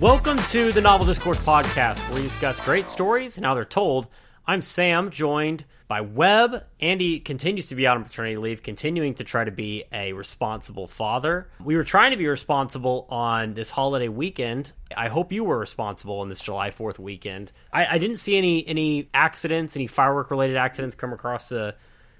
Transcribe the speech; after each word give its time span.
Welcome 0.00 0.38
to 0.50 0.70
the 0.70 0.80
Novel 0.80 1.08
Discourse 1.08 1.44
Podcast, 1.44 2.08
where 2.08 2.22
we 2.22 2.28
discuss 2.28 2.60
great 2.60 2.88
stories 2.88 3.36
and 3.36 3.44
how 3.44 3.56
they're 3.56 3.64
told. 3.64 4.06
I'm 4.46 4.62
Sam, 4.62 5.10
joined 5.10 5.64
by 5.88 6.02
Webb. 6.02 6.64
Andy 6.78 7.18
continues 7.18 7.66
to 7.66 7.74
be 7.74 7.84
out 7.84 7.96
on 7.96 8.04
paternity 8.04 8.36
leave, 8.36 8.62
continuing 8.62 9.14
to 9.14 9.24
try 9.24 9.42
to 9.42 9.50
be 9.50 9.82
a 9.92 10.12
responsible 10.12 10.86
father. 10.86 11.50
We 11.64 11.74
were 11.74 11.82
trying 11.82 12.12
to 12.12 12.16
be 12.16 12.28
responsible 12.28 13.08
on 13.10 13.54
this 13.54 13.70
holiday 13.70 14.06
weekend. 14.06 14.70
I 14.96 15.08
hope 15.08 15.32
you 15.32 15.42
were 15.42 15.58
responsible 15.58 16.20
on 16.20 16.28
this 16.28 16.40
July 16.40 16.70
4th 16.70 17.00
weekend. 17.00 17.50
I, 17.72 17.86
I 17.96 17.98
didn't 17.98 18.18
see 18.18 18.38
any 18.38 18.64
any 18.68 19.10
accidents, 19.12 19.74
any 19.74 19.88
firework 19.88 20.30
related 20.30 20.56
accidents 20.56 20.94
come 20.94 21.12
across 21.12 21.48
the 21.48 21.74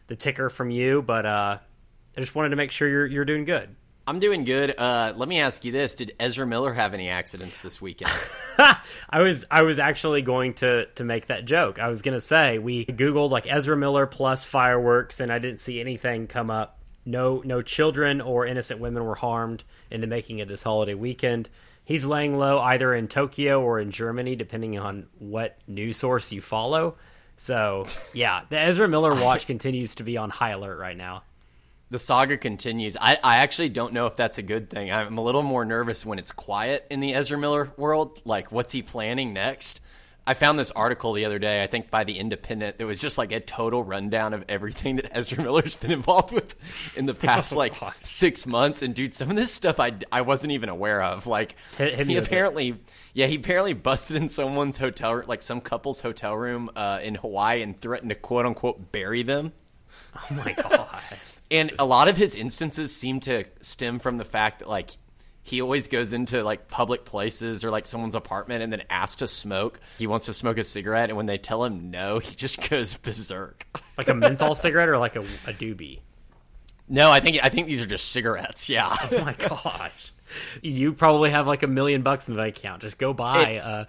the 0.08 0.16
ticker 0.16 0.50
from 0.50 0.70
you, 0.72 1.00
but 1.00 1.24
uh, 1.24 1.58
I 2.16 2.20
just 2.20 2.34
wanted 2.34 2.48
to 2.48 2.56
make 2.56 2.72
sure 2.72 2.88
you're 2.88 3.06
you're 3.06 3.24
doing 3.24 3.44
good. 3.44 3.76
I'm 4.08 4.20
doing 4.20 4.44
good. 4.44 4.74
Uh, 4.78 5.12
let 5.14 5.28
me 5.28 5.38
ask 5.38 5.66
you 5.66 5.72
this: 5.72 5.94
Did 5.94 6.16
Ezra 6.18 6.46
Miller 6.46 6.72
have 6.72 6.94
any 6.94 7.10
accidents 7.10 7.60
this 7.60 7.78
weekend? 7.78 8.10
I 8.58 9.20
was 9.20 9.44
I 9.50 9.64
was 9.64 9.78
actually 9.78 10.22
going 10.22 10.54
to 10.54 10.86
to 10.86 11.04
make 11.04 11.26
that 11.26 11.44
joke. 11.44 11.78
I 11.78 11.88
was 11.88 12.00
going 12.00 12.14
to 12.14 12.20
say 12.20 12.56
we 12.56 12.86
googled 12.86 13.28
like 13.28 13.46
Ezra 13.46 13.76
Miller 13.76 14.06
plus 14.06 14.46
fireworks, 14.46 15.20
and 15.20 15.30
I 15.30 15.38
didn't 15.38 15.60
see 15.60 15.78
anything 15.78 16.26
come 16.26 16.48
up. 16.48 16.78
No 17.04 17.42
no 17.44 17.60
children 17.60 18.22
or 18.22 18.46
innocent 18.46 18.80
women 18.80 19.04
were 19.04 19.14
harmed 19.14 19.62
in 19.90 20.00
the 20.00 20.06
making 20.06 20.40
of 20.40 20.48
this 20.48 20.62
holiday 20.62 20.94
weekend. 20.94 21.50
He's 21.84 22.06
laying 22.06 22.38
low 22.38 22.60
either 22.60 22.94
in 22.94 23.08
Tokyo 23.08 23.60
or 23.60 23.78
in 23.78 23.90
Germany, 23.90 24.36
depending 24.36 24.78
on 24.78 25.08
what 25.18 25.58
news 25.66 25.98
source 25.98 26.32
you 26.32 26.40
follow. 26.40 26.96
So 27.36 27.84
yeah, 28.14 28.40
the 28.48 28.58
Ezra 28.58 28.88
Miller 28.88 29.14
watch 29.14 29.46
continues 29.46 29.96
to 29.96 30.02
be 30.02 30.16
on 30.16 30.30
high 30.30 30.52
alert 30.52 30.78
right 30.78 30.96
now 30.96 31.24
the 31.90 31.98
saga 31.98 32.36
continues. 32.36 32.96
I, 33.00 33.18
I 33.22 33.36
actually 33.38 33.70
don't 33.70 33.92
know 33.92 34.06
if 34.06 34.16
that's 34.16 34.38
a 34.38 34.42
good 34.42 34.70
thing. 34.70 34.92
I'm 34.92 35.18
a 35.18 35.22
little 35.22 35.42
more 35.42 35.64
nervous 35.64 36.04
when 36.04 36.18
it's 36.18 36.32
quiet 36.32 36.86
in 36.90 37.00
the 37.00 37.14
Ezra 37.14 37.38
Miller 37.38 37.72
world. 37.76 38.20
Like, 38.24 38.52
what's 38.52 38.72
he 38.72 38.82
planning 38.82 39.32
next? 39.32 39.80
I 40.26 40.34
found 40.34 40.58
this 40.58 40.70
article 40.70 41.14
the 41.14 41.24
other 41.24 41.38
day, 41.38 41.62
I 41.62 41.68
think 41.68 41.90
by 41.90 42.04
The 42.04 42.18
Independent, 42.18 42.76
that 42.76 42.86
was 42.86 43.00
just 43.00 43.16
like 43.16 43.32
a 43.32 43.40
total 43.40 43.82
rundown 43.82 44.34
of 44.34 44.44
everything 44.46 44.96
that 44.96 45.16
Ezra 45.16 45.42
Miller's 45.42 45.74
been 45.74 45.90
involved 45.90 46.34
with 46.34 46.54
in 46.98 47.06
the 47.06 47.14
past 47.14 47.52
like 47.56 47.74
six 48.02 48.46
months. 48.46 48.82
And 48.82 48.94
dude, 48.94 49.14
some 49.14 49.30
of 49.30 49.36
this 49.36 49.50
stuff 49.50 49.80
I, 49.80 49.94
I 50.12 50.20
wasn't 50.20 50.52
even 50.52 50.68
aware 50.68 51.02
of. 51.02 51.26
Like, 51.26 51.56
hit, 51.78 51.94
hit 51.94 52.06
he 52.08 52.16
apparently, 52.16 52.78
yeah, 53.14 53.24
he 53.24 53.36
apparently 53.36 53.72
busted 53.72 54.16
in 54.16 54.28
someone's 54.28 54.76
hotel, 54.76 55.22
like 55.26 55.42
some 55.42 55.62
couple's 55.62 56.02
hotel 56.02 56.36
room 56.36 56.68
uh, 56.76 57.00
in 57.02 57.14
Hawaii 57.14 57.62
and 57.62 57.80
threatened 57.80 58.10
to 58.10 58.14
quote 58.14 58.44
unquote 58.44 58.92
bury 58.92 59.22
them. 59.22 59.54
Oh 60.14 60.34
my 60.34 60.52
God. 60.52 60.88
And 61.50 61.72
a 61.78 61.84
lot 61.84 62.08
of 62.08 62.16
his 62.16 62.34
instances 62.34 62.94
seem 62.94 63.20
to 63.20 63.44
stem 63.60 63.98
from 63.98 64.18
the 64.18 64.24
fact 64.24 64.60
that 64.60 64.68
like 64.68 64.90
he 65.42 65.62
always 65.62 65.88
goes 65.88 66.12
into 66.12 66.44
like 66.44 66.68
public 66.68 67.06
places 67.06 67.64
or 67.64 67.70
like 67.70 67.86
someone's 67.86 68.14
apartment 68.14 68.62
and 68.62 68.72
then 68.72 68.82
asks 68.90 69.16
to 69.16 69.28
smoke. 69.28 69.80
He 69.98 70.06
wants 70.06 70.26
to 70.26 70.34
smoke 70.34 70.58
a 70.58 70.64
cigarette, 70.64 71.08
and 71.08 71.16
when 71.16 71.26
they 71.26 71.38
tell 71.38 71.64
him 71.64 71.90
no, 71.90 72.18
he 72.20 72.34
just 72.34 72.68
goes 72.68 72.94
berserk. 72.94 73.66
Like 73.96 74.08
a 74.08 74.14
menthol 74.14 74.54
cigarette 74.54 74.88
or 74.88 74.96
like 74.96 75.16
a, 75.16 75.22
a 75.22 75.52
doobie. 75.52 75.98
No, 76.88 77.10
I 77.10 77.18
think 77.18 77.38
I 77.42 77.48
think 77.48 77.66
these 77.66 77.80
are 77.80 77.86
just 77.86 78.12
cigarettes. 78.12 78.68
Yeah. 78.68 78.94
Oh 79.10 79.24
my 79.24 79.32
gosh. 79.32 80.12
You 80.62 80.92
probably 80.92 81.30
have 81.30 81.48
like 81.48 81.64
a 81.64 81.66
million 81.66 82.02
bucks 82.02 82.28
in 82.28 82.34
the 82.34 82.40
bank 82.40 82.58
account. 82.58 82.82
Just 82.82 82.96
go 82.96 83.12
buy 83.12 83.48
it, 83.50 83.56
a 83.56 83.88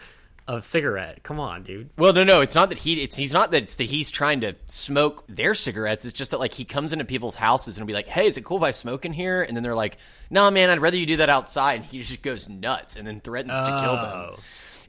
a 0.50 0.64
cigarette. 0.64 1.22
Come 1.22 1.39
on, 1.39 1.61
dude. 1.61 1.92
Well, 1.95 2.11
no, 2.11 2.23
no, 2.23 2.42
it's 2.42 2.55
not 2.55 2.69
that 2.69 2.80
he. 2.80 3.03
It's 3.03 3.16
he's 3.16 3.31
not 3.31 3.52
that 3.52 3.64
it's 3.64 3.75
that 3.75 3.83
he's 3.83 4.09
trying 4.09 4.42
to 4.42 4.55
smoke 4.67 5.23
their 5.30 5.53
cigarettes. 5.53 6.05
It's 6.05 6.17
just 6.17 6.31
that 6.31 6.39
like 6.39 6.55
he 6.55 6.66
comes 6.66 6.92
into 6.92 7.05
people's 7.05 7.36
houses 7.36 7.78
and 7.78 7.86
be 7.86 7.94
like, 7.94 8.08
"Hey, 8.08 8.25
is 8.25 8.36
it 8.36 8.44
cool 8.44 8.58
if 8.58 8.64
I 8.64 8.72
smoke 8.72 9.05
in 9.05 9.14
here?" 9.14 9.44
And 9.44 9.55
then 9.55 9.64
they're 9.64 9.75
like, 9.75 9.97
"No, 10.31 10.45
nah, 10.45 10.50
man, 10.50 10.72
I'd 10.72 10.81
rather 10.81 10.97
you 10.97 11.05
do 11.05 11.17
that 11.17 11.30
outside." 11.30 11.75
And 11.75 11.86
he 11.86 12.02
just 12.02 12.23
goes 12.23 12.50
nuts 12.50 12.95
and 12.95 13.05
then 13.05 13.21
threatens 13.21 13.54
oh. 13.55 13.64
to 13.64 13.80
kill 13.80 13.95
them. 13.98 14.05
Oh. 14.05 14.36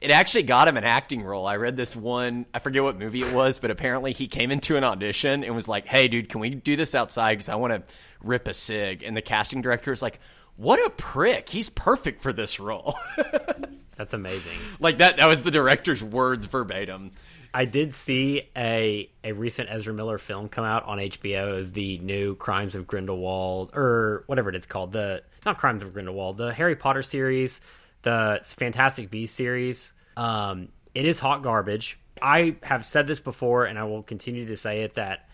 It 0.00 0.10
actually 0.10 0.44
got 0.44 0.66
him 0.66 0.78
an 0.78 0.84
acting 0.84 1.22
role. 1.22 1.46
I 1.46 1.56
read 1.56 1.76
this 1.76 1.94
one. 1.94 2.46
I 2.54 2.58
forget 2.60 2.82
what 2.82 2.98
movie 2.98 3.20
it 3.20 3.34
was, 3.34 3.58
but 3.58 3.70
apparently 3.70 4.14
he 4.14 4.28
came 4.28 4.50
into 4.50 4.78
an 4.78 4.84
audition 4.84 5.44
and 5.44 5.54
was 5.54 5.68
like, 5.68 5.86
"Hey, 5.86 6.08
dude, 6.08 6.30
can 6.30 6.40
we 6.40 6.48
do 6.50 6.74
this 6.74 6.94
outside? 6.94 7.34
Because 7.34 7.50
I 7.50 7.56
want 7.56 7.74
to 7.74 7.82
rip 8.22 8.48
a 8.48 8.54
cig." 8.54 9.02
And 9.02 9.14
the 9.14 9.20
casting 9.20 9.60
director 9.60 9.90
was 9.90 10.00
like, 10.00 10.20
"What 10.56 10.84
a 10.84 10.88
prick! 10.88 11.50
He's 11.50 11.68
perfect 11.68 12.22
for 12.22 12.32
this 12.32 12.58
role." 12.58 12.96
That's 14.00 14.14
amazing. 14.14 14.56
Like 14.78 14.96
that 14.96 15.18
that 15.18 15.28
was 15.28 15.42
the 15.42 15.50
director's 15.50 16.02
words 16.02 16.46
verbatim. 16.46 17.10
I 17.52 17.66
did 17.66 17.92
see 17.94 18.48
a 18.56 19.10
a 19.22 19.32
recent 19.32 19.68
Ezra 19.70 19.92
Miller 19.92 20.16
film 20.16 20.48
come 20.48 20.64
out 20.64 20.86
on 20.86 20.96
HBO 20.96 21.58
as 21.58 21.72
the 21.72 21.98
new 21.98 22.34
Crimes 22.36 22.74
of 22.74 22.86
Grindelwald 22.86 23.72
or 23.74 24.24
whatever 24.26 24.48
it's 24.48 24.64
called. 24.64 24.92
The 24.92 25.22
not 25.44 25.58
Crimes 25.58 25.82
of 25.82 25.92
Grindelwald, 25.92 26.38
the 26.38 26.54
Harry 26.54 26.76
Potter 26.76 27.02
series, 27.02 27.60
the 28.00 28.40
Fantastic 28.42 29.10
Beasts 29.10 29.36
series. 29.36 29.92
Um, 30.16 30.68
it 30.94 31.04
is 31.04 31.18
hot 31.18 31.42
garbage. 31.42 31.98
I 32.22 32.56
have 32.62 32.86
said 32.86 33.06
this 33.06 33.20
before, 33.20 33.66
and 33.66 33.78
I 33.78 33.84
will 33.84 34.02
continue 34.02 34.46
to 34.46 34.56
say 34.56 34.80
it 34.80 34.94
that 34.94 35.28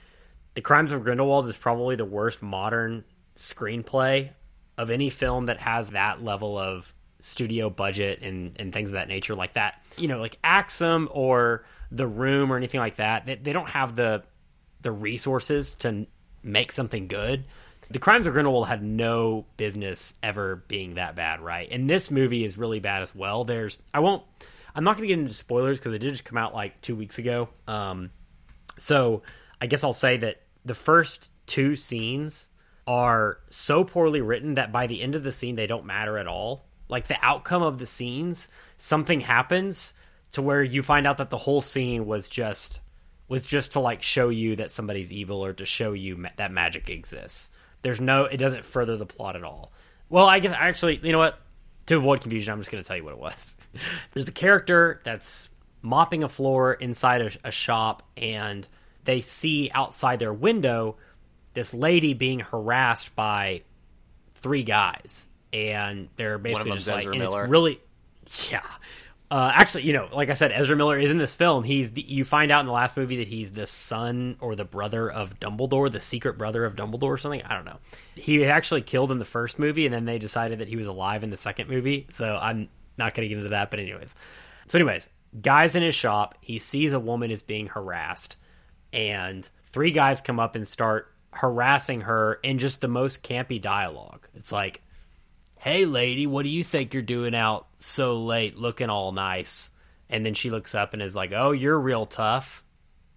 the 0.56 0.60
Crimes 0.60 0.91
of 0.91 1.04
Grindelwald 1.04 1.48
is 1.48 1.56
probably 1.56 1.94
the 1.94 2.04
worst 2.04 2.43
modern 2.43 3.04
screenplay 3.37 4.31
of 4.77 4.91
any 4.91 5.09
film 5.09 5.47
that 5.47 5.60
has 5.60 5.91
that 5.91 6.21
level 6.21 6.59
of 6.59 6.93
studio 7.26 7.69
budget 7.69 8.22
and, 8.22 8.53
and 8.56 8.72
things 8.72 8.91
of 8.91 8.94
that 8.94 9.09
nature 9.09 9.34
like 9.34 9.54
that. 9.54 9.82
You 9.97 10.06
know, 10.06 10.20
like 10.20 10.38
Axum 10.44 11.09
or 11.10 11.64
The 11.91 12.06
Room 12.06 12.53
or 12.53 12.56
anything 12.56 12.81
like 12.81 12.97
that. 12.97 13.26
They, 13.26 13.34
they 13.34 13.53
don't 13.53 13.69
have 13.69 13.97
the 13.97 14.22
the 14.82 14.92
resources 14.92 15.75
to 15.75 16.06
make 16.44 16.70
something 16.70 17.09
good. 17.09 17.44
The 17.91 17.98
Crimes 17.98 18.26
of 18.26 18.32
Grindelwald 18.32 18.69
had 18.69 18.82
no 18.82 19.47
business 19.56 20.15
ever 20.22 20.56
being 20.69 20.94
that 20.94 21.16
bad, 21.16 21.41
right? 21.41 21.69
And 21.70 21.91
this 21.91 22.10
movie 22.10 22.44
is 22.44 22.56
really 22.56 22.78
bad 22.78 23.03
as 23.03 23.15
well. 23.15 23.44
There's 23.44 23.78
I 23.92 24.00
won't 24.00 24.22
I'm 24.75 24.84
not 24.84 24.97
going 24.97 25.09
to 25.09 25.15
get 25.15 25.20
into 25.20 25.34
spoilers 25.34 25.78
because 25.78 25.94
it 25.94 25.98
did 25.98 26.12
just 26.12 26.25
come 26.25 26.38
out 26.38 26.54
like 26.54 26.81
2 26.82 26.94
weeks 26.94 27.19
ago. 27.19 27.48
Um 27.66 28.10
so 28.78 29.22
I 29.60 29.66
guess 29.66 29.82
I'll 29.82 29.92
say 29.92 30.16
that 30.19 30.42
the 30.65 30.75
first 30.75 31.31
two 31.47 31.75
scenes 31.75 32.48
are 32.86 33.38
so 33.50 33.82
poorly 33.82 34.20
written 34.20 34.54
that 34.54 34.70
by 34.70 34.86
the 34.86 35.03
end 35.03 35.16
of 35.16 35.25
the 35.25 35.32
scene 35.32 35.56
they 35.56 35.66
don't 35.66 35.86
matter 35.86 36.19
at 36.19 36.28
all 36.28 36.66
like 36.88 37.08
the 37.08 37.16
outcome 37.22 37.62
of 37.62 37.78
the 37.78 37.86
scenes, 37.86 38.48
something 38.78 39.20
happens 39.20 39.92
to 40.32 40.42
where 40.42 40.62
you 40.62 40.82
find 40.82 41.06
out 41.06 41.19
that 41.19 41.30
the 41.30 41.38
whole 41.38 41.60
scene 41.60 42.06
was 42.06 42.28
just 42.28 42.80
was 43.28 43.42
just 43.44 43.72
to 43.72 43.80
like 43.80 44.02
show 44.02 44.28
you 44.28 44.56
that 44.56 44.70
somebody's 44.70 45.12
evil 45.12 45.44
or 45.44 45.52
to 45.52 45.66
show 45.66 45.92
you 45.92 46.16
ma- 46.16 46.28
that 46.36 46.52
magic 46.52 46.88
exists. 46.88 47.48
There's 47.82 48.00
no 48.00 48.24
it 48.24 48.36
doesn't 48.36 48.64
further 48.64 48.97
the 48.97 49.06
plot 49.06 49.36
at 49.36 49.44
all. 49.44 49.72
Well, 50.08 50.26
I 50.26 50.38
guess 50.38 50.52
actually, 50.52 51.00
you 51.02 51.12
know 51.12 51.19
what? 51.19 51.38
To 51.86 51.97
avoid 51.97 52.20
confusion, 52.20 52.52
I'm 52.52 52.60
just 52.60 52.70
going 52.70 52.82
to 52.82 52.86
tell 52.86 52.97
you 52.97 53.04
what 53.04 53.14
it 53.14 53.18
was. 53.18 53.56
There's 54.12 54.28
a 54.28 54.32
character 54.32 55.00
that's 55.04 55.48
mopping 55.82 56.24
a 56.24 56.28
floor 56.28 56.74
inside 56.74 57.22
a, 57.22 57.48
a 57.48 57.50
shop 57.50 58.03
and 58.16 58.66
they 59.04 59.20
see 59.20 59.70
outside 59.72 60.18
their 60.18 60.32
window 60.32 60.97
this 61.54 61.72
lady 61.72 62.12
being 62.12 62.41
harassed 62.41 63.14
by 63.14 63.62
three 64.34 64.62
guys 64.64 65.28
and 65.56 66.08
they're 66.16 66.38
basically 66.38 66.72
just 66.72 66.86
like, 66.86 67.06
and 67.06 67.18
Miller. 67.18 67.44
it's 67.44 67.50
really, 67.50 67.80
yeah. 68.50 68.62
Uh, 69.28 69.50
actually, 69.52 69.82
you 69.82 69.92
know, 69.92 70.08
like 70.12 70.30
I 70.30 70.34
said, 70.34 70.52
Ezra 70.52 70.76
Miller 70.76 70.98
is 70.98 71.10
in 71.10 71.18
this 71.18 71.34
film. 71.34 71.64
He's 71.64 71.90
the, 71.90 72.02
you 72.02 72.24
find 72.24 72.52
out 72.52 72.60
in 72.60 72.66
the 72.66 72.72
last 72.72 72.96
movie 72.96 73.16
that 73.16 73.26
he's 73.26 73.50
the 73.50 73.66
son 73.66 74.36
or 74.38 74.54
the 74.54 74.64
brother 74.64 75.10
of 75.10 75.40
Dumbledore, 75.40 75.90
the 75.90 76.00
secret 76.00 76.38
brother 76.38 76.64
of 76.64 76.76
Dumbledore 76.76 77.04
or 77.04 77.18
something. 77.18 77.42
I 77.42 77.54
don't 77.54 77.64
know. 77.64 77.78
He 78.14 78.44
actually 78.44 78.82
killed 78.82 79.10
in 79.10 79.18
the 79.18 79.24
first 79.24 79.58
movie, 79.58 79.84
and 79.84 79.92
then 79.92 80.04
they 80.04 80.18
decided 80.18 80.60
that 80.60 80.68
he 80.68 80.76
was 80.76 80.86
alive 80.86 81.24
in 81.24 81.30
the 81.30 81.36
second 81.36 81.68
movie. 81.68 82.06
So 82.10 82.36
I'm 82.40 82.68
not 82.98 83.14
going 83.14 83.24
to 83.24 83.28
get 83.28 83.38
into 83.38 83.50
that. 83.50 83.70
But 83.70 83.80
anyways, 83.80 84.14
so 84.68 84.78
anyways, 84.78 85.08
guys 85.40 85.74
in 85.74 85.82
his 85.82 85.94
shop, 85.94 86.36
he 86.40 86.58
sees 86.58 86.92
a 86.92 87.00
woman 87.00 87.32
is 87.32 87.42
being 87.42 87.66
harassed, 87.66 88.36
and 88.92 89.48
three 89.72 89.90
guys 89.90 90.20
come 90.20 90.38
up 90.38 90.54
and 90.54 90.68
start 90.68 91.12
harassing 91.32 92.02
her 92.02 92.34
in 92.44 92.59
just 92.59 92.80
the 92.80 92.88
most 92.88 93.24
campy 93.24 93.60
dialogue. 93.60 94.28
It's 94.36 94.52
like, 94.52 94.82
hey 95.66 95.84
lady 95.84 96.28
what 96.28 96.45
do 96.45 96.48
you 96.48 96.63
think 96.63 96.95
you're 96.95 97.03
doing 97.03 97.34
out 97.34 97.66
so 97.80 98.22
late 98.22 98.57
looking 98.57 98.89
all 98.89 99.10
nice? 99.10 99.71
And 100.09 100.24
then 100.24 100.34
she 100.34 100.48
looks 100.48 100.77
up 100.77 100.92
and 100.92 101.03
is 101.03 101.16
like 101.16 101.33
oh 101.34 101.51
you're 101.51 101.78
real 101.78 102.07
tough. 102.07 102.63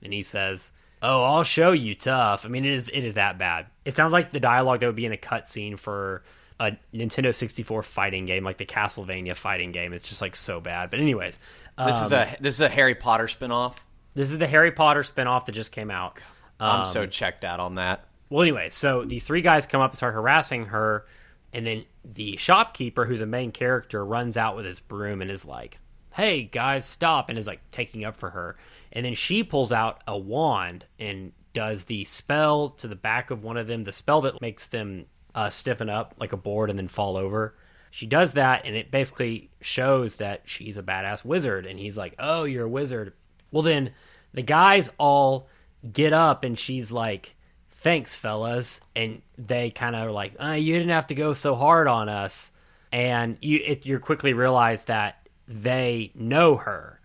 And 0.02 0.12
he 0.12 0.24
says 0.24 0.72
oh 1.04 1.24
i'll 1.24 1.44
show 1.44 1.72
you 1.74 1.94
tough. 1.94 2.48
I 2.48 2.50
mean 2.50 2.66
it 2.66 2.74
is 2.74 2.90
it 2.90 3.04
is 3.04 3.14
that 3.14 3.38
bad. 3.38 3.68
It 3.86 3.96
sounds 3.96 4.12
like 4.12 4.32
the 4.32 4.40
dialogue 4.40 4.80
that 4.80 4.88
would 4.88 4.96
be 4.96 5.06
in 5.06 5.14
a 5.14 5.18
cutscene 5.18 5.78
for 5.78 6.24
a 6.60 6.72
nintendo 6.92 7.36
64 7.36 7.84
fighting 7.84 8.26
game 8.26 8.44
like 8.44 8.58
the 8.58 8.66
castlevania 8.66 9.36
fighting 9.36 9.72
game. 9.72 9.94
It's 9.94 10.10
just 10.10 10.22
like 10.22 10.36
so 10.36 10.60
bad. 10.60 10.90
But 10.90 11.02
anyways 11.02 11.38
this 11.78 11.96
um, 11.96 12.06
is 12.06 12.12
a 12.12 12.36
this 12.42 12.56
is 12.56 12.62
a 12.62 12.70
harry 12.70 12.96
potter 12.96 13.28
spinoff? 13.28 13.78
this 14.16 14.32
is 14.32 14.40
the 14.40 14.48
harry 14.48 14.72
potter 14.72 15.04
spinoff 15.04 15.46
that 15.46 15.52
just 15.52 15.72
came 15.72 15.92
out. 15.92 16.18
I'm 16.60 16.88
so 16.88 17.04
um, 17.04 17.10
checked 17.12 17.46
out 17.46 17.60
on 17.60 17.76
that. 17.76 18.06
well 18.32 18.42
anyway 18.42 18.72
so 18.72 19.06
these 19.06 19.24
three 19.24 19.44
guys 19.44 19.68
come 19.68 19.82
up 19.82 19.92
and 19.92 19.98
start 19.98 20.16
harassing 20.16 20.66
her 20.66 21.06
and 21.54 21.66
then 21.66 21.86
the 22.04 22.38
shopkeeper, 22.38 23.06
who's 23.06 23.22
a 23.22 23.26
main 23.26 23.52
character, 23.52 24.06
runs 24.06 24.38
out 24.38 24.56
with 24.56 24.66
his 24.66 24.80
broom 24.80 25.22
and 25.22 25.32
is 25.32 25.46
like, 25.46 25.80
"Hey 26.14 26.44
guys, 26.44 26.86
stop!" 26.86 27.30
and 27.30 27.38
is 27.38 27.48
like 27.48 27.62
taking 27.72 28.04
up 28.06 28.18
for 28.18 28.32
her. 28.32 28.58
And 28.92 29.06
then 29.06 29.16
she 29.16 29.44
pulls 29.44 29.72
out 29.72 30.02
a 30.08 30.18
wand 30.18 30.86
and 31.00 31.32
does 31.54 31.86
the 31.86 32.06
spell 32.06 32.70
to 32.70 32.88
the 32.88 32.96
back 32.96 33.32
of 33.32 33.44
one 33.44 33.58
of 33.58 33.68
them, 33.68 33.84
the 33.84 33.92
spell 33.92 34.22
that 34.22 34.42
makes 34.42 34.68
them 34.68 35.06
uh, 35.36 35.50
stiffen 35.50 35.90
up 35.90 36.16
like 36.20 36.34
a 36.34 36.38
board 36.38 36.70
and 36.70 36.78
then 36.78 36.88
fall 36.88 37.18
over. 37.18 37.56
she 37.92 38.06
does 38.06 38.34
that, 38.34 38.66
and 38.66 38.76
it 38.76 38.92
basically 38.92 39.50
shows 39.62 40.18
that 40.18 40.42
she's 40.46 40.78
a 40.78 40.84
badass 40.84 41.26
wizard. 41.26 41.66
And 41.66 41.80
he's 41.80 41.98
like, 41.98 42.14
"Oh, 42.20 42.44
you're 42.44 42.66
a 42.66 42.70
wizard." 42.70 43.14
Well, 43.52 43.64
then 43.64 43.92
the 44.34 44.44
guys 44.44 44.92
all 45.00 45.48
get 45.92 46.14
up, 46.14 46.44
and 46.44 46.58
she's 46.58 46.92
like, 46.92 47.36
"Thanks, 47.82 48.16
fellas," 48.16 48.82
and 48.96 49.22
they 49.38 49.70
kind 49.70 49.96
of 49.96 50.12
like, 50.12 50.34
uh, 50.42 50.52
"You 50.52 50.74
didn't 50.74 50.90
have 50.90 51.08
to 51.08 51.16
go 51.16 51.34
so 51.34 51.56
hard 51.56 51.88
on 51.88 52.10
us." 52.10 52.52
And 52.92 53.38
you, 53.42 53.60
it, 53.64 53.86
you 53.86 54.00
quickly 54.00 54.34
realize 54.34 54.84
that 54.84 55.28
they 55.48 56.12
know 56.16 56.58
her, 56.58 57.00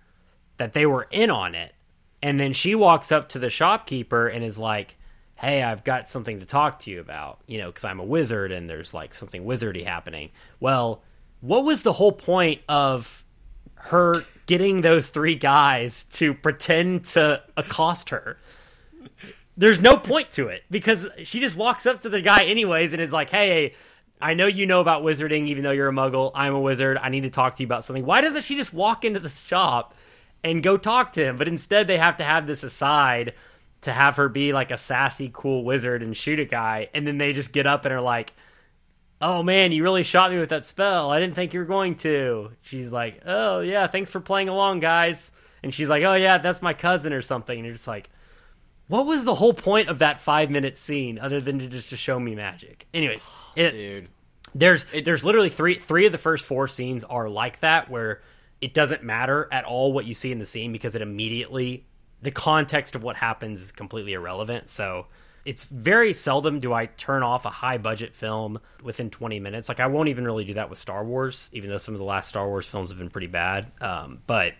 that 0.56 0.73
they 0.73 0.87
were 0.87 1.06
in 1.11 1.31
on 1.31 1.55
it. 1.55 1.75
And 2.23 2.41
then 2.41 2.53
she 2.55 2.75
walks 2.75 3.12
up 3.12 3.29
to 3.31 3.38
the 3.38 3.50
shopkeeper 3.50 4.29
and 4.29 4.43
is 4.43 4.59
like, 4.59 4.97
hey, 5.37 5.62
I've 5.62 5.85
got 5.85 6.06
something 6.06 6.41
to 6.41 6.47
talk 6.47 6.79
to 6.81 6.91
you 6.91 7.00
about, 7.00 7.41
you 7.47 7.59
know, 7.59 7.67
because 7.67 7.85
I'm 7.85 8.00
a 8.00 8.05
wizard 8.05 8.53
and 8.53 8.69
there's 8.69 8.94
like 8.94 9.15
something 9.15 9.44
wizardy 9.44 9.85
happening. 9.85 10.31
Well, 10.61 11.03
what 11.41 11.65
was 11.65 11.82
the 11.82 11.93
whole 11.93 12.12
point 12.12 12.62
of 12.69 13.25
her 13.75 14.25
getting 14.47 14.81
those 14.81 15.09
three 15.09 15.35
guys 15.35 16.05
to 16.15 16.32
pretend 16.32 17.05
to 17.09 17.43
accost 17.56 18.11
her? 18.11 18.38
There's 19.56 19.80
no 19.80 19.96
point 19.96 20.32
to 20.32 20.48
it 20.48 20.64
because 20.70 21.06
she 21.22 21.40
just 21.40 21.56
walks 21.56 21.86
up 21.86 22.00
to 22.00 22.08
the 22.08 22.20
guy 22.20 22.44
anyways 22.44 22.92
and 22.92 23.00
is 23.00 23.12
like, 23.12 23.30
hey, 23.30 23.74
I 24.20 24.34
know 24.34 24.46
you 24.46 24.66
know 24.66 24.80
about 24.80 25.02
wizarding, 25.02 25.48
even 25.48 25.62
though 25.62 25.70
you're 25.70 25.88
a 25.88 25.92
muggle. 25.92 26.32
I'm 26.34 26.54
a 26.54 26.60
wizard. 26.60 26.98
I 27.00 27.08
need 27.08 27.22
to 27.22 27.30
talk 27.30 27.56
to 27.56 27.62
you 27.62 27.66
about 27.66 27.84
something. 27.84 28.04
Why 28.04 28.20
doesn't 28.20 28.42
she 28.42 28.56
just 28.56 28.72
walk 28.72 29.04
into 29.04 29.20
the 29.20 29.28
shop 29.28 29.94
and 30.42 30.62
go 30.62 30.76
talk 30.76 31.12
to 31.12 31.24
him? 31.24 31.36
But 31.36 31.46
instead, 31.46 31.86
they 31.86 31.98
have 31.98 32.16
to 32.16 32.24
have 32.24 32.46
this 32.46 32.62
aside 32.62 33.34
to 33.82 33.92
have 33.92 34.16
her 34.16 34.28
be 34.28 34.52
like 34.52 34.70
a 34.70 34.76
sassy, 34.76 35.30
cool 35.32 35.62
wizard 35.62 36.02
and 36.02 36.16
shoot 36.16 36.40
a 36.40 36.44
guy, 36.44 36.88
and 36.94 37.06
then 37.06 37.18
they 37.18 37.32
just 37.32 37.52
get 37.52 37.66
up 37.66 37.84
and 37.84 37.92
are 37.92 38.00
like, 38.00 38.32
"Oh 39.20 39.42
man, 39.42 39.72
you 39.72 39.82
really 39.82 40.02
shot 40.02 40.32
me 40.32 40.38
with 40.38 40.48
that 40.48 40.64
spell. 40.64 41.10
I 41.10 41.20
didn't 41.20 41.34
think 41.34 41.52
you 41.52 41.60
were 41.60 41.66
going 41.66 41.96
to." 41.96 42.52
She's 42.62 42.90
like, 42.90 43.20
"Oh 43.26 43.60
yeah, 43.60 43.86
thanks 43.86 44.10
for 44.10 44.20
playing 44.20 44.48
along, 44.48 44.80
guys." 44.80 45.30
And 45.62 45.72
she's 45.72 45.88
like, 45.88 46.02
"Oh 46.02 46.14
yeah, 46.14 46.38
that's 46.38 46.62
my 46.62 46.72
cousin 46.72 47.12
or 47.12 47.22
something." 47.22 47.58
And 47.58 47.66
you're 47.66 47.74
just 47.74 47.86
like, 47.86 48.08
"What 48.88 49.06
was 49.06 49.25
the 49.25 49.34
whole 49.34 49.54
point 49.54 49.88
of 49.88 49.98
that 50.00 50.20
five 50.20 50.50
minute 50.50 50.76
scene 50.76 51.19
other 51.19 51.40
than 51.40 51.58
to 51.60 51.69
just 51.69 51.90
to 51.90 51.96
show 51.96 52.19
me 52.19 52.34
magic?" 52.34 52.86
Anyways, 52.92 53.25
it, 53.56 53.70
Dude. 53.70 54.08
there's 54.54 54.84
there's 55.04 55.25
literally 55.25 55.50
three 55.50 55.75
three 55.75 56.06
of 56.06 56.12
the 56.12 56.19
first 56.19 56.44
four 56.44 56.69
scenes 56.69 57.04
are 57.04 57.28
like 57.28 57.60
that 57.60 57.90
where 57.90 58.22
it 58.60 58.72
doesn't 58.75 59.02
matter 59.02 59.48
at 59.52 59.64
all 59.64 59.92
what 59.92 60.06
you 60.06 60.14
see 60.14 60.32
in 60.32 60.38
the 60.38 60.46
scene 60.46 60.72
because 60.72 60.94
it 60.94 61.02
immediately 61.02 61.86
the 62.22 62.31
context 62.31 62.94
of 62.94 63.02
what 63.02 63.16
happens 63.16 63.60
is 63.60 63.72
completely 63.72 64.14
irrelevant. 64.14 64.70
So 64.70 65.06
it's 65.44 65.64
very 65.64 66.14
seldom 66.14 66.58
do 66.60 66.72
I 66.72 66.87
turn 66.87 67.22
off 67.22 67.44
a 67.44 67.50
high 67.50 67.76
budget 67.76 68.14
film 68.14 68.58
within 68.82 69.10
20 69.10 69.40
minutes. 69.40 69.69
Like 69.69 69.80
I 69.80 69.87
won't 69.88 70.08
even 70.08 70.25
really 70.25 70.44
do 70.44 70.54
that 70.54 70.70
with 70.70 70.78
Star 70.78 71.04
Wars, 71.04 71.50
even 71.52 71.69
though 71.69 71.78
some 71.78 71.92
of 71.94 71.98
the 71.98 72.04
last 72.04 72.30
Star 72.30 72.46
Wars 72.48 72.66
films 72.66 72.88
have 72.88 72.98
been 72.98 73.10
pretty 73.10 73.26
bad. 73.26 73.70
Um, 73.80 74.20
but 74.26 74.54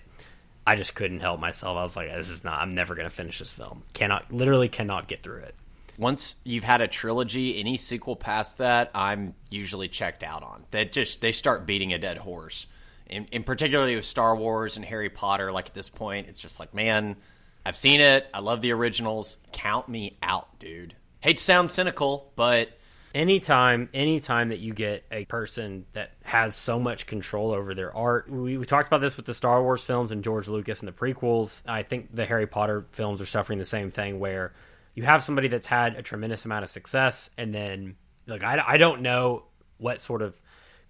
I 0.67 0.77
just 0.77 0.95
couldn't 0.95 1.21
help 1.21 1.41
myself. 1.41 1.77
I 1.77 1.83
was 1.83 1.97
like, 1.97 2.11
this 2.13 2.31
is 2.31 2.45
not. 2.45 2.61
I'm 2.61 2.75
never 2.75 2.95
going 2.95 3.09
to 3.09 3.15
finish 3.15 3.39
this 3.39 3.51
film. 3.51 3.83
Cannot, 3.93 4.33
literally, 4.33 4.69
cannot 4.69 5.09
get 5.09 5.23
through 5.23 5.41
it. 5.41 5.55
Once 5.99 6.37
you've 6.43 6.65
had 6.65 6.81
a 6.81 6.89
trilogy, 6.89 7.61
any 7.61 7.77
sequel 7.77 8.17
past 8.17 8.59
that, 8.59 8.91
I'm 8.95 9.35
usually 9.51 9.89
checked 9.89 10.23
out 10.23 10.43
on. 10.43 10.65
That 10.71 10.93
just 10.93 11.21
they 11.21 11.33
start 11.33 11.67
beating 11.67 11.93
a 11.93 11.99
dead 11.99 12.19
horse. 12.19 12.67
And, 13.09 13.29
in 13.31 13.45
particularly 13.45 13.95
with 13.95 14.05
Star 14.05 14.35
Wars 14.35 14.77
and 14.77 14.85
Harry 14.85 15.11
Potter, 15.11 15.53
like 15.53 15.67
at 15.67 15.75
this 15.75 15.89
point, 15.89 16.27
it's 16.29 16.39
just 16.39 16.59
like, 16.59 16.75
man, 16.75 17.17
I've 17.65 17.77
seen 17.77 18.01
it. 18.01 18.27
I 18.33 18.41
love 18.41 18.61
the 18.61 18.73
originals. 18.73 19.37
Count 19.53 19.89
me 19.89 20.17
out, 20.23 20.59
dude. 20.59 20.95
Hate 21.21 21.37
to 21.37 21.43
sound 21.43 21.71
cynical, 21.71 22.33
but 22.37 22.71
anytime 23.15 23.89
anytime 23.95 24.49
that 24.49 24.59
you 24.59 24.75
get 24.75 25.05
a 25.11 25.25
person 25.27 25.87
that 25.93 26.13
has 26.23 26.57
so 26.57 26.79
much 26.79 27.07
control 27.07 27.53
over 27.53 27.75
their 27.75 27.95
art 27.97 28.29
we, 28.31 28.59
we, 28.59 28.67
talked 28.67 28.89
about 28.89 29.01
this 29.01 29.17
with 29.17 29.27
the 29.27 29.35
star 29.35 29.63
wars 29.63 29.83
films 29.83 30.11
and 30.11 30.25
george 30.25 30.49
lucas 30.49 30.81
and 30.81 30.89
the 30.89 30.93
prequels. 30.93 31.63
I 31.67 31.83
think 31.83 32.15
the 32.15 32.27
harry 32.27 32.47
potter 32.47 32.87
films 32.93 33.21
are 33.21 33.27
suffering 33.27 33.59
the 33.59 33.65
same 33.65 33.91
thing 33.91 34.19
where 34.19 34.53
you 34.95 35.05
have 35.05 35.23
somebody 35.23 35.49
that's 35.49 35.67
had 35.67 35.97
a 35.97 36.03
tremendous 36.03 36.45
amount 36.45 36.65
of 36.65 36.71
success 36.71 37.31
and 37.39 37.55
then 37.55 37.97
like 38.27 38.43
i, 38.43 38.63
I 38.67 38.77
don't 38.77 39.03
know 39.03 39.45
what 39.79 40.01
sort 40.01 40.23
of 40.23 40.41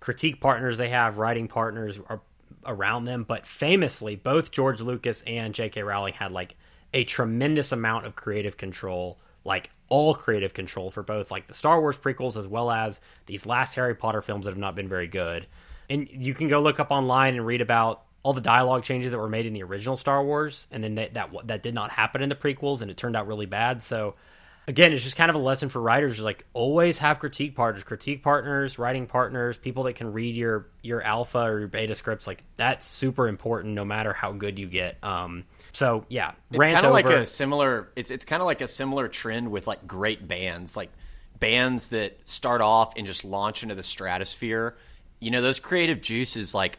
critique 0.01 0.41
partners 0.41 0.79
they 0.79 0.91
have 0.91 1.19
writing 1.19 1.49
partners 1.49 2.01
are 2.09 2.23
around 2.67 3.05
them 3.05 3.25
but 3.25 3.47
famously 3.47 4.17
both 4.17 4.51
george 4.51 4.81
lucas 4.81 5.23
and 5.27 5.55
j.k 5.55 5.83
rowling 5.83 6.15
had 6.15 6.33
like 6.33 6.57
a 6.95 7.05
tremendous 7.05 7.73
amount 7.73 8.07
of 8.07 8.15
creative 8.15 8.57
control, 8.57 9.19
like 9.45 9.71
all 9.89 10.15
creative 10.15 10.55
control 10.55 10.91
for 10.91 11.03
both 11.03 11.31
like 11.31 11.47
the 11.47 11.55
Star 11.55 11.81
Wars 11.81 11.97
prequels 11.97 12.37
as 12.37 12.47
well 12.47 12.71
as 12.71 13.01
these 13.27 13.47
last 13.47 13.75
Harry 13.75 13.95
Potter 13.95 14.23
films 14.23 14.45
that 14.45 14.51
have 14.53 14.59
not 14.59 14.75
been 14.75 14.89
very 14.89 15.07
good. 15.07 15.47
And 15.91 16.09
you 16.11 16.35
can 16.35 16.49
go 16.49 16.63
look 16.63 16.81
up 16.81 16.91
online 16.91 17.35
and 17.35 17.47
read 17.47 17.61
about 17.61 18.03
all 18.23 18.33
the 18.33 18.41
dialogue 18.41 18.83
changes 18.83 19.13
that 19.13 19.19
were 19.19 19.29
made 19.29 19.45
in 19.45 19.53
the 19.53 19.63
original 19.63 19.99
Star 19.99 20.25
Wars, 20.25 20.67
and 20.71 20.83
then 20.83 20.95
that 20.95 21.15
that, 21.15 21.31
that 21.47 21.63
did 21.63 21.75
not 21.75 21.91
happen 21.91 22.23
in 22.23 22.31
the 22.31 22.35
prequels, 22.35 22.81
and 22.81 22.91
it 22.91 22.97
turned 22.97 23.17
out 23.17 23.27
really 23.27 23.47
bad. 23.47 23.83
So 23.83 24.15
again, 24.67 24.93
it's 24.93 25.05
just 25.05 25.17
kind 25.17 25.31
of 25.31 25.37
a 25.37 25.41
lesson 25.41 25.69
for 25.69 25.81
writers. 25.81 26.19
Like 26.19 26.45
always 26.53 26.99
have 26.99 27.19
critique 27.19 27.55
partners, 27.55 27.85
critique 27.85 28.23
partners, 28.23 28.79
writing 28.79 29.07
partners, 29.07 29.59
people 29.59 29.85
that 29.85 29.95
can 29.95 30.13
read 30.13 30.35
your 30.35 30.69
your 30.83 31.03
alpha 31.03 31.39
or 31.39 31.59
your 31.61 31.69
beta 31.69 31.95
scripts. 31.95 32.27
Like 32.27 32.43
that's 32.57 32.87
super 32.87 33.29
important, 33.29 33.75
no 33.75 33.85
matter 33.85 34.13
how 34.13 34.33
good 34.33 34.59
you 34.59 34.67
get. 34.67 35.03
Um, 35.03 35.45
so 35.73 36.05
yeah, 36.09 36.33
it's 36.51 36.65
kind 36.65 36.87
of 36.87 36.93
like 36.93 37.07
a 37.07 37.27
similar. 37.27 37.91
It's 37.97 38.11
it's 38.11 38.25
kind 38.25 38.43
of 38.43 38.47
like 38.47 38.61
a 38.61 38.69
similar 38.69 39.09
trend 39.09 39.51
with 39.51 39.67
like 39.67 39.87
great 39.87 40.27
bands, 40.27 40.77
like 40.77 40.91
bands 41.39 41.89
that 41.89 42.19
start 42.25 42.61
off 42.61 42.95
and 42.97 43.07
just 43.07 43.25
launch 43.25 43.63
into 43.63 43.75
the 43.75 43.83
stratosphere. 43.83 44.77
You 45.21 45.31
know, 45.31 45.43
those 45.43 45.61
creative 45.61 46.01
juices, 46.01 46.55
like 46.55 46.79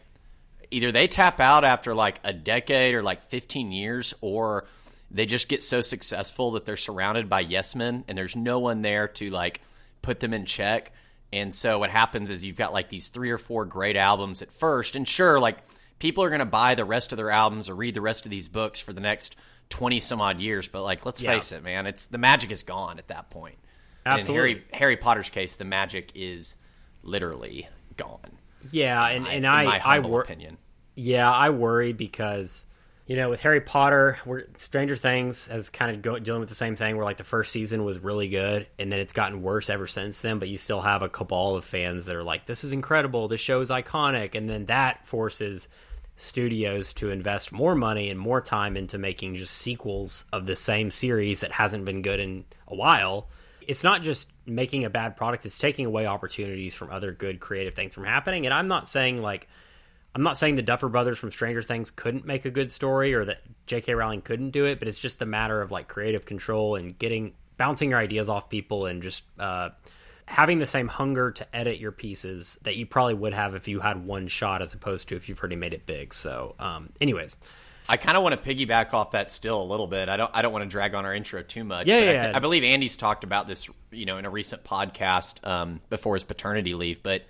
either 0.72 0.92
they 0.92 1.08
tap 1.08 1.40
out 1.40 1.64
after 1.64 1.94
like 1.94 2.20
a 2.24 2.34
decade 2.34 2.96
or 2.96 3.04
like 3.04 3.30
15 3.30 3.72
years, 3.72 4.14
or 4.22 4.66
they 5.12 5.25
just 5.25 5.48
get 5.48 5.63
so 5.63 5.81
successful 5.81 6.52
that 6.52 6.66
they're 6.66 6.78
surrounded 6.78 7.30
by 7.30 7.42
yes 7.42 7.75
men 7.75 8.04
and 8.07 8.18
there's 8.18 8.36
no 8.36 8.60
one 8.60 8.81
there 8.81 9.07
to 9.07 9.30
like 9.30 9.62
put 10.02 10.19
them 10.19 10.34
in 10.34 10.46
check. 10.46 10.92
And 11.34 11.54
so 11.54 11.80
what 11.80 11.90
happens 11.90 12.30
is 12.30 12.44
you've 12.44 12.57
got 12.57 12.74
like 12.74 12.90
these 12.90 13.10
three 13.10 13.31
or 13.31 13.38
four 13.38 13.66
great 13.66 13.98
albums 13.98 14.42
at 14.42 14.52
first, 14.54 14.96
and 14.96 15.07
sure, 15.07 15.40
like 15.40 15.57
people 16.00 16.24
are 16.24 16.30
going 16.30 16.40
to 16.40 16.46
buy 16.46 16.75
the 16.75 16.86
rest 16.86 17.12
of 17.12 17.18
their 17.18 17.31
albums 17.31 17.69
or 17.69 17.75
read 17.75 17.94
the 17.94 18.02
rest 18.02 18.25
of 18.25 18.31
these 18.31 18.48
books 18.48 18.80
for 18.80 18.94
the 18.94 19.02
next 19.02 19.36
20 19.69 20.00
some 20.00 20.22
odd 20.22 20.40
years 20.40 20.68
but 20.68 20.84
like 20.84 21.06
let's 21.06 21.22
yeah. 21.22 21.34
face 21.34 21.51
it 21.51 21.63
man 21.63 21.88
it's 21.88 22.08
the 22.08 22.18
magic 22.18 22.51
is 22.51 22.63
gone 22.63 23.00
at 23.00 23.08
that 23.08 23.30
point 23.30 23.58
Absolutely. 24.06 24.34
in 24.34 24.58
harry 24.58 24.63
harry 24.72 24.98
potter's 24.98 25.30
case 25.30 25.56
the 25.56 25.65
magic 25.65 26.12
is 26.15 26.56
literally 27.03 27.68
gone 27.98 28.38
yeah 28.72 29.08
and, 29.08 29.24
my, 29.24 29.32
and 29.32 29.48
i 29.48 29.77
i 29.77 30.00
wor- 30.00 30.22
opinion 30.22 30.58
yeah 30.96 31.32
i 31.32 31.50
worry 31.50 31.94
because 31.94 32.65
you 33.06 33.16
know 33.16 33.30
with 33.30 33.42
harry 33.42 33.62
potter 33.62 34.18
we're 34.26 34.46
stranger 34.58 34.96
things 34.96 35.48
has 35.48 35.70
kind 35.70 35.96
of 35.96 36.02
go, 36.02 36.18
dealing 36.20 36.40
with 36.40 36.50
the 36.50 36.56
same 36.56 36.76
thing 36.76 36.96
where 36.96 37.06
like 37.06 37.18
the 37.18 37.24
first 37.24 37.52
season 37.52 37.84
was 37.84 38.00
really 38.00 38.28
good 38.28 38.68
and 38.80 38.92
then 38.92 39.00
it's 39.00 39.14
gotten 39.14 39.42
worse 39.42 39.70
ever 39.70 39.88
since 39.88 40.22
then 40.22 40.40
but 40.40 40.50
you 40.50 40.58
still 40.58 40.82
have 40.82 41.02
a 41.02 41.10
cabal 41.10 41.56
of 41.56 41.64
fans 41.64 42.06
that 42.06 42.16
are 42.16 42.24
like 42.24 42.46
this 42.46 42.64
is 42.64 42.72
incredible 42.72 43.28
this 43.28 43.42
show 43.42 43.62
is 43.62 43.70
iconic 43.70 44.36
and 44.36 44.50
then 44.50 44.66
that 44.66 45.06
forces 45.06 45.68
studios 46.18 46.94
to 46.94 47.10
invest 47.10 47.52
more 47.52 47.76
money 47.76 48.10
and 48.10 48.20
more 48.20 48.42
time 48.42 48.78
into 48.78 48.98
making 48.98 49.36
just 49.36 49.54
sequels 49.54 50.26
of 50.32 50.46
the 50.46 50.56
same 50.56 50.92
series 50.92 51.42
that 51.42 51.52
hasn't 51.52 51.86
been 51.86 52.02
good 52.02 52.20
in 52.20 52.46
a 52.68 52.76
while. 52.76 53.28
It's 53.62 53.84
not 53.84 54.02
just 54.02 54.32
making 54.46 54.86
a 54.86 54.90
bad 54.90 55.18
product, 55.18 55.46
it's 55.46 55.58
taking 55.58 55.86
away 55.86 56.06
opportunities 56.06 56.74
from 56.74 56.92
other 56.92 57.12
good 57.12 57.40
creative 57.40 57.74
things 57.74 57.94
from 57.94 58.06
happening. 58.06 58.46
And 58.46 58.54
I'm 58.54 58.68
not 58.68 58.88
saying 58.88 59.22
like 59.22 59.48
I'm 60.15 60.24
not 60.24 60.38
saying 60.38 60.55
the 60.55 60.62
Duffer 60.62 60.88
Brothers 60.88 61.17
from 61.17 61.34
Stranger 61.34 61.62
Things 61.62 61.91
couldn't 61.91 62.25
make 62.25 62.45
a 62.45 62.50
good 62.50 62.72
story 62.72 63.13
or 63.13 63.25
that 63.25 63.41
J.K. 63.67 63.95
Rowling 63.95 64.22
couldn't 64.22 64.51
do 64.51 64.63
it, 64.63 64.79
but 64.79 64.88
it's 64.88 64.98
just 64.98 65.22
a 65.22 65.25
matter 65.25 65.62
of 65.62 65.72
like 65.72 65.89
creative 65.89 66.25
control 66.25 66.75
and 66.75 66.98
getting 66.98 67.34
bouncing 67.57 67.89
your 67.89 68.00
ideas 68.00 68.29
off 68.29 68.50
people 68.50 68.86
and 68.86 69.03
just 69.03 69.25
uh, 69.38 69.72
having 70.25 70.57
the 70.57 70.65
same 70.65 70.88
hunger 70.88 71.31
to 71.31 71.55
edit 71.55 71.79
your 71.79 71.91
pieces 71.91 72.57
that 72.62 72.77
you 72.77 72.86
probably 72.86 73.13
would 73.13 73.34
have 73.34 73.55
if 73.55 73.67
you 73.67 73.81
had 73.81 74.05
one 74.05 74.29
shot 74.29 74.62
as 74.62 74.74
opposed 74.74 75.10
to 75.10 75.17
if 75.17 75.27
you've 75.27 75.39
already 75.39 75.57
made 75.57 75.74
it 75.74 75.86
big. 75.86 76.13
So, 76.13 76.55
um, 76.60 76.93
anyways. 77.01 77.36
I 77.88 77.98
kind 77.98 78.17
of 78.17 78.24
want 78.24 78.41
to 78.41 78.55
piggyback 78.55 78.93
off 78.93 79.12
that 79.12 79.29
still 79.29 79.62
a 79.62 79.63
little 79.63 79.86
bit. 79.86 80.10
I 80.10 80.17
don't. 80.17 80.31
I 80.34 80.41
don't 80.41 80.51
want 80.51 80.63
to 80.63 80.69
drag 80.69 80.95
on 80.95 81.05
our 81.05 81.13
intro 81.13 81.43
too 81.43 81.63
much. 81.63 81.86
Yeah, 81.86 82.00
yeah, 82.00 82.10
I, 82.10 82.24
th- 82.24 82.36
I, 82.38 82.39
believe 82.39 82.63
Andy's 82.63 82.98
talked 82.98 83.24
about 83.24 83.48
this, 83.48 83.69
you 83.91 84.07
know, 84.07 84.17
in 84.17 84.25
a 84.25 84.29
recent 84.31 84.63
podcast 84.63 85.45
um, 85.48 85.81
before 85.91 86.15
his 86.15 86.24
paternity 86.24 86.74
leave. 86.74 87.03
But 87.03 87.25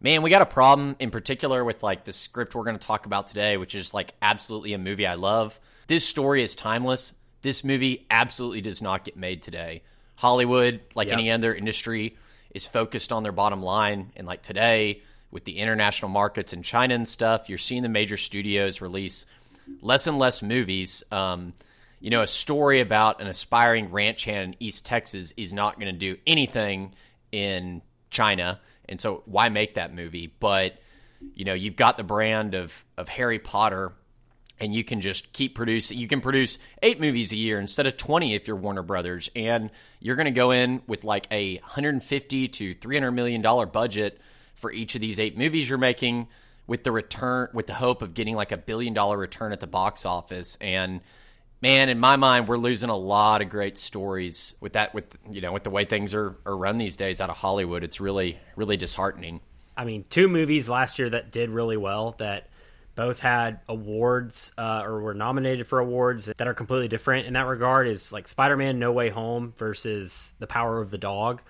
man, 0.00 0.22
we 0.22 0.30
got 0.30 0.42
a 0.42 0.46
problem 0.46 0.96
in 0.98 1.10
particular 1.10 1.64
with 1.64 1.82
like 1.82 2.04
the 2.04 2.12
script 2.12 2.54
we're 2.54 2.64
going 2.64 2.78
to 2.78 2.86
talk 2.86 3.06
about 3.06 3.28
today, 3.28 3.56
which 3.56 3.74
is 3.74 3.92
like 3.92 4.14
absolutely 4.22 4.72
a 4.72 4.78
movie 4.78 5.06
I 5.06 5.14
love. 5.14 5.58
This 5.86 6.04
story 6.04 6.42
is 6.42 6.54
timeless. 6.54 7.14
This 7.42 7.64
movie 7.64 8.06
absolutely 8.10 8.60
does 8.60 8.82
not 8.82 9.04
get 9.04 9.16
made 9.16 9.42
today. 9.42 9.82
Hollywood, 10.16 10.80
like 10.94 11.08
yep. 11.08 11.18
any 11.18 11.30
other 11.30 11.54
industry, 11.54 12.16
is 12.54 12.66
focused 12.66 13.12
on 13.12 13.22
their 13.22 13.32
bottom 13.32 13.62
line. 13.62 14.12
And 14.16 14.26
like 14.26 14.42
today, 14.42 15.02
with 15.30 15.44
the 15.44 15.58
international 15.58 16.10
markets 16.10 16.52
in 16.52 16.62
China 16.62 16.94
and 16.94 17.06
stuff, 17.06 17.48
you're 17.48 17.58
seeing 17.58 17.82
the 17.82 17.88
major 17.88 18.16
studios 18.16 18.80
release 18.80 19.26
less 19.80 20.06
and 20.06 20.18
less 20.18 20.42
movies. 20.42 21.02
Um, 21.12 21.54
you 22.00 22.10
know, 22.10 22.22
a 22.22 22.26
story 22.26 22.80
about 22.80 23.20
an 23.20 23.26
aspiring 23.26 23.90
ranch 23.90 24.24
hand 24.24 24.54
in 24.54 24.56
East 24.60 24.86
Texas 24.86 25.32
is 25.36 25.52
not 25.52 25.78
going 25.78 25.92
to 25.92 25.98
do 25.98 26.16
anything 26.26 26.94
in 27.32 27.82
China. 28.10 28.60
And 28.88 29.00
so 29.00 29.22
why 29.26 29.48
make 29.48 29.74
that 29.74 29.94
movie? 29.94 30.32
But 30.38 30.78
you 31.34 31.44
know, 31.44 31.54
you've 31.54 31.76
got 31.76 31.96
the 31.96 32.04
brand 32.04 32.54
of 32.54 32.84
of 32.96 33.08
Harry 33.08 33.38
Potter 33.38 33.92
and 34.60 34.74
you 34.74 34.84
can 34.84 35.00
just 35.00 35.32
keep 35.32 35.54
producing. 35.54 35.98
You 35.98 36.08
can 36.08 36.20
produce 36.20 36.58
eight 36.82 37.00
movies 37.00 37.32
a 37.32 37.36
year 37.36 37.60
instead 37.60 37.86
of 37.86 37.96
20 37.96 38.34
if 38.34 38.46
you're 38.46 38.56
Warner 38.56 38.82
Brothers. 38.82 39.30
And 39.36 39.70
you're 40.00 40.16
going 40.16 40.26
to 40.26 40.30
go 40.30 40.50
in 40.50 40.82
with 40.86 41.04
like 41.04 41.26
a 41.30 41.58
150 41.58 42.48
to 42.48 42.74
300 42.74 43.12
million 43.12 43.40
dollar 43.42 43.66
budget 43.66 44.20
for 44.54 44.72
each 44.72 44.94
of 44.94 45.00
these 45.00 45.20
eight 45.20 45.38
movies 45.38 45.68
you're 45.68 45.78
making 45.78 46.28
with 46.66 46.84
the 46.84 46.92
return, 46.92 47.48
with 47.54 47.66
the 47.66 47.74
hope 47.74 48.02
of 48.02 48.14
getting 48.14 48.34
like 48.34 48.52
a 48.52 48.56
billion 48.56 48.94
dollar 48.94 49.16
return 49.16 49.52
at 49.52 49.60
the 49.60 49.66
box 49.66 50.04
office. 50.04 50.56
And 50.60 51.00
man, 51.60 51.88
in 51.88 51.98
my 51.98 52.16
mind, 52.16 52.48
we're 52.48 52.58
losing 52.58 52.90
a 52.90 52.96
lot 52.96 53.42
of 53.42 53.48
great 53.48 53.78
stories 53.78 54.54
with 54.60 54.74
that, 54.74 54.94
with, 54.94 55.04
you 55.30 55.40
know, 55.40 55.52
with 55.52 55.64
the 55.64 55.70
way 55.70 55.84
things 55.84 56.14
are, 56.14 56.36
are 56.46 56.56
run 56.56 56.78
these 56.78 56.96
days 56.96 57.20
out 57.20 57.30
of 57.30 57.36
Hollywood. 57.36 57.84
It's 57.84 58.00
really, 58.00 58.38
really 58.56 58.76
disheartening. 58.76 59.40
I 59.76 59.84
mean, 59.84 60.04
two 60.10 60.28
movies 60.28 60.68
last 60.68 60.98
year 60.98 61.10
that 61.10 61.30
did 61.30 61.50
really 61.50 61.76
well 61.76 62.16
that 62.18 62.48
both 62.96 63.20
had 63.20 63.60
awards 63.68 64.50
uh, 64.58 64.82
or 64.84 65.00
were 65.00 65.14
nominated 65.14 65.68
for 65.68 65.78
awards 65.78 66.24
that 66.24 66.48
are 66.48 66.54
completely 66.54 66.88
different 66.88 67.28
in 67.28 67.34
that 67.34 67.46
regard 67.46 67.86
is 67.86 68.12
like 68.12 68.26
Spider-Man 68.26 68.80
No 68.80 68.90
Way 68.90 69.08
Home 69.08 69.54
versus 69.56 70.32
The 70.40 70.48
Power 70.48 70.80
of 70.80 70.90
the 70.90 70.98
Dog. 70.98 71.40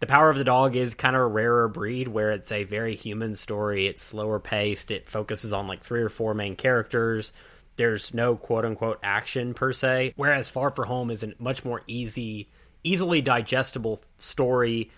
The 0.00 0.08
Power 0.08 0.30
of 0.30 0.36
the 0.36 0.42
Dog 0.42 0.74
is 0.74 0.94
kind 0.94 1.14
of 1.14 1.22
a 1.22 1.26
rarer 1.26 1.68
breed 1.68 2.08
where 2.08 2.32
it's 2.32 2.50
a 2.50 2.64
very 2.64 2.96
human 2.96 3.36
story. 3.36 3.86
It's 3.86 4.02
slower 4.02 4.40
paced. 4.40 4.90
It 4.90 5.08
focuses 5.08 5.52
on 5.52 5.68
like 5.68 5.84
three 5.84 6.02
or 6.02 6.08
four 6.08 6.34
main 6.34 6.56
characters. 6.56 7.32
There's 7.76 8.14
no 8.14 8.36
quote 8.36 8.64
unquote 8.64 8.98
action 9.02 9.54
per 9.54 9.72
se. 9.72 10.14
Whereas 10.16 10.48
Far 10.48 10.70
From 10.70 10.86
Home 10.86 11.10
is 11.10 11.22
a 11.22 11.32
much 11.38 11.64
more 11.64 11.82
easy, 11.86 12.48
easily 12.84 13.20
digestible 13.20 14.00
story 14.18 14.90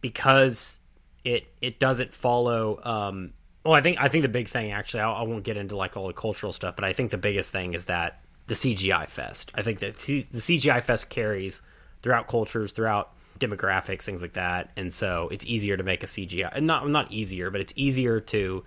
because 0.00 0.78
it 1.24 1.46
it 1.60 1.78
doesn't 1.78 2.12
follow 2.12 2.80
um, 2.84 3.32
well, 3.64 3.74
I 3.74 3.80
think 3.80 3.98
I 4.00 4.08
think 4.08 4.22
the 4.22 4.28
big 4.28 4.48
thing 4.48 4.72
actually, 4.72 5.00
I, 5.00 5.12
I, 5.12 5.22
won't 5.22 5.44
get 5.44 5.56
into 5.56 5.76
like 5.76 5.96
all 5.96 6.08
the 6.08 6.12
cultural 6.12 6.52
stuff, 6.52 6.74
but 6.74 6.84
I 6.84 6.92
think 6.92 7.10
the 7.10 7.18
biggest 7.18 7.52
thing 7.52 7.74
is 7.74 7.84
that 7.84 8.20
the 8.48 8.54
CGI 8.54 9.08
fest. 9.08 9.52
I 9.54 9.62
think 9.62 9.80
that 9.80 9.98
the 9.98 10.24
CGI 10.24 10.82
fest 10.82 11.08
carries 11.08 11.62
throughout 12.02 12.26
cultures, 12.26 12.72
throughout 12.72 13.12
demographics, 13.38 14.02
things 14.02 14.20
like 14.20 14.32
that, 14.32 14.70
and 14.76 14.92
so 14.92 15.28
it's 15.30 15.46
easier 15.46 15.76
to 15.76 15.84
make 15.84 16.02
a 16.02 16.06
CGI. 16.06 16.50
And 16.52 16.66
not 16.66 16.88
not 16.88 17.12
easier, 17.12 17.50
but 17.50 17.60
it's 17.60 17.72
easier 17.76 18.18
to 18.20 18.64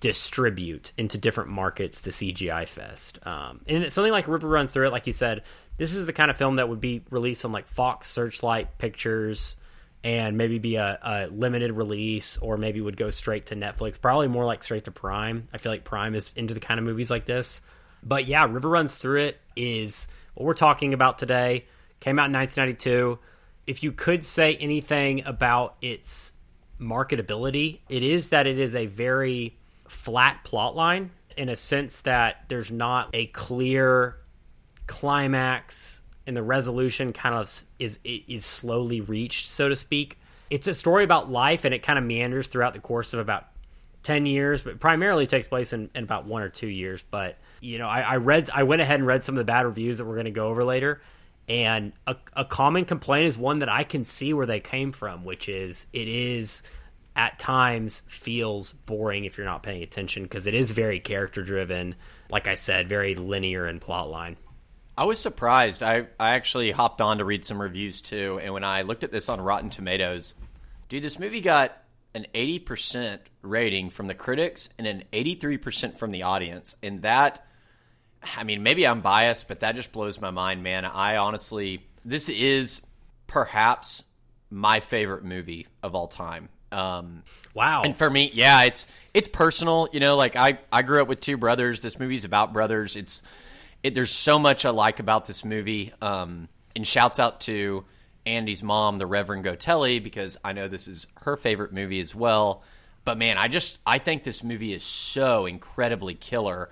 distribute 0.00 0.92
into 0.98 1.18
different 1.18 1.50
markets 1.50 2.00
the 2.00 2.10
CGI 2.10 2.68
fest. 2.68 3.18
Um, 3.26 3.60
and 3.66 3.92
something 3.92 4.12
like 4.12 4.28
River 4.28 4.48
Runs 4.48 4.72
Through 4.72 4.88
It, 4.88 4.92
like 4.92 5.06
you 5.06 5.12
said, 5.12 5.42
this 5.78 5.94
is 5.94 6.06
the 6.06 6.12
kind 6.12 6.30
of 6.30 6.36
film 6.36 6.56
that 6.56 6.68
would 6.68 6.80
be 6.80 7.02
released 7.10 7.44
on 7.44 7.52
like 7.52 7.68
Fox 7.68 8.10
Searchlight 8.10 8.78
Pictures 8.78 9.56
and 10.04 10.36
maybe 10.36 10.58
be 10.58 10.76
a, 10.76 10.98
a, 11.02 11.26
limited 11.32 11.72
release 11.72 12.36
or 12.38 12.56
maybe 12.56 12.80
would 12.80 12.96
go 12.96 13.10
straight 13.10 13.46
to 13.46 13.56
Netflix. 13.56 14.00
Probably 14.00 14.28
more 14.28 14.44
like 14.44 14.62
straight 14.62 14.84
to 14.84 14.90
Prime. 14.90 15.48
I 15.52 15.58
feel 15.58 15.72
like 15.72 15.84
Prime 15.84 16.14
is 16.14 16.30
into 16.36 16.54
the 16.54 16.60
kind 16.60 16.78
of 16.78 16.84
movies 16.84 17.10
like 17.10 17.26
this. 17.26 17.60
But 18.02 18.26
yeah, 18.26 18.46
River 18.48 18.68
Runs 18.68 18.94
Through 18.94 19.22
It 19.22 19.40
is 19.56 20.06
what 20.34 20.44
we're 20.46 20.54
talking 20.54 20.94
about 20.94 21.18
today. 21.18 21.64
Came 22.00 22.18
out 22.18 22.26
in 22.26 22.32
1992. 22.34 23.18
If 23.66 23.82
you 23.82 23.90
could 23.90 24.24
say 24.24 24.54
anything 24.56 25.24
about 25.24 25.76
its 25.82 26.32
marketability, 26.80 27.80
it 27.88 28.02
is 28.02 28.28
that 28.28 28.46
it 28.46 28.58
is 28.58 28.76
a 28.76 28.86
very 28.86 29.56
flat 29.88 30.44
plot 30.44 30.76
line 30.76 31.10
in 31.36 31.48
a 31.48 31.56
sense 31.56 32.00
that 32.02 32.44
there's 32.48 32.70
not 32.70 33.10
a 33.12 33.26
clear 33.26 34.16
climax 34.86 36.00
and 36.26 36.36
the 36.36 36.42
resolution 36.42 37.12
kind 37.12 37.34
of 37.34 37.64
is 37.78 37.98
is 38.04 38.44
slowly 38.44 39.00
reached, 39.00 39.48
so 39.48 39.68
to 39.68 39.76
speak. 39.76 40.18
It's 40.50 40.66
a 40.66 40.74
story 40.74 41.04
about 41.04 41.30
life, 41.30 41.64
and 41.64 41.74
it 41.74 41.82
kind 41.82 41.98
of 41.98 42.04
meanders 42.04 42.48
throughout 42.48 42.72
the 42.72 42.80
course 42.80 43.12
of 43.12 43.20
about 43.20 43.46
ten 44.02 44.26
years, 44.26 44.62
but 44.62 44.80
primarily 44.80 45.26
takes 45.26 45.46
place 45.46 45.72
in, 45.72 45.90
in 45.94 46.04
about 46.04 46.26
one 46.26 46.42
or 46.42 46.48
two 46.48 46.66
years. 46.66 47.04
But 47.10 47.36
you 47.60 47.78
know, 47.78 47.88
I, 47.88 48.00
I 48.00 48.16
read, 48.16 48.50
I 48.52 48.64
went 48.64 48.82
ahead 48.82 48.98
and 49.00 49.06
read 49.06 49.24
some 49.24 49.36
of 49.36 49.38
the 49.38 49.44
bad 49.44 49.66
reviews 49.66 49.98
that 49.98 50.04
we're 50.04 50.14
going 50.14 50.26
to 50.26 50.30
go 50.32 50.48
over 50.48 50.64
later, 50.64 51.00
and 51.48 51.92
a, 52.06 52.16
a 52.34 52.44
common 52.44 52.84
complaint 52.84 53.26
is 53.26 53.38
one 53.38 53.60
that 53.60 53.68
I 53.68 53.84
can 53.84 54.04
see 54.04 54.32
where 54.34 54.46
they 54.46 54.60
came 54.60 54.92
from, 54.92 55.24
which 55.24 55.48
is 55.48 55.86
it 55.92 56.08
is 56.08 56.62
at 57.16 57.38
times 57.38 58.02
feels 58.06 58.72
boring 58.72 59.24
if 59.24 59.36
you're 59.36 59.46
not 59.46 59.62
paying 59.62 59.82
attention 59.82 60.22
because 60.22 60.46
it 60.46 60.54
is 60.54 60.70
very 60.70 61.00
character 61.00 61.42
driven. 61.42 61.94
Like 62.30 62.46
I 62.46 62.54
said, 62.54 62.88
very 62.88 63.14
linear 63.14 63.66
in 63.66 63.80
plot 63.80 64.10
line. 64.10 64.36
I 64.98 65.04
was 65.04 65.18
surprised. 65.18 65.82
I, 65.82 66.06
I 66.20 66.34
actually 66.34 66.70
hopped 66.70 67.00
on 67.00 67.18
to 67.18 67.24
read 67.24 67.44
some 67.44 67.60
reviews 67.60 68.00
too, 68.00 68.38
and 68.42 68.54
when 68.54 68.64
I 68.64 68.82
looked 68.82 69.04
at 69.04 69.12
this 69.12 69.28
on 69.28 69.40
Rotten 69.40 69.70
Tomatoes, 69.70 70.34
dude, 70.88 71.02
this 71.02 71.18
movie 71.18 71.40
got 71.40 71.76
an 72.14 72.26
80% 72.34 73.18
rating 73.42 73.90
from 73.90 74.06
the 74.06 74.14
critics 74.14 74.70
and 74.78 74.86
an 74.86 75.04
83% 75.12 75.98
from 75.98 76.12
the 76.12 76.22
audience. 76.22 76.76
And 76.82 77.02
that, 77.02 77.46
I 78.22 78.44
mean, 78.44 78.62
maybe 78.62 78.86
I'm 78.86 79.02
biased, 79.02 79.48
but 79.48 79.60
that 79.60 79.74
just 79.74 79.92
blows 79.92 80.18
my 80.18 80.30
mind, 80.30 80.62
man. 80.62 80.86
I 80.86 81.16
honestly, 81.18 81.86
this 82.06 82.30
is 82.30 82.80
perhaps 83.26 84.02
my 84.48 84.80
favorite 84.80 85.24
movie 85.24 85.66
of 85.82 85.94
all 85.94 86.08
time. 86.08 86.48
Um, 86.72 87.22
wow. 87.54 87.82
And 87.82 87.96
for 87.96 88.08
me, 88.08 88.30
yeah, 88.34 88.64
it's 88.64 88.86
it's 89.14 89.28
personal. 89.28 89.88
You 89.92 90.00
know, 90.00 90.16
like 90.16 90.36
I 90.36 90.58
I 90.72 90.82
grew 90.82 91.00
up 91.00 91.08
with 91.08 91.20
two 91.20 91.36
brothers. 91.36 91.82
This 91.82 91.98
movie's 91.98 92.24
about 92.24 92.52
brothers. 92.52 92.96
It's 92.96 93.22
it, 93.82 93.94
there's 93.94 94.10
so 94.10 94.38
much 94.38 94.64
I 94.64 94.70
like 94.70 94.98
about 95.00 95.26
this 95.26 95.44
movie. 95.44 95.92
Um, 96.00 96.48
and 96.76 96.86
shouts 96.86 97.18
out 97.18 97.40
to 97.42 97.84
Andy's 98.26 98.62
mom, 98.62 98.98
the 98.98 99.06
Reverend 99.06 99.44
Gotelli, 99.44 100.02
because 100.02 100.36
I 100.44 100.52
know 100.52 100.68
this 100.68 100.88
is 100.88 101.08
her 101.22 101.36
favorite 101.36 101.72
movie 101.72 102.00
as 102.00 102.14
well. 102.14 102.62
But 103.04 103.18
man, 103.18 103.38
I 103.38 103.48
just 103.48 103.78
I 103.86 103.98
think 103.98 104.24
this 104.24 104.44
movie 104.44 104.72
is 104.72 104.82
so 104.82 105.46
incredibly 105.46 106.14
killer. 106.14 106.70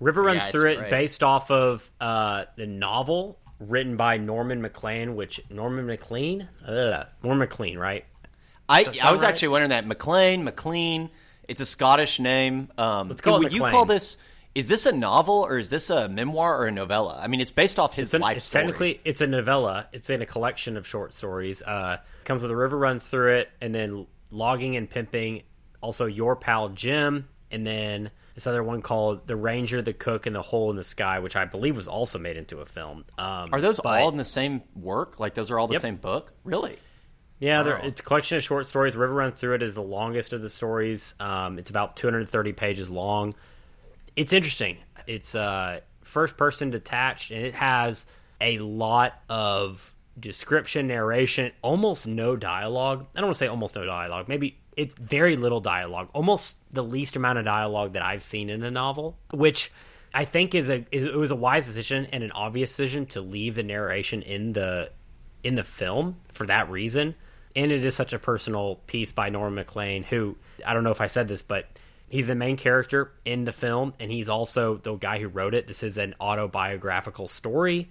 River 0.00 0.22
runs 0.22 0.44
yeah, 0.44 0.50
through 0.50 0.70
it 0.70 0.90
based 0.90 1.22
off 1.22 1.50
of 1.50 1.88
uh, 2.00 2.44
the 2.56 2.66
novel 2.66 3.38
written 3.60 3.96
by 3.96 4.16
Norman 4.16 4.60
Maclean, 4.60 5.14
which 5.16 5.40
Norman 5.50 5.86
McLean, 5.86 6.48
Ugh, 6.66 7.06
Norman 7.22 7.38
Maclean, 7.38 7.78
right? 7.78 8.04
I 8.68 8.84
I 9.02 9.12
was 9.12 9.22
right? 9.22 9.28
actually 9.28 9.48
wondering 9.48 9.70
that 9.70 9.86
Maclean, 9.86 10.44
McLean. 10.44 11.10
It's 11.46 11.60
a 11.60 11.66
Scottish 11.66 12.20
name. 12.20 12.70
Um, 12.78 13.08
Let's 13.08 13.20
call 13.20 13.38
would 13.38 13.52
you 13.52 13.60
call 13.60 13.84
this? 13.84 14.16
Is 14.54 14.68
this 14.68 14.86
a 14.86 14.92
novel 14.92 15.46
or 15.46 15.58
is 15.58 15.68
this 15.68 15.90
a 15.90 16.08
memoir 16.08 16.60
or 16.60 16.66
a 16.66 16.70
novella? 16.70 17.18
I 17.20 17.26
mean, 17.26 17.40
it's 17.40 17.50
based 17.50 17.78
off 17.78 17.92
his 17.92 18.06
it's 18.06 18.14
an, 18.14 18.22
life 18.22 18.36
it's 18.36 18.46
story. 18.46 18.64
Technically, 18.64 19.00
it's 19.04 19.20
a 19.20 19.26
novella. 19.26 19.88
It's 19.92 20.10
in 20.10 20.22
a 20.22 20.26
collection 20.26 20.76
of 20.76 20.86
short 20.86 21.12
stories. 21.12 21.60
Uh, 21.60 21.98
comes 22.24 22.40
with 22.40 22.50
a 22.50 22.56
river 22.56 22.78
runs 22.78 23.04
through 23.04 23.34
it, 23.34 23.50
and 23.60 23.74
then 23.74 24.06
logging 24.30 24.76
and 24.76 24.88
pimping. 24.88 25.42
Also, 25.80 26.06
your 26.06 26.36
pal 26.36 26.68
Jim, 26.70 27.28
and 27.50 27.66
then 27.66 28.10
this 28.34 28.46
other 28.46 28.62
one 28.62 28.80
called 28.80 29.26
The 29.26 29.36
Ranger, 29.36 29.82
the 29.82 29.92
Cook, 29.92 30.26
and 30.26 30.34
the 30.34 30.42
Hole 30.42 30.70
in 30.70 30.76
the 30.76 30.84
Sky, 30.84 31.18
which 31.18 31.36
I 31.36 31.44
believe 31.44 31.76
was 31.76 31.88
also 31.88 32.18
made 32.18 32.36
into 32.36 32.60
a 32.60 32.66
film. 32.66 33.04
Um, 33.18 33.50
are 33.52 33.60
those 33.60 33.80
but, 33.80 34.00
all 34.00 34.08
in 34.08 34.16
the 34.16 34.24
same 34.24 34.62
work? 34.74 35.20
Like 35.20 35.34
those 35.34 35.50
are 35.50 35.58
all 35.58 35.66
the 35.66 35.74
yep. 35.74 35.82
same 35.82 35.96
book? 35.96 36.32
Really? 36.44 36.78
Yeah, 37.44 37.62
wow. 37.62 37.80
it's 37.82 38.00
a 38.00 38.04
collection 38.04 38.38
of 38.38 38.44
short 38.44 38.66
stories. 38.66 38.96
River 38.96 39.14
Runs 39.14 39.38
Through 39.38 39.54
It 39.54 39.62
is 39.62 39.74
the 39.74 39.82
longest 39.82 40.32
of 40.32 40.42
the 40.42 40.50
stories. 40.50 41.14
Um, 41.20 41.58
it's 41.58 41.70
about 41.70 41.96
230 41.96 42.52
pages 42.52 42.90
long 42.90 43.34
it's 44.16 44.32
interesting. 44.32 44.78
It's 45.06 45.34
uh, 45.34 45.80
first 46.02 46.36
person 46.36 46.70
detached, 46.70 47.30
and 47.30 47.44
it 47.44 47.54
has 47.54 48.06
a 48.40 48.58
lot 48.58 49.20
of 49.28 49.94
description, 50.18 50.86
narration, 50.86 51.52
almost 51.62 52.06
no 52.06 52.36
dialogue. 52.36 53.06
I 53.14 53.20
don't 53.20 53.28
want 53.28 53.36
to 53.36 53.38
say 53.38 53.48
almost 53.48 53.74
no 53.74 53.84
dialogue. 53.84 54.28
Maybe 54.28 54.58
it's 54.76 54.94
very 54.94 55.36
little 55.36 55.60
dialogue, 55.60 56.08
almost 56.12 56.56
the 56.72 56.84
least 56.84 57.16
amount 57.16 57.38
of 57.38 57.44
dialogue 57.44 57.92
that 57.94 58.02
I've 58.02 58.22
seen 58.22 58.50
in 58.50 58.62
a 58.62 58.70
novel, 58.70 59.16
which 59.32 59.72
I 60.12 60.24
think 60.24 60.54
is 60.54 60.68
a 60.70 60.84
is, 60.92 61.04
it 61.04 61.14
was 61.14 61.30
a 61.30 61.36
wise 61.36 61.66
decision 61.66 62.06
and 62.12 62.22
an 62.22 62.30
obvious 62.32 62.70
decision 62.70 63.06
to 63.06 63.20
leave 63.20 63.56
the 63.56 63.62
narration 63.62 64.22
in 64.22 64.52
the 64.52 64.90
in 65.42 65.56
the 65.56 65.64
film 65.64 66.16
for 66.32 66.46
that 66.46 66.70
reason. 66.70 67.14
And 67.56 67.70
it 67.70 67.84
is 67.84 67.94
such 67.94 68.12
a 68.12 68.18
personal 68.18 68.76
piece 68.86 69.12
by 69.12 69.28
Norman 69.28 69.54
Maclean, 69.54 70.02
who 70.02 70.36
I 70.66 70.74
don't 70.74 70.84
know 70.84 70.90
if 70.90 71.00
I 71.00 71.06
said 71.06 71.28
this, 71.28 71.42
but 71.42 71.68
He's 72.14 72.28
the 72.28 72.36
main 72.36 72.56
character 72.56 73.10
in 73.24 73.44
the 73.44 73.50
film, 73.50 73.94
and 73.98 74.08
he's 74.08 74.28
also 74.28 74.76
the 74.76 74.94
guy 74.94 75.18
who 75.18 75.26
wrote 75.26 75.52
it. 75.52 75.66
This 75.66 75.82
is 75.82 75.98
an 75.98 76.14
autobiographical 76.20 77.26
story, 77.26 77.90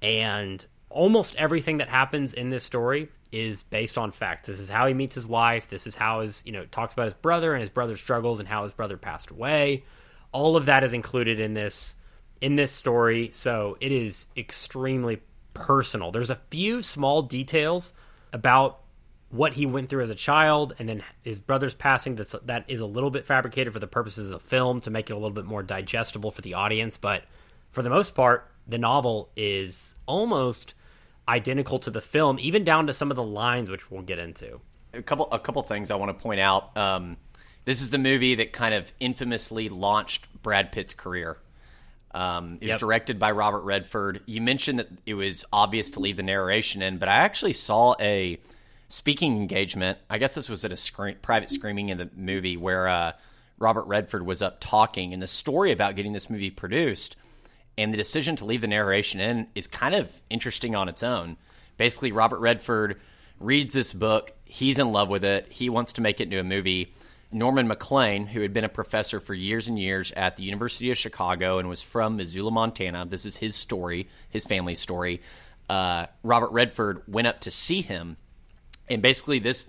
and 0.00 0.64
almost 0.88 1.34
everything 1.34 1.76
that 1.76 1.90
happens 1.90 2.32
in 2.32 2.48
this 2.48 2.64
story 2.64 3.10
is 3.30 3.64
based 3.64 3.98
on 3.98 4.10
fact. 4.10 4.46
This 4.46 4.58
is 4.58 4.70
how 4.70 4.86
he 4.86 4.94
meets 4.94 5.14
his 5.16 5.26
wife. 5.26 5.68
This 5.68 5.86
is 5.86 5.94
how 5.94 6.20
his, 6.20 6.42
you 6.46 6.52
know, 6.52 6.64
talks 6.64 6.94
about 6.94 7.04
his 7.04 7.14
brother 7.14 7.52
and 7.52 7.60
his 7.60 7.68
brother's 7.68 8.00
struggles 8.00 8.38
and 8.38 8.48
how 8.48 8.62
his 8.62 8.72
brother 8.72 8.96
passed 8.96 9.30
away. 9.30 9.84
All 10.32 10.56
of 10.56 10.64
that 10.64 10.82
is 10.82 10.94
included 10.94 11.38
in 11.38 11.52
this 11.52 11.94
in 12.40 12.56
this 12.56 12.72
story, 12.72 13.30
so 13.34 13.76
it 13.82 13.92
is 13.92 14.28
extremely 14.34 15.20
personal. 15.52 16.10
There's 16.10 16.30
a 16.30 16.40
few 16.50 16.82
small 16.82 17.20
details 17.20 17.92
about 18.32 18.80
what 19.30 19.52
he 19.52 19.66
went 19.66 19.88
through 19.88 20.02
as 20.02 20.10
a 20.10 20.14
child 20.14 20.74
and 20.78 20.88
then 20.88 21.02
his 21.22 21.38
brother's 21.40 21.74
passing 21.74 22.14
that's 22.16 22.34
that 22.46 22.64
is 22.68 22.80
a 22.80 22.86
little 22.86 23.10
bit 23.10 23.26
fabricated 23.26 23.72
for 23.72 23.78
the 23.78 23.86
purposes 23.86 24.26
of 24.26 24.32
the 24.32 24.38
film 24.40 24.80
to 24.80 24.90
make 24.90 25.10
it 25.10 25.12
a 25.12 25.16
little 25.16 25.30
bit 25.30 25.44
more 25.44 25.62
digestible 25.62 26.30
for 26.30 26.40
the 26.42 26.54
audience 26.54 26.96
but 26.96 27.24
for 27.70 27.82
the 27.82 27.90
most 27.90 28.14
part 28.14 28.50
the 28.66 28.78
novel 28.78 29.30
is 29.36 29.94
almost 30.06 30.72
identical 31.28 31.78
to 31.78 31.90
the 31.90 32.00
film 32.00 32.38
even 32.40 32.64
down 32.64 32.86
to 32.86 32.94
some 32.94 33.10
of 33.10 33.16
the 33.16 33.22
lines 33.22 33.68
which 33.68 33.90
we'll 33.90 34.00
get 34.02 34.18
into 34.18 34.60
a 34.94 35.02
couple 35.02 35.28
a 35.30 35.38
couple 35.38 35.62
things 35.62 35.90
I 35.90 35.96
want 35.96 36.16
to 36.16 36.22
point 36.22 36.40
out. 36.40 36.74
Um, 36.76 37.18
this 37.66 37.82
is 37.82 37.90
the 37.90 37.98
movie 37.98 38.36
that 38.36 38.54
kind 38.54 38.72
of 38.72 38.90
infamously 38.98 39.68
launched 39.68 40.26
Brad 40.42 40.72
Pitt's 40.72 40.94
career. 40.94 41.36
Um, 42.14 42.54
it 42.54 42.62
was 42.62 42.68
Yep. 42.70 42.80
directed 42.80 43.18
by 43.18 43.32
Robert 43.32 43.60
Redford. 43.60 44.22
You 44.24 44.40
mentioned 44.40 44.78
that 44.78 44.88
it 45.04 45.12
was 45.12 45.44
obvious 45.52 45.90
to 45.92 46.00
leave 46.00 46.16
the 46.16 46.22
narration 46.22 46.80
in, 46.80 46.96
but 46.96 47.10
I 47.10 47.16
actually 47.16 47.52
saw 47.52 47.94
a 48.00 48.40
speaking 48.88 49.36
engagement. 49.36 49.98
I 50.08 50.18
guess 50.18 50.34
this 50.34 50.48
was 50.48 50.64
at 50.64 50.72
a 50.72 50.76
screen, 50.76 51.16
private 51.22 51.50
screening 51.50 51.90
of 51.90 51.98
the 51.98 52.10
movie 52.16 52.56
where 52.56 52.88
uh, 52.88 53.12
Robert 53.58 53.86
Redford 53.86 54.24
was 54.24 54.42
up 54.42 54.58
talking, 54.60 55.12
and 55.12 55.22
the 55.22 55.26
story 55.26 55.72
about 55.72 55.96
getting 55.96 56.12
this 56.12 56.30
movie 56.30 56.50
produced 56.50 57.16
and 57.78 57.92
the 57.92 57.96
decision 57.96 58.34
to 58.36 58.44
leave 58.44 58.60
the 58.60 58.66
narration 58.66 59.20
in 59.20 59.46
is 59.54 59.66
kind 59.66 59.94
of 59.94 60.20
interesting 60.28 60.74
on 60.74 60.88
its 60.88 61.02
own. 61.02 61.36
Basically, 61.76 62.10
Robert 62.10 62.40
Redford 62.40 63.00
reads 63.38 63.72
this 63.72 63.92
book, 63.92 64.32
he's 64.44 64.80
in 64.80 64.90
love 64.90 65.08
with 65.08 65.24
it, 65.24 65.46
he 65.48 65.70
wants 65.70 65.92
to 65.94 66.00
make 66.00 66.20
it 66.20 66.24
into 66.24 66.40
a 66.40 66.44
movie. 66.44 66.92
Norman 67.30 67.68
McLean, 67.68 68.26
who 68.26 68.40
had 68.40 68.52
been 68.52 68.64
a 68.64 68.68
professor 68.70 69.20
for 69.20 69.34
years 69.34 69.68
and 69.68 69.78
years 69.78 70.12
at 70.12 70.36
the 70.36 70.42
University 70.42 70.90
of 70.90 70.98
Chicago 70.98 71.58
and 71.58 71.68
was 71.68 71.82
from 71.82 72.16
Missoula, 72.16 72.50
Montana, 72.50 73.06
this 73.06 73.26
is 73.26 73.36
his 73.36 73.54
story, 73.54 74.08
his 74.28 74.44
family's 74.44 74.80
story. 74.80 75.22
Uh, 75.68 76.06
Robert 76.22 76.50
Redford 76.50 77.02
went 77.06 77.28
up 77.28 77.40
to 77.42 77.50
see 77.50 77.82
him 77.82 78.16
and 78.90 79.02
basically, 79.02 79.38
this 79.38 79.66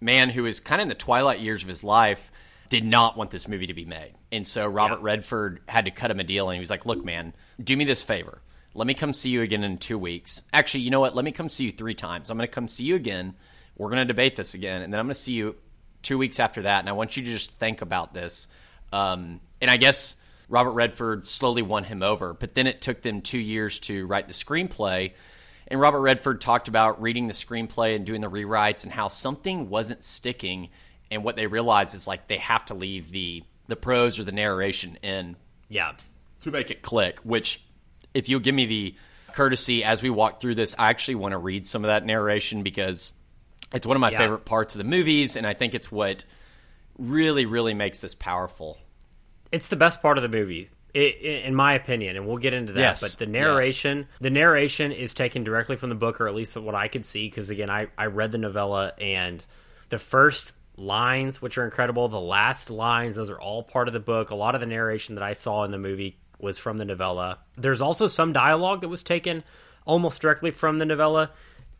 man 0.00 0.30
who 0.30 0.46
is 0.46 0.60
kind 0.60 0.80
of 0.80 0.84
in 0.84 0.88
the 0.88 0.94
twilight 0.94 1.40
years 1.40 1.62
of 1.62 1.68
his 1.68 1.84
life 1.84 2.30
did 2.70 2.84
not 2.84 3.16
want 3.16 3.30
this 3.30 3.48
movie 3.48 3.66
to 3.66 3.74
be 3.74 3.84
made. 3.84 4.14
And 4.32 4.46
so 4.46 4.66
Robert 4.66 5.00
Redford 5.00 5.60
had 5.66 5.84
to 5.86 5.90
cut 5.90 6.10
him 6.10 6.20
a 6.20 6.24
deal, 6.24 6.48
and 6.48 6.54
he 6.54 6.60
was 6.60 6.70
like, 6.70 6.86
Look, 6.86 7.04
man, 7.04 7.34
do 7.62 7.76
me 7.76 7.84
this 7.84 8.02
favor. 8.02 8.40
Let 8.72 8.86
me 8.86 8.94
come 8.94 9.12
see 9.12 9.30
you 9.30 9.42
again 9.42 9.64
in 9.64 9.78
two 9.78 9.98
weeks. 9.98 10.42
Actually, 10.52 10.82
you 10.82 10.90
know 10.90 11.00
what? 11.00 11.16
Let 11.16 11.24
me 11.24 11.32
come 11.32 11.48
see 11.48 11.64
you 11.64 11.72
three 11.72 11.94
times. 11.94 12.30
I'm 12.30 12.36
going 12.36 12.48
to 12.48 12.54
come 12.54 12.68
see 12.68 12.84
you 12.84 12.94
again. 12.94 13.34
We're 13.76 13.88
going 13.88 13.98
to 13.98 14.04
debate 14.04 14.36
this 14.36 14.54
again, 14.54 14.82
and 14.82 14.92
then 14.92 15.00
I'm 15.00 15.06
going 15.06 15.14
to 15.14 15.20
see 15.20 15.32
you 15.32 15.56
two 16.02 16.18
weeks 16.18 16.38
after 16.38 16.62
that. 16.62 16.80
And 16.80 16.88
I 16.88 16.92
want 16.92 17.16
you 17.16 17.24
to 17.24 17.30
just 17.30 17.58
think 17.58 17.82
about 17.82 18.14
this. 18.14 18.46
Um, 18.92 19.40
and 19.60 19.70
I 19.70 19.76
guess 19.76 20.16
Robert 20.48 20.72
Redford 20.72 21.26
slowly 21.26 21.62
won 21.62 21.82
him 21.84 22.02
over, 22.02 22.32
but 22.32 22.54
then 22.54 22.66
it 22.66 22.80
took 22.80 23.02
them 23.02 23.22
two 23.22 23.38
years 23.38 23.78
to 23.80 24.06
write 24.06 24.28
the 24.28 24.34
screenplay. 24.34 25.12
And 25.70 25.78
Robert 25.80 26.00
Redford 26.00 26.40
talked 26.40 26.66
about 26.68 27.00
reading 27.00 27.28
the 27.28 27.32
screenplay 27.32 27.94
and 27.94 28.04
doing 28.04 28.20
the 28.20 28.30
rewrites 28.30 28.82
and 28.82 28.92
how 28.92 29.08
something 29.08 29.68
wasn't 29.70 30.02
sticking. 30.02 30.70
And 31.12 31.22
what 31.22 31.36
they 31.36 31.46
realized 31.46 31.94
is 31.94 32.06
like 32.06 32.26
they 32.26 32.38
have 32.38 32.66
to 32.66 32.74
leave 32.74 33.10
the 33.10 33.44
the 33.68 33.76
prose 33.76 34.18
or 34.18 34.24
the 34.24 34.32
narration 34.32 34.98
in 35.02 35.36
Yeah. 35.68 35.92
to 36.40 36.50
make 36.50 36.72
it 36.72 36.82
click. 36.82 37.20
Which, 37.20 37.62
if 38.14 38.28
you'll 38.28 38.40
give 38.40 38.54
me 38.54 38.66
the 38.66 38.94
courtesy 39.32 39.84
as 39.84 40.02
we 40.02 40.10
walk 40.10 40.40
through 40.40 40.56
this, 40.56 40.74
I 40.76 40.88
actually 40.88 41.14
want 41.14 41.32
to 41.32 41.38
read 41.38 41.68
some 41.68 41.84
of 41.84 41.88
that 41.88 42.04
narration 42.04 42.64
because 42.64 43.12
it's 43.72 43.86
one 43.86 43.96
of 43.96 44.00
my 44.00 44.10
Yeah. 44.10 44.18
favorite 44.18 44.44
parts 44.44 44.74
of 44.74 44.78
the 44.78 44.84
movies, 44.90 45.36
and 45.36 45.46
I 45.46 45.54
think 45.54 45.74
it's 45.76 45.92
what 45.92 46.24
really, 46.98 47.46
really 47.46 47.74
makes 47.74 48.00
this 48.00 48.14
powerful. 48.14 48.76
it's 49.52 49.68
the 49.68 49.76
best 49.76 50.00
part 50.02 50.16
of 50.18 50.22
the 50.22 50.28
movie 50.28 50.68
i 50.94 50.98
i 50.98 51.02
in 51.46 51.54
my 51.54 51.74
opinion 51.74 52.16
and 52.16 52.26
we'll 52.26 52.38
get 52.38 52.54
into 52.54 52.72
that 52.72 52.80
Yes, 52.80 53.00
but 53.00 53.18
the 53.18 53.26
narration 53.26 54.06
the 54.20 54.30
narration 54.30 54.92
is 54.92 55.14
taken 55.14 55.44
directly 55.44 55.76
from 55.76 55.88
the 55.88 55.94
book 55.94 56.20
or 56.20 56.28
at 56.28 56.34
least 56.34 56.56
what 56.56 56.74
i 56.74 56.88
could 56.88 57.04
see 57.04 57.28
because 57.28 57.50
again 57.50 57.70
I, 57.70 57.88
I 57.96 58.06
read 58.06 58.32
the 58.32 58.38
novella 58.38 58.92
and 58.98 59.44
the 59.88 59.98
first 59.98 60.52
lines 60.76 61.42
which 61.42 61.58
are 61.58 61.64
incredible 61.64 62.08
the 62.08 62.20
last 62.20 62.70
lines 62.70 63.16
those 63.16 63.30
are 63.30 63.40
all 63.40 63.62
part 63.62 63.86
of 63.88 63.94
the 63.94 64.00
book. 64.00 64.30
A 64.30 64.34
lot 64.34 64.54
of 64.54 64.60
the 64.60 64.66
narration 64.66 65.14
that 65.16 65.24
i 65.24 65.32
saw 65.34 65.64
in 65.64 65.70
the 65.70 65.78
movie 65.78 66.18
was 66.38 66.58
from 66.58 66.78
the 66.78 66.86
novella. 66.86 67.38
There's 67.58 67.82
also 67.82 68.08
some 68.08 68.32
dialogue 68.32 68.80
that 68.80 68.88
was 68.88 69.02
taken 69.02 69.44
almost 69.84 70.22
directly 70.22 70.52
from 70.52 70.78
the 70.78 70.86
novella. 70.86 71.30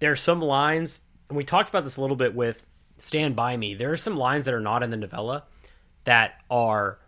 There's 0.00 0.20
some 0.20 0.42
lines 0.42 1.00
and 1.28 1.36
we 1.36 1.44
talked 1.44 1.68
about 1.70 1.84
this 1.84 1.96
a 1.96 2.00
little 2.00 2.16
bit 2.16 2.34
with 2.34 2.62
stand 2.98 3.34
by 3.36 3.56
me. 3.56 3.74
There 3.74 3.92
are 3.92 3.96
some 3.96 4.16
lines 4.16 4.44
that 4.44 4.52
are 4.54 4.60
not 4.60 4.82
in 4.82 4.90
the 4.90 4.96
novella 4.98 5.44
that 6.04 6.42
are 6.50 6.98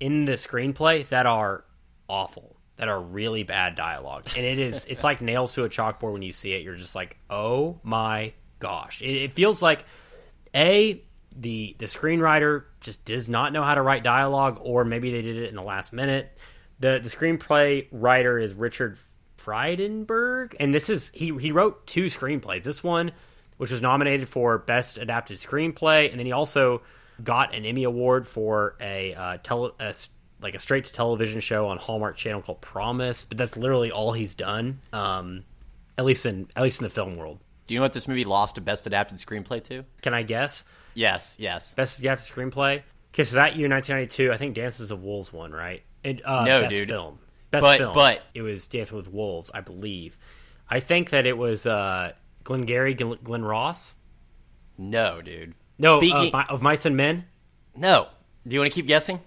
in 0.00 0.24
the 0.24 0.32
screenplay 0.32 1.08
that 1.08 1.26
are 1.26 1.64
awful 2.08 2.56
that 2.76 2.88
are 2.88 3.00
really 3.00 3.44
bad 3.44 3.76
dialogue. 3.76 4.24
And 4.36 4.44
it 4.44 4.58
is 4.58 4.84
it's 4.88 5.04
like 5.04 5.20
nails 5.20 5.54
to 5.54 5.64
a 5.64 5.68
chalkboard 5.68 6.12
when 6.12 6.22
you 6.22 6.32
see 6.32 6.52
it. 6.52 6.62
You're 6.62 6.76
just 6.76 6.94
like 6.94 7.18
oh 7.30 7.78
my 7.82 8.32
gosh. 8.58 9.00
It, 9.02 9.16
it 9.16 9.32
feels 9.32 9.62
like 9.62 9.84
a 10.54 11.02
the 11.36 11.76
the 11.78 11.86
screenwriter 11.86 12.64
just 12.80 13.04
does 13.04 13.28
not 13.28 13.52
know 13.52 13.62
how 13.62 13.74
to 13.74 13.82
write 13.82 14.02
dialogue 14.02 14.58
or 14.62 14.84
maybe 14.84 15.10
they 15.10 15.22
did 15.22 15.36
it 15.36 15.48
in 15.48 15.56
the 15.56 15.62
last 15.62 15.92
minute. 15.92 16.36
The 16.80 17.00
the 17.02 17.10
screenplay 17.10 17.86
writer 17.92 18.38
is 18.38 18.54
richard 18.54 18.98
Friedenberg, 19.44 20.54
and 20.58 20.74
this 20.74 20.88
is 20.88 21.10
he 21.14 21.36
he 21.38 21.52
wrote 21.52 21.86
two 21.86 22.06
screenplays. 22.06 22.64
This 22.64 22.82
one, 22.82 23.12
which 23.58 23.70
was 23.70 23.82
nominated 23.82 24.28
for 24.28 24.58
best 24.58 24.98
adapted 24.98 25.38
screenplay, 25.38 26.10
and 26.10 26.18
then 26.18 26.26
he 26.26 26.32
also 26.32 26.82
got 27.22 27.54
an 27.54 27.64
Emmy 27.64 27.84
award 27.84 28.26
for 28.26 28.76
a 28.80 29.14
uh, 29.14 29.36
tele 29.42 29.70
a 29.80 29.94
like 30.42 30.54
a 30.54 30.58
straight 30.58 30.84
to 30.84 30.92
television 30.92 31.40
show 31.40 31.68
on 31.68 31.78
Hallmark 31.78 32.16
Channel 32.16 32.42
called 32.42 32.60
Promise. 32.60 33.24
But 33.24 33.38
that's 33.38 33.56
literally 33.56 33.90
all 33.90 34.12
he's 34.12 34.34
done, 34.34 34.80
um, 34.92 35.44
at 35.96 36.04
least 36.04 36.26
in 36.26 36.48
at 36.56 36.62
least 36.62 36.80
in 36.80 36.84
the 36.84 36.90
film 36.90 37.16
world. 37.16 37.38
Do 37.66 37.74
you 37.74 37.80
know 37.80 37.84
what 37.84 37.92
this 37.94 38.06
movie 38.08 38.24
lost 38.24 38.58
a 38.58 38.60
best 38.60 38.86
adapted 38.86 39.18
screenplay 39.18 39.62
to? 39.64 39.84
Can 40.02 40.12
I 40.12 40.22
guess? 40.22 40.64
Yes, 40.94 41.36
yes. 41.40 41.74
Best 41.74 41.98
adapted 41.98 42.30
screenplay. 42.30 42.82
Okay, 43.14 43.24
so 43.24 43.36
that 43.36 43.56
year, 43.56 43.68
1992, 43.68 44.32
I 44.32 44.36
think 44.36 44.54
Dances 44.54 44.90
of 44.90 45.02
Wolves 45.02 45.32
won, 45.32 45.52
right? 45.52 45.82
And, 46.02 46.20
uh, 46.24 46.44
No, 46.44 46.60
best 46.62 46.70
dude. 46.72 46.88
film. 46.88 47.18
Best 47.52 47.62
But- 47.62 47.78
film. 47.78 47.94
but- 47.94 48.22
it 48.34 48.42
was 48.42 48.66
Dancing 48.66 48.96
with 48.96 49.08
Wolves, 49.08 49.50
I 49.54 49.60
believe. 49.60 50.18
I 50.68 50.80
think 50.80 51.10
that 51.10 51.24
it 51.24 51.38
was 51.38 51.64
uh, 51.64 52.12
Glengarry 52.42 52.94
Glen, 52.94 53.18
Glen 53.22 53.44
Ross. 53.44 53.96
No, 54.76 55.22
dude. 55.22 55.54
No, 55.78 55.96
uh, 55.96 56.00
Speaking. 56.00 56.34
of, 56.34 56.50
of 56.50 56.62
Mice 56.62 56.86
and 56.86 56.96
Men. 56.96 57.24
no. 57.76 58.08
Do 58.46 58.52
you 58.52 58.60
want 58.60 58.70
to 58.70 58.74
keep 58.74 58.86
guessing? 58.86 59.20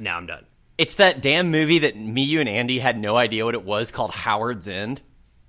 No, 0.00 0.10
I'm 0.10 0.26
done. 0.26 0.44
It's 0.78 0.96
that 0.96 1.22
damn 1.22 1.52
movie 1.52 1.78
that 1.78 1.96
me, 1.96 2.22
you, 2.24 2.40
and 2.40 2.48
Andy 2.48 2.80
had 2.80 2.98
no 2.98 3.16
idea 3.16 3.44
what 3.44 3.54
it 3.54 3.62
was 3.64 3.92
called 3.92 4.10
Howard's 4.10 4.66
End 4.66 5.00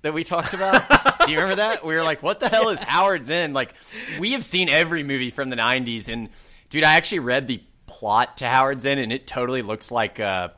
that 0.02 0.14
we 0.14 0.22
talked 0.22 0.54
about. 0.54 0.88
Do 1.26 1.32
you 1.32 1.38
remember 1.38 1.56
that? 1.56 1.84
We 1.84 1.96
were 1.96 2.04
like, 2.04 2.22
what 2.22 2.38
the 2.38 2.48
hell 2.48 2.68
is 2.68 2.80
Howard's 2.80 3.30
End? 3.30 3.52
Like, 3.52 3.74
we 4.20 4.30
have 4.32 4.44
seen 4.44 4.68
every 4.68 5.02
movie 5.02 5.30
from 5.30 5.50
the 5.50 5.56
90s. 5.56 6.08
And, 6.08 6.28
dude, 6.70 6.84
I 6.84 6.94
actually 6.94 7.18
read 7.18 7.48
the 7.48 7.60
plot 7.86 8.36
to 8.38 8.46
Howard's 8.46 8.86
End, 8.86 9.00
and 9.00 9.12
it 9.12 9.26
totally 9.26 9.62
looks 9.62 9.90
like 9.90 10.20
a 10.20 10.54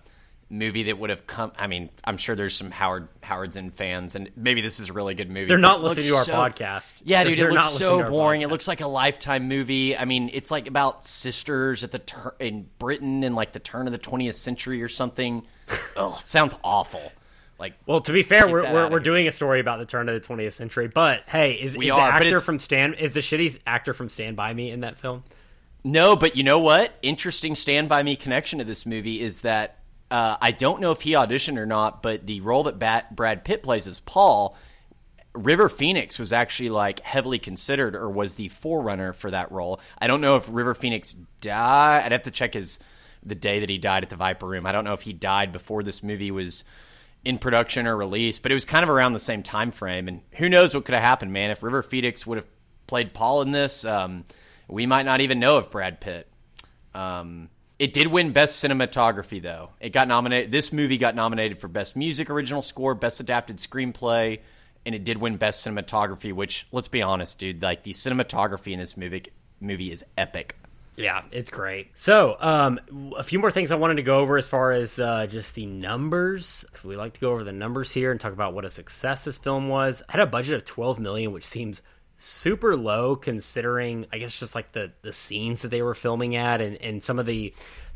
movie 0.50 0.82
that 0.84 0.98
would 0.98 1.10
have 1.10 1.26
come. 1.26 1.52
I 1.56 1.68
mean, 1.68 1.88
I'm 2.04 2.16
sure 2.16 2.34
there's 2.34 2.56
some 2.56 2.70
Howard 2.70 3.08
Howard's 3.22 3.56
End 3.56 3.72
fans, 3.74 4.14
and 4.16 4.30
maybe 4.36 4.60
this 4.60 4.80
is 4.80 4.88
a 4.88 4.92
really 4.92 5.14
good 5.14 5.30
movie. 5.30 5.46
They're 5.46 5.58
not 5.58 5.82
listening 5.82 6.08
to 6.08 6.16
our 6.16 6.24
so- 6.24 6.34
podcast. 6.34 6.92
Yeah, 7.02 7.24
dude, 7.24 7.38
it 7.38 7.50
looks 7.50 7.70
so 7.70 8.08
boring. 8.08 8.42
It 8.42 8.48
looks 8.48 8.68
like 8.68 8.80
a 8.80 8.88
lifetime 8.88 9.48
movie. 9.48 9.96
I 9.96 10.04
mean, 10.04 10.30
it's 10.32 10.50
like 10.50 10.66
about 10.66 11.06
sisters 11.06 11.84
at 11.84 11.92
the 11.92 12.00
tur- 12.00 12.34
in 12.40 12.68
Britain 12.78 13.22
in 13.24 13.34
like 13.34 13.52
the 13.52 13.60
turn 13.60 13.86
of 13.86 13.92
the 13.92 13.98
20th 13.98 14.34
century 14.34 14.82
or 14.82 14.88
something. 14.88 15.46
oh, 15.96 16.18
it 16.20 16.26
sounds 16.26 16.54
awful. 16.64 17.12
Like, 17.58 17.74
Well, 17.84 18.00
to 18.00 18.12
be 18.12 18.22
fair, 18.22 18.48
we're 18.48 18.72
we're, 18.72 18.90
we're 18.90 19.00
doing 19.00 19.28
a 19.28 19.30
story 19.30 19.60
about 19.60 19.78
the 19.78 19.84
turn 19.86 20.08
of 20.08 20.20
the 20.20 20.26
20th 20.26 20.54
century. 20.54 20.88
But 20.88 21.24
hey, 21.26 21.52
is, 21.52 21.74
is 21.74 21.78
the 21.78 21.90
actor 21.90 22.38
from 22.38 22.58
Stand 22.58 22.94
is 22.94 23.12
the 23.12 23.20
shitty 23.20 23.58
actor 23.66 23.92
from 23.92 24.08
Stand 24.08 24.36
by 24.36 24.54
Me 24.54 24.70
in 24.70 24.80
that 24.80 24.98
film? 24.98 25.24
no, 25.84 26.16
but 26.16 26.36
you 26.36 26.42
know 26.42 26.58
what? 26.58 26.92
Interesting 27.02 27.54
Stand 27.54 27.88
By 27.88 28.02
Me 28.02 28.16
connection 28.16 28.58
to 28.58 28.64
this 28.64 28.84
movie 28.86 29.20
is 29.20 29.40
that 29.40 29.79
uh, 30.10 30.36
I 30.40 30.50
don't 30.50 30.80
know 30.80 30.92
if 30.92 31.00
he 31.00 31.12
auditioned 31.12 31.58
or 31.58 31.66
not, 31.66 32.02
but 32.02 32.26
the 32.26 32.40
role 32.40 32.64
that 32.64 32.78
Bat- 32.78 33.14
Brad 33.14 33.44
Pitt 33.44 33.62
plays 33.62 33.86
as 33.86 34.00
Paul, 34.00 34.56
River 35.32 35.68
Phoenix 35.68 36.18
was 36.18 36.32
actually 36.32 36.70
like 36.70 37.00
heavily 37.00 37.38
considered 37.38 37.94
or 37.94 38.10
was 38.10 38.34
the 38.34 38.48
forerunner 38.48 39.12
for 39.12 39.30
that 39.30 39.52
role. 39.52 39.80
I 39.98 40.08
don't 40.08 40.20
know 40.20 40.36
if 40.36 40.48
River 40.48 40.74
Phoenix 40.74 41.14
died. 41.40 42.02
I'd 42.04 42.12
have 42.12 42.24
to 42.24 42.30
check 42.30 42.54
his 42.54 42.80
the 43.22 43.34
day 43.34 43.60
that 43.60 43.68
he 43.68 43.78
died 43.78 44.02
at 44.02 44.10
the 44.10 44.16
Viper 44.16 44.46
Room. 44.46 44.66
I 44.66 44.72
don't 44.72 44.84
know 44.84 44.94
if 44.94 45.02
he 45.02 45.12
died 45.12 45.52
before 45.52 45.82
this 45.82 46.02
movie 46.02 46.30
was 46.30 46.64
in 47.24 47.38
production 47.38 47.86
or 47.86 47.96
released, 47.96 48.42
but 48.42 48.50
it 48.50 48.54
was 48.54 48.64
kind 48.64 48.82
of 48.82 48.88
around 48.88 49.12
the 49.12 49.20
same 49.20 49.42
time 49.42 49.72
frame. 49.72 50.08
And 50.08 50.22
who 50.32 50.48
knows 50.48 50.74
what 50.74 50.86
could 50.86 50.94
have 50.94 51.04
happened, 51.04 51.32
man? 51.32 51.50
If 51.50 51.62
River 51.62 51.82
Phoenix 51.82 52.26
would 52.26 52.38
have 52.38 52.46
played 52.86 53.12
Paul 53.12 53.42
in 53.42 53.50
this, 53.50 53.84
um, 53.84 54.24
we 54.68 54.86
might 54.86 55.04
not 55.04 55.20
even 55.20 55.38
know 55.38 55.58
of 55.58 55.70
Brad 55.70 56.00
Pitt. 56.00 56.28
Um, 56.94 57.50
it 57.80 57.94
did 57.94 58.06
win 58.08 58.32
Best 58.32 58.62
Cinematography, 58.62 59.40
though. 59.40 59.70
It 59.80 59.90
got 59.94 60.06
nominated. 60.06 60.50
This 60.50 60.70
movie 60.70 60.98
got 60.98 61.14
nominated 61.14 61.58
for 61.58 61.66
Best 61.66 61.96
Music 61.96 62.28
Original 62.28 62.60
Score, 62.60 62.94
Best 62.94 63.20
Adapted 63.20 63.56
Screenplay, 63.56 64.40
and 64.84 64.94
it 64.94 65.02
did 65.02 65.16
win 65.16 65.38
Best 65.38 65.66
Cinematography. 65.66 66.32
Which, 66.34 66.66
let's 66.72 66.88
be 66.88 67.00
honest, 67.00 67.38
dude, 67.38 67.62
like 67.62 67.82
the 67.82 67.92
cinematography 67.92 68.72
in 68.72 68.78
this 68.78 68.98
movie 68.98 69.24
movie 69.60 69.90
is 69.90 70.04
epic. 70.18 70.56
Yeah, 70.96 71.22
it's 71.32 71.50
great. 71.50 71.88
So, 71.94 72.36
um, 72.38 72.78
a 73.16 73.24
few 73.24 73.38
more 73.38 73.50
things 73.50 73.70
I 73.72 73.76
wanted 73.76 73.94
to 73.94 74.02
go 74.02 74.18
over 74.18 74.36
as 74.36 74.46
far 74.46 74.72
as 74.72 74.98
uh, 74.98 75.26
just 75.26 75.54
the 75.54 75.64
numbers. 75.64 76.66
'cause 76.70 76.84
we 76.84 76.96
like 76.96 77.14
to 77.14 77.20
go 77.20 77.32
over 77.32 77.44
the 77.44 77.52
numbers 77.52 77.90
here 77.92 78.10
and 78.10 78.20
talk 78.20 78.34
about 78.34 78.52
what 78.52 78.66
a 78.66 78.70
success 78.70 79.24
this 79.24 79.38
film 79.38 79.68
was. 79.68 80.02
Had 80.10 80.20
a 80.20 80.26
budget 80.26 80.54
of 80.56 80.66
12 80.66 80.98
million, 80.98 81.32
which 81.32 81.46
seems 81.46 81.80
super 82.20 82.76
low 82.76 83.16
considering, 83.16 84.06
I 84.12 84.18
guess, 84.18 84.38
just 84.38 84.54
like 84.54 84.72
the 84.72 84.92
the 85.02 85.12
scenes 85.12 85.62
that 85.62 85.68
they 85.68 85.82
were 85.82 85.94
filming 85.94 86.36
at, 86.36 86.60
and 86.60 86.76
and 86.76 87.02
some 87.02 87.18
of 87.18 87.26
the 87.26 87.54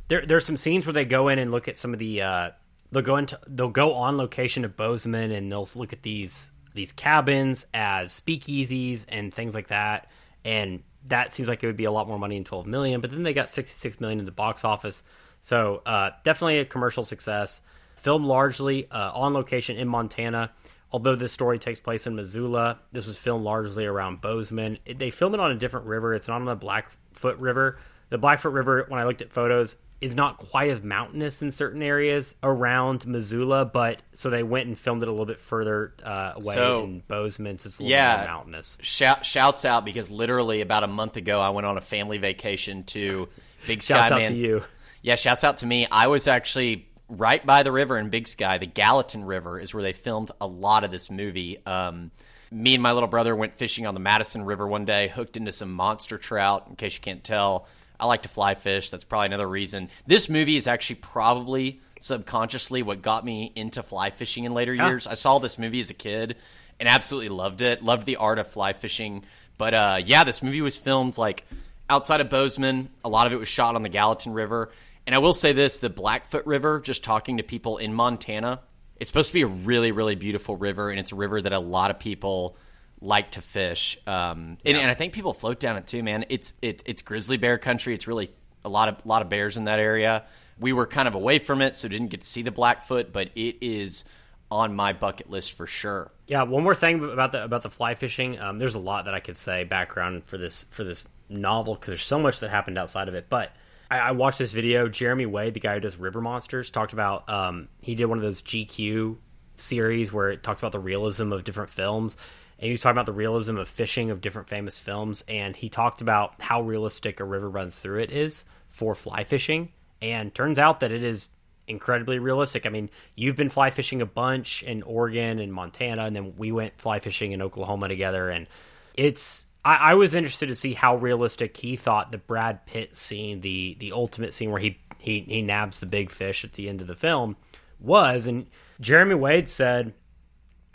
there 0.08 0.24
there's 0.26 0.44
some 0.44 0.56
scenes 0.56 0.86
where 0.86 0.92
they 0.92 1.04
go 1.04 1.28
in 1.28 1.38
and 1.38 1.50
look 1.50 1.68
at 1.68 1.76
some 1.76 1.92
of 1.92 1.98
the 1.98 2.22
uh, 2.22 2.50
they'll 2.92 3.02
go 3.02 3.16
into 3.16 3.38
they'll 3.46 3.68
go 3.68 3.94
on 3.94 4.16
location 4.16 4.62
to 4.62 4.68
Bozeman 4.68 5.30
and 5.30 5.50
they'll 5.50 5.68
look 5.74 5.92
at 5.92 6.02
these 6.02 6.50
these 6.74 6.92
cabins 6.92 7.66
as 7.72 8.20
speakeasies 8.20 9.04
and 9.08 9.32
things 9.32 9.54
like 9.54 9.68
that 9.68 10.10
and 10.44 10.82
that 11.06 11.32
seems 11.32 11.48
like 11.48 11.62
it 11.62 11.66
would 11.66 11.76
be 11.76 11.84
a 11.84 11.92
lot 11.92 12.08
more 12.08 12.18
money 12.18 12.36
than 12.36 12.44
12 12.44 12.66
million. 12.66 13.00
But 13.00 13.10
then 13.10 13.22
they 13.22 13.34
got 13.34 13.48
66 13.48 14.00
million 14.00 14.18
in 14.18 14.24
the 14.24 14.32
box 14.32 14.64
office, 14.64 15.02
so 15.40 15.82
uh, 15.84 16.10
definitely 16.24 16.58
a 16.58 16.64
commercial 16.64 17.04
success. 17.04 17.60
Filmed 17.96 18.26
largely 18.26 18.90
uh, 18.90 19.12
on 19.12 19.32
location 19.32 19.76
in 19.76 19.88
Montana. 19.88 20.50
Although 20.94 21.16
this 21.16 21.32
story 21.32 21.58
takes 21.58 21.80
place 21.80 22.06
in 22.06 22.14
Missoula, 22.14 22.78
this 22.92 23.08
was 23.08 23.18
filmed 23.18 23.42
largely 23.44 23.84
around 23.84 24.20
Bozeman. 24.20 24.78
It, 24.86 24.96
they 25.00 25.10
filmed 25.10 25.34
it 25.34 25.40
on 25.40 25.50
a 25.50 25.56
different 25.56 25.86
river. 25.86 26.14
It's 26.14 26.28
not 26.28 26.36
on 26.36 26.44
the 26.44 26.54
Blackfoot 26.54 27.36
River. 27.40 27.80
The 28.10 28.18
Blackfoot 28.18 28.52
River, 28.52 28.84
when 28.86 29.00
I 29.00 29.04
looked 29.04 29.20
at 29.20 29.32
photos, 29.32 29.74
is 30.00 30.14
not 30.14 30.36
quite 30.38 30.70
as 30.70 30.80
mountainous 30.84 31.42
in 31.42 31.50
certain 31.50 31.82
areas 31.82 32.36
around 32.44 33.08
Missoula, 33.08 33.64
but 33.64 34.02
so 34.12 34.30
they 34.30 34.44
went 34.44 34.68
and 34.68 34.78
filmed 34.78 35.02
it 35.02 35.08
a 35.08 35.10
little 35.10 35.26
bit 35.26 35.40
further 35.40 35.94
uh, 36.04 36.34
away 36.36 36.54
So- 36.54 36.84
in 36.84 37.00
Bozeman, 37.08 37.58
so 37.58 37.66
it's 37.66 37.80
a 37.80 37.82
little 37.82 37.90
Yeah. 37.96 38.16
more 38.18 38.26
mountainous. 38.26 38.78
Shout, 38.80 39.26
shouts 39.26 39.64
out 39.64 39.84
because 39.84 40.12
literally 40.12 40.60
about 40.60 40.84
a 40.84 40.88
month 40.88 41.16
ago 41.16 41.40
I 41.40 41.48
went 41.50 41.66
on 41.66 41.76
a 41.76 41.80
family 41.80 42.18
vacation 42.18 42.84
to 42.84 43.28
Big 43.66 43.82
Sky 43.82 43.96
Shouts 43.96 44.12
out 44.12 44.20
Man. 44.20 44.30
to 44.30 44.38
you. 44.38 44.62
Yeah, 45.02 45.16
shouts 45.16 45.42
out 45.42 45.56
to 45.56 45.66
me. 45.66 45.88
I 45.90 46.06
was 46.06 46.28
actually 46.28 46.86
right 47.08 47.44
by 47.44 47.62
the 47.62 47.72
river 47.72 47.98
in 47.98 48.10
Big 48.10 48.28
Sky. 48.28 48.58
The 48.58 48.66
Gallatin 48.66 49.24
River 49.24 49.58
is 49.58 49.74
where 49.74 49.82
they 49.82 49.92
filmed 49.92 50.30
a 50.40 50.46
lot 50.46 50.84
of 50.84 50.90
this 50.90 51.10
movie. 51.10 51.58
Um, 51.66 52.10
me 52.50 52.74
and 52.74 52.82
my 52.82 52.92
little 52.92 53.08
brother 53.08 53.34
went 53.34 53.54
fishing 53.54 53.86
on 53.86 53.94
the 53.94 54.00
Madison 54.00 54.44
River 54.44 54.66
one 54.66 54.84
day, 54.84 55.08
hooked 55.08 55.36
into 55.36 55.52
some 55.52 55.72
monster 55.72 56.18
trout. 56.18 56.66
In 56.68 56.76
case 56.76 56.94
you 56.94 57.00
can't 57.00 57.24
tell, 57.24 57.66
I 57.98 58.06
like 58.06 58.22
to 58.22 58.28
fly 58.28 58.54
fish. 58.54 58.90
That's 58.90 59.04
probably 59.04 59.26
another 59.26 59.48
reason. 59.48 59.90
This 60.06 60.28
movie 60.28 60.56
is 60.56 60.66
actually 60.66 60.96
probably 60.96 61.80
subconsciously 62.00 62.82
what 62.82 63.02
got 63.02 63.24
me 63.24 63.50
into 63.56 63.82
fly 63.82 64.10
fishing 64.10 64.44
in 64.44 64.52
later 64.54 64.74
years. 64.74 65.06
I 65.06 65.14
saw 65.14 65.38
this 65.38 65.58
movie 65.58 65.80
as 65.80 65.90
a 65.90 65.94
kid 65.94 66.36
and 66.78 66.88
absolutely 66.88 67.30
loved 67.30 67.62
it. 67.62 67.82
Loved 67.82 68.06
the 68.06 68.16
art 68.16 68.38
of 68.38 68.48
fly 68.48 68.72
fishing. 68.72 69.24
But 69.56 69.74
uh, 69.74 70.00
yeah, 70.04 70.24
this 70.24 70.42
movie 70.42 70.60
was 70.60 70.76
filmed 70.76 71.16
like 71.16 71.44
outside 71.88 72.20
of 72.20 72.28
Bozeman. 72.28 72.90
A 73.04 73.08
lot 73.08 73.26
of 73.26 73.32
it 73.32 73.36
was 73.36 73.48
shot 73.48 73.74
on 73.74 73.82
the 73.82 73.88
Gallatin 73.88 74.32
River. 74.32 74.70
And 75.06 75.14
I 75.14 75.18
will 75.18 75.34
say 75.34 75.52
this 75.52 75.78
the 75.78 75.90
Blackfoot 75.90 76.46
River, 76.46 76.80
just 76.80 77.04
talking 77.04 77.38
to 77.38 77.42
people 77.42 77.78
in 77.78 77.92
Montana, 77.92 78.60
it's 78.96 79.10
supposed 79.10 79.28
to 79.28 79.34
be 79.34 79.42
a 79.42 79.46
really, 79.46 79.92
really 79.92 80.14
beautiful 80.14 80.56
river. 80.56 80.90
And 80.90 80.98
it's 80.98 81.12
a 81.12 81.16
river 81.16 81.40
that 81.42 81.52
a 81.52 81.58
lot 81.58 81.90
of 81.90 81.98
people 81.98 82.56
like 83.00 83.32
to 83.32 83.42
fish. 83.42 83.98
Um, 84.06 84.58
and, 84.64 84.76
and 84.76 84.90
I 84.90 84.94
think 84.94 85.12
people 85.12 85.34
float 85.34 85.60
down 85.60 85.76
it 85.76 85.86
too, 85.86 86.02
man. 86.02 86.24
It's 86.28 86.54
it, 86.62 86.82
it's 86.86 87.02
grizzly 87.02 87.36
bear 87.36 87.58
country. 87.58 87.94
It's 87.94 88.06
really 88.06 88.30
a 88.64 88.68
lot 88.68 88.88
of 88.88 89.06
lot 89.06 89.22
of 89.22 89.28
bears 89.28 89.56
in 89.56 89.64
that 89.64 89.78
area. 89.78 90.24
We 90.58 90.72
were 90.72 90.86
kind 90.86 91.08
of 91.08 91.14
away 91.14 91.38
from 91.40 91.62
it, 91.62 91.74
so 91.74 91.88
didn't 91.88 92.08
get 92.08 92.20
to 92.20 92.26
see 92.26 92.42
the 92.42 92.52
Blackfoot, 92.52 93.12
but 93.12 93.30
it 93.34 93.56
is 93.60 94.04
on 94.50 94.74
my 94.74 94.92
bucket 94.92 95.28
list 95.28 95.52
for 95.52 95.66
sure. 95.66 96.12
Yeah, 96.28 96.44
one 96.44 96.62
more 96.62 96.76
thing 96.76 97.02
about 97.04 97.32
the 97.32 97.44
about 97.44 97.62
the 97.62 97.70
fly 97.70 97.94
fishing. 97.94 98.38
Um, 98.38 98.58
there's 98.58 98.76
a 98.76 98.80
lot 98.80 99.06
that 99.06 99.14
I 99.14 99.20
could 99.20 99.36
say 99.36 99.64
background 99.64 100.24
for 100.26 100.38
this 100.38 100.64
for 100.70 100.84
this 100.84 101.04
novel 101.28 101.74
because 101.74 101.88
there's 101.88 102.04
so 102.04 102.18
much 102.18 102.40
that 102.40 102.50
happened 102.50 102.78
outside 102.78 103.08
of 103.08 103.14
it. 103.14 103.26
But 103.28 103.52
I, 103.90 103.98
I 103.98 104.10
watched 104.12 104.38
this 104.38 104.52
video. 104.52 104.88
Jeremy 104.88 105.26
Wade, 105.26 105.54
the 105.54 105.60
guy 105.60 105.74
who 105.74 105.80
does 105.80 105.96
River 105.96 106.20
Monsters, 106.20 106.70
talked 106.70 106.92
about. 106.92 107.28
Um, 107.28 107.68
he 107.80 107.94
did 107.94 108.06
one 108.06 108.18
of 108.18 108.24
those 108.24 108.42
GQ 108.42 109.16
series 109.56 110.12
where 110.12 110.30
it 110.30 110.42
talks 110.42 110.60
about 110.60 110.72
the 110.72 110.80
realism 110.80 111.32
of 111.32 111.44
different 111.44 111.70
films, 111.70 112.16
and 112.58 112.66
he 112.66 112.72
was 112.72 112.80
talking 112.80 112.96
about 112.96 113.06
the 113.06 113.12
realism 113.12 113.56
of 113.56 113.68
fishing 113.68 114.10
of 114.10 114.20
different 114.20 114.48
famous 114.48 114.78
films. 114.78 115.24
And 115.28 115.54
he 115.54 115.68
talked 115.68 116.00
about 116.00 116.34
how 116.40 116.62
realistic 116.62 117.20
a 117.20 117.24
river 117.24 117.48
runs 117.48 117.78
through 117.78 118.00
it 118.00 118.10
is 118.10 118.44
for 118.70 118.94
fly 118.94 119.24
fishing, 119.24 119.70
and 120.02 120.34
turns 120.34 120.58
out 120.58 120.80
that 120.80 120.90
it 120.90 121.02
is 121.02 121.28
incredibly 121.66 122.18
realistic. 122.18 122.66
I 122.66 122.68
mean, 122.68 122.90
you've 123.14 123.36
been 123.36 123.50
fly 123.50 123.70
fishing 123.70 124.02
a 124.02 124.06
bunch 124.06 124.62
in 124.62 124.82
Oregon 124.82 125.38
and 125.38 125.52
Montana, 125.52 126.04
and 126.04 126.14
then 126.14 126.34
we 126.36 126.52
went 126.52 126.78
fly 126.78 126.98
fishing 126.98 127.32
in 127.32 127.42
Oklahoma 127.42 127.88
together, 127.88 128.30
and 128.30 128.46
it's. 128.94 129.46
I, 129.64 129.76
I 129.76 129.94
was 129.94 130.14
interested 130.14 130.46
to 130.46 130.56
see 130.56 130.74
how 130.74 130.96
realistic 130.96 131.56
he 131.56 131.76
thought 131.76 132.12
the 132.12 132.18
Brad 132.18 132.66
Pitt 132.66 132.96
scene, 132.96 133.40
the 133.40 133.76
the 133.80 133.92
ultimate 133.92 134.34
scene 134.34 134.50
where 134.50 134.60
he 134.60 134.78
he 135.00 135.20
he 135.20 135.42
nabs 135.42 135.80
the 135.80 135.86
big 135.86 136.10
fish 136.10 136.44
at 136.44 136.52
the 136.54 136.68
end 136.68 136.80
of 136.80 136.86
the 136.86 136.94
film, 136.94 137.36
was, 137.80 138.26
and 138.26 138.46
Jeremy 138.80 139.14
Wade 139.14 139.48
said 139.48 139.94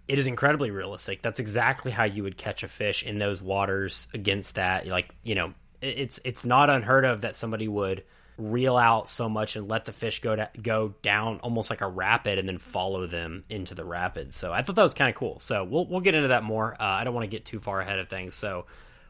it 0.08 0.18
is 0.18 0.26
incredibly 0.26 0.72
realistic. 0.72 1.22
That's 1.22 1.40
exactly 1.40 1.92
how 1.92 2.04
you 2.06 2.24
would 2.24 2.38
catch 2.38 2.64
a 2.64 2.68
fish 2.68 3.04
in 3.04 3.20
those 3.20 3.42
waters 3.42 4.08
against 4.14 4.56
that. 4.56 4.88
Like, 4.88 5.14
you 5.24 5.36
know, 5.36 5.54
it- 5.82 6.00
it's 6.00 6.20
it's 6.24 6.46
not 6.46 6.70
unheard 6.70 7.06
of 7.06 7.22
that 7.22 7.36
somebody 7.36 7.68
would 7.68 8.04
reel 8.40 8.78
out 8.78 9.10
so 9.10 9.30
much 9.30 9.56
and 9.56 9.68
let 9.68 9.86
the 9.86 9.92
fish 9.92 10.22
go 10.22 10.36
to, 10.36 10.50
go 10.62 10.96
down 11.02 11.40
almost 11.42 11.70
like 11.70 11.82
a 11.82 11.88
rapid 11.88 12.40
and 12.40 12.48
then 12.48 12.58
follow 12.58 13.06
them 13.06 13.44
into 13.50 13.76
the 13.76 13.86
rapids. 13.86 14.36
So 14.36 14.52
I 14.54 14.64
thought 14.64 14.76
that 14.78 14.84
was 14.84 14.94
kind 14.96 15.10
of 15.10 15.16
cool. 15.16 15.40
So 15.40 15.64
we'll 15.64 15.86
we'll 15.86 16.00
get 16.02 16.16
into 16.16 16.30
that 16.30 16.44
more. 16.44 16.74
Uh, 16.80 16.86
I 16.86 17.04
don't 17.04 17.14
want 17.14 17.26
to 17.26 17.36
get 17.38 17.46
too 17.46 17.60
far 17.60 17.82
ahead 17.82 18.00
of 18.00 18.10
things. 18.10 18.34
So 18.34 18.66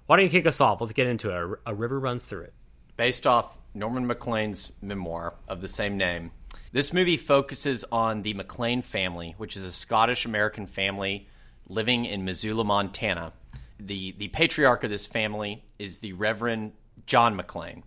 why 0.08 0.18
don't 0.18 0.26
you 0.26 0.32
kick 0.32 0.48
us 0.48 0.60
off? 0.60 0.82
Let's 0.82 0.94
get 0.94 1.08
into 1.08 1.30
it. 1.30 1.36
A, 1.66 1.72
a 1.72 1.76
river 1.76 2.00
runs 2.00 2.26
through 2.26 2.42
it. 2.42 2.54
based 3.00 3.26
off 3.26 3.58
Norman 3.74 4.06
McLean's 4.06 4.74
memoir 4.82 5.36
of 5.48 5.62
the 5.62 5.70
same 5.70 5.96
name. 5.96 6.32
This 6.74 6.92
movie 6.92 7.16
focuses 7.16 7.86
on 7.94 8.24
the 8.24 8.34
McLean 8.34 8.82
family, 8.82 9.36
which 9.38 9.56
is 9.56 9.64
a 9.64 9.72
Scottish 9.72 10.26
American 10.26 10.68
family 10.68 11.30
living 11.70 12.04
in 12.04 12.26
Missoula, 12.26 12.66
Montana. 12.66 13.32
The 13.80 14.12
the 14.18 14.28
patriarch 14.28 14.84
of 14.84 14.90
this 14.90 15.08
family 15.08 15.64
is 15.80 16.00
the 16.00 16.12
Reverend 16.12 16.74
John 17.06 17.38
McLean. 17.38 17.84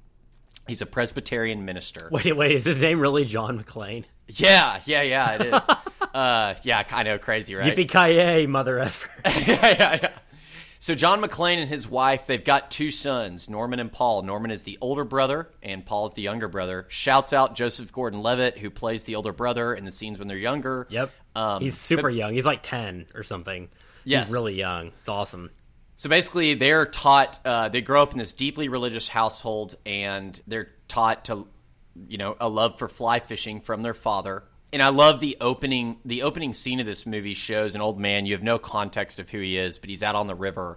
He's 0.66 0.80
a 0.80 0.86
Presbyterian 0.86 1.64
minister. 1.64 2.08
Wait, 2.10 2.36
wait, 2.36 2.52
is 2.52 2.64
his 2.64 2.78
name 2.78 3.00
really 3.00 3.24
John 3.24 3.62
McClane? 3.62 4.04
Yeah, 4.28 4.80
yeah, 4.86 5.02
yeah, 5.02 5.32
it 5.34 5.54
is. 5.54 5.68
uh, 6.14 6.54
yeah, 6.62 6.84
I 6.90 7.02
know, 7.02 7.18
crazy, 7.18 7.54
right? 7.54 7.76
Yippee 7.76 8.40
ki 8.40 8.46
mother 8.46 8.78
effer. 8.78 9.10
yeah, 9.26 9.68
yeah, 9.68 9.98
yeah. 10.02 10.08
So 10.78 10.96
John 10.96 11.20
McClane 11.22 11.58
and 11.58 11.68
his 11.68 11.88
wife, 11.88 12.26
they've 12.26 12.44
got 12.44 12.72
two 12.72 12.90
sons, 12.90 13.48
Norman 13.48 13.78
and 13.78 13.92
Paul. 13.92 14.22
Norman 14.22 14.50
is 14.50 14.64
the 14.64 14.78
older 14.80 15.04
brother, 15.04 15.48
and 15.62 15.86
Paul's 15.86 16.14
the 16.14 16.22
younger 16.22 16.48
brother. 16.48 16.86
Shouts 16.88 17.32
out 17.32 17.54
Joseph 17.54 17.92
Gordon-Levitt, 17.92 18.58
who 18.58 18.68
plays 18.68 19.04
the 19.04 19.14
older 19.14 19.32
brother 19.32 19.74
in 19.74 19.84
the 19.84 19.92
scenes 19.92 20.18
when 20.18 20.26
they're 20.26 20.36
younger. 20.36 20.88
Yep. 20.90 21.12
Um, 21.36 21.62
He's 21.62 21.78
super 21.78 22.10
young. 22.10 22.34
He's 22.34 22.44
like 22.44 22.64
10 22.64 23.06
or 23.14 23.22
something. 23.22 23.68
Yes. 24.02 24.26
He's 24.26 24.32
really 24.32 24.54
young. 24.54 24.88
It's 24.88 25.08
awesome. 25.08 25.50
So 26.02 26.08
basically, 26.08 26.54
they're 26.54 26.84
taught. 26.84 27.38
Uh, 27.44 27.68
they 27.68 27.80
grow 27.80 28.02
up 28.02 28.10
in 28.10 28.18
this 28.18 28.32
deeply 28.32 28.68
religious 28.68 29.06
household, 29.06 29.76
and 29.86 30.40
they're 30.48 30.70
taught 30.88 31.26
to, 31.26 31.46
you 32.08 32.18
know, 32.18 32.36
a 32.40 32.48
love 32.48 32.76
for 32.76 32.88
fly 32.88 33.20
fishing 33.20 33.60
from 33.60 33.82
their 33.82 33.94
father. 33.94 34.42
And 34.72 34.82
I 34.82 34.88
love 34.88 35.20
the 35.20 35.36
opening. 35.40 35.98
The 36.04 36.24
opening 36.24 36.54
scene 36.54 36.80
of 36.80 36.86
this 36.86 37.06
movie 37.06 37.34
shows 37.34 37.76
an 37.76 37.80
old 37.80 38.00
man. 38.00 38.26
You 38.26 38.34
have 38.34 38.42
no 38.42 38.58
context 38.58 39.20
of 39.20 39.30
who 39.30 39.38
he 39.38 39.56
is, 39.56 39.78
but 39.78 39.90
he's 39.90 40.02
out 40.02 40.16
on 40.16 40.26
the 40.26 40.34
river, 40.34 40.76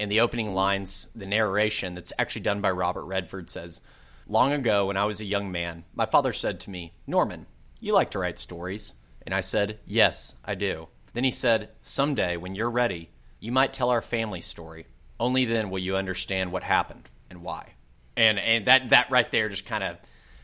and 0.00 0.10
the 0.10 0.18
opening 0.18 0.52
lines, 0.52 1.06
the 1.14 1.26
narration 1.26 1.94
that's 1.94 2.12
actually 2.18 2.42
done 2.42 2.60
by 2.60 2.72
Robert 2.72 3.04
Redford 3.04 3.48
says, 3.48 3.80
"Long 4.26 4.52
ago, 4.52 4.86
when 4.86 4.96
I 4.96 5.04
was 5.04 5.20
a 5.20 5.24
young 5.24 5.52
man, 5.52 5.84
my 5.94 6.06
father 6.06 6.32
said 6.32 6.58
to 6.62 6.70
me, 6.70 6.92
Norman, 7.06 7.46
you 7.78 7.92
like 7.92 8.10
to 8.10 8.18
write 8.18 8.40
stories." 8.40 8.94
And 9.24 9.32
I 9.32 9.42
said, 9.42 9.78
"Yes, 9.86 10.34
I 10.44 10.56
do." 10.56 10.88
Then 11.12 11.22
he 11.22 11.30
said, 11.30 11.68
"Someday, 11.82 12.36
when 12.36 12.56
you're 12.56 12.68
ready." 12.68 13.10
You 13.46 13.52
might 13.52 13.72
tell 13.72 13.90
our 13.90 14.02
family 14.02 14.40
story. 14.40 14.86
Only 15.20 15.44
then 15.44 15.70
will 15.70 15.78
you 15.78 15.94
understand 15.96 16.50
what 16.50 16.64
happened 16.64 17.08
and 17.30 17.44
why. 17.44 17.74
And 18.16 18.40
and 18.40 18.66
that 18.66 18.88
that 18.88 19.08
right 19.12 19.30
there 19.30 19.48
just 19.48 19.64
kind 19.64 19.84
of 19.84 19.98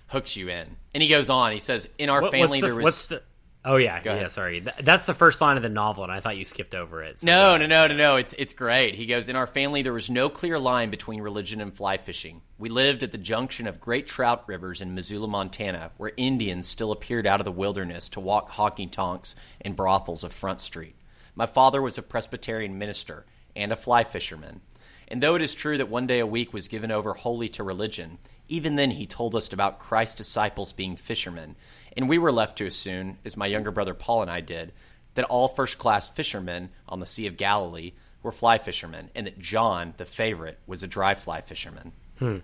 hooks 0.07 0.37
you 0.37 0.49
in. 0.51 0.77
And 0.95 1.03
he 1.03 1.09
goes 1.09 1.29
on. 1.29 1.51
He 1.51 1.59
says, 1.59 1.89
"In 1.99 2.11
our 2.11 2.23
What- 2.23 2.31
family, 2.31 2.61
the, 2.61 2.69
there 2.69 2.77
was 2.77 2.85
what's 2.85 3.07
the? 3.07 3.23
Oh 3.65 3.75
yeah, 3.75 4.01
yeah. 4.05 4.29
Sorry, 4.29 4.61
Th- 4.61 4.77
that's 4.85 5.05
the 5.05 5.15
first 5.15 5.41
line 5.41 5.57
of 5.57 5.65
the 5.65 5.69
novel, 5.69 6.05
and 6.05 6.13
I 6.13 6.21
thought 6.21 6.37
you 6.37 6.45
skipped 6.45 6.77
over 6.77 7.03
it. 7.03 7.19
So, 7.19 7.27
no, 7.27 7.57
no, 7.57 7.67
no, 7.67 7.89
no, 7.89 7.97
no. 7.97 8.17
It's 8.17 8.35
it's 8.39 8.53
great. 8.53 8.95
He 8.95 9.07
goes, 9.07 9.29
"In 9.29 9.35
our 9.35 9.49
family, 9.49 9.83
there 9.83 9.93
was 9.93 10.09
no 10.09 10.29
clear 10.29 10.57
line 10.61 10.91
between 10.91 11.21
religion 11.23 11.61
and 11.61 11.75
fly 11.75 11.97
fishing. 11.97 12.41
We 12.57 12.69
lived 12.69 13.03
at 13.03 13.11
the 13.11 13.19
junction 13.19 13.67
of 13.67 13.81
great 13.81 14.07
trout 14.07 14.45
rivers 14.47 14.81
in 14.81 14.95
Missoula, 14.95 15.27
Montana, 15.27 15.91
where 15.97 16.13
Indians 16.17 16.69
still 16.69 16.93
appeared 16.93 17.27
out 17.27 17.41
of 17.41 17.47
the 17.47 17.51
wilderness 17.51 18.09
to 18.11 18.21
walk 18.21 18.49
honky 18.53 18.89
tonks 18.89 19.35
and 19.61 19.75
brothels 19.75 20.23
of 20.23 20.33
Front 20.33 20.61
Street. 20.61 20.95
My 21.35 21.47
father 21.47 21.81
was 21.81 21.99
a 21.99 22.03
Presbyterian 22.03 22.79
minister 22.79 23.25
and 23.55 23.73
a 23.73 23.77
fly 23.77 24.05
fisherman." 24.05 24.61
And 25.09 25.23
though 25.23 25.35
it 25.35 25.43
is 25.43 25.53
true 25.53 25.77
that 25.79 25.91
one 25.91 26.07
day 26.07 26.21
a 26.21 26.27
week 26.27 26.53
was 26.53 26.69
given 26.69 26.91
over 26.91 27.13
wholly 27.13 27.51
to 27.51 27.63
religion, 27.63 28.19
even 28.49 28.77
then 28.77 28.91
he 28.91 29.07
told 29.07 29.35
us 29.35 29.53
about 29.53 29.79
Christ's 29.79 30.17
disciples 30.17 30.73
being 30.73 30.97
fishermen, 30.97 31.57
and 31.97 32.09
we 32.09 32.19
were 32.19 32.33
left 32.33 32.59
to 32.59 32.67
assume, 32.67 33.19
as 33.25 33.37
my 33.37 33.47
younger 33.47 33.71
brother 33.71 33.95
Paul 33.95 34.23
and 34.23 34.31
I 34.31 34.41
did, 34.41 34.73
that 35.15 35.27
all 35.27 35.49
first 35.49 35.77
class 35.77 36.09
fishermen 36.09 36.71
on 36.89 37.01
the 37.01 37.07
Sea 37.07 37.27
of 37.27 37.37
Galilee 37.37 37.93
were 38.23 38.33
fly 38.33 38.57
fishermen, 38.57 39.11
and 39.15 39.27
that 39.27 39.39
John, 39.39 39.93
the 39.99 40.07
favorite, 40.07 40.59
was 40.67 40.83
a 40.83 40.87
dry 40.87 41.15
fly 41.15 41.43
fisherman. 41.43 41.93
Hmm. 42.19 42.39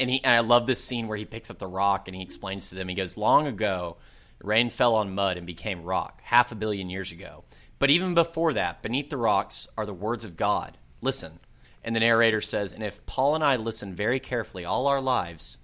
And 0.00 0.10
he 0.10 0.22
and 0.24 0.36
I 0.36 0.40
love 0.40 0.66
this 0.66 0.82
scene 0.82 1.08
where 1.08 1.16
he 1.16 1.24
picks 1.24 1.50
up 1.50 1.58
the 1.58 1.66
rock 1.66 2.08
and 2.08 2.14
he 2.14 2.22
explains 2.22 2.68
to 2.68 2.74
them. 2.74 2.88
He 2.88 2.94
goes, 2.94 3.16
"Long 3.16 3.46
ago, 3.46 3.96
rain 4.42 4.70
fell 4.70 4.94
on 4.94 5.14
mud 5.14 5.36
and 5.36 5.46
became 5.46 5.84
rock, 5.84 6.20
half 6.22 6.52
a 6.52 6.54
billion 6.54 6.90
years 6.90 7.12
ago. 7.12 7.44
But 7.78 7.90
even 7.90 8.14
before 8.14 8.54
that, 8.54 8.82
beneath 8.82 9.10
the 9.10 9.16
rocks 9.16 9.68
are 9.76 9.86
the 9.86 9.94
words 9.94 10.24
of 10.24 10.36
God. 10.36 10.78
Listen." 11.00 11.38
And 11.82 11.94
the 11.94 12.00
narrator 12.00 12.40
says, 12.40 12.72
"And 12.72 12.82
if 12.82 13.04
Paul 13.06 13.34
and 13.34 13.44
I 13.44 13.56
listen 13.56 13.94
very 13.94 14.20
carefully 14.20 14.64
all 14.64 14.86
our 14.86 15.00
lives, 15.00 15.58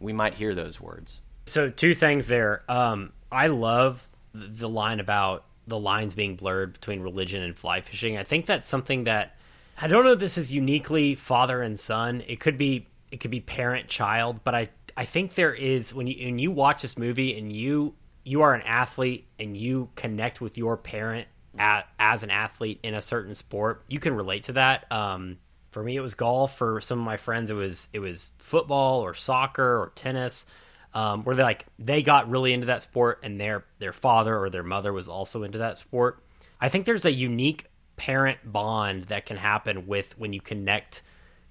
we 0.00 0.12
might 0.12 0.34
hear 0.34 0.54
those 0.54 0.80
words." 0.80 1.22
So 1.46 1.70
two 1.70 1.94
things 1.94 2.26
there. 2.26 2.62
Um, 2.68 3.12
I 3.30 3.48
love 3.48 4.06
the, 4.34 4.68
line 4.68 5.00
about 5.00 5.44
the 5.66 5.78
lines 5.78 6.14
being 6.14 6.36
blurred 6.36 6.74
between 6.74 7.00
religion 7.00 7.42
and 7.42 7.56
fly 7.56 7.80
fishing. 7.80 8.16
I 8.16 8.24
think 8.24 8.46
that's 8.46 8.68
something 8.68 9.04
that 9.04 9.36
I 9.80 9.88
don't 9.88 10.04
know 10.04 10.12
if 10.12 10.18
this 10.18 10.38
is 10.38 10.52
uniquely 10.52 11.14
father 11.14 11.62
and 11.62 11.78
son. 11.78 12.22
It 12.26 12.40
could 12.40 12.58
be 12.58 12.86
it 13.10 13.18
could 13.18 13.30
be 13.30 13.40
parent 13.40 13.88
child, 13.88 14.40
but 14.44 14.54
I 14.54 14.68
I 14.96 15.04
think 15.04 15.34
there 15.34 15.54
is 15.54 15.92
when 15.94 16.06
you 16.06 16.26
when 16.26 16.38
you 16.38 16.50
watch 16.50 16.82
this 16.82 16.96
movie 16.96 17.36
and 17.38 17.52
you 17.52 17.94
you 18.24 18.42
are 18.42 18.54
an 18.54 18.62
athlete 18.62 19.26
and 19.38 19.56
you 19.56 19.90
connect 19.96 20.40
with 20.40 20.56
your 20.56 20.76
parent 20.76 21.28
at, 21.58 21.86
as 21.98 22.22
an 22.22 22.30
athlete 22.30 22.80
in 22.82 22.94
a 22.94 23.00
certain 23.00 23.34
sport, 23.34 23.84
you 23.88 24.00
can 24.00 24.14
relate 24.14 24.44
to 24.44 24.52
that. 24.52 24.90
Um, 24.90 25.38
for 25.70 25.82
me, 25.82 25.96
it 25.96 26.00
was 26.00 26.14
golf. 26.14 26.56
For 26.56 26.80
some 26.80 27.00
of 27.00 27.04
my 27.04 27.16
friends, 27.16 27.50
it 27.50 27.54
was 27.54 27.88
it 27.92 27.98
was 27.98 28.30
football 28.38 29.00
or 29.00 29.14
soccer 29.14 29.78
or 29.80 29.92
tennis. 29.94 30.46
Um, 30.92 31.24
where 31.24 31.34
they 31.34 31.42
like 31.42 31.66
they 31.80 32.02
got 32.02 32.30
really 32.30 32.52
into 32.52 32.66
that 32.66 32.82
sport, 32.82 33.20
and 33.24 33.40
their 33.40 33.64
their 33.80 33.92
father 33.92 34.38
or 34.38 34.48
their 34.50 34.62
mother 34.62 34.92
was 34.92 35.08
also 35.08 35.42
into 35.42 35.58
that 35.58 35.80
sport. 35.80 36.22
I 36.60 36.68
think 36.68 36.86
there's 36.86 37.04
a 37.04 37.12
unique 37.12 37.66
parent 37.96 38.38
bond 38.44 39.04
that 39.04 39.26
can 39.26 39.36
happen 39.36 39.86
with 39.86 40.16
when 40.18 40.32
you 40.32 40.40
connect 40.40 41.02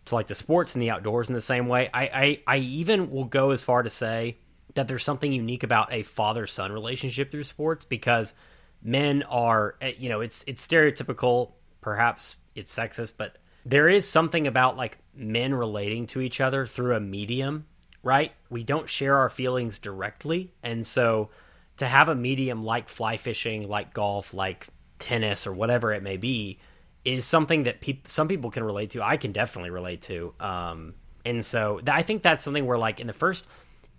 to 0.05 0.15
like 0.15 0.27
the 0.27 0.35
sports 0.35 0.73
and 0.73 0.81
the 0.81 0.89
outdoors 0.89 1.27
in 1.27 1.35
the 1.35 1.41
same 1.41 1.67
way. 1.67 1.89
I 1.93 2.03
I, 2.03 2.39
I 2.47 2.57
even 2.57 3.11
will 3.11 3.25
go 3.25 3.51
as 3.51 3.61
far 3.61 3.83
to 3.83 3.89
say 3.89 4.37
that 4.75 4.87
there's 4.87 5.03
something 5.03 5.31
unique 5.31 5.63
about 5.63 5.91
a 5.93 6.03
father 6.03 6.47
son 6.47 6.71
relationship 6.71 7.31
through 7.31 7.43
sports 7.43 7.85
because 7.85 8.33
men 8.83 9.23
are 9.23 9.75
eh, 9.81 9.93
you 9.97 10.09
know 10.09 10.21
it's 10.21 10.43
it's 10.47 10.65
stereotypical. 10.65 11.53
Perhaps 11.81 12.37
it's 12.55 12.73
sexist 12.73 13.13
but 13.17 13.37
there 13.65 13.89
is 13.89 14.07
something 14.07 14.45
about 14.45 14.77
like 14.77 14.99
men 15.15 15.53
relating 15.53 16.05
to 16.07 16.21
each 16.21 16.39
other 16.39 16.65
through 16.67 16.95
a 16.95 16.99
medium 16.99 17.65
right? 18.03 18.33
We 18.49 18.63
don't 18.63 18.89
share 18.89 19.17
our 19.17 19.29
feelings 19.29 19.79
directly. 19.79 20.51
And 20.61 20.85
so 20.85 21.29
to 21.77 21.87
have 21.87 22.09
a 22.09 22.15
medium 22.15 22.63
like 22.63 22.89
fly 22.89 23.17
fishing 23.17 23.67
like 23.67 23.93
golf 23.93 24.33
like 24.33 24.67
tennis 24.99 25.47
or 25.47 25.53
whatever 25.53 25.93
it 25.93 26.03
may 26.03 26.17
be 26.17 26.59
is 27.03 27.25
something 27.25 27.63
that 27.63 27.81
peop- 27.81 28.07
some 28.07 28.27
people 28.27 28.51
can 28.51 28.63
relate 28.63 28.91
to. 28.91 29.01
I 29.01 29.17
can 29.17 29.31
definitely 29.31 29.71
relate 29.71 30.01
to. 30.03 30.33
Um 30.39 30.95
and 31.25 31.45
so 31.45 31.77
th- 31.77 31.87
i 31.87 32.01
think 32.01 32.21
that's 32.21 32.43
something 32.43 32.65
where 32.65 32.77
like 32.77 32.99
in 32.99 33.07
the 33.07 33.13
first 33.13 33.45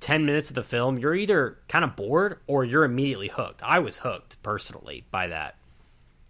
10 0.00 0.26
minutes 0.26 0.50
of 0.50 0.54
the 0.54 0.62
film, 0.62 0.98
you're 0.98 1.14
either 1.14 1.58
kind 1.68 1.84
of 1.84 1.96
bored 1.96 2.40
or 2.46 2.64
you're 2.64 2.84
immediately 2.84 3.28
hooked. 3.28 3.62
I 3.62 3.78
was 3.78 3.98
hooked 3.98 4.42
personally 4.42 5.04
by 5.10 5.28
that. 5.28 5.56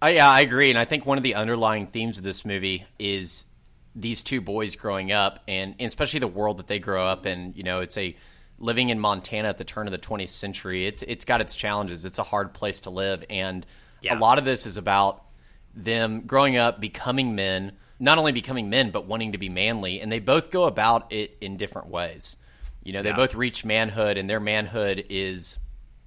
Uh, 0.03 0.09
yeah, 0.09 0.31
I 0.31 0.41
agree. 0.41 0.71
And 0.71 0.79
I 0.79 0.85
think 0.85 1.07
one 1.07 1.19
of 1.19 1.25
the 1.25 1.35
underlying 1.35 1.87
themes 1.87 2.19
of 2.19 2.25
this 2.25 2.45
movie 2.45 2.85
is 2.99 3.47
these 3.95 4.23
two 4.23 4.41
boys 4.41 4.77
growing 4.77 5.13
up 5.13 5.41
and, 5.49 5.75
and 5.79 5.87
especially 5.87 6.21
the 6.21 6.29
world 6.29 6.59
that 6.59 6.67
they 6.67 6.79
grow 6.79 7.07
up 7.07 7.27
in. 7.27 7.55
You 7.57 7.63
know, 7.63 7.81
it's 7.81 7.97
a 7.97 8.17
living 8.59 8.91
in 8.91 9.01
Montana 9.01 9.49
at 9.49 9.59
the 9.59 9.65
turn 9.65 9.87
of 9.87 9.93
the 9.93 9.99
20th 9.99 10.29
century. 10.29 10.87
It's 10.87 11.03
it's 11.03 11.25
got 11.25 11.41
its 11.41 11.55
challenges. 11.55 12.05
It's 12.05 12.19
a 12.19 12.23
hard 12.23 12.55
place 12.55 12.81
to 12.81 12.91
live 12.91 13.25
and 13.31 13.65
yeah. 14.03 14.17
a 14.17 14.21
lot 14.21 14.39
of 14.39 14.45
this 14.45 14.67
is 14.67 14.77
about 14.77 15.25
them 15.75 16.23
growing 16.27 16.57
up, 16.57 16.81
becoming 16.81 17.35
men, 17.35 17.73
not 17.99 18.19
only 18.19 18.33
becoming 18.33 18.69
men 18.69 18.91
but 18.91 19.07
wanting 19.07 19.33
to 19.33 19.39
be 19.39 19.49
manly, 19.49 20.01
and 20.01 20.13
they 20.13 20.21
both 20.21 20.51
go 20.51 20.65
about 20.65 21.13
it 21.13 21.37
in 21.41 21.57
different 21.57 21.89
ways. 21.89 22.37
You 22.85 22.93
know, 22.93 23.03
they 23.03 23.11
yeah. 23.11 23.17
both 23.17 23.35
reach 23.35 23.65
manhood, 23.65 24.19
and 24.19 24.29
their 24.29 24.41
manhood 24.41 25.05
is 25.09 25.59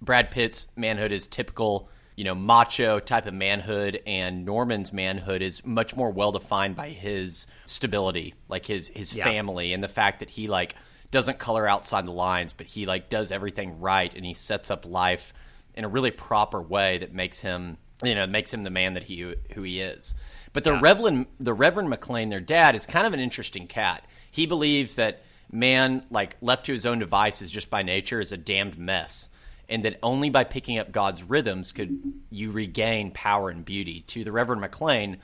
Brad 0.01 0.31
Pitt's 0.31 0.67
manhood 0.75 1.11
is 1.11 1.25
typical, 1.25 1.89
you 2.15 2.23
know, 2.23 2.35
macho 2.35 2.99
type 2.99 3.25
of 3.25 3.33
manhood, 3.33 3.99
and 4.05 4.45
Norman's 4.45 4.93
manhood 4.93 5.41
is 5.41 5.65
much 5.65 5.95
more 5.95 6.11
well 6.11 6.31
defined 6.31 6.75
by 6.75 6.89
his 6.89 7.47
stability, 7.65 8.35
like 8.47 8.65
his 8.65 8.89
his 8.89 9.13
yeah. 9.13 9.23
family, 9.23 9.73
and 9.73 9.83
the 9.83 9.89
fact 9.89 10.19
that 10.19 10.29
he 10.29 10.47
like 10.47 10.75
doesn't 11.09 11.39
color 11.39 11.67
outside 11.67 12.05
the 12.05 12.11
lines, 12.11 12.53
but 12.53 12.67
he 12.67 12.85
like 12.85 13.09
does 13.09 13.31
everything 13.31 13.79
right, 13.79 14.13
and 14.13 14.23
he 14.23 14.33
sets 14.33 14.69
up 14.69 14.85
life 14.85 15.33
in 15.73 15.83
a 15.83 15.87
really 15.87 16.11
proper 16.11 16.61
way 16.61 16.97
that 16.99 17.13
makes 17.13 17.39
him, 17.39 17.77
you 18.03 18.15
know, 18.15 18.27
makes 18.27 18.53
him 18.53 18.63
the 18.63 18.69
man 18.69 18.93
that 18.93 19.03
he 19.03 19.35
who 19.53 19.63
he 19.63 19.81
is. 19.81 20.13
But 20.53 20.63
the 20.63 20.73
yeah. 20.73 20.79
Reverend 20.81 21.25
the 21.39 21.53
Reverend 21.53 21.89
McLean, 21.89 22.29
their 22.29 22.39
dad, 22.39 22.75
is 22.75 22.85
kind 22.85 23.07
of 23.07 23.13
an 23.13 23.19
interesting 23.19 23.67
cat. 23.67 24.05
He 24.29 24.45
believes 24.45 24.95
that 24.95 25.23
man, 25.51 26.03
like 26.09 26.37
left 26.41 26.65
to 26.67 26.73
his 26.73 26.85
own 26.85 26.99
devices 26.99 27.51
just 27.51 27.69
by 27.69 27.83
nature, 27.83 28.19
is 28.19 28.31
a 28.31 28.37
damned 28.37 28.77
mess. 28.77 29.29
And 29.69 29.83
that 29.83 29.99
only 30.01 30.29
by 30.29 30.45
picking 30.45 30.79
up 30.79 30.91
God's 30.91 31.23
rhythms 31.23 31.73
could 31.73 31.99
you 32.29 32.51
regain 32.51 33.11
power 33.11 33.49
and 33.49 33.65
beauty. 33.65 34.01
To 34.07 34.23
the 34.23 34.31
Reverend 34.31 34.61
McLean, 34.61 35.17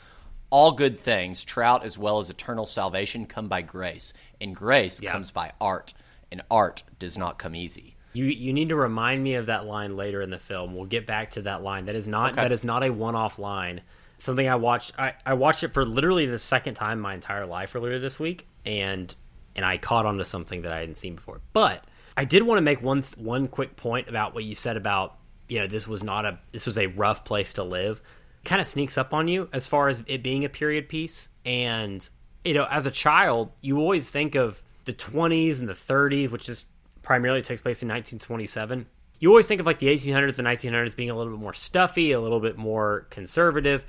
all 0.49 0.73
good 0.73 0.99
things, 0.99 1.43
trout 1.43 1.85
as 1.85 1.97
well 1.97 2.19
as 2.19 2.29
eternal 2.29 2.65
salvation, 2.65 3.25
come 3.25 3.47
by 3.47 3.61
grace. 3.61 4.13
And 4.41 4.55
grace 4.55 5.01
yeah. 5.01 5.11
comes 5.11 5.31
by 5.31 5.53
art. 5.61 5.93
And 6.31 6.41
art 6.51 6.83
does 6.99 7.17
not 7.17 7.37
come 7.39 7.55
easy. 7.55 7.95
You 8.13 8.25
you 8.25 8.53
need 8.53 8.69
to 8.69 8.75
remind 8.75 9.23
me 9.23 9.35
of 9.35 9.47
that 9.47 9.65
line 9.65 9.97
later 9.97 10.21
in 10.21 10.29
the 10.29 10.39
film. 10.39 10.75
We'll 10.75 10.85
get 10.85 11.07
back 11.07 11.31
to 11.31 11.43
that 11.43 11.63
line. 11.63 11.85
That 11.85 11.95
is 11.95 12.07
not 12.07 12.33
okay. 12.33 12.41
that 12.41 12.51
is 12.51 12.63
not 12.63 12.83
a 12.83 12.91
one 12.91 13.15
off 13.15 13.39
line. 13.39 13.81
Something 14.19 14.47
I 14.47 14.55
watched 14.55 14.93
I, 14.97 15.13
I 15.25 15.33
watched 15.33 15.63
it 15.63 15.73
for 15.73 15.83
literally 15.83 16.25
the 16.25 16.39
second 16.39 16.75
time 16.75 16.99
my 16.99 17.13
entire 17.13 17.45
life 17.45 17.75
earlier 17.75 17.99
this 17.99 18.19
week, 18.19 18.47
and 18.65 19.13
and 19.55 19.65
I 19.65 19.77
caught 19.77 20.05
on 20.05 20.17
to 20.17 20.25
something 20.25 20.63
that 20.63 20.71
I 20.71 20.79
hadn't 20.79 20.95
seen 20.95 21.15
before. 21.15 21.41
But 21.53 21.83
I 22.15 22.25
did 22.25 22.43
want 22.43 22.57
to 22.57 22.61
make 22.61 22.81
one 22.81 23.03
one 23.17 23.47
quick 23.47 23.75
point 23.75 24.07
about 24.07 24.33
what 24.33 24.43
you 24.43 24.55
said 24.55 24.77
about 24.77 25.17
you 25.47 25.59
know 25.59 25.67
this 25.67 25.87
was 25.87 26.03
not 26.03 26.25
a 26.25 26.39
this 26.51 26.65
was 26.65 26.77
a 26.77 26.87
rough 26.87 27.25
place 27.25 27.53
to 27.53 27.63
live. 27.63 28.01
Kind 28.45 28.59
of 28.59 28.67
sneaks 28.67 28.97
up 28.97 29.13
on 29.13 29.27
you 29.27 29.49
as 29.53 29.67
far 29.67 29.87
as 29.87 30.03
it 30.07 30.21
being 30.23 30.45
a 30.45 30.49
period 30.49 30.89
piece, 30.89 31.29
and 31.45 32.07
you 32.43 32.53
know 32.53 32.67
as 32.69 32.85
a 32.85 32.91
child 32.91 33.51
you 33.61 33.79
always 33.79 34.09
think 34.09 34.35
of 34.35 34.61
the 34.85 34.93
20s 34.93 35.59
and 35.59 35.69
the 35.69 35.73
30s, 35.73 36.29
which 36.29 36.49
is 36.49 36.65
primarily 37.03 37.41
takes 37.41 37.61
place 37.61 37.81
in 37.81 37.87
1927. 37.87 38.85
You 39.19 39.29
always 39.29 39.47
think 39.47 39.61
of 39.61 39.65
like 39.65 39.79
the 39.79 39.87
1800s 39.87 40.39
and 40.39 40.47
1900s 40.47 40.95
being 40.95 41.09
a 41.09 41.15
little 41.15 41.31
bit 41.31 41.41
more 41.41 41.53
stuffy, 41.53 42.11
a 42.11 42.19
little 42.19 42.41
bit 42.41 42.57
more 42.57 43.07
conservative. 43.09 43.85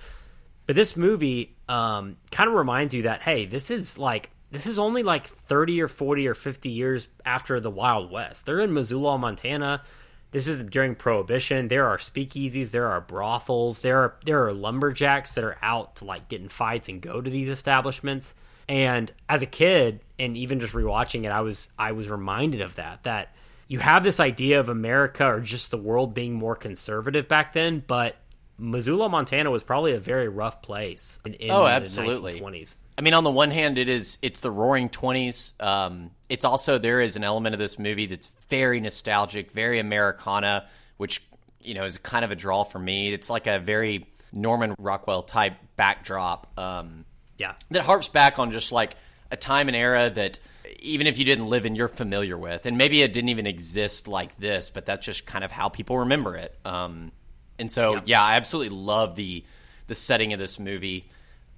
But 0.66 0.76
this 0.76 0.96
movie 0.96 1.56
um, 1.68 2.16
kind 2.30 2.48
of 2.48 2.54
reminds 2.54 2.94
you 2.94 3.02
that 3.02 3.22
hey, 3.22 3.46
this 3.46 3.70
is 3.70 3.98
like 3.98 4.30
this 4.54 4.68
is 4.68 4.78
only 4.78 5.02
like 5.02 5.26
30 5.26 5.82
or 5.82 5.88
40 5.88 6.28
or 6.28 6.34
50 6.34 6.68
years 6.68 7.08
after 7.24 7.58
the 7.58 7.70
Wild 7.70 8.12
West. 8.12 8.46
They're 8.46 8.60
in 8.60 8.72
Missoula, 8.72 9.18
Montana. 9.18 9.82
This 10.30 10.46
is 10.46 10.62
during 10.62 10.94
Prohibition. 10.94 11.66
There 11.66 11.88
are 11.88 11.98
speakeasies, 11.98 12.70
there 12.70 12.86
are 12.86 13.00
brothels, 13.00 13.80
there 13.80 13.98
are 13.98 14.14
there 14.24 14.46
are 14.46 14.52
lumberjacks 14.52 15.32
that 15.34 15.42
are 15.42 15.58
out 15.60 15.96
to 15.96 16.04
like 16.04 16.28
get 16.28 16.40
in 16.40 16.48
fights 16.48 16.88
and 16.88 17.00
go 17.00 17.20
to 17.20 17.28
these 17.28 17.48
establishments. 17.48 18.34
And 18.68 19.12
as 19.28 19.42
a 19.42 19.46
kid, 19.46 20.00
and 20.20 20.36
even 20.36 20.60
just 20.60 20.72
rewatching 20.72 21.24
it, 21.24 21.32
I 21.32 21.40
was 21.40 21.68
I 21.76 21.90
was 21.90 22.08
reminded 22.08 22.60
of 22.60 22.76
that. 22.76 23.02
That 23.02 23.34
you 23.66 23.80
have 23.80 24.04
this 24.04 24.20
idea 24.20 24.60
of 24.60 24.68
America 24.68 25.26
or 25.26 25.40
just 25.40 25.72
the 25.72 25.78
world 25.78 26.14
being 26.14 26.32
more 26.32 26.54
conservative 26.54 27.26
back 27.26 27.54
then, 27.54 27.82
but 27.84 28.16
Missoula, 28.56 29.08
Montana 29.08 29.50
was 29.50 29.64
probably 29.64 29.94
a 29.94 30.00
very 30.00 30.28
rough 30.28 30.62
place 30.62 31.18
in, 31.24 31.34
in 31.34 31.50
oh, 31.50 31.66
absolutely. 31.66 32.34
the 32.34 32.40
1920s. 32.40 32.74
I 32.96 33.00
mean, 33.02 33.14
on 33.14 33.24
the 33.24 33.30
one 33.30 33.50
hand, 33.50 33.78
it 33.78 33.88
is 33.88 34.18
it's 34.22 34.40
the 34.40 34.50
Roaring 34.50 34.88
Twenties. 34.88 35.52
Um, 35.58 36.10
it's 36.28 36.44
also 36.44 36.78
there 36.78 37.00
is 37.00 37.16
an 37.16 37.24
element 37.24 37.54
of 37.54 37.58
this 37.58 37.78
movie 37.78 38.06
that's 38.06 38.34
very 38.48 38.80
nostalgic, 38.80 39.50
very 39.50 39.80
Americana, 39.80 40.66
which 40.96 41.22
you 41.60 41.74
know 41.74 41.84
is 41.84 41.98
kind 41.98 42.24
of 42.24 42.30
a 42.30 42.36
draw 42.36 42.64
for 42.64 42.78
me. 42.78 43.12
It's 43.12 43.28
like 43.28 43.46
a 43.46 43.58
very 43.58 44.06
Norman 44.32 44.74
Rockwell 44.78 45.22
type 45.22 45.54
backdrop. 45.76 46.58
Um, 46.58 47.04
yeah, 47.36 47.54
that 47.70 47.82
harps 47.82 48.08
back 48.08 48.38
on 48.38 48.52
just 48.52 48.70
like 48.70 48.96
a 49.30 49.36
time 49.36 49.68
and 49.68 49.76
era 49.76 50.10
that 50.10 50.38
even 50.78 51.06
if 51.06 51.18
you 51.18 51.24
didn't 51.24 51.48
live 51.48 51.66
in, 51.66 51.74
you're 51.74 51.88
familiar 51.88 52.38
with, 52.38 52.66
and 52.66 52.78
maybe 52.78 53.02
it 53.02 53.12
didn't 53.12 53.30
even 53.30 53.46
exist 53.46 54.06
like 54.06 54.36
this, 54.38 54.70
but 54.70 54.86
that's 54.86 55.04
just 55.04 55.26
kind 55.26 55.44
of 55.44 55.50
how 55.50 55.68
people 55.68 55.98
remember 55.98 56.36
it. 56.36 56.56
Um, 56.64 57.10
and 57.58 57.70
so, 57.70 57.94
yeah. 57.94 58.00
yeah, 58.04 58.22
I 58.22 58.34
absolutely 58.36 58.76
love 58.76 59.16
the 59.16 59.44
the 59.86 59.94
setting 59.94 60.32
of 60.32 60.38
this 60.38 60.58
movie. 60.58 61.10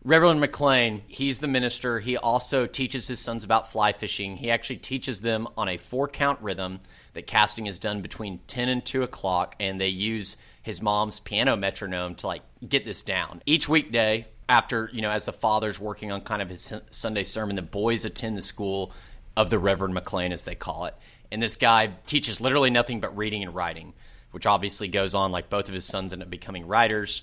Reverend 0.07 0.41
McClane, 0.41 1.03
he's 1.09 1.41
the 1.41 1.49
minister. 1.49 1.99
He 1.99 2.17
also 2.17 2.67
teaches 2.67 3.09
his 3.09 3.19
sons 3.19 3.43
about 3.43 3.73
fly 3.73 3.93
fishing. 3.93 4.37
He 4.37 4.53
actually 4.53 4.77
teaches 4.77 5.21
them 5.21 5.49
on 5.57 5.69
a 5.69 5.79
four 5.79 6.07
count 6.07 6.41
rhythm 6.41 6.79
that 7.15 7.27
casting 7.27 7.67
is 7.67 7.81
done 7.81 8.03
between 8.03 8.39
10 8.47 8.69
and 8.69 8.87
2 8.87 9.03
o'clock, 9.03 9.57
and 9.59 9.81
they 9.81 9.89
use 9.89 10.37
his 10.63 10.81
mom's 10.81 11.19
piano 11.19 11.57
metronome 11.57 12.15
to 12.15 12.29
like 12.29 12.43
get 12.69 12.85
this 12.85 13.03
down. 13.03 13.43
Each 13.47 13.69
weekday, 13.69 14.29
after, 14.49 14.89
you 14.93 15.03
know, 15.03 15.11
as 15.11 15.25
the 15.25 15.33
father's 15.33 15.81
working 15.81 16.13
on 16.13 16.21
kind 16.21 16.41
of 16.41 16.51
his 16.51 16.73
Sunday 16.93 17.25
sermon, 17.25 17.57
the 17.57 17.63
boys 17.63 18.05
attend 18.05 18.37
the 18.37 18.43
school 18.43 18.93
of 19.37 19.51
the 19.51 19.59
Reverend 19.59 19.97
McClane, 19.97 20.31
as 20.31 20.45
they 20.45 20.55
call 20.55 20.85
it. 20.85 20.95
And 21.33 21.43
this 21.43 21.57
guy 21.57 21.89
teaches 22.07 22.41
literally 22.41 22.71
nothing 22.71 23.01
but 23.01 23.17
reading 23.17 23.43
and 23.43 23.57
writing, 23.57 23.93
which 24.31 24.47
obviously 24.47 24.87
goes 24.87 25.17
on 25.17 25.33
like 25.33 25.51
both 25.51 25.67
of 25.67 25.75
his 25.75 25.85
sons 25.85 26.13
end 26.13 26.23
up 26.23 26.31
becoming 26.31 26.69
writers. 26.69 27.23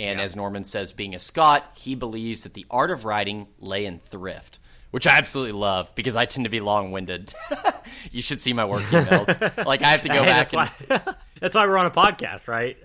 And 0.00 0.18
yeah. 0.18 0.24
as 0.24 0.34
Norman 0.34 0.64
says, 0.64 0.92
being 0.92 1.14
a 1.14 1.18
Scot, 1.18 1.76
he 1.76 1.94
believes 1.94 2.44
that 2.44 2.54
the 2.54 2.64
art 2.70 2.90
of 2.90 3.04
writing 3.04 3.46
lay 3.58 3.84
in 3.84 3.98
thrift, 3.98 4.58
which 4.90 5.06
I 5.06 5.18
absolutely 5.18 5.52
love 5.52 5.94
because 5.94 6.16
I 6.16 6.24
tend 6.24 6.44
to 6.44 6.50
be 6.50 6.60
long 6.60 6.90
winded. 6.90 7.34
you 8.10 8.22
should 8.22 8.40
see 8.40 8.54
my 8.54 8.64
work 8.64 8.82
emails. 8.84 9.28
like 9.66 9.82
I 9.82 9.88
have 9.88 10.02
to 10.02 10.08
go 10.08 10.24
hey, 10.24 10.24
back. 10.24 10.50
That's, 10.50 10.72
and... 10.88 11.02
why, 11.04 11.14
that's 11.40 11.54
why 11.54 11.66
we're 11.66 11.76
on 11.76 11.86
a 11.86 11.90
podcast, 11.90 12.48
right? 12.48 12.78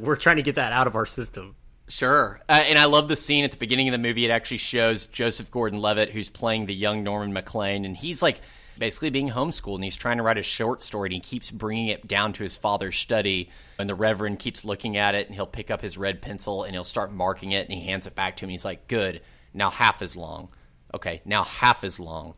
We're 0.00 0.16
trying 0.16 0.36
to 0.36 0.42
get 0.42 0.54
that 0.54 0.72
out 0.72 0.86
of 0.86 0.96
our 0.96 1.06
system. 1.06 1.56
Sure. 1.88 2.40
Uh, 2.48 2.62
and 2.64 2.78
I 2.78 2.86
love 2.86 3.08
the 3.08 3.16
scene 3.16 3.44
at 3.44 3.52
the 3.52 3.58
beginning 3.58 3.88
of 3.88 3.92
the 3.92 3.98
movie. 3.98 4.24
It 4.24 4.30
actually 4.30 4.56
shows 4.56 5.06
Joseph 5.06 5.50
Gordon 5.50 5.80
Levitt, 5.80 6.10
who's 6.10 6.30
playing 6.30 6.66
the 6.66 6.74
young 6.74 7.04
Norman 7.04 7.32
McClane, 7.32 7.84
and 7.84 7.96
he's 7.96 8.22
like 8.22 8.40
basically 8.78 9.10
being 9.10 9.30
homeschooled 9.30 9.76
and 9.76 9.84
he's 9.84 9.96
trying 9.96 10.16
to 10.16 10.22
write 10.22 10.38
a 10.38 10.42
short 10.42 10.82
story 10.82 11.08
and 11.08 11.14
he 11.14 11.20
keeps 11.20 11.50
bringing 11.50 11.88
it 11.88 12.06
down 12.06 12.32
to 12.32 12.42
his 12.42 12.56
father's 12.56 12.96
study 12.96 13.50
and 13.78 13.88
the 13.88 13.94
reverend 13.94 14.38
keeps 14.38 14.64
looking 14.64 14.96
at 14.96 15.14
it 15.14 15.26
and 15.26 15.34
he'll 15.34 15.46
pick 15.46 15.70
up 15.70 15.82
his 15.82 15.98
red 15.98 16.22
pencil 16.22 16.62
and 16.62 16.74
he'll 16.74 16.84
start 16.84 17.12
marking 17.12 17.52
it 17.52 17.68
and 17.68 17.78
he 17.78 17.84
hands 17.84 18.06
it 18.06 18.14
back 18.14 18.36
to 18.36 18.44
him 18.44 18.50
he's 18.50 18.64
like 18.64 18.88
good 18.88 19.20
now 19.56 19.70
half 19.70 20.02
as 20.02 20.16
long. 20.16 20.50
Okay, 20.94 21.22
now 21.24 21.42
half 21.42 21.82
as 21.82 21.98
long. 21.98 22.34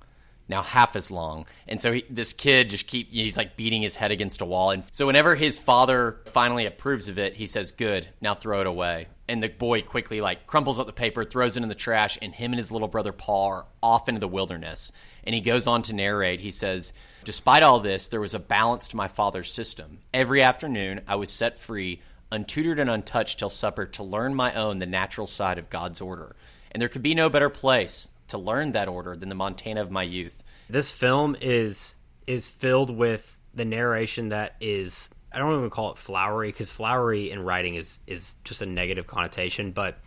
Now 0.48 0.62
half 0.62 0.96
as 0.96 1.10
long. 1.10 1.44
And 1.66 1.78
so 1.78 1.92
he, 1.92 2.04
this 2.08 2.32
kid 2.32 2.70
just 2.70 2.86
keep 2.86 3.10
he's 3.10 3.36
like 3.36 3.56
beating 3.56 3.82
his 3.82 3.96
head 3.96 4.12
against 4.12 4.40
a 4.40 4.46
wall. 4.46 4.70
And 4.70 4.84
so 4.92 5.06
whenever 5.06 5.34
his 5.34 5.58
father 5.58 6.20
finally 6.32 6.64
approves 6.64 7.08
of 7.08 7.18
it, 7.18 7.34
he 7.34 7.46
says, 7.46 7.72
"Good. 7.72 8.08
Now 8.22 8.34
throw 8.34 8.62
it 8.62 8.66
away." 8.66 9.08
And 9.28 9.42
the 9.42 9.48
boy 9.48 9.82
quickly 9.82 10.20
like 10.20 10.46
crumples 10.46 10.78
up 10.78 10.86
the 10.86 10.92
paper, 10.92 11.24
throws 11.24 11.56
it 11.56 11.62
in 11.62 11.68
the 11.68 11.74
trash, 11.74 12.18
and 12.22 12.34
him 12.34 12.52
and 12.52 12.58
his 12.58 12.72
little 12.72 12.88
brother 12.88 13.12
Paul 13.12 13.48
are 13.48 13.66
off 13.82 14.08
into 14.08 14.20
the 14.20 14.28
wilderness. 14.28 14.90
And 15.24 15.34
he 15.34 15.42
goes 15.42 15.66
on 15.66 15.82
to 15.82 15.92
narrate. 15.92 16.40
He 16.40 16.50
says, 16.50 16.94
"Despite 17.24 17.62
all 17.62 17.80
this, 17.80 18.08
there 18.08 18.22
was 18.22 18.32
a 18.32 18.38
balance 18.38 18.88
to 18.88 18.96
my 18.96 19.08
father's 19.08 19.52
system. 19.52 19.98
Every 20.14 20.42
afternoon, 20.42 21.02
I 21.06 21.16
was 21.16 21.30
set 21.30 21.58
free." 21.58 22.00
Untutored 22.30 22.78
and 22.78 22.90
untouched 22.90 23.38
till 23.38 23.48
supper 23.48 23.86
to 23.86 24.02
learn 24.02 24.34
my 24.34 24.52
own 24.54 24.78
the 24.78 24.86
natural 24.86 25.26
side 25.26 25.58
of 25.58 25.70
God's 25.70 26.00
order. 26.00 26.36
And 26.70 26.80
there 26.80 26.88
could 26.90 27.02
be 27.02 27.14
no 27.14 27.30
better 27.30 27.48
place 27.48 28.10
to 28.28 28.36
learn 28.36 28.72
that 28.72 28.88
order 28.88 29.16
than 29.16 29.30
the 29.30 29.34
Montana 29.34 29.80
of 29.80 29.90
my 29.90 30.02
youth. 30.02 30.42
This 30.68 30.90
film 30.92 31.36
is 31.40 31.96
is 32.26 32.48
filled 32.48 32.90
with 32.90 33.36
the 33.54 33.64
narration 33.64 34.28
that 34.28 34.56
is 34.60 35.08
I 35.32 35.38
don't 35.38 35.56
even 35.56 35.70
call 35.70 35.92
it 35.92 35.98
flowery 35.98 36.50
because 36.50 36.70
flowery 36.70 37.30
in 37.30 37.40
writing 37.40 37.74
is 37.74 37.98
is 38.06 38.34
just 38.44 38.62
a 38.62 38.66
negative 38.66 39.06
connotation, 39.06 39.72
but 39.72 39.98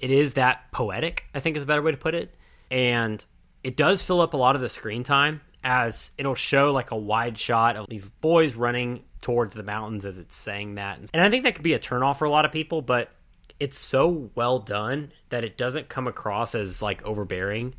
it 0.00 0.10
is 0.10 0.34
that 0.34 0.70
poetic. 0.72 1.24
I 1.34 1.40
think 1.40 1.56
is 1.56 1.62
a 1.62 1.66
better 1.66 1.82
way 1.82 1.92
to 1.92 1.96
put 1.96 2.14
it, 2.14 2.34
and 2.70 3.24
it 3.64 3.76
does 3.76 4.02
fill 4.02 4.20
up 4.20 4.34
a 4.34 4.36
lot 4.36 4.54
of 4.54 4.60
the 4.60 4.68
screen 4.68 5.02
time 5.02 5.40
as 5.64 6.12
it'll 6.16 6.34
show 6.34 6.72
like 6.72 6.90
a 6.92 6.96
wide 6.96 7.38
shot 7.38 7.76
of 7.76 7.86
these 7.88 8.10
boys 8.10 8.54
running 8.54 9.02
towards 9.20 9.54
the 9.54 9.62
mountains 9.64 10.04
as 10.04 10.18
it's 10.18 10.36
saying 10.36 10.76
that, 10.76 10.98
and 11.12 11.22
I 11.22 11.30
think 11.30 11.44
that 11.44 11.54
could 11.54 11.64
be 11.64 11.74
a 11.74 11.78
turnoff 11.78 12.18
for 12.18 12.24
a 12.24 12.30
lot 12.30 12.44
of 12.44 12.52
people, 12.52 12.82
but 12.82 13.10
it's 13.58 13.78
so 13.78 14.30
well 14.34 14.58
done 14.58 15.12
that 15.30 15.42
it 15.42 15.56
doesn't 15.56 15.88
come 15.88 16.06
across 16.06 16.54
as 16.54 16.82
like 16.82 17.02
overbearing 17.04 17.74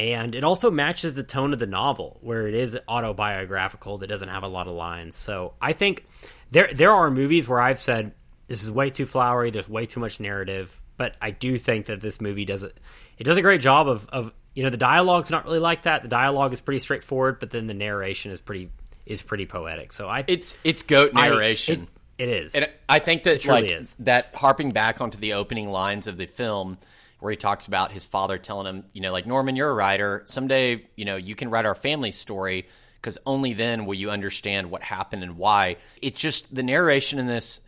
and 0.00 0.34
it 0.34 0.42
also 0.44 0.70
matches 0.70 1.14
the 1.14 1.22
tone 1.22 1.52
of 1.52 1.58
the 1.58 1.66
novel 1.66 2.18
where 2.22 2.48
it 2.48 2.54
is 2.54 2.76
autobiographical 2.88 3.98
that 3.98 4.06
doesn't 4.06 4.28
have 4.30 4.42
a 4.42 4.48
lot 4.48 4.66
of 4.66 4.74
lines 4.74 5.14
so 5.14 5.52
i 5.60 5.72
think 5.72 6.06
there 6.50 6.70
there 6.74 6.92
are 6.92 7.10
movies 7.10 7.46
where 7.46 7.60
i've 7.60 7.78
said 7.78 8.12
this 8.48 8.62
is 8.62 8.70
way 8.70 8.88
too 8.90 9.04
flowery 9.06 9.50
there's 9.50 9.68
way 9.68 9.84
too 9.86 10.00
much 10.00 10.18
narrative 10.20 10.80
but 10.96 11.16
i 11.20 11.30
do 11.30 11.58
think 11.58 11.86
that 11.86 12.00
this 12.00 12.20
movie 12.20 12.44
does 12.44 12.62
it 12.62 12.76
it 13.18 13.24
does 13.24 13.36
a 13.36 13.42
great 13.42 13.60
job 13.60 13.88
of 13.88 14.08
of 14.08 14.32
you 14.54 14.62
know 14.62 14.70
the 14.70 14.76
dialogue's 14.76 15.30
not 15.30 15.44
really 15.44 15.58
like 15.58 15.82
that 15.82 16.02
the 16.02 16.08
dialogue 16.08 16.52
is 16.52 16.60
pretty 16.60 16.80
straightforward 16.80 17.38
but 17.38 17.50
then 17.50 17.66
the 17.66 17.74
narration 17.74 18.30
is 18.32 18.40
pretty 18.40 18.70
is 19.06 19.20
pretty 19.22 19.44
poetic 19.46 19.92
so 19.92 20.08
i 20.08 20.24
It's 20.26 20.56
it's 20.64 20.82
goat 20.82 21.12
I- 21.14 21.28
narration. 21.28 21.82
it- 21.82 21.88
it 22.20 22.28
is 22.28 22.54
And 22.54 22.68
I 22.86 22.98
think 22.98 23.22
that 23.22 23.40
truly 23.40 23.62
like 23.62 23.70
is. 23.70 23.96
that 24.00 24.32
harping 24.34 24.72
back 24.72 25.00
onto 25.00 25.16
the 25.16 25.32
opening 25.32 25.70
lines 25.70 26.06
of 26.06 26.18
the 26.18 26.26
film 26.26 26.76
where 27.20 27.30
he 27.30 27.36
talks 27.36 27.66
about 27.66 27.92
his 27.92 28.04
father 28.04 28.38
telling 28.38 28.66
him, 28.66 28.84
you 28.92 29.00
know, 29.00 29.12
like 29.12 29.26
Norman, 29.26 29.56
you're 29.56 29.70
a 29.70 29.74
writer. 29.74 30.22
Someday, 30.24 30.86
you 30.96 31.04
know, 31.04 31.16
you 31.16 31.34
can 31.34 31.50
write 31.50 31.66
our 31.66 31.74
family 31.74 32.12
story 32.12 32.66
because 32.96 33.18
only 33.24 33.54
then 33.54 33.86
will 33.86 33.94
you 33.94 34.10
understand 34.10 34.70
what 34.70 34.82
happened 34.82 35.22
and 35.22 35.36
why. 35.36 35.76
It's 36.02 36.18
just 36.18 36.54
the 36.54 36.62
narration 36.62 37.18
in 37.18 37.26
this, 37.26 37.60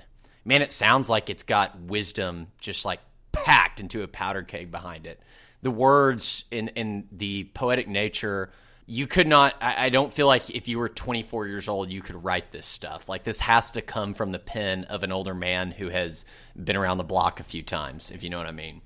man. 0.44 0.62
It 0.62 0.70
sounds 0.70 1.08
like 1.08 1.30
it's 1.30 1.42
got 1.42 1.78
wisdom 1.80 2.48
just 2.58 2.84
like 2.84 3.00
packed 3.32 3.80
into 3.80 4.02
a 4.02 4.08
powder 4.08 4.42
keg 4.42 4.70
behind 4.70 5.06
it. 5.06 5.20
The 5.62 5.70
words 5.70 6.44
in 6.50 6.68
in 6.68 7.06
the 7.12 7.44
poetic 7.54 7.88
nature 7.88 8.50
you 8.86 9.06
could 9.06 9.26
not 9.26 9.54
I, 9.60 9.86
I 9.86 9.88
don't 9.88 10.12
feel 10.12 10.26
like 10.26 10.50
if 10.50 10.68
you 10.68 10.78
were 10.78 10.88
24 10.88 11.46
years 11.46 11.68
old 11.68 11.90
you 11.90 12.02
could 12.02 12.22
write 12.22 12.52
this 12.52 12.66
stuff 12.66 13.08
like 13.08 13.24
this 13.24 13.40
has 13.40 13.72
to 13.72 13.82
come 13.82 14.14
from 14.14 14.32
the 14.32 14.38
pen 14.38 14.84
of 14.84 15.02
an 15.02 15.12
older 15.12 15.34
man 15.34 15.70
who 15.70 15.88
has 15.88 16.24
been 16.62 16.76
around 16.76 16.98
the 16.98 17.04
block 17.04 17.40
a 17.40 17.44
few 17.44 17.62
times 17.62 18.10
if 18.10 18.22
you 18.22 18.30
know 18.30 18.38
what 18.38 18.46
i 18.46 18.52
mean 18.52 18.80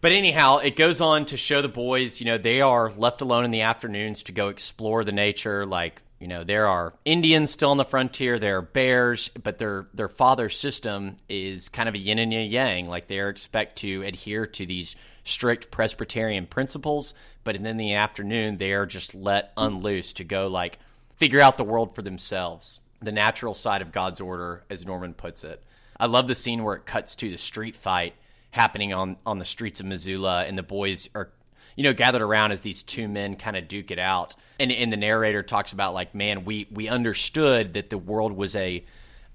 but 0.00 0.12
anyhow 0.12 0.58
it 0.58 0.76
goes 0.76 1.00
on 1.00 1.24
to 1.26 1.36
show 1.36 1.62
the 1.62 1.68
boys 1.68 2.20
you 2.20 2.26
know 2.26 2.38
they 2.38 2.60
are 2.60 2.90
left 2.92 3.20
alone 3.20 3.44
in 3.44 3.50
the 3.50 3.62
afternoons 3.62 4.22
to 4.22 4.32
go 4.32 4.48
explore 4.48 5.04
the 5.04 5.12
nature 5.12 5.66
like 5.66 6.02
you 6.18 6.28
know 6.28 6.44
there 6.44 6.66
are 6.66 6.94
indians 7.04 7.50
still 7.50 7.70
on 7.70 7.76
the 7.76 7.84
frontier 7.84 8.38
there 8.38 8.58
are 8.58 8.62
bears 8.62 9.28
but 9.42 9.58
their 9.58 9.86
their 9.94 10.08
father's 10.08 10.58
system 10.58 11.16
is 11.28 11.68
kind 11.68 11.88
of 11.88 11.94
a 11.94 11.98
yin 11.98 12.18
and 12.18 12.32
a 12.32 12.44
yang 12.44 12.88
like 12.88 13.08
they 13.08 13.20
are 13.20 13.28
expect 13.28 13.76
to 13.76 14.02
adhere 14.02 14.46
to 14.46 14.66
these 14.66 14.96
strict 15.24 15.70
presbyterian 15.70 16.46
principles 16.46 17.14
but 17.44 17.54
then 17.54 17.66
in 17.66 17.76
the 17.76 17.94
afternoon 17.94 18.58
they 18.58 18.72
are 18.72 18.86
just 18.86 19.14
let 19.14 19.52
unloose 19.56 20.12
to 20.12 20.24
go 20.24 20.46
like 20.46 20.78
figure 21.16 21.40
out 21.40 21.56
the 21.56 21.64
world 21.64 21.94
for 21.94 22.02
themselves 22.02 22.80
the 23.00 23.12
natural 23.12 23.54
side 23.54 23.82
of 23.82 23.92
god's 23.92 24.20
order 24.20 24.64
as 24.70 24.86
norman 24.86 25.14
puts 25.14 25.44
it. 25.44 25.62
I 25.98 26.06
love 26.06 26.28
the 26.28 26.34
scene 26.34 26.62
where 26.62 26.76
it 26.76 26.84
cuts 26.84 27.14
to 27.16 27.30
the 27.30 27.38
street 27.38 27.74
fight 27.74 28.14
happening 28.56 28.94
on 28.94 29.16
on 29.26 29.38
the 29.38 29.44
streets 29.44 29.80
of 29.80 29.86
missoula 29.86 30.46
and 30.46 30.56
the 30.56 30.62
boys 30.62 31.10
are 31.14 31.28
you 31.76 31.84
know 31.84 31.92
gathered 31.92 32.22
around 32.22 32.52
as 32.52 32.62
these 32.62 32.82
two 32.82 33.06
men 33.06 33.36
kind 33.36 33.54
of 33.54 33.68
duke 33.68 33.90
it 33.90 33.98
out. 33.98 34.34
And 34.58 34.72
and 34.72 34.90
the 34.90 34.96
narrator 34.96 35.42
talks 35.42 35.72
about 35.72 35.92
like 35.92 36.14
man 36.14 36.46
we 36.46 36.66
we 36.72 36.88
understood 36.88 37.74
that 37.74 37.90
the 37.90 37.98
world 37.98 38.32
was 38.32 38.56
a 38.56 38.82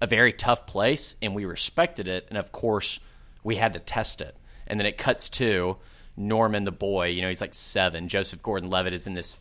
a 0.01 0.07
very 0.07 0.33
tough 0.33 0.65
place 0.65 1.15
and 1.21 1.35
we 1.35 1.45
respected 1.45 2.07
it 2.07 2.25
and 2.29 2.37
of 2.37 2.51
course 2.51 2.99
we 3.43 3.55
had 3.55 3.73
to 3.73 3.79
test 3.79 4.21
it. 4.21 4.35
And 4.65 4.79
then 4.79 4.87
it 4.87 4.97
cuts 4.97 5.29
to 5.29 5.77
norman 6.17 6.63
the 6.63 6.71
boy 6.71 7.07
you 7.07 7.21
know 7.21 7.27
he's 7.27 7.41
like 7.41 7.53
seven. 7.53 8.09
Joseph 8.09 8.41
gordon-levitt 8.41 8.93
is 8.93 9.05
in 9.05 9.13
this 9.13 9.37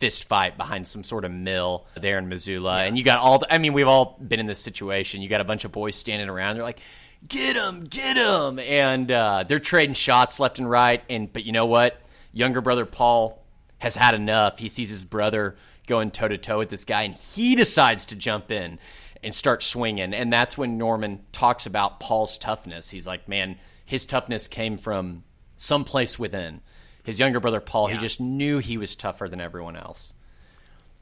fist 0.00 0.24
fight 0.24 0.58
behind 0.58 0.86
some 0.86 1.02
sort 1.02 1.24
of 1.24 1.32
mill 1.32 1.86
there 1.98 2.18
in 2.18 2.28
missoula. 2.28 2.82
And 2.82 2.98
you 2.98 3.04
got 3.04 3.20
all 3.20 3.38
the, 3.38 3.50
i 3.52 3.56
mean 3.56 3.72
we've 3.72 3.88
all 3.88 4.18
been 4.20 4.38
in 4.38 4.44
this 4.44 4.60
situation. 4.60 5.22
You 5.22 5.30
got 5.30 5.40
a 5.40 5.44
bunch 5.44 5.64
of 5.64 5.72
boys 5.72 5.96
standing 5.96 6.28
around. 6.28 6.56
They're 6.56 6.62
like 6.62 6.80
get 7.28 7.56
him 7.56 7.84
get 7.84 8.16
him 8.16 8.58
and 8.58 9.10
uh, 9.10 9.44
they're 9.46 9.60
trading 9.60 9.94
shots 9.94 10.40
left 10.40 10.58
and 10.58 10.68
right. 10.68 11.02
And 11.08 11.32
but 11.32 11.44
you 11.44 11.52
know 11.52 11.66
what? 11.66 12.00
Younger 12.32 12.60
brother 12.60 12.86
paul 12.86 13.44
has 13.78 13.94
had 13.94 14.14
enough. 14.14 14.58
He 14.58 14.68
sees 14.68 14.90
his 14.90 15.04
brother 15.04 15.56
going 15.86 16.10
toe 16.10 16.28
to 16.28 16.38
toe 16.38 16.58
with 16.58 16.70
this 16.70 16.84
guy 16.84 17.02
and 17.02 17.14
he 17.14 17.54
decides 17.54 18.06
to 18.06 18.16
jump 18.16 18.50
in 18.50 18.78
and 19.22 19.34
start 19.34 19.62
swinging. 19.62 20.12
And 20.12 20.32
that's 20.32 20.58
when 20.58 20.78
norman 20.78 21.20
talks 21.32 21.66
about 21.66 22.00
paul's 22.00 22.38
toughness. 22.38 22.90
He's 22.90 23.06
like 23.06 23.28
man 23.28 23.56
his 23.86 24.06
toughness 24.06 24.48
came 24.48 24.78
from 24.78 25.24
someplace 25.56 26.18
within. 26.18 26.60
His 27.04 27.20
younger 27.20 27.40
brother 27.40 27.60
paul 27.60 27.86
he 27.86 27.98
just 27.98 28.20
knew 28.20 28.58
he 28.58 28.78
was 28.78 28.96
tougher 28.96 29.28
than 29.28 29.40
everyone 29.40 29.76
else. 29.76 30.12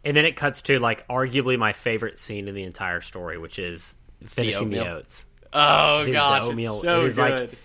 And 0.05 0.17
then 0.17 0.25
it 0.25 0.35
cuts 0.35 0.63
to 0.63 0.79
like 0.81 1.07
arguably 1.07 1.57
my 1.57 1.73
favorite 1.73 2.19
scene 2.19 2.49
in 2.49 2.55
the 2.55 2.65
entire 2.65 3.01
story 3.01 3.39
which 3.39 3.59
is 3.59 3.95
finishing 4.25 4.71
the, 4.71 4.79
oatmeal. 4.79 4.97
oats 4.99 5.27
oh 5.53 6.05
Dude, 6.05 6.15
gosh 6.15 6.43
oatmeal 6.43 6.75
it's 6.77 6.83
so 6.85 7.05
is, 7.07 7.19
like, 7.19 7.37
good 7.37 7.57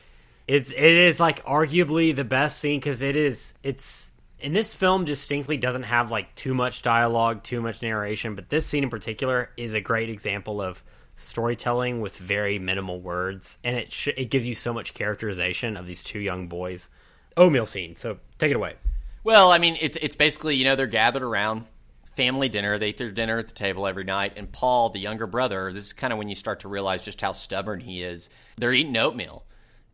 It's 0.48 0.72
it 0.72 0.78
is 0.78 1.20
like 1.20 1.44
arguably 1.46 2.16
the 2.16 2.24
best 2.24 2.60
scene 2.60 2.80
because 2.80 3.02
it 3.02 3.16
is 3.16 3.54
it's 3.64 4.12
and 4.42 4.56
this 4.56 4.76
film 4.76 5.06
distinctly 5.06 5.58
doesn't 5.58 5.84
have 5.84 6.12
like 6.12 6.34
too 6.36 6.54
much 6.54 6.82
dialogue, 6.82 7.44
too 7.44 7.62
much 7.62 7.82
narration, 7.82 8.36
but 8.36 8.50
this 8.50 8.66
scene 8.66 8.84
in 8.84 8.90
particular 8.90 9.50
is 9.58 9.74
a 9.74 9.82
great 9.82 10.10
example 10.10 10.62
of 10.62 10.84
storytelling 11.18 12.02
with 12.02 12.16
very 12.16 12.60
minimal 12.60 13.02
words, 13.02 13.58
and 13.64 13.76
it 13.76 13.92
sh- 13.92 14.10
it 14.16 14.30
gives 14.30 14.46
you 14.46 14.54
so 14.54 14.74
much 14.74 14.94
characterization 14.94 15.76
of 15.76 15.88
these 15.88 16.04
two 16.04 16.20
young 16.20 16.48
boys. 16.48 16.90
Oatmeal 17.36 17.66
scene, 17.66 17.96
so 17.96 18.20
take 18.38 18.52
it 18.52 18.56
away. 18.56 18.76
Well, 19.24 19.52
I 19.52 19.58
mean, 19.58 19.78
it's 19.82 19.98
it's 20.02 20.16
basically 20.16 20.56
you 20.56 20.64
know 20.64 20.76
they're 20.76 20.88
gathered 20.88 21.24
around 21.24 21.66
family 22.18 22.50
dinner. 22.50 22.78
They 22.78 22.90
eat 22.90 22.98
their 22.98 23.12
dinner 23.12 23.38
at 23.38 23.48
the 23.48 23.54
table 23.54 23.88
every 23.88 24.04
night, 24.04 24.34
and 24.36 24.52
Paul, 24.52 24.90
the 24.90 25.00
younger 25.00 25.28
brother, 25.28 25.72
this 25.72 25.86
is 25.86 25.94
kind 25.94 26.12
of 26.12 26.18
when 26.18 26.28
you 26.28 26.36
start 26.36 26.62
to 26.62 26.68
realize 26.68 27.06
just 27.06 27.22
how 27.22 27.32
stubborn 27.32 27.80
he 27.80 28.04
is. 28.04 28.30
They're 28.58 28.74
eating 28.74 28.98
oatmeal, 28.98 29.46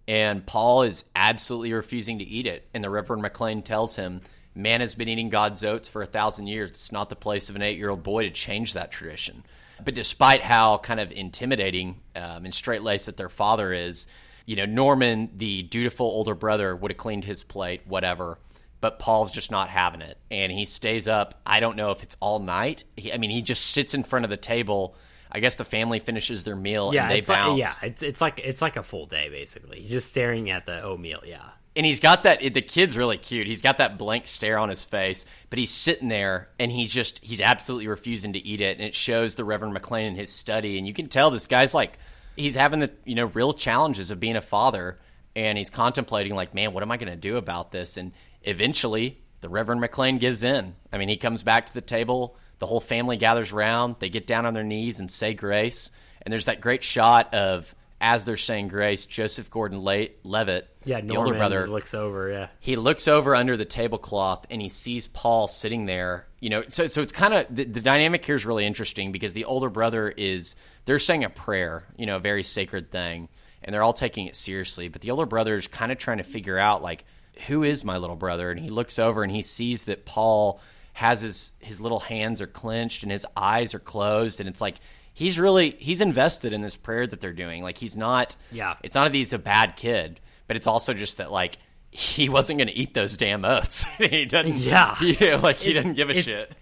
and 0.07 0.45
Paul 0.45 0.83
is 0.83 1.03
absolutely 1.15 1.73
refusing 1.73 2.19
to 2.19 2.25
eat 2.25 2.47
it. 2.47 2.65
And 2.73 2.83
the 2.83 2.89
Reverend 2.89 3.21
McLean 3.21 3.61
tells 3.61 3.95
him, 3.95 4.21
"Man 4.55 4.79
has 4.79 4.95
been 4.95 5.09
eating 5.09 5.29
God's 5.29 5.63
oats 5.63 5.89
for 5.89 6.01
a 6.01 6.07
thousand 6.07 6.47
years. 6.47 6.69
It's 6.71 6.91
not 6.93 7.09
the 7.09 7.15
place 7.15 7.49
of 7.49 7.57
an 7.57 7.61
eight-year-old 7.61 8.01
boy 8.01 8.23
to 8.23 8.31
change 8.31 8.73
that 8.73 8.91
tradition." 8.91 9.43
But 9.83 9.93
despite 9.93 10.41
how 10.41 10.77
kind 10.77 11.01
of 11.01 11.11
intimidating 11.11 11.99
um, 12.15 12.45
and 12.45 12.53
straight-laced 12.53 13.07
that 13.07 13.17
their 13.17 13.27
father 13.27 13.73
is, 13.73 14.07
you 14.45 14.55
know, 14.55 14.65
Norman, 14.65 15.29
the 15.35 15.63
dutiful 15.63 16.07
older 16.07 16.35
brother, 16.35 16.73
would 16.73 16.91
have 16.91 16.97
cleaned 16.97 17.25
his 17.25 17.43
plate, 17.43 17.81
whatever 17.85 18.37
but 18.83 18.99
Paul's 18.99 19.31
just 19.31 19.49
not 19.49 19.69
having 19.69 20.01
it, 20.01 20.17
and 20.29 20.51
he 20.51 20.65
stays 20.65 21.07
up. 21.07 21.39
I 21.45 21.61
don't 21.61 21.77
know 21.77 21.91
if 21.91 22.03
it's 22.03 22.17
all 22.19 22.39
night. 22.39 22.83
He, 22.97 23.13
I 23.13 23.17
mean, 23.17 23.29
he 23.29 23.41
just 23.41 23.65
sits 23.67 23.93
in 23.93 24.03
front 24.03 24.25
of 24.25 24.29
the 24.29 24.35
table. 24.35 24.97
I 25.31 25.39
guess 25.39 25.55
the 25.55 25.63
family 25.63 25.99
finishes 25.99 26.43
their 26.43 26.57
meal 26.57 26.93
Yeah, 26.93 27.03
and 27.03 27.11
they 27.11 27.19
it's 27.19 27.29
like, 27.29 27.37
bounce. 27.37 27.59
yeah, 27.59 27.71
it's 27.81 28.03
it's 28.03 28.19
like 28.19 28.41
it's 28.43 28.61
like 28.61 28.75
a 28.75 28.83
full 28.83 29.05
day 29.05 29.29
basically. 29.29 29.79
He's 29.79 29.89
just 29.89 30.09
staring 30.09 30.49
at 30.49 30.65
the 30.65 30.81
oatmeal. 30.83 31.21
Yeah, 31.25 31.47
and 31.77 31.85
he's 31.85 32.01
got 32.01 32.23
that. 32.23 32.41
The 32.41 32.61
kid's 32.61 32.97
really 32.97 33.17
cute. 33.17 33.47
He's 33.47 33.61
got 33.61 33.77
that 33.77 33.97
blank 33.97 34.27
stare 34.27 34.57
on 34.59 34.67
his 34.67 34.83
face, 34.83 35.25
but 35.49 35.57
he's 35.59 35.71
sitting 35.71 36.09
there 36.09 36.49
and 36.59 36.69
he's 36.69 36.91
just 36.91 37.19
he's 37.23 37.39
absolutely 37.39 37.87
refusing 37.87 38.33
to 38.33 38.45
eat 38.45 38.59
it, 38.59 38.77
and 38.79 38.85
it 38.85 38.95
shows 38.95 39.35
the 39.35 39.45
Reverend 39.45 39.73
McLean 39.73 40.07
in 40.07 40.15
his 40.17 40.29
study, 40.29 40.77
and 40.77 40.85
you 40.85 40.93
can 40.93 41.07
tell 41.07 41.31
this 41.31 41.47
guy's 41.47 41.73
like 41.73 41.97
he's 42.35 42.55
having 42.55 42.81
the 42.81 42.91
you 43.05 43.15
know 43.15 43.27
real 43.27 43.53
challenges 43.53 44.11
of 44.11 44.19
being 44.19 44.35
a 44.35 44.41
father, 44.41 44.99
and 45.37 45.57
he's 45.57 45.69
contemplating 45.69 46.35
like, 46.35 46.53
man, 46.53 46.73
what 46.73 46.83
am 46.83 46.91
I 46.91 46.97
going 46.97 47.11
to 47.13 47.15
do 47.15 47.37
about 47.37 47.71
this? 47.71 47.95
And 47.95 48.11
eventually, 48.43 49.21
the 49.41 49.49
Reverend 49.49 49.81
McLean 49.81 50.17
gives 50.17 50.43
in. 50.43 50.75
I 50.91 50.97
mean, 50.97 51.09
he 51.09 51.17
comes 51.17 51.43
back 51.43 51.67
to 51.67 51.73
the 51.73 51.81
table. 51.81 52.37
The 52.59 52.67
whole 52.67 52.79
family 52.79 53.17
gathers 53.17 53.51
around. 53.51 53.97
They 53.99 54.09
get 54.09 54.27
down 54.27 54.45
on 54.45 54.53
their 54.53 54.63
knees 54.63 54.99
and 54.99 55.09
say 55.09 55.33
grace. 55.33 55.91
And 56.21 56.31
there's 56.31 56.45
that 56.45 56.61
great 56.61 56.83
shot 56.83 57.33
of 57.33 57.73
as 58.03 58.25
they're 58.25 58.35
saying 58.35 58.67
grace, 58.67 59.05
Joseph 59.05 59.49
Gordon-Levitt, 59.49 60.69
Yeah, 60.83 60.99
the 60.99 61.15
older 61.15 61.33
brother, 61.33 61.67
looks 61.69 61.93
over. 61.93 62.29
Yeah, 62.29 62.47
he 62.59 62.75
looks 62.75 63.07
over 63.07 63.33
under 63.33 63.55
the 63.55 63.63
tablecloth 63.63 64.45
and 64.49 64.61
he 64.61 64.67
sees 64.67 65.07
Paul 65.07 65.47
sitting 65.47 65.85
there. 65.85 66.27
You 66.41 66.49
know, 66.49 66.63
so 66.67 66.87
so 66.87 67.01
it's 67.01 67.13
kind 67.13 67.33
of 67.33 67.47
the, 67.49 67.63
the 67.63 67.79
dynamic 67.79 68.25
here 68.25 68.35
is 68.35 68.45
really 68.45 68.65
interesting 68.65 69.13
because 69.13 69.31
the 69.31 69.45
older 69.45 69.69
brother 69.69 70.09
is 70.09 70.57
they're 70.83 70.99
saying 70.99 71.23
a 71.23 71.29
prayer, 71.29 71.85
you 71.95 72.05
know, 72.05 72.17
a 72.17 72.19
very 72.19 72.43
sacred 72.43 72.91
thing, 72.91 73.29
and 73.63 73.73
they're 73.73 73.83
all 73.83 73.93
taking 73.93 74.25
it 74.25 74.35
seriously. 74.35 74.89
But 74.89 75.01
the 75.01 75.11
older 75.11 75.25
brother 75.25 75.55
is 75.55 75.69
kind 75.69 75.89
of 75.89 75.97
trying 75.97 76.17
to 76.17 76.25
figure 76.25 76.57
out 76.57 76.83
like 76.83 77.05
who 77.47 77.63
is 77.63 77.83
my 77.83 77.97
little 77.97 78.15
brother, 78.15 78.51
and 78.51 78.59
he 78.59 78.69
looks 78.69 78.99
over 78.99 79.23
and 79.23 79.31
he 79.31 79.41
sees 79.41 79.85
that 79.85 80.05
Paul 80.05 80.59
has 80.93 81.21
his 81.21 81.51
his 81.59 81.81
little 81.81 81.99
hands 81.99 82.39
are 82.41 82.47
clenched 82.47 83.03
and 83.03 83.11
his 83.11 83.25
eyes 83.35 83.73
are 83.73 83.79
closed, 83.79 84.39
and 84.39 84.47
it's 84.49 84.61
like 84.61 84.75
he's 85.13 85.39
really 85.39 85.71
he's 85.79 86.01
invested 86.01 86.53
in 86.53 86.61
this 86.61 86.75
prayer 86.75 87.05
that 87.07 87.19
they're 87.21 87.33
doing. 87.33 87.63
Like 87.63 87.77
he's 87.77 87.97
not, 87.97 88.35
Yeah. 88.51 88.75
it's 88.83 88.95
not 88.95 89.05
that 89.05 89.15
he's 89.15 89.33
a 89.33 89.39
bad 89.39 89.75
kid, 89.75 90.19
but 90.47 90.55
it's 90.55 90.67
also 90.67 90.93
just 90.93 91.17
that 91.17 91.31
like 91.31 91.57
he 91.91 92.29
wasn't 92.29 92.57
going 92.59 92.67
to 92.69 92.73
eat 92.73 92.93
those 92.93 93.17
damn 93.17 93.45
oats. 93.45 93.83
he 93.97 94.25
doesn't. 94.25 94.55
Yeah. 94.55 94.95
yeah, 95.01 95.35
like 95.37 95.57
he 95.57 95.73
didn't 95.73 95.93
give 95.93 96.09
a 96.09 96.17
it- 96.17 96.23
shit. 96.25 96.55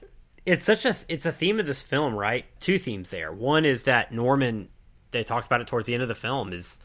it's 0.45 0.65
such 0.65 0.85
a 0.85 0.95
it's 1.07 1.25
a 1.25 1.31
theme 1.31 1.59
of 1.59 1.65
this 1.65 1.81
film, 1.81 2.15
right? 2.15 2.45
Two 2.59 2.79
themes 2.79 3.09
there. 3.09 3.31
One 3.31 3.65
is 3.65 3.83
that 3.83 4.11
Norman. 4.13 4.69
They 5.11 5.25
talked 5.25 5.45
about 5.45 5.59
it 5.59 5.67
towards 5.67 5.87
the 5.87 5.93
end 5.93 6.03
of 6.03 6.09
the 6.09 6.15
film. 6.15 6.53
Is 6.53 6.79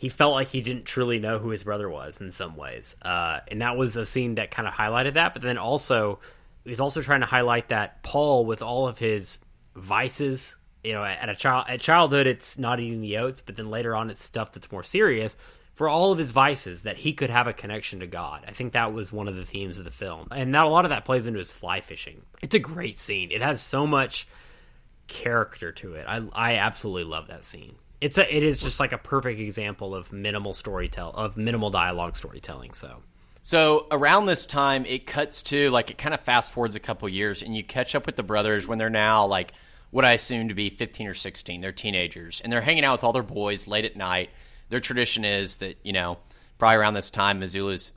he 0.00 0.08
felt 0.08 0.32
like 0.32 0.48
he 0.48 0.62
didn't 0.62 0.86
truly 0.86 1.18
know 1.18 1.38
who 1.38 1.50
his 1.50 1.62
brother 1.62 1.86
was 1.86 2.22
in 2.22 2.30
some 2.30 2.56
ways, 2.56 2.96
uh, 3.02 3.40
and 3.48 3.60
that 3.60 3.76
was 3.76 3.96
a 3.96 4.06
scene 4.06 4.36
that 4.36 4.50
kind 4.50 4.66
of 4.66 4.72
highlighted 4.72 5.12
that. 5.12 5.34
But 5.34 5.42
then 5.42 5.58
also, 5.58 6.20
he 6.64 6.70
was 6.70 6.80
also 6.80 7.02
trying 7.02 7.20
to 7.20 7.26
highlight 7.26 7.68
that 7.68 8.02
Paul, 8.02 8.46
with 8.46 8.62
all 8.62 8.88
of 8.88 8.96
his 8.96 9.36
vices, 9.76 10.56
you 10.82 10.94
know, 10.94 11.04
at 11.04 11.28
a 11.28 11.34
child 11.34 11.66
at 11.68 11.82
childhood, 11.82 12.26
it's 12.26 12.56
not 12.56 12.80
eating 12.80 13.02
the 13.02 13.18
oats, 13.18 13.42
but 13.44 13.56
then 13.56 13.68
later 13.68 13.94
on, 13.94 14.08
it's 14.08 14.24
stuff 14.24 14.52
that's 14.52 14.72
more 14.72 14.82
serious. 14.82 15.36
For 15.74 15.86
all 15.86 16.12
of 16.12 16.18
his 16.18 16.30
vices, 16.30 16.84
that 16.84 16.96
he 16.96 17.12
could 17.12 17.28
have 17.28 17.46
a 17.46 17.52
connection 17.52 18.00
to 18.00 18.06
God. 18.06 18.46
I 18.48 18.52
think 18.52 18.72
that 18.72 18.94
was 18.94 19.12
one 19.12 19.28
of 19.28 19.36
the 19.36 19.44
themes 19.44 19.78
of 19.78 19.84
the 19.84 19.90
film, 19.90 20.28
and 20.30 20.50
now 20.50 20.66
a 20.66 20.70
lot 20.70 20.86
of 20.86 20.88
that 20.88 21.04
plays 21.04 21.26
into 21.26 21.40
his 21.40 21.50
fly 21.50 21.82
fishing. 21.82 22.22
It's 22.40 22.54
a 22.54 22.58
great 22.58 22.96
scene. 22.96 23.30
It 23.30 23.42
has 23.42 23.60
so 23.60 23.86
much 23.86 24.26
character 25.08 25.72
to 25.72 25.92
it. 25.96 26.06
I 26.08 26.22
I 26.32 26.54
absolutely 26.54 27.04
love 27.04 27.26
that 27.26 27.44
scene. 27.44 27.74
It's 28.00 28.16
a 28.16 28.34
it 28.34 28.42
is 28.42 28.60
just 28.60 28.80
like 28.80 28.92
a 28.92 28.98
perfect 28.98 29.40
example 29.40 29.94
of 29.94 30.12
minimal 30.12 30.52
storytell 30.52 31.14
of 31.14 31.36
minimal 31.36 31.70
dialogue 31.70 32.16
storytelling. 32.16 32.72
So 32.72 33.02
So 33.42 33.86
around 33.90 34.26
this 34.26 34.46
time, 34.46 34.84
it 34.86 35.06
cuts 35.06 35.42
to 35.44 35.70
like 35.70 35.90
it 35.90 35.98
kind 35.98 36.14
of 36.14 36.20
fast 36.20 36.52
forwards 36.52 36.74
a 36.74 36.80
couple 36.80 37.08
years, 37.08 37.42
and 37.42 37.54
you 37.54 37.62
catch 37.62 37.94
up 37.94 38.06
with 38.06 38.16
the 38.16 38.22
brothers 38.22 38.66
when 38.66 38.78
they're 38.78 38.90
now 38.90 39.26
like 39.26 39.52
what 39.90 40.04
I 40.04 40.12
assume 40.12 40.48
to 40.48 40.54
be 40.54 40.70
15 40.70 41.08
or 41.08 41.14
16. 41.14 41.60
They're 41.60 41.72
teenagers, 41.72 42.40
and 42.40 42.52
they're 42.52 42.60
hanging 42.60 42.84
out 42.84 42.92
with 42.92 43.04
all 43.04 43.12
their 43.12 43.22
boys 43.22 43.66
late 43.66 43.84
at 43.84 43.96
night. 43.96 44.30
Their 44.68 44.80
tradition 44.80 45.24
is 45.24 45.58
that 45.58 45.78
you 45.82 45.92
know 45.92 46.18
probably 46.58 46.76
around 46.76 46.94
this 46.94 47.10
time, 47.10 47.40
Missoula's 47.40 47.92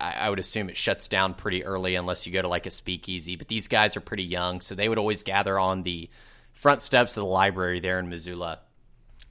I, 0.00 0.14
I 0.14 0.30
would 0.30 0.38
assume 0.38 0.68
it 0.68 0.76
shuts 0.76 1.06
down 1.06 1.34
pretty 1.34 1.64
early 1.64 1.94
unless 1.94 2.26
you 2.26 2.32
go 2.32 2.42
to 2.42 2.48
like 2.48 2.66
a 2.66 2.70
speakeasy. 2.70 3.36
But 3.36 3.48
these 3.48 3.68
guys 3.68 3.96
are 3.96 4.00
pretty 4.00 4.24
young, 4.24 4.60
so 4.60 4.74
they 4.74 4.88
would 4.88 4.98
always 4.98 5.22
gather 5.22 5.58
on 5.58 5.84
the 5.84 6.08
front 6.52 6.80
steps 6.80 7.16
of 7.16 7.22
the 7.22 7.28
library 7.28 7.78
there 7.78 8.00
in 8.00 8.08
Missoula 8.08 8.60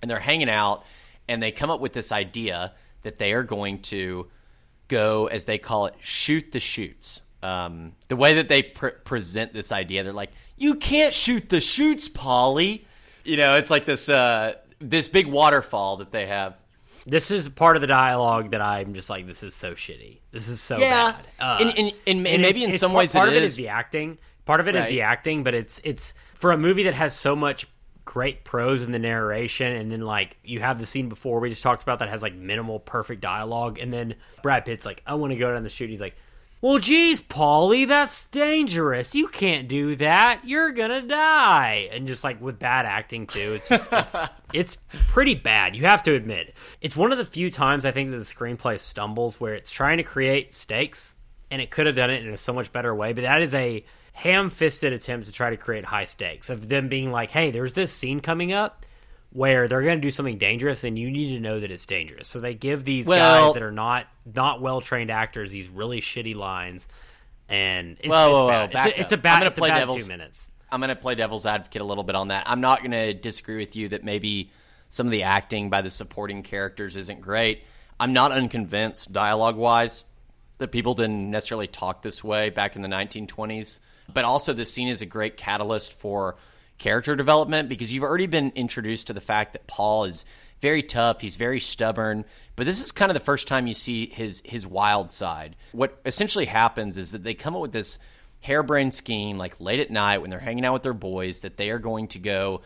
and 0.02 0.10
they're 0.10 0.20
hanging 0.20 0.50
out 0.50 0.84
and 1.28 1.42
they 1.42 1.52
come 1.52 1.70
up 1.70 1.80
with 1.80 1.94
this 1.94 2.12
idea 2.12 2.74
that 3.04 3.18
they 3.18 3.34
are 3.34 3.44
going 3.44 3.82
to 3.84 4.28
go 4.88 5.28
as 5.28 5.46
they 5.46 5.58
call 5.58 5.86
it 5.88 5.96
shoot 6.02 6.52
the 6.52 6.60
chutes 6.60 7.22
um, 7.44 7.94
the 8.08 8.16
way 8.16 8.36
that 8.36 8.48
they 8.48 8.64
pre- 8.64 8.92
present 9.04 9.54
this 9.54 9.72
idea 9.72 10.04
they're 10.04 10.14
like 10.14 10.32
you 10.58 10.76
can't 10.76 11.14
shoot 11.14 11.50
the 11.50 11.60
chutes 11.62 12.10
Paulie 12.10 12.86
you 13.24 13.38
know 13.38 13.56
it's 13.56 13.70
like 13.70 13.86
this 13.86 14.08
uh, 14.10 14.54
this 14.80 15.08
big 15.08 15.28
waterfall 15.28 15.98
that 15.98 16.12
they 16.12 16.26
have 16.28 16.56
this 17.06 17.32
is 17.32 17.48
part 17.48 17.76
of 17.78 17.82
the 17.82 17.88
dialogue 17.88 18.52
that 18.52 18.60
I'm 18.62 18.94
just 18.94 19.10
like, 19.10 19.26
this 19.28 19.42
is 19.42 19.56
so 19.56 19.76
shitty. 19.76 20.20
This 20.34 20.50
is 20.50 20.60
so 20.60 20.78
Yeah. 20.78 21.14
bad. 21.14 21.26
Uh, 21.40 21.58
And- 21.62 21.78
and- 21.78 21.94
and 22.06 22.42
maybe 22.42 22.66
in 22.66 22.74
some 22.74 22.92
part- 22.92 23.04
ways 23.04 23.16
it 23.16 23.18
part 23.18 23.30
of 23.30 23.36
it 23.36 23.44
is. 23.44 23.52
is 23.54 23.56
the 23.56 23.70
acting. 23.70 24.18
Part 24.44 24.60
of 24.60 24.68
it 24.68 24.76
is 24.76 24.82
Right. 24.82 24.90
the 24.90 25.02
acting, 25.04 25.46
but 25.46 25.54
it's 25.54 25.80
it's 25.86 26.14
for 26.36 26.52
a 26.52 26.58
movie 26.58 26.84
that 26.84 26.96
has 26.96 27.18
so 27.18 27.34
much 27.34 27.66
great 28.08 28.46
prose 28.46 28.84
in 28.84 28.94
the 28.94 29.00
narration, 29.00 29.74
and 29.74 29.92
then 29.92 30.00
like 30.00 30.38
you 30.44 30.62
have 30.62 30.80
the 30.80 30.86
scene 30.86 31.10
before 31.10 31.42
we 31.42 31.50
just 31.50 31.62
talked 31.62 31.84
about 31.84 32.00
that 32.00 32.08
has 32.08 32.24
like 32.24 32.34
minimal 32.34 32.80
perfect 32.80 33.22
dialogue, 33.22 33.78
and 33.78 33.92
then 33.92 34.16
Brad 34.42 34.64
Pitt's 34.64 34.86
like, 34.86 35.04
I 35.06 35.16
want 35.16 35.34
to 35.34 35.38
go 35.38 35.54
down 35.54 35.62
the 35.64 35.70
chute. 35.70 35.90
He's 35.90 36.00
like, 36.00 36.16
Well, 36.62 36.80
geez, 36.80 37.22
Paulie, 37.22 37.86
that's 37.86 38.24
dangerous. 38.28 39.14
You 39.14 39.28
can't 39.28 39.68
do 39.68 39.98
that. 39.98 40.40
You're 40.46 40.72
gonna 40.72 41.02
die. 41.02 41.90
And 41.92 42.08
just 42.08 42.24
like 42.24 42.42
with 42.42 42.58
bad 42.58 42.86
acting 42.86 43.28
too, 43.28 43.56
it's 43.56 43.68
just 43.68 43.90
it's, 43.92 44.16
it's 44.54 44.78
pretty 45.10 45.36
bad. 45.36 45.76
You 45.76 45.86
have 45.86 46.02
to 46.04 46.16
admit, 46.16 46.56
it's 46.80 46.96
one 46.96 47.12
of 47.12 47.18
the 47.18 47.26
few 47.26 47.52
times 47.52 47.86
I 47.86 47.92
think 47.92 48.12
that 48.12 48.18
the 48.18 48.24
screenplay 48.24 48.80
stumbles 48.80 49.38
where 49.40 49.54
it's 49.54 49.70
trying 49.70 49.98
to 49.98 50.04
create 50.04 50.54
stakes, 50.54 51.18
and 51.52 51.62
it 51.62 51.72
could 51.72 51.88
have 51.88 51.96
done 51.98 52.10
it 52.10 52.26
in 52.26 52.34
a 52.34 52.38
so 52.38 52.54
much 52.54 52.72
better 52.72 52.96
way. 52.96 53.12
But 53.12 53.24
that 53.24 53.42
is 53.42 53.54
a 53.54 53.84
ham-fisted 54.18 54.94
attempts 54.94 55.28
to 55.28 55.34
try 55.34 55.52
to 55.52 55.58
create 55.58 55.86
high 55.86 56.06
stakes 56.06 56.50
of 56.50 56.68
them 56.68 56.88
being 56.90 57.12
like, 57.12 57.32
"Hey, 57.32 57.52
there's 57.52 57.74
this 57.76 57.94
scene 57.94 58.20
coming 58.20 58.52
up." 58.52 58.84
Where 59.34 59.68
they're 59.68 59.84
going 59.84 59.98
to 59.98 60.02
do 60.02 60.10
something 60.10 60.38
dangerous, 60.38 60.84
and 60.86 60.98
you 60.98 61.12
need 61.12 61.34
to 61.36 61.40
know 61.42 61.60
that 61.60 61.70
it's 61.70 61.86
dangerous. 61.86 62.30
So 62.30 62.40
they 62.40 62.54
give 62.56 62.86
these 62.86 63.06
Well- 63.06 63.48
guys 63.50 63.54
that 63.56 63.62
are 63.62 63.74
not 63.74 64.08
not 64.34 64.62
well 64.62 64.80
trained 64.82 65.12
actors 65.12 65.52
these 65.52 65.68
really 65.68 66.00
shitty 66.02 66.34
lines, 66.34 66.88
and 67.50 67.98
it's, 68.00 68.08
Whoa, 68.08 68.26
it's 68.26 68.32
whoa, 68.32 68.44
whoa, 68.44 68.48
bad. 68.48 68.72
back 68.72 68.88
it's, 68.88 68.98
a, 68.98 69.02
it's 69.02 69.12
a 69.12 69.18
bad. 69.18 69.42
I'm 69.44 69.48
it's 69.50 69.60
play 69.60 69.70
devil's- 69.70 70.04
two 70.04 70.08
minutes. 70.08 70.50
I'm 70.72 70.80
going 70.80 70.90
to 70.90 70.96
play 70.96 71.16
devil's 71.16 71.46
advocate 71.46 71.82
a 71.82 71.86
little 71.86 72.04
bit 72.06 72.16
on 72.16 72.30
that. 72.30 72.50
I'm 72.50 72.62
not 72.62 72.80
going 72.80 72.92
to 72.92 73.14
disagree 73.14 73.58
with 73.58 73.76
you 73.76 73.90
that 73.90 74.04
maybe 74.04 74.50
some 74.90 75.06
of 75.06 75.12
the 75.12 75.24
acting 75.24 75.70
by 75.70 75.82
the 75.82 75.90
supporting 75.90 76.42
characters 76.42 76.96
isn't 76.98 77.22
great. 77.22 77.64
I'm 78.00 78.14
not 78.14 78.32
unconvinced, 78.32 79.12
dialogue 79.12 79.58
wise, 79.58 80.04
that 80.58 80.70
people 80.72 80.94
didn't 80.94 81.30
necessarily 81.30 81.68
talk 81.68 82.02
this 82.02 82.24
way 82.24 82.50
back 82.50 82.76
in 82.76 82.82
the 82.82 82.88
1920s. 82.90 83.80
But 84.12 84.26
also, 84.26 84.54
this 84.54 84.72
scene 84.72 84.88
is 84.88 85.02
a 85.02 85.06
great 85.06 85.38
catalyst 85.38 85.94
for 85.94 86.38
character 86.78 87.16
development 87.16 87.70
because 87.70 87.92
you've 87.92 88.04
already 88.04 88.28
been 88.28 88.52
introduced 88.56 89.08
to 89.08 89.14
the 89.14 89.22
fact 89.22 89.54
that 89.54 89.68
Paul 89.68 90.06
is 90.06 90.26
very 90.60 90.84
tough, 90.84 91.22
he's 91.22 91.36
very 91.36 91.60
stubborn, 91.60 92.26
but 92.56 92.66
this 92.66 92.84
is 92.84 92.92
kind 92.92 93.12
of 93.12 93.14
the 93.14 93.24
first 93.24 93.48
time 93.48 93.68
you 93.68 93.74
see 93.74 94.08
his 94.08 94.42
his 94.44 94.66
wild 94.66 95.12
side. 95.12 95.56
What 95.72 96.00
essentially 96.06 96.46
happens 96.46 96.98
is 96.98 97.12
that 97.12 97.24
they 97.24 97.34
come 97.34 97.56
up 97.56 97.62
with 97.62 97.72
this 97.72 98.00
harebrained 98.42 98.94
scheme 98.94 99.38
like 99.38 99.60
late 99.60 99.80
at 99.80 99.92
night 99.92 100.20
when 100.20 100.30
they're 100.30 100.40
hanging 100.40 100.66
out 100.66 100.74
with 100.74 100.84
their 100.84 100.94
boys 100.94 101.42
that 101.42 101.58
they 101.58 101.70
are 101.70 101.80
going 101.80 102.08
to 102.08 102.20
go 102.20 102.62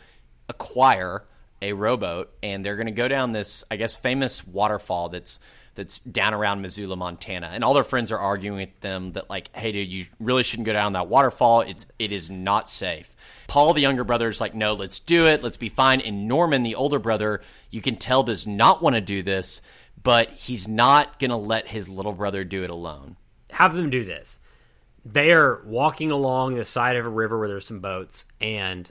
acquire 0.49 1.23
a 1.61 1.73
rowboat 1.73 2.31
and 2.43 2.65
they're 2.65 2.75
going 2.75 2.87
to 2.87 2.91
go 2.91 3.07
down 3.07 3.31
this 3.31 3.63
I 3.71 3.77
guess 3.77 3.95
famous 3.95 4.45
waterfall 4.45 5.09
that's 5.09 5.39
that's 5.75 5.99
down 5.99 6.33
around 6.33 6.61
Missoula, 6.61 6.95
Montana. 6.95 7.49
And 7.53 7.63
all 7.63 7.73
their 7.73 7.83
friends 7.83 8.11
are 8.11 8.17
arguing 8.17 8.57
with 8.57 8.79
them 8.81 9.13
that 9.13 9.29
like, 9.29 9.55
hey 9.55 9.71
dude, 9.71 9.89
you 9.89 10.05
really 10.19 10.43
shouldn't 10.43 10.65
go 10.65 10.73
down 10.73 10.93
that 10.93 11.07
waterfall. 11.07 11.61
It's 11.61 11.85
it 11.97 12.11
is 12.11 12.29
not 12.29 12.69
safe. 12.69 13.13
Paul, 13.47 13.73
the 13.73 13.81
younger 13.81 14.03
brother, 14.03 14.29
is 14.29 14.39
like, 14.39 14.55
no, 14.55 14.73
let's 14.73 14.99
do 14.99 15.27
it. 15.27 15.43
Let's 15.43 15.57
be 15.57 15.69
fine. 15.69 15.99
And 16.01 16.27
Norman, 16.27 16.63
the 16.63 16.75
older 16.75 16.99
brother, 16.99 17.41
you 17.69 17.81
can 17.81 17.97
tell 17.97 18.23
does 18.23 18.47
not 18.47 18.81
want 18.81 18.95
to 18.95 19.01
do 19.01 19.21
this, 19.23 19.61
but 20.01 20.29
he's 20.29 20.67
not 20.67 21.19
going 21.19 21.31
to 21.31 21.37
let 21.37 21.67
his 21.67 21.89
little 21.89 22.13
brother 22.13 22.43
do 22.43 22.63
it 22.63 22.69
alone. 22.69 23.17
have 23.49 23.75
them 23.75 23.89
do 23.89 24.05
this. 24.05 24.39
They 25.03 25.33
are 25.33 25.61
walking 25.65 26.11
along 26.11 26.55
the 26.55 26.63
side 26.63 26.95
of 26.95 27.05
a 27.05 27.09
river 27.09 27.37
where 27.39 27.47
there's 27.47 27.65
some 27.65 27.79
boats, 27.79 28.25
and 28.39 28.89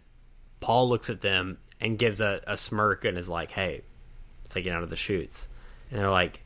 Paul 0.59 0.89
looks 0.89 1.09
at 1.09 1.21
them 1.21 1.59
and 1.81 1.99
gives 1.99 2.21
a, 2.21 2.43
a 2.47 2.57
smirk 2.57 3.05
and 3.05 3.17
is 3.17 3.29
like, 3.29 3.53
"Hey, 3.53 3.83
it 4.55 4.69
out 4.69 4.83
of 4.83 4.91
the 4.91 4.97
chutes." 4.97 5.49
And 5.91 6.01
they're 6.01 6.11
like, 6.11 6.45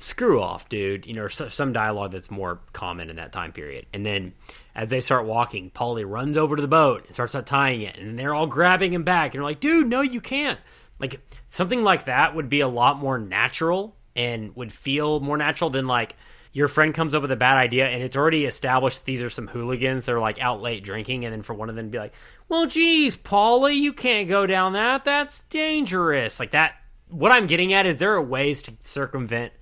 "Screw 0.00 0.40
off, 0.40 0.68
dude!" 0.68 1.06
You 1.06 1.14
know, 1.14 1.28
some 1.28 1.72
dialogue 1.72 2.12
that's 2.12 2.30
more 2.30 2.60
common 2.72 3.10
in 3.10 3.16
that 3.16 3.32
time 3.32 3.52
period. 3.52 3.86
And 3.92 4.04
then 4.04 4.32
as 4.74 4.90
they 4.90 5.00
start 5.00 5.26
walking, 5.26 5.70
Paulie 5.70 6.08
runs 6.08 6.36
over 6.36 6.56
to 6.56 6.62
the 6.62 6.68
boat 6.68 7.04
and 7.06 7.14
starts 7.14 7.36
tying 7.44 7.82
it, 7.82 7.96
and 7.96 8.18
they're 8.18 8.34
all 8.34 8.46
grabbing 8.46 8.92
him 8.92 9.04
back, 9.04 9.34
and 9.34 9.40
they're 9.40 9.48
like, 9.48 9.60
"Dude, 9.60 9.86
no, 9.86 10.00
you 10.00 10.20
can't!" 10.20 10.58
Like 10.98 11.20
something 11.48 11.82
like 11.82 12.04
that 12.04 12.34
would 12.34 12.48
be 12.48 12.60
a 12.60 12.68
lot 12.68 12.98
more 12.98 13.18
natural 13.18 13.96
and 14.14 14.54
would 14.56 14.72
feel 14.72 15.20
more 15.20 15.36
natural 15.36 15.70
than 15.70 15.86
like 15.86 16.16
your 16.52 16.68
friend 16.68 16.92
comes 16.92 17.14
up 17.14 17.22
with 17.22 17.30
a 17.30 17.36
bad 17.36 17.56
idea 17.56 17.86
and 17.86 18.02
it's 18.02 18.16
already 18.16 18.44
established 18.44 19.04
these 19.04 19.22
are 19.22 19.30
some 19.30 19.46
hooligans 19.46 20.04
that 20.04 20.12
are 20.12 20.20
like 20.20 20.40
out 20.40 20.60
late 20.60 20.82
drinking 20.82 21.24
and 21.24 21.32
then 21.32 21.42
for 21.42 21.54
one 21.54 21.70
of 21.70 21.76
them 21.76 21.86
to 21.86 21.90
be 21.90 21.98
like 21.98 22.12
well 22.48 22.66
geez 22.66 23.16
paulie 23.16 23.76
you 23.76 23.92
can't 23.92 24.28
go 24.28 24.46
down 24.46 24.72
that 24.72 25.04
that's 25.04 25.40
dangerous 25.50 26.40
like 26.40 26.50
that 26.50 26.74
what 27.08 27.32
i'm 27.32 27.46
getting 27.46 27.72
at 27.72 27.86
is 27.86 27.98
there 27.98 28.14
are 28.14 28.22
ways 28.22 28.62
to 28.62 28.72
circumvent 28.80 29.52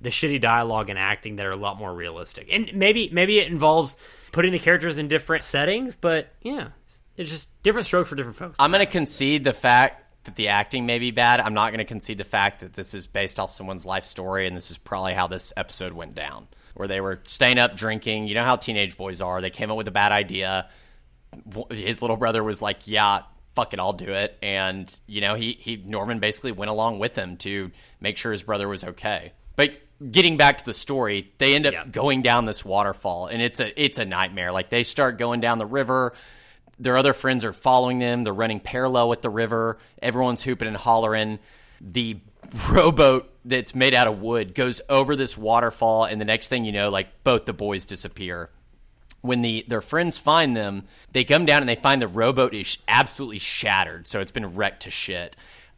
the 0.00 0.10
shitty 0.10 0.40
dialogue 0.40 0.90
and 0.90 0.98
acting 0.98 1.36
that 1.36 1.46
are 1.46 1.52
a 1.52 1.56
lot 1.56 1.78
more 1.78 1.94
realistic 1.94 2.48
and 2.50 2.72
maybe 2.74 3.08
maybe 3.12 3.38
it 3.38 3.50
involves 3.50 3.96
putting 4.32 4.52
the 4.52 4.58
characters 4.58 4.98
in 4.98 5.08
different 5.08 5.42
settings 5.42 5.96
but 5.96 6.28
yeah 6.42 6.68
it's 7.16 7.30
just 7.30 7.48
different 7.62 7.86
strokes 7.86 8.08
for 8.08 8.16
different 8.16 8.36
folks 8.36 8.56
I'm 8.58 8.70
going 8.70 8.84
to 8.84 8.90
concede 8.90 9.44
the 9.44 9.54
fact 9.54 10.02
that 10.26 10.36
the 10.36 10.48
acting 10.48 10.86
may 10.86 10.98
be 10.98 11.10
bad. 11.10 11.40
I'm 11.40 11.54
not 11.54 11.70
going 11.70 11.78
to 11.78 11.84
concede 11.84 12.18
the 12.18 12.24
fact 12.24 12.60
that 12.60 12.74
this 12.74 12.94
is 12.94 13.06
based 13.06 13.40
off 13.40 13.50
someone's 13.50 13.86
life 13.86 14.04
story, 14.04 14.46
and 14.46 14.56
this 14.56 14.70
is 14.70 14.76
probably 14.76 15.14
how 15.14 15.28
this 15.28 15.52
episode 15.56 15.92
went 15.92 16.14
down, 16.14 16.48
where 16.74 16.86
they 16.88 17.00
were 17.00 17.20
staying 17.24 17.58
up 17.58 17.76
drinking. 17.76 18.26
You 18.26 18.34
know 18.34 18.44
how 18.44 18.56
teenage 18.56 18.96
boys 18.96 19.20
are. 19.20 19.40
They 19.40 19.50
came 19.50 19.70
up 19.70 19.76
with 19.76 19.88
a 19.88 19.92
bad 19.92 20.12
idea. 20.12 20.68
His 21.70 22.02
little 22.02 22.16
brother 22.16 22.42
was 22.42 22.60
like, 22.60 22.86
"Yeah, 22.86 23.22
fuck 23.54 23.72
it, 23.72 23.80
I'll 23.80 23.94
do 23.94 24.12
it. 24.12 24.36
And 24.42 24.92
you 25.06 25.20
know, 25.20 25.34
he 25.34 25.56
he 25.58 25.76
Norman 25.76 26.20
basically 26.20 26.52
went 26.52 26.70
along 26.70 26.98
with 26.98 27.16
him 27.16 27.38
to 27.38 27.70
make 28.00 28.18
sure 28.18 28.30
his 28.30 28.42
brother 28.42 28.68
was 28.68 28.84
okay. 28.84 29.32
But 29.56 29.70
getting 30.10 30.36
back 30.36 30.58
to 30.58 30.64
the 30.64 30.74
story, 30.74 31.32
they 31.38 31.54
end 31.54 31.66
up 31.66 31.72
Yeah. 31.72 31.84
going 31.86 32.22
down 32.22 32.44
this 32.44 32.64
waterfall, 32.64 33.26
and 33.26 33.40
it's 33.42 33.60
a 33.60 33.82
it's 33.82 33.98
a 33.98 34.04
nightmare. 34.04 34.52
Like 34.52 34.68
they 34.70 34.82
start 34.82 35.18
going 35.18 35.40
down 35.40 35.58
the 35.58 35.66
river. 35.66 36.12
Their 36.78 36.96
other 36.98 37.14
friends 37.14 37.44
are 37.44 37.52
following 37.54 37.98
them. 37.98 38.22
They're 38.24 38.34
running 38.34 38.60
parallel 38.60 39.08
with 39.08 39.22
the 39.22 39.30
river. 39.30 39.78
Everyone's 40.02 40.42
hooping 40.42 40.68
and 40.68 40.76
hollering. 40.76 41.38
The 41.80 42.18
rowboat 42.70 43.30
that's 43.44 43.74
made 43.74 43.94
out 43.94 44.06
of 44.06 44.20
wood 44.20 44.54
goes 44.54 44.80
over 44.88 45.16
this 45.16 45.36
waterfall, 45.38 46.04
and 46.04 46.20
the 46.20 46.24
next 46.24 46.48
thing 46.48 46.64
you 46.64 46.72
know, 46.72 46.90
like 46.90 47.08
both 47.24 47.44
the 47.46 47.52
boys 47.52 47.86
disappear 47.86 48.50
when 49.22 49.42
the 49.42 49.64
their 49.66 49.80
friends 49.80 50.18
find 50.18 50.56
them, 50.56 50.84
they 51.12 51.24
come 51.24 51.44
down 51.46 51.60
and 51.60 51.68
they 51.68 51.74
find 51.74 52.00
the 52.00 52.06
rowboat 52.06 52.54
is 52.54 52.78
absolutely 52.86 53.38
shattered, 53.40 54.06
so 54.06 54.20
it's 54.20 54.30
been 54.30 54.54
wrecked 54.54 54.82
to 54.84 54.90
shit. 54.90 55.34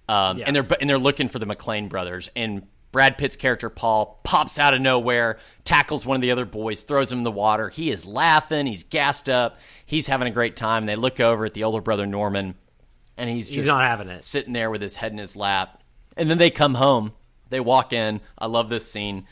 Um, 0.08 0.38
Yeah. 0.38 0.44
And 0.46 0.56
they're 0.56 0.66
and 0.80 0.90
they're 0.90 0.98
looking 0.98 1.28
for 1.30 1.38
the 1.38 1.46
McLean 1.46 1.88
brothers. 1.88 2.28
And 2.36 2.66
Brad 2.98 3.16
Pitt's 3.16 3.36
character 3.36 3.70
Paul 3.70 4.18
pops 4.24 4.58
out 4.58 4.74
of 4.74 4.80
nowhere, 4.80 5.38
tackles 5.62 6.04
one 6.04 6.16
of 6.16 6.20
the 6.20 6.32
other 6.32 6.44
boys, 6.44 6.82
throws 6.82 7.12
him 7.12 7.18
in 7.18 7.22
the 7.24 7.30
water. 7.30 7.68
He 7.68 7.92
is 7.92 8.04
laughing, 8.04 8.66
he's 8.66 8.82
gassed 8.82 9.28
up, 9.28 9.60
he's 9.86 10.08
having 10.08 10.26
a 10.26 10.32
great 10.32 10.56
time. 10.56 10.86
They 10.86 10.96
look 10.96 11.20
over 11.20 11.44
at 11.44 11.54
the 11.54 11.62
older 11.62 11.80
brother 11.80 12.06
Norman, 12.06 12.56
and 13.16 13.30
he's 13.30 13.46
just 13.46 13.56
He's 13.56 13.66
not 13.66 13.82
having 13.84 14.08
it. 14.08 14.24
sitting 14.24 14.52
there 14.52 14.68
with 14.68 14.82
his 14.82 14.96
head 14.96 15.12
in 15.12 15.18
his 15.18 15.36
lap. 15.36 15.80
And 16.16 16.28
then 16.28 16.38
they 16.38 16.50
come 16.50 16.74
home. 16.74 17.12
They 17.50 17.60
walk 17.60 17.92
in. 17.92 18.20
I 18.36 18.46
love 18.46 18.68
this 18.68 18.90
scene. 18.90 19.28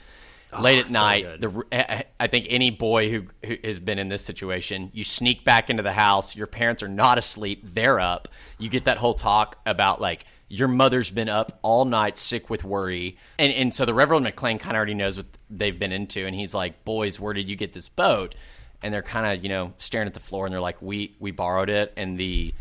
Ah, 0.53 0.61
Late 0.61 0.79
at 0.79 0.85
Oh, 0.85 0.87
so 0.87 0.93
night, 0.93 1.41
the 1.41 2.05
I 2.21 2.29
think 2.29 2.47
any 2.49 2.71
boy 2.71 3.11
who, 3.11 3.25
who 3.45 3.57
has 3.65 3.81
been 3.81 3.99
in 3.99 4.11
this 4.11 4.25
situation, 4.25 4.93
you 4.95 5.03
sneak 5.03 5.45
back 5.45 5.71
into 5.71 5.83
the 5.83 5.93
house. 5.95 6.37
Your 6.37 6.47
parents 6.47 6.85
are 6.85 6.89
not 6.89 7.19
asleep; 7.19 7.63
they're 7.65 7.99
up. 7.99 8.29
You 8.59 8.69
get 8.69 8.85
that 8.85 8.99
whole 8.99 9.15
talk 9.15 9.59
about 9.67 10.01
like 10.01 10.25
your 10.49 10.69
mother's 10.69 11.11
been 11.11 11.29
up 11.29 11.59
all 11.63 11.85
night, 11.85 12.19
sick 12.19 12.49
with 12.49 12.65
worry, 12.65 13.17
and 13.39 13.53
and 13.53 13.75
so 13.75 13.85
the 13.85 13.95
Reverend 13.95 14.25
McLean 14.25 14.59
kind 14.59 14.77
of 14.77 14.77
already 14.77 14.95
knows 14.95 15.17
what 15.17 15.27
they've 15.51 15.79
been 15.79 15.93
into, 15.93 16.25
and 16.25 16.35
he's 16.35 16.55
like, 16.55 16.85
"Boys, 16.85 17.19
where 17.19 17.35
did 17.35 17.49
you 17.49 17.57
get 17.57 17.73
this 17.73 17.89
boat?" 17.89 18.35
And 18.83 18.93
they're 18.93 19.03
kind 19.03 19.27
of 19.27 19.43
you 19.43 19.49
know 19.49 19.73
staring 19.79 20.07
at 20.07 20.15
the 20.15 20.21
floor, 20.21 20.47
and 20.47 20.53
they're 20.53 20.61
like, 20.61 20.81
"We 20.81 21.15
we 21.19 21.33
borrowed 21.33 21.71
it," 21.71 21.93
and 21.97 22.19
the 22.19 22.55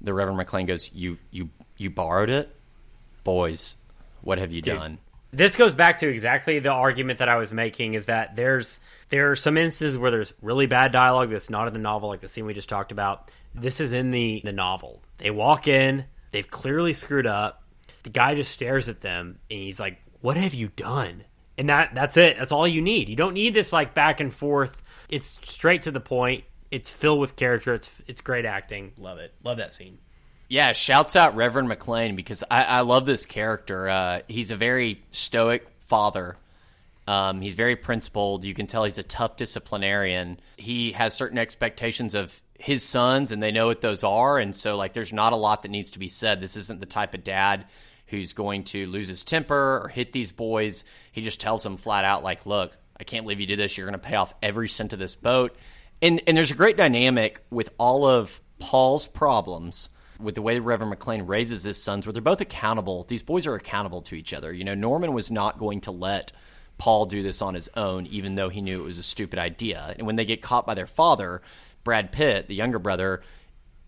the 0.00 0.12
Reverend 0.12 0.38
McLean 0.38 0.66
goes, 0.66 0.92
"You 0.92 1.18
you 1.30 1.48
you 1.76 1.90
borrowed 1.90 2.30
it, 2.30 2.54
boys? 3.24 3.76
What 4.22 4.38
have 4.38 4.52
you 4.52 4.60
done?" 4.60 4.98
This 5.32 5.54
goes 5.54 5.72
back 5.72 5.98
to 6.00 6.08
exactly 6.08 6.58
the 6.58 6.72
argument 6.72 7.20
that 7.20 7.28
I 7.28 7.36
was 7.36 7.52
making 7.52 7.94
is 7.94 8.06
that 8.06 8.34
there's 8.34 8.80
there 9.10 9.30
are 9.30 9.36
some 9.36 9.56
instances 9.56 9.96
where 9.96 10.10
there's 10.10 10.32
really 10.42 10.66
bad 10.66 10.92
dialogue 10.92 11.30
that's 11.30 11.48
not 11.48 11.68
in 11.68 11.72
the 11.72 11.78
novel, 11.78 12.08
like 12.08 12.20
the 12.20 12.28
scene 12.28 12.46
we 12.46 12.54
just 12.54 12.68
talked 12.68 12.92
about. 12.92 13.30
This 13.54 13.80
is 13.80 13.92
in 13.92 14.10
the 14.10 14.42
the 14.44 14.52
novel. 14.52 15.02
They 15.18 15.30
walk 15.30 15.68
in, 15.68 16.04
they've 16.32 16.50
clearly 16.50 16.92
screwed 16.92 17.26
up. 17.26 17.62
The 18.02 18.10
guy 18.10 18.34
just 18.34 18.52
stares 18.52 18.88
at 18.88 19.00
them 19.00 19.38
and 19.50 19.60
he's 19.60 19.80
like, 19.80 19.98
"What 20.20 20.36
have 20.36 20.54
you 20.54 20.68
done?" 20.68 21.24
And 21.58 21.68
that 21.68 21.94
that's 21.94 22.16
it. 22.16 22.38
That's 22.38 22.52
all 22.52 22.66
you 22.66 22.80
need. 22.80 23.08
You 23.08 23.16
don't 23.16 23.34
need 23.34 23.54
this 23.54 23.72
like 23.72 23.94
back 23.94 24.20
and 24.20 24.32
forth. 24.32 24.82
It's 25.08 25.38
straight 25.44 25.82
to 25.82 25.90
the 25.90 26.00
point. 26.00 26.44
It's 26.70 26.88
filled 26.88 27.20
with 27.20 27.36
character. 27.36 27.74
It's 27.74 27.90
it's 28.06 28.20
great 28.20 28.44
acting. 28.44 28.92
Love 28.96 29.18
it. 29.18 29.34
Love 29.42 29.58
that 29.58 29.74
scene. 29.74 29.98
Yeah, 30.48 30.72
shouts 30.72 31.14
out 31.14 31.36
Reverend 31.36 31.68
McLean 31.68 32.16
because 32.16 32.42
I, 32.50 32.64
I 32.64 32.80
love 32.80 33.06
this 33.06 33.24
character. 33.24 33.88
Uh, 33.88 34.22
he's 34.26 34.50
a 34.50 34.56
very 34.56 35.00
stoic 35.12 35.64
father. 35.86 36.36
Um, 37.06 37.40
he's 37.40 37.54
very 37.54 37.76
principled. 37.76 38.44
You 38.44 38.54
can 38.54 38.66
tell 38.66 38.84
he's 38.84 38.98
a 38.98 39.04
tough 39.04 39.36
disciplinarian. 39.36 40.40
He 40.56 40.92
has 40.92 41.14
certain 41.14 41.38
expectations 41.38 42.14
of 42.14 42.42
his 42.60 42.84
sons, 42.84 43.32
and 43.32 43.42
they 43.42 43.52
know 43.52 43.66
what 43.66 43.80
those 43.80 44.04
are. 44.04 44.38
And 44.38 44.54
so, 44.54 44.76
like, 44.76 44.92
there's 44.92 45.12
not 45.12 45.32
a 45.32 45.36
lot 45.36 45.62
that 45.62 45.70
needs 45.70 45.92
to 45.92 45.98
be 45.98 46.08
said. 46.08 46.40
This 46.40 46.56
isn't 46.56 46.80
the 46.80 46.86
type 46.86 47.14
of 47.14 47.24
dad 47.24 47.66
who's 48.06 48.32
going 48.32 48.64
to 48.64 48.86
lose 48.86 49.08
his 49.08 49.24
temper 49.24 49.80
or 49.82 49.88
hit 49.88 50.12
these 50.12 50.32
boys. 50.32 50.84
He 51.12 51.22
just 51.22 51.40
tells 51.40 51.62
them 51.62 51.76
flat 51.76 52.04
out, 52.04 52.22
like, 52.22 52.44
look, 52.44 52.76
I 52.98 53.04
can't 53.04 53.24
believe 53.24 53.40
you 53.40 53.46
did 53.46 53.58
this. 53.58 53.78
You're 53.78 53.86
going 53.86 53.98
to 53.98 54.06
pay 54.06 54.16
off 54.16 54.34
every 54.42 54.68
cent 54.68 54.92
of 54.92 54.98
this 54.98 55.14
boat. 55.14 55.56
And 56.02 56.20
and 56.26 56.36
there's 56.36 56.50
a 56.50 56.54
great 56.54 56.76
dynamic 56.76 57.42
with 57.50 57.70
all 57.78 58.06
of 58.06 58.40
Paul's 58.58 59.06
problems 59.06 59.88
with 60.18 60.34
the 60.34 60.42
way 60.42 60.58
Reverend 60.58 60.90
McLean 60.90 61.22
raises 61.22 61.62
his 61.62 61.82
sons, 61.82 62.04
where 62.04 62.12
they're 62.12 62.20
both 62.20 62.42
accountable. 62.42 63.04
These 63.04 63.22
boys 63.22 63.46
are 63.46 63.54
accountable 63.54 64.02
to 64.02 64.14
each 64.14 64.34
other. 64.34 64.52
You 64.52 64.64
know, 64.64 64.74
Norman 64.74 65.14
was 65.14 65.30
not 65.30 65.58
going 65.58 65.80
to 65.82 65.90
let 65.90 66.32
Paul 66.76 67.06
do 67.06 67.22
this 67.22 67.40
on 67.42 67.54
his 67.54 67.70
own, 67.74 68.06
even 68.06 68.34
though 68.34 68.48
he 68.48 68.60
knew 68.60 68.80
it 68.80 68.86
was 68.86 68.98
a 68.98 69.02
stupid 69.02 69.38
idea. 69.38 69.94
And 69.96 70.06
when 70.06 70.16
they 70.16 70.24
get 70.24 70.42
caught 70.42 70.66
by 70.66 70.74
their 70.74 70.86
father, 70.86 71.42
Brad 71.84 72.12
Pitt, 72.12 72.48
the 72.48 72.54
younger 72.54 72.78
brother, 72.78 73.22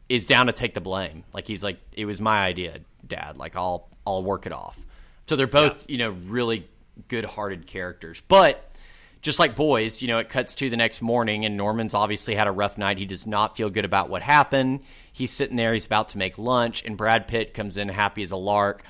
is 0.09 0.27
down 0.27 0.47
to 0.47 0.53
take 0.53 0.75
the 0.75 0.81
blame. 0.81 1.25
Like 1.33 1.47
he's 1.47 1.63
like, 1.63 1.79
it 1.93 2.05
was 2.07 2.21
my 2.21 2.39
idea, 2.45 2.81
Dad. 3.07 3.37
Like 3.37 3.57
I'll 3.57 3.89
I'll 4.07 4.23
work 4.23 4.47
it 4.47 4.53
off. 4.53 4.79
So 5.27 5.37
they're 5.37 5.47
both, 5.47 5.89
you 5.89 5.99
know, 5.99 6.11
really 6.11 6.69
good-hearted 7.09 7.67
characters. 7.67 8.21
But 8.27 8.69
just 9.23 9.39
like 9.39 9.55
boys, 9.55 10.03
you 10.03 10.09
know, 10.09 10.19
it 10.19 10.29
cuts 10.29 10.57
to 10.57 10.69
the 10.69 10.77
next 10.77 11.01
morning, 11.01 11.45
and 11.45 11.57
Norman's 11.57 11.95
obviously 11.95 12.35
had 12.35 12.49
a 12.49 12.53
rough 12.53 12.77
night. 12.77 12.99
He 12.99 13.07
does 13.07 13.27
not 13.27 13.57
feel 13.57 13.71
good 13.71 13.85
about 13.85 14.11
what 14.11 14.21
happened. 14.23 14.81
He's 15.13 15.31
sitting 15.31 15.57
there, 15.57 15.73
he's 15.73 15.87
about 15.87 16.09
to 16.09 16.19
make 16.19 16.39
lunch, 16.39 16.83
and 16.85 16.97
Brad 16.97 17.29
Pitt 17.29 17.55
comes 17.55 17.77
in 17.77 17.89
happy 17.89 18.23
as 18.25 18.33
a 18.33 18.37
lark, 18.37 18.83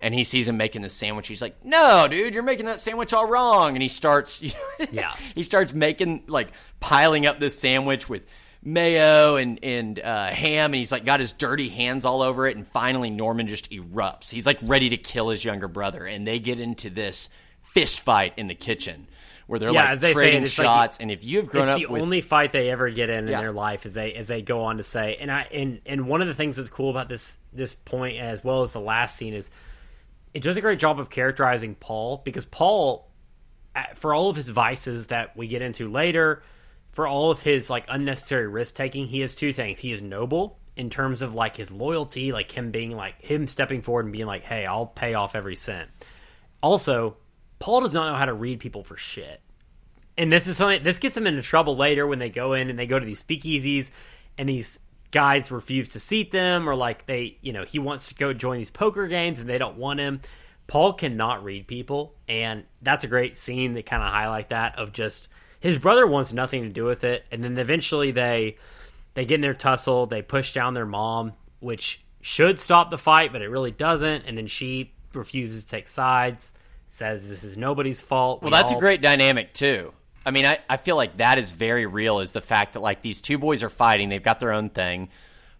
and 0.00 0.12
he 0.14 0.24
sees 0.24 0.46
him 0.46 0.58
making 0.58 0.82
the 0.82 0.90
sandwich. 0.90 1.26
He's 1.26 1.40
like, 1.40 1.64
"No, 1.64 2.06
dude, 2.08 2.34
you're 2.34 2.42
making 2.42 2.66
that 2.66 2.80
sandwich 2.80 3.14
all 3.14 3.26
wrong." 3.26 3.74
And 3.74 3.82
he 3.82 3.88
starts, 3.88 4.42
you 4.42 4.50
Yeah. 4.92 5.14
he 5.34 5.42
starts 5.42 5.72
making 5.72 6.24
like 6.28 6.48
piling 6.80 7.26
up 7.26 7.40
this 7.40 7.58
sandwich 7.58 8.08
with 8.10 8.22
mayo 8.62 9.36
and 9.36 9.58
and 9.62 9.98
uh, 9.98 10.26
ham, 10.28 10.66
and 10.66 10.76
he's 10.76 10.92
like 10.92 11.04
got 11.04 11.20
his 11.20 11.32
dirty 11.32 11.68
hands 11.68 12.04
all 12.04 12.22
over 12.22 12.46
it. 12.46 12.56
And 12.56 12.66
finally, 12.68 13.10
Norman 13.10 13.46
just 13.48 13.70
erupts. 13.70 14.30
He's 14.30 14.46
like 14.46 14.58
ready 14.62 14.88
to 14.90 14.96
kill 14.96 15.28
his 15.30 15.44
younger 15.44 15.68
brother, 15.68 16.04
and 16.06 16.26
they 16.26 16.38
get 16.38 16.60
into 16.60 16.90
this 16.90 17.28
fist 17.62 18.00
fight 18.00 18.32
in 18.36 18.48
the 18.48 18.54
kitchen 18.54 19.06
where 19.46 19.58
they're 19.58 19.70
Yeah, 19.70 19.80
like 19.82 19.90
as 19.90 20.00
they 20.02 20.08
say, 20.08 20.20
trading 20.20 20.42
it's 20.42 20.58
like- 20.58 20.64
shots. 20.66 20.98
and 21.00 21.10
if 21.10 21.24
you 21.24 21.38
have 21.38 21.48
grown 21.48 21.68
it's 21.68 21.74
up 21.82 21.88
the 21.88 21.92
with 21.92 22.02
only 22.02 22.20
fight 22.20 22.52
they 22.52 22.70
ever 22.70 22.90
get 22.90 23.08
in 23.08 23.20
in 23.20 23.26
their 23.26 23.52
life 23.52 23.86
as 23.86 23.94
they 23.94 24.12
as 24.14 24.26
they 24.28 24.42
go 24.42 24.62
on 24.62 24.76
to 24.76 24.82
say 24.82 25.16
and 25.20 25.30
i 25.32 25.42
and 25.52 25.80
and 25.86 26.06
one 26.06 26.20
of 26.20 26.28
the 26.28 26.34
things 26.34 26.56
that's 26.56 26.68
cool 26.68 26.90
about 26.90 27.08
this 27.08 27.38
this 27.52 27.74
point 27.74 28.18
as 28.18 28.44
well 28.44 28.62
as 28.62 28.72
the 28.74 28.80
last 28.80 29.16
scene 29.16 29.32
is 29.32 29.48
it 30.34 30.42
does 30.42 30.58
a 30.58 30.60
great 30.60 30.78
job 30.78 31.00
of 31.00 31.08
characterizing 31.08 31.74
paul 31.74 32.20
because 32.26 32.44
paul 32.44 33.08
for 33.94 34.12
all 34.12 34.28
of 34.28 34.36
his 34.36 34.50
vices 34.50 35.06
that 35.06 35.34
we 35.34 35.46
get 35.46 35.62
into 35.62 35.90
later 35.90 36.42
for 36.98 37.06
all 37.06 37.30
of 37.30 37.42
his 37.42 37.70
like 37.70 37.84
unnecessary 37.86 38.48
risk 38.48 38.74
taking 38.74 39.06
he 39.06 39.20
has 39.20 39.36
two 39.36 39.52
things. 39.52 39.78
He 39.78 39.92
is 39.92 40.02
noble 40.02 40.58
in 40.74 40.90
terms 40.90 41.22
of 41.22 41.32
like 41.32 41.56
his 41.56 41.70
loyalty 41.70 42.32
like 42.32 42.50
him 42.50 42.72
being 42.72 42.90
like 42.90 43.22
him 43.22 43.46
stepping 43.46 43.82
forward 43.82 44.06
and 44.06 44.12
being 44.12 44.26
like 44.26 44.42
hey 44.42 44.66
i'll 44.66 44.86
pay 44.86 45.14
off 45.14 45.36
every 45.36 45.54
cent. 45.54 45.88
Also 46.60 47.16
paul 47.60 47.82
does 47.82 47.92
not 47.92 48.10
know 48.10 48.18
how 48.18 48.24
to 48.24 48.32
read 48.32 48.58
people 48.58 48.82
for 48.82 48.96
shit. 48.96 49.40
And 50.16 50.32
this 50.32 50.48
is 50.48 50.56
something 50.56 50.82
this 50.82 50.98
gets 50.98 51.14
them 51.14 51.28
into 51.28 51.40
trouble 51.40 51.76
later 51.76 52.04
when 52.04 52.18
they 52.18 52.30
go 52.30 52.54
in 52.54 52.68
and 52.68 52.76
they 52.76 52.88
go 52.88 52.98
to 52.98 53.06
these 53.06 53.22
speakeasies 53.22 53.90
and 54.36 54.48
these 54.48 54.80
guys 55.12 55.52
refuse 55.52 55.88
to 55.90 56.00
seat 56.00 56.32
them 56.32 56.68
or 56.68 56.74
like 56.74 57.06
they 57.06 57.38
you 57.42 57.52
know 57.52 57.64
he 57.64 57.78
wants 57.78 58.08
to 58.08 58.16
go 58.16 58.32
join 58.32 58.58
these 58.58 58.70
poker 58.70 59.06
games 59.06 59.38
and 59.38 59.48
they 59.48 59.58
don't 59.58 59.76
want 59.76 60.00
him. 60.00 60.20
Paul 60.66 60.94
cannot 60.94 61.44
read 61.44 61.68
people. 61.68 62.16
And 62.28 62.64
that's 62.82 63.04
a 63.04 63.08
great 63.08 63.36
scene 63.36 63.74
that 63.74 63.86
kind 63.86 64.02
of 64.02 64.10
highlight 64.10 64.48
that 64.48 64.80
of 64.80 64.92
just 64.92 65.28
his 65.60 65.78
brother 65.78 66.06
wants 66.06 66.32
nothing 66.32 66.62
to 66.62 66.68
do 66.68 66.84
with 66.84 67.04
it 67.04 67.24
and 67.30 67.42
then 67.42 67.58
eventually 67.58 68.10
they 68.10 68.56
they 69.14 69.24
get 69.24 69.36
in 69.36 69.40
their 69.40 69.54
tussle 69.54 70.06
they 70.06 70.22
push 70.22 70.52
down 70.54 70.74
their 70.74 70.86
mom 70.86 71.32
which 71.60 72.00
should 72.20 72.58
stop 72.58 72.90
the 72.90 72.98
fight 72.98 73.32
but 73.32 73.42
it 73.42 73.48
really 73.48 73.72
doesn't 73.72 74.24
and 74.26 74.36
then 74.36 74.46
she 74.46 74.92
refuses 75.14 75.64
to 75.64 75.70
take 75.70 75.88
sides 75.88 76.52
says 76.88 77.28
this 77.28 77.44
is 77.44 77.56
nobody's 77.56 78.00
fault 78.00 78.42
Well, 78.42 78.50
that's 78.50 78.72
a 78.72 78.78
great 78.78 79.02
dynamic 79.02 79.52
too. 79.52 79.92
I 80.24 80.30
mean, 80.30 80.44
I, 80.44 80.58
I 80.68 80.76
feel 80.76 80.96
like 80.96 81.18
that 81.18 81.38
is 81.38 81.52
very 81.52 81.86
real. 81.86 82.20
Is 82.20 82.32
the 82.32 82.40
fact 82.40 82.74
that 82.74 82.80
like 82.80 83.02
these 83.02 83.20
two 83.20 83.38
boys 83.38 83.62
are 83.62 83.70
fighting, 83.70 84.08
they've 84.08 84.22
got 84.22 84.40
their 84.40 84.52
own 84.52 84.70
thing. 84.70 85.08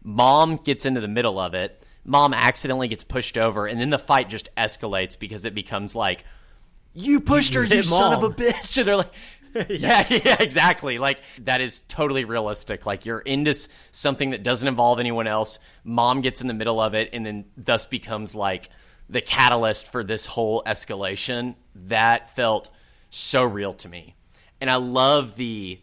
Mom 0.03 0.57
gets 0.57 0.85
into 0.85 1.01
the 1.01 1.09
middle 1.09 1.39
of 1.39 1.55
it. 1.55 1.85
Mom 2.05 2.33
accidentally 2.33 2.89
gets 2.89 3.05
pushed 3.05 3.37
over, 3.37 3.67
and 3.67 3.81
then 3.81 3.91
the 3.91 3.99
fight 3.99 4.29
just 4.29 4.55
escalates 4.57 5.19
because 5.19 5.45
it 5.45 5.55
becomes 5.55 5.95
like, 5.95 6.25
"You 6.95 7.21
pushed 7.21 7.55
her, 7.55 7.65
You 7.65 7.77
you 7.77 7.83
son 7.83 8.13
of 8.13 8.23
a 8.23 8.31
bitch!" 8.31 8.79
And 8.79 8.87
they're 8.87 8.97
like, 8.97 9.13
"Yeah, 9.69 10.07
yeah, 10.11 10.37
exactly." 10.41 10.99
Like 10.99 11.19
that 11.45 11.61
is 11.61 11.81
totally 11.89 12.25
realistic. 12.25 12.87
Like 12.87 13.07
you're 13.07 13.21
into 13.21 13.55
something 13.93 14.31
that 14.31 14.43
doesn't 14.43 14.69
involve 14.69 15.01
anyone 15.01 15.27
else. 15.27 15.59
Mom 15.85 16.21
gets 16.21 16.41
in 16.41 16.47
the 16.47 16.55
middle 16.55 16.81
of 16.81 16.95
it, 16.95 17.11
and 17.13 17.25
then 17.25 17.45
thus 17.57 17.87
becomes 17.87 18.35
like 18.35 18.71
the 19.09 19.21
catalyst 19.21 19.91
for 19.91 20.05
this 20.05 20.27
whole 20.27 20.63
escalation. 20.65 21.55
That 21.87 22.35
felt 22.35 22.71
so 23.11 23.45
real 23.45 23.75
to 23.75 23.89
me. 23.89 24.15
And 24.61 24.71
I 24.71 24.77
love 24.77 25.37
the 25.37 25.81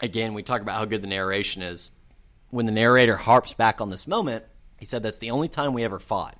again, 0.00 0.34
we 0.34 0.42
talk 0.42 0.60
about 0.60 0.76
how 0.76 0.84
good 0.84 1.02
the 1.02 1.08
narration 1.08 1.62
is. 1.62 1.90
When 2.50 2.66
the 2.66 2.72
narrator 2.72 3.16
harps 3.16 3.54
back 3.54 3.80
on 3.80 3.90
this 3.90 4.06
moment, 4.06 4.44
he 4.78 4.86
said 4.86 5.02
that's 5.02 5.18
the 5.18 5.30
only 5.30 5.48
time 5.48 5.72
we 5.72 5.84
ever 5.84 5.98
fought. 5.98 6.38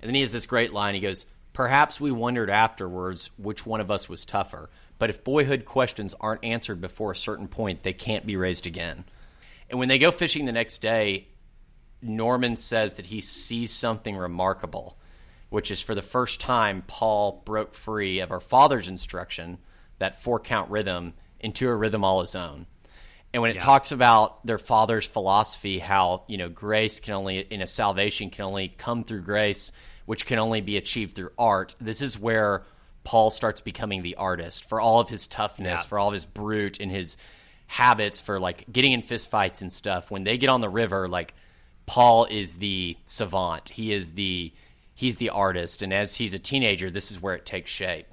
And 0.00 0.08
then 0.08 0.14
he 0.14 0.22
has 0.22 0.32
this 0.32 0.46
great 0.46 0.72
line. 0.72 0.94
He 0.94 1.00
goes, 1.00 1.26
Perhaps 1.52 2.00
we 2.00 2.10
wondered 2.10 2.48
afterwards 2.48 3.30
which 3.36 3.66
one 3.66 3.80
of 3.80 3.90
us 3.90 4.08
was 4.08 4.24
tougher. 4.24 4.70
But 5.02 5.10
if 5.10 5.24
boyhood 5.24 5.64
questions 5.64 6.14
aren't 6.20 6.44
answered 6.44 6.80
before 6.80 7.10
a 7.10 7.16
certain 7.16 7.48
point, 7.48 7.82
they 7.82 7.92
can't 7.92 8.24
be 8.24 8.36
raised 8.36 8.68
again. 8.68 9.04
And 9.68 9.80
when 9.80 9.88
they 9.88 9.98
go 9.98 10.12
fishing 10.12 10.44
the 10.44 10.52
next 10.52 10.80
day, 10.80 11.26
Norman 12.00 12.54
says 12.54 12.94
that 12.94 13.06
he 13.06 13.20
sees 13.20 13.72
something 13.72 14.16
remarkable, 14.16 14.96
which 15.50 15.72
is 15.72 15.82
for 15.82 15.96
the 15.96 16.02
first 16.02 16.40
time 16.40 16.84
Paul 16.86 17.42
broke 17.44 17.74
free 17.74 18.20
of 18.20 18.30
our 18.30 18.38
father's 18.38 18.86
instruction, 18.86 19.58
that 19.98 20.22
four 20.22 20.38
count 20.38 20.70
rhythm, 20.70 21.14
into 21.40 21.68
a 21.68 21.74
rhythm 21.74 22.04
all 22.04 22.20
his 22.20 22.36
own. 22.36 22.66
And 23.34 23.42
when 23.42 23.50
it 23.50 23.56
Yeah. 23.56 23.64
talks 23.64 23.90
about 23.90 24.46
their 24.46 24.56
father's 24.56 25.04
philosophy, 25.04 25.80
how 25.80 26.22
you 26.28 26.38
know 26.38 26.48
grace 26.48 27.00
can 27.00 27.14
only 27.14 27.40
in 27.40 27.60
a 27.60 27.66
salvation 27.66 28.30
can 28.30 28.44
only 28.44 28.68
come 28.68 29.02
through 29.02 29.22
grace, 29.22 29.72
which 30.06 30.26
can 30.26 30.38
only 30.38 30.60
be 30.60 30.76
achieved 30.76 31.16
through 31.16 31.32
art. 31.36 31.74
This 31.80 32.02
is 32.02 32.16
where 32.16 32.62
Paul 33.04 33.30
starts 33.30 33.60
becoming 33.60 34.02
the 34.02 34.14
artist 34.16 34.64
for 34.64 34.80
all 34.80 35.00
of 35.00 35.08
his 35.08 35.26
toughness, 35.26 35.80
Yeah. 35.82 35.86
for 35.88 35.98
all 35.98 36.08
of 36.08 36.14
his 36.14 36.24
brute 36.26 36.78
and 36.80 36.90
his 36.90 37.16
habits 37.66 38.20
for 38.20 38.38
like 38.38 38.64
getting 38.70 38.92
in 38.92 39.02
fistfights 39.02 39.60
and 39.60 39.72
stuff. 39.72 40.10
When 40.10 40.24
they 40.24 40.38
get 40.38 40.48
on 40.50 40.60
the 40.60 40.68
river, 40.68 41.08
like 41.08 41.34
Paul 41.86 42.26
is 42.30 42.56
the 42.56 42.96
savant. 43.06 43.70
He 43.70 43.92
is 43.92 44.14
the 44.14 44.52
he's 44.94 45.16
the 45.16 45.30
artist, 45.30 45.82
and 45.82 45.92
as 45.92 46.16
he's 46.16 46.34
a 46.34 46.38
teenager, 46.38 46.90
this 46.90 47.10
is 47.10 47.20
where 47.20 47.34
it 47.34 47.44
takes 47.46 47.70
shape. 47.70 48.06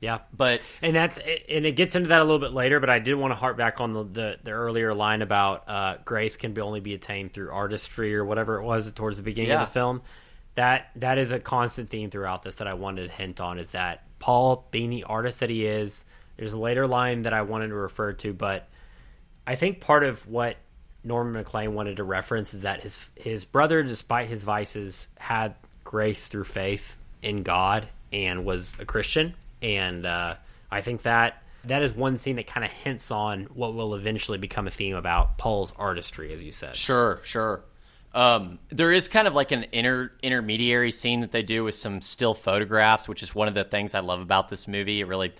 Yeah. 0.00 0.18
But 0.36 0.60
And 0.80 0.96
that's 0.96 1.18
and 1.18 1.66
it 1.66 1.72
gets 1.76 1.94
into 1.94 2.08
that 2.08 2.20
a 2.20 2.24
little 2.24 2.38
bit 2.40 2.52
later, 2.52 2.80
but 2.80 2.90
I 2.90 2.98
did 3.00 3.14
want 3.14 3.30
to 3.32 3.36
harp 3.36 3.56
back 3.56 3.80
on 3.80 3.92
the 3.92 4.02
the, 4.04 4.38
the 4.44 4.50
earlier 4.52 4.94
line 4.94 5.20
about 5.22 5.68
uh, 5.68 5.96
grace 6.04 6.36
can 6.36 6.54
be 6.54 6.60
only 6.60 6.80
be 6.80 6.94
attained 6.94 7.32
through 7.32 7.50
artistry 7.52 8.14
or 8.16 8.24
whatever 8.24 8.58
it 8.58 8.64
was 8.64 8.90
towards 8.92 9.18
the 9.18 9.22
beginning 9.22 9.50
Yeah. 9.50 9.62
of 9.62 9.68
the 9.68 9.72
film. 9.72 10.02
That 10.54 10.90
that 10.96 11.18
is 11.18 11.30
a 11.32 11.38
constant 11.38 11.88
theme 11.90 12.10
throughout 12.10 12.42
this 12.42 12.56
that 12.56 12.66
I 12.66 12.74
wanted 12.74 13.08
to 13.10 13.14
hint 13.14 13.40
on 13.40 13.58
is 13.58 13.72
that 13.72 14.02
Paul 14.22 14.68
being 14.70 14.88
the 14.88 15.02
artist 15.02 15.40
that 15.40 15.50
he 15.50 15.66
is. 15.66 16.04
There's 16.36 16.52
a 16.52 16.58
later 16.58 16.86
line 16.86 17.22
that 17.22 17.34
I 17.34 17.42
wanted 17.42 17.68
to 17.68 17.74
refer 17.74 18.12
to, 18.12 18.32
but 18.32 18.68
I 19.44 19.56
think 19.56 19.80
part 19.80 20.04
of 20.04 20.28
what 20.28 20.56
Norman 21.02 21.32
McLean 21.32 21.74
wanted 21.74 21.96
to 21.96 22.04
reference 22.04 22.54
is 22.54 22.60
that 22.60 22.80
his 22.80 23.04
his 23.16 23.44
brother, 23.44 23.82
despite 23.82 24.28
his 24.28 24.44
vices, 24.44 25.08
had 25.18 25.56
grace 25.82 26.28
through 26.28 26.44
faith 26.44 26.96
in 27.20 27.42
God 27.42 27.88
and 28.12 28.44
was 28.44 28.70
a 28.78 28.84
Christian. 28.84 29.34
And 29.60 30.06
uh, 30.06 30.36
I 30.70 30.82
think 30.82 31.02
that 31.02 31.42
that 31.64 31.82
is 31.82 31.92
one 31.92 32.16
scene 32.16 32.36
that 32.36 32.46
kind 32.46 32.64
of 32.64 32.70
hints 32.70 33.10
on 33.10 33.46
what 33.54 33.74
will 33.74 33.96
eventually 33.96 34.38
become 34.38 34.68
a 34.68 34.70
theme 34.70 34.94
about 34.94 35.36
Paul's 35.36 35.72
artistry, 35.76 36.32
as 36.32 36.44
you 36.44 36.52
said. 36.52 36.76
Sure, 36.76 37.20
sure. 37.24 37.64
Um, 38.14 38.58
there 38.68 38.92
is 38.92 39.08
kind 39.08 39.26
of 39.26 39.34
like 39.34 39.52
an 39.52 39.66
inter 39.72 40.12
intermediary 40.22 40.90
scene 40.92 41.20
that 41.20 41.32
they 41.32 41.42
do 41.42 41.64
with 41.64 41.74
some 41.74 42.00
still 42.02 42.34
photographs, 42.34 43.08
which 43.08 43.22
is 43.22 43.34
one 43.34 43.48
of 43.48 43.54
the 43.54 43.64
things 43.64 43.94
I 43.94 44.00
love 44.00 44.20
about 44.20 44.48
this 44.50 44.68
movie. 44.68 45.00
It 45.00 45.06
really 45.06 45.32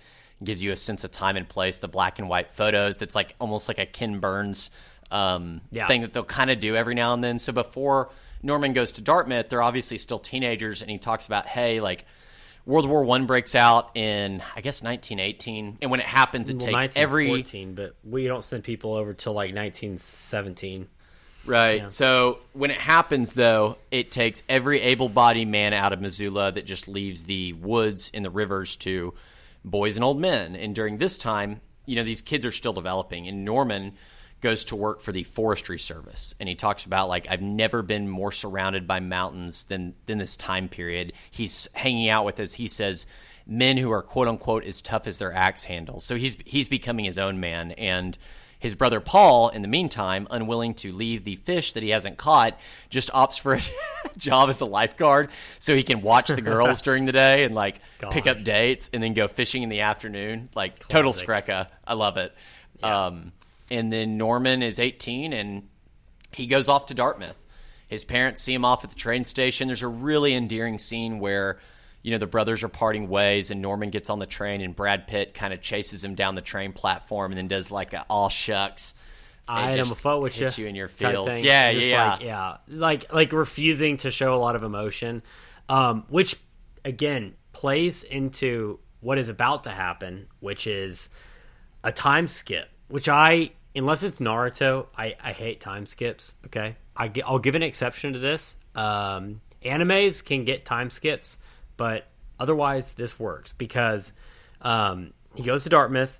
gives 0.43 0.61
you 0.63 0.71
a 0.71 0.77
sense 0.77 1.03
of 1.03 1.11
time 1.11 1.37
and 1.37 1.47
place. 1.47 1.79
The 1.79 1.87
black 1.87 2.17
and 2.19 2.27
white 2.27 2.51
photos. 2.51 2.97
That's 2.97 3.15
like 3.15 3.35
almost 3.39 3.67
like 3.67 3.77
a 3.79 3.85
Ken 3.85 4.19
Burns 4.19 4.71
um, 5.11 5.61
Yeah. 5.71 5.87
thing 5.87 6.01
that 6.01 6.13
they'll 6.13 6.23
kind 6.23 6.49
of 6.49 6.59
do 6.59 6.75
every 6.75 6.95
now 6.95 7.13
and 7.13 7.23
then. 7.23 7.37
So 7.37 7.53
before 7.53 8.09
Norman 8.41 8.73
goes 8.73 8.93
to 8.93 9.01
Dartmouth, 9.01 9.49
they're 9.49 9.61
obviously 9.61 9.99
still 9.99 10.19
teenagers, 10.19 10.81
and 10.81 10.89
he 10.89 10.97
talks 10.97 11.27
about, 11.27 11.45
hey, 11.45 11.79
like. 11.79 12.05
World 12.65 12.87
War 12.87 13.03
One 13.03 13.25
breaks 13.25 13.55
out 13.55 13.91
in, 13.97 14.41
I 14.55 14.61
guess, 14.61 14.81
1918, 14.81 15.79
and 15.81 15.91
when 15.91 15.99
it 15.99 16.05
happens, 16.05 16.47
it 16.47 16.55
Well, 16.59 16.67
takes 16.79 16.95
every 16.95 17.29
1914, 17.29 17.75
but 17.75 17.95
we 18.09 18.25
don't 18.25 18.41
send 18.41 18.63
people 18.63 18.93
over 18.93 19.13
till 19.13 19.33
like 19.33 19.53
1917. 19.53 20.87
Right. 21.45 21.91
So 21.91 22.39
when 22.53 22.71
it 22.71 22.77
happens, 22.77 23.33
though, 23.33 23.77
it 23.91 24.11
takes 24.11 24.43
every 24.47 24.79
able-bodied 24.79 25.47
man 25.47 25.73
out 25.73 25.91
of 25.91 25.99
Missoula 25.99 26.51
that 26.53 26.65
just 26.65 26.87
leaves 26.87 27.25
the 27.25 27.53
woods 27.53 28.11
and 28.13 28.23
the 28.23 28.29
rivers 28.29 28.77
to 28.77 29.13
boys 29.65 29.97
and 29.97 30.05
old 30.05 30.19
men. 30.19 30.55
And 30.55 30.73
during 30.73 30.97
this 30.97 31.17
time, 31.17 31.59
you 31.85 31.97
know, 31.97 32.03
these 32.03 32.21
kids 32.21 32.45
are 32.45 32.51
still 32.51 32.71
developing. 32.71 33.27
And 33.27 33.43
Norman 33.43 33.93
goes 34.39 34.65
to 34.65 34.75
work 34.75 35.01
for 35.01 35.11
the 35.11 35.23
Forestry 35.23 35.79
Service, 35.79 36.33
and 36.39 36.47
he 36.47 36.55
talks 36.55 36.85
about 36.85 37.09
like 37.09 37.27
I've 37.29 37.41
never 37.41 37.81
been 37.81 38.09
more 38.09 38.31
surrounded 38.31 38.87
by 38.87 38.99
mountains 38.99 39.65
than 39.65 39.95
than 40.05 40.17
this 40.17 40.35
time 40.37 40.69
period. 40.69 41.13
He's 41.31 41.67
hanging 41.73 42.09
out 42.09 42.25
with, 42.25 42.39
as 42.39 42.53
he 42.53 42.67
says, 42.67 43.05
men 43.45 43.77
who 43.77 43.91
are 43.91 44.01
quote 44.01 44.27
unquote 44.27 44.65
as 44.65 44.81
tough 44.81 45.07
as 45.07 45.17
their 45.17 45.33
axe 45.33 45.63
handles. 45.65 46.03
So 46.03 46.15
he's 46.15 46.37
he's 46.45 46.67
becoming 46.67 47.05
his 47.05 47.17
own 47.17 47.39
man 47.39 47.71
and. 47.71 48.17
His 48.63 48.75
brother 48.75 49.01
Paul, 49.01 49.49
in 49.49 49.61
the 49.61 49.67
meantime, 49.67 50.25
unwilling 50.31 50.75
to 50.75 50.93
leave 50.93 51.25
the 51.25 51.35
fish 51.35 51.73
that 51.73 51.83
he 51.83 51.89
hasn't 51.89 52.17
caught, 52.17 52.57
just 52.89 53.11
opts 53.11 53.37
for 53.37 53.55
a 53.55 53.61
job 54.17 54.49
as 54.49 54.61
a 54.61 54.65
lifeguard 54.65 55.31
so 55.59 55.75
he 55.75 55.83
can 55.83 56.01
watch 56.01 56.29
the 56.29 56.41
girls 56.41 56.81
during 56.81 57.03
the 57.03 57.11
day 57.11 57.43
and 57.43 57.53
like 57.53 57.81
pick 58.11 58.25
up 58.25 58.41
dates 58.45 58.89
and 58.93 59.03
then 59.03 59.13
go 59.13 59.27
fishing 59.27 59.63
in 59.63 59.69
the 59.69 59.81
afternoon. 59.81 60.47
Like 60.55 60.79
total 60.87 61.11
Classic. 61.11 61.27
Screcka. 61.27 61.67
I 61.85 61.93
love 61.95 62.15
it. 62.15 62.33
Um, 62.81 63.33
and 63.69 63.91
then 63.91 64.17
Norman 64.17 64.63
is 64.63 64.79
18 64.79 65.33
and 65.33 65.67
he 66.31 66.47
goes 66.47 66.69
off 66.69 66.85
to 66.85 66.93
Dartmouth. 66.93 67.35
His 67.89 68.05
parents 68.05 68.41
see 68.41 68.53
him 68.53 68.63
off 68.63 68.85
at 68.85 68.91
the 68.91 68.95
train 68.95 69.25
station. 69.25 69.67
There's 69.67 69.81
a 69.81 69.89
really 69.89 70.33
endearing 70.33 70.79
scene 70.79 71.19
where, 71.19 71.59
you 72.03 72.11
know, 72.11 72.17
the 72.17 72.27
brothers 72.27 72.63
are 72.63 72.69
parting 72.69 73.07
ways 73.07 73.49
and 73.49 73.61
Norman 73.61 73.89
gets 73.89 74.09
on 74.09 74.19
the 74.19 74.25
train 74.25 74.61
and 74.61 74.75
Brad 74.75 75.07
Pitt 75.07 75.33
kind 75.33 75.53
of 75.53 75.61
chases 75.61 76.03
him 76.03 76.15
down 76.15 76.35
the 76.35 76.41
train 76.41 76.73
platform 76.73 77.31
and 77.31 77.37
then 77.37 77.47
does 77.47 77.71
like 77.71 77.93
a 77.93 78.05
all 78.09 78.29
shucks. 78.29 78.93
I 79.47 79.71
am 79.71 79.91
a 79.91 79.95
foot 79.95 80.21
with 80.21 80.35
hits 80.35 80.57
you. 80.57 80.63
you 80.63 80.69
in 80.69 80.75
your 80.75 80.87
feels. 80.87 81.41
Yeah, 81.41 81.73
Just 81.73 81.85
yeah, 81.85 82.11
like, 82.11 82.21
yeah, 82.21 82.57
like 82.69 83.13
like 83.13 83.31
refusing 83.33 83.97
to 83.97 84.11
show 84.11 84.33
a 84.33 84.39
lot 84.39 84.55
of 84.55 84.63
emotion, 84.63 85.21
um, 85.67 86.05
which 86.07 86.35
again 86.85 87.33
plays 87.51 88.03
into 88.03 88.79
what 89.01 89.17
is 89.17 89.27
about 89.27 89.65
to 89.65 89.69
happen, 89.69 90.27
which 90.39 90.65
is 90.65 91.09
a 91.83 91.91
time 91.91 92.27
skip. 92.27 92.69
Which 92.87 93.09
I, 93.09 93.51
unless 93.75 94.03
it's 94.03 94.19
Naruto, 94.19 94.87
I, 94.95 95.15
I 95.21 95.33
hate 95.33 95.59
time 95.59 95.87
skips. 95.87 96.35
Okay, 96.45 96.77
I, 96.95 97.11
I'll 97.25 97.39
give 97.39 97.55
an 97.55 97.63
exception 97.63 98.13
to 98.13 98.19
this. 98.19 98.55
Um, 98.75 99.41
animes 99.63 100.23
can 100.23 100.45
get 100.45 100.63
time 100.63 100.89
skips, 100.89 101.37
but 101.77 102.07
otherwise 102.39 102.93
this 102.93 103.19
works 103.19 103.53
because 103.57 104.11
um, 104.61 105.13
he 105.35 105.43
goes 105.43 105.63
to 105.63 105.69
Dartmouth. 105.69 106.19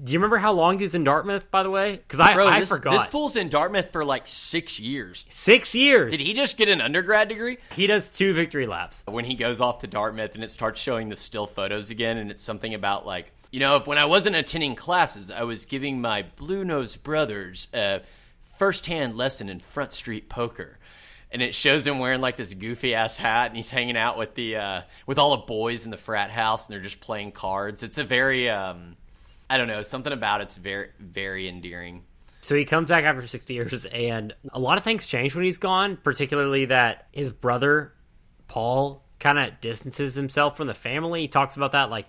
Do 0.00 0.12
you 0.12 0.18
remember 0.18 0.38
how 0.38 0.52
long 0.52 0.78
he 0.78 0.84
was 0.84 0.94
in 0.94 1.02
Dartmouth, 1.02 1.50
by 1.50 1.64
the 1.64 1.70
way? 1.70 1.96
Because 1.96 2.20
I, 2.20 2.34
Bro, 2.34 2.46
I 2.46 2.60
this, 2.60 2.68
forgot. 2.68 2.92
this 2.92 3.04
fool's 3.06 3.34
in 3.34 3.48
Dartmouth 3.48 3.90
for 3.90 4.04
like 4.04 4.28
six 4.28 4.78
years. 4.78 5.24
Six 5.28 5.74
years. 5.74 6.12
Did 6.12 6.20
he 6.20 6.34
just 6.34 6.56
get 6.56 6.68
an 6.68 6.80
undergrad 6.80 7.28
degree? 7.28 7.58
He 7.74 7.88
does 7.88 8.08
two 8.08 8.32
victory 8.32 8.68
laps. 8.68 9.02
when 9.06 9.24
he 9.24 9.34
goes 9.34 9.60
off 9.60 9.80
to 9.80 9.88
Dartmouth 9.88 10.36
and 10.36 10.44
it 10.44 10.52
starts 10.52 10.80
showing 10.80 11.08
the 11.08 11.16
still 11.16 11.48
photos 11.48 11.90
again, 11.90 12.16
and 12.16 12.30
it's 12.30 12.42
something 12.42 12.74
about 12.74 13.06
like, 13.06 13.32
you 13.50 13.58
know, 13.58 13.74
if 13.76 13.88
when 13.88 13.98
I 13.98 14.04
wasn't 14.04 14.36
attending 14.36 14.76
classes, 14.76 15.32
I 15.32 15.42
was 15.42 15.64
giving 15.64 16.00
my 16.00 16.26
blue 16.36 16.64
nosed 16.64 17.02
brothers 17.02 17.66
a 17.74 18.02
first 18.42 18.86
hand 18.86 19.16
lesson 19.16 19.48
in 19.48 19.58
front 19.58 19.92
street 19.92 20.28
poker. 20.28 20.78
And 21.30 21.42
it 21.42 21.54
shows 21.54 21.86
him 21.86 21.98
wearing 21.98 22.20
like 22.20 22.36
this 22.36 22.54
goofy 22.54 22.94
ass 22.94 23.18
hat, 23.18 23.48
and 23.48 23.56
he's 23.56 23.70
hanging 23.70 23.96
out 23.96 24.16
with 24.16 24.34
the 24.34 24.56
uh, 24.56 24.82
with 25.06 25.18
all 25.18 25.36
the 25.36 25.44
boys 25.44 25.84
in 25.84 25.90
the 25.90 25.98
frat 25.98 26.30
house, 26.30 26.66
and 26.66 26.74
they're 26.74 26.82
just 26.82 27.00
playing 27.00 27.32
cards. 27.32 27.82
It's 27.82 27.98
a 27.98 28.04
very, 28.04 28.48
um, 28.48 28.96
I 29.50 29.58
don't 29.58 29.68
know, 29.68 29.82
something 29.82 30.12
about 30.12 30.40
it's 30.40 30.56
very 30.56 30.88
very 30.98 31.48
endearing. 31.48 32.04
So 32.40 32.54
he 32.54 32.64
comes 32.64 32.88
back 32.88 33.04
after 33.04 33.26
60 33.26 33.52
years, 33.52 33.84
and 33.84 34.34
a 34.52 34.58
lot 34.58 34.78
of 34.78 34.84
things 34.84 35.06
change 35.06 35.34
when 35.34 35.44
he's 35.44 35.58
gone, 35.58 35.98
particularly 36.02 36.64
that 36.64 37.06
his 37.12 37.28
brother, 37.28 37.92
Paul, 38.46 39.04
kind 39.18 39.38
of 39.38 39.60
distances 39.60 40.14
himself 40.14 40.56
from 40.56 40.66
the 40.66 40.72
family. 40.72 41.20
He 41.20 41.28
talks 41.28 41.56
about 41.56 41.72
that. 41.72 41.90
Like, 41.90 42.06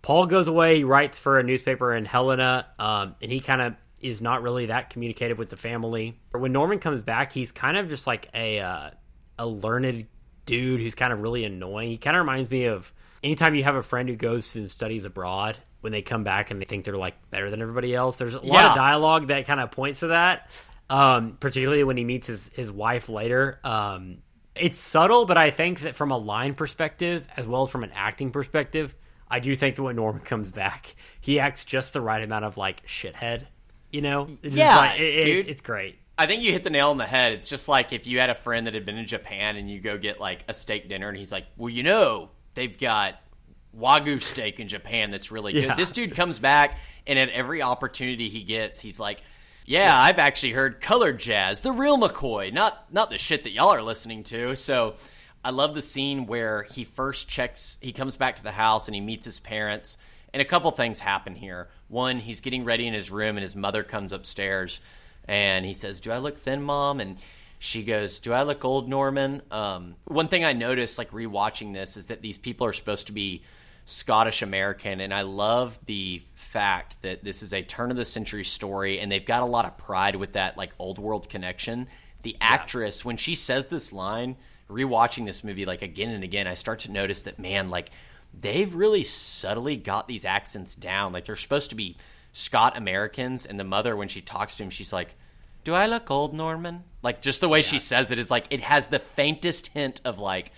Paul 0.00 0.24
goes 0.24 0.48
away, 0.48 0.78
he 0.78 0.84
writes 0.84 1.18
for 1.18 1.38
a 1.38 1.42
newspaper 1.42 1.94
in 1.94 2.06
Helena, 2.06 2.66
um, 2.78 3.16
and 3.20 3.30
he 3.30 3.40
kind 3.40 3.60
of 3.60 3.74
is 4.04 4.20
not 4.20 4.42
really 4.42 4.66
that 4.66 4.90
communicative 4.90 5.38
with 5.38 5.48
the 5.50 5.56
family. 5.56 6.18
But 6.32 6.40
when 6.40 6.52
Norman 6.52 6.78
comes 6.78 7.00
back, 7.00 7.32
he's 7.32 7.50
kind 7.52 7.76
of 7.76 7.88
just 7.88 8.06
like 8.06 8.28
a, 8.34 8.60
uh, 8.60 8.90
a 9.38 9.46
learned 9.46 10.06
dude 10.46 10.80
who's 10.80 10.94
kind 10.94 11.12
of 11.12 11.20
really 11.20 11.44
annoying. 11.44 11.90
He 11.90 11.96
kind 11.98 12.16
of 12.16 12.20
reminds 12.20 12.50
me 12.50 12.66
of 12.66 12.92
anytime 13.22 13.54
you 13.54 13.64
have 13.64 13.76
a 13.76 13.82
friend 13.82 14.08
who 14.08 14.14
goes 14.16 14.54
and 14.56 14.70
studies 14.70 15.04
abroad 15.04 15.56
when 15.80 15.92
they 15.92 16.02
come 16.02 16.22
back 16.24 16.50
and 16.50 16.60
they 16.60 16.64
think 16.66 16.84
they're 16.84 16.96
like 16.96 17.14
better 17.30 17.50
than 17.50 17.62
everybody 17.62 17.94
else. 17.94 18.16
There's 18.16 18.34
a 18.34 18.40
lot 18.40 18.46
Yeah. 18.46 18.70
of 18.70 18.76
dialogue 18.76 19.28
that 19.28 19.46
kind 19.46 19.60
of 19.60 19.70
points 19.70 20.00
to 20.00 20.08
that. 20.08 20.50
Um, 20.90 21.38
particularly 21.40 21.82
when 21.82 21.96
he 21.96 22.04
meets 22.04 22.26
his, 22.26 22.48
his 22.54 22.70
wife 22.70 23.08
later. 23.08 23.58
Um, 23.64 24.18
it's 24.54 24.78
subtle, 24.78 25.24
but 25.24 25.38
I 25.38 25.50
think 25.50 25.80
that 25.80 25.96
from 25.96 26.10
a 26.10 26.18
line 26.18 26.54
perspective, 26.54 27.26
as 27.36 27.46
well 27.46 27.62
as 27.64 27.70
from 27.70 27.84
an 27.84 27.90
acting 27.94 28.30
perspective, 28.32 28.94
I 29.26 29.40
do 29.40 29.56
think 29.56 29.76
that 29.76 29.82
when 29.82 29.96
Norman 29.96 30.20
comes 30.22 30.50
back, 30.50 30.94
he 31.20 31.40
acts 31.40 31.64
just 31.64 31.94
the 31.94 32.02
right 32.02 32.22
amount 32.22 32.44
of 32.44 32.56
like 32.58 32.86
shithead. 32.86 33.46
You 33.94 34.00
know, 34.02 34.22
it's 34.42 34.54
just 34.54 34.56
Yeah, 34.56 34.76
like, 34.76 34.98
it- 35.00 35.14
it- 35.14 35.24
dude. 35.24 35.48
it's 35.48 35.60
great. 35.62 35.98
I 36.18 36.26
think 36.26 36.42
you 36.42 36.50
hit 36.52 36.64
the 36.64 36.70
nail 36.70 36.90
on 36.90 36.96
the 36.98 37.06
head. 37.06 37.32
It's 37.32 37.48
just 37.48 37.68
like 37.68 37.92
if 37.92 38.06
you 38.06 38.18
had 38.20 38.28
a 38.30 38.34
friend 38.34 38.66
that 38.66 38.74
had 38.74 38.84
been 38.84 38.98
in 38.98 39.06
Japan 39.06 39.56
and 39.56 39.70
you 39.70 39.80
go 39.80 39.98
get 39.98 40.20
like 40.20 40.44
a 40.48 40.54
steak 40.54 40.88
dinner 40.88 41.08
and 41.08 41.16
he's 41.16 41.30
like, 41.32 41.46
"Well, 41.56 41.68
you 41.70 41.82
know, 41.82 42.30
they've 42.54 42.76
got 42.78 43.20
wagyu 43.76 44.20
steak 44.22 44.60
in 44.60 44.68
Japan 44.68 45.10
that's 45.10 45.30
really 45.30 45.52
good." 45.52 45.64
Yeah. 45.64 45.74
This 45.74 45.90
dude 45.90 46.14
comes 46.16 46.38
back 46.38 46.78
and 47.06 47.18
at 47.18 47.30
every 47.30 47.62
opportunity 47.62 48.28
he 48.28 48.42
gets, 48.42 48.78
he's 48.80 48.98
like, 49.00 49.22
"Yeah, 49.66 49.96
I've 50.00 50.18
actually 50.18 50.52
heard 50.52 50.80
colored 50.80 51.18
jazz, 51.18 51.60
the 51.62 51.72
real 51.72 51.98
McCoy, 51.98 52.52
not 52.52 52.92
not 52.92 53.10
the 53.10 53.18
shit 53.18 53.42
that 53.44 53.50
y'all 53.52 53.70
are 53.74 53.82
listening 53.82 54.24
to." 54.24 54.54
So, 54.56 54.94
I 55.44 55.50
love 55.50 55.74
the 55.74 55.82
scene 55.82 56.26
where 56.26 56.62
he 56.62 56.84
first 56.84 57.28
checks 57.28 57.76
he 57.80 57.92
comes 57.92 58.16
back 58.16 58.36
to 58.36 58.42
the 58.42 58.52
house 58.52 58.88
and 58.88 58.94
he 58.94 59.00
meets 59.00 59.24
his 59.24 59.40
parents. 59.40 59.98
And 60.34 60.42
a 60.42 60.44
couple 60.44 60.68
things 60.72 60.98
happen 60.98 61.36
here. 61.36 61.68
One, 61.86 62.18
he's 62.18 62.40
getting 62.40 62.64
ready 62.64 62.88
in 62.88 62.92
his 62.92 63.08
room 63.08 63.36
and 63.36 63.42
his 63.42 63.54
mother 63.54 63.84
comes 63.84 64.12
upstairs 64.12 64.80
and 65.28 65.64
he 65.64 65.74
says, 65.74 66.00
"Do 66.00 66.10
I 66.10 66.18
look 66.18 66.38
thin, 66.38 66.60
mom?" 66.60 66.98
And 66.98 67.18
she 67.60 67.84
goes, 67.84 68.18
"Do 68.18 68.32
I 68.32 68.42
look 68.42 68.64
old, 68.64 68.88
Norman?" 68.88 69.42
Um, 69.52 69.94
one 70.06 70.26
thing 70.26 70.44
I 70.44 70.52
noticed, 70.52 70.98
like 70.98 71.12
rewatching 71.12 71.72
this, 71.72 71.96
is 71.96 72.06
that 72.06 72.20
these 72.20 72.36
people 72.36 72.66
are 72.66 72.72
supposed 72.72 73.06
to 73.06 73.12
be 73.12 73.44
Scottish 73.84 74.42
American, 74.42 75.00
and 75.00 75.14
I 75.14 75.22
love 75.22 75.78
the 75.86 76.20
fact 76.34 77.00
that 77.02 77.22
this 77.22 77.44
is 77.44 77.54
a 77.54 77.62
turn 77.62 77.92
of 77.92 77.96
the 77.96 78.04
century 78.04 78.44
story, 78.44 78.98
and 78.98 79.12
they've 79.12 79.24
got 79.24 79.44
a 79.44 79.46
lot 79.46 79.66
of 79.66 79.78
pride 79.78 80.16
with 80.16 80.32
that 80.32 80.58
like 80.58 80.72
old 80.80 80.98
world 80.98 81.28
connection. 81.28 81.86
The 82.22 82.36
actress, 82.40 83.02
yeah. 83.02 83.06
when 83.06 83.18
she 83.18 83.36
says 83.36 83.68
this 83.68 83.92
line, 83.92 84.36
rewatching 84.68 85.26
this 85.26 85.44
movie 85.44 85.64
like 85.64 85.82
again 85.82 86.10
and 86.10 86.24
again, 86.24 86.48
I 86.48 86.54
start 86.54 86.80
to 86.80 86.90
notice 86.90 87.22
that 87.22 87.38
man, 87.38 87.70
like 87.70 87.90
they've 88.40 88.74
really 88.74 89.04
subtly 89.04 89.76
got 89.76 90.08
these 90.08 90.24
accents 90.24 90.74
down. 90.74 91.12
Like 91.12 91.24
they're 91.24 91.36
supposed 91.36 91.70
to 91.70 91.76
be 91.76 91.96
Scott 92.32 92.76
Americans, 92.76 93.46
and 93.46 93.58
the 93.58 93.64
mother, 93.64 93.96
when 93.96 94.08
she 94.08 94.20
talks 94.20 94.56
to 94.56 94.62
him, 94.62 94.70
she's 94.70 94.92
like, 94.92 95.08
"Do 95.62 95.74
I 95.74 95.86
look 95.86 96.10
old, 96.10 96.34
Norman?" 96.34 96.84
Like 97.02 97.22
just 97.22 97.40
the 97.40 97.48
way 97.48 97.58
yeah. 97.60 97.66
she 97.66 97.78
says 97.78 98.10
it 98.10 98.18
is 98.18 98.30
like 98.30 98.46
it 98.50 98.60
has 98.60 98.88
the 98.88 98.98
faintest 98.98 99.68
hint 99.68 100.00
of 100.04 100.18
like, 100.18 100.52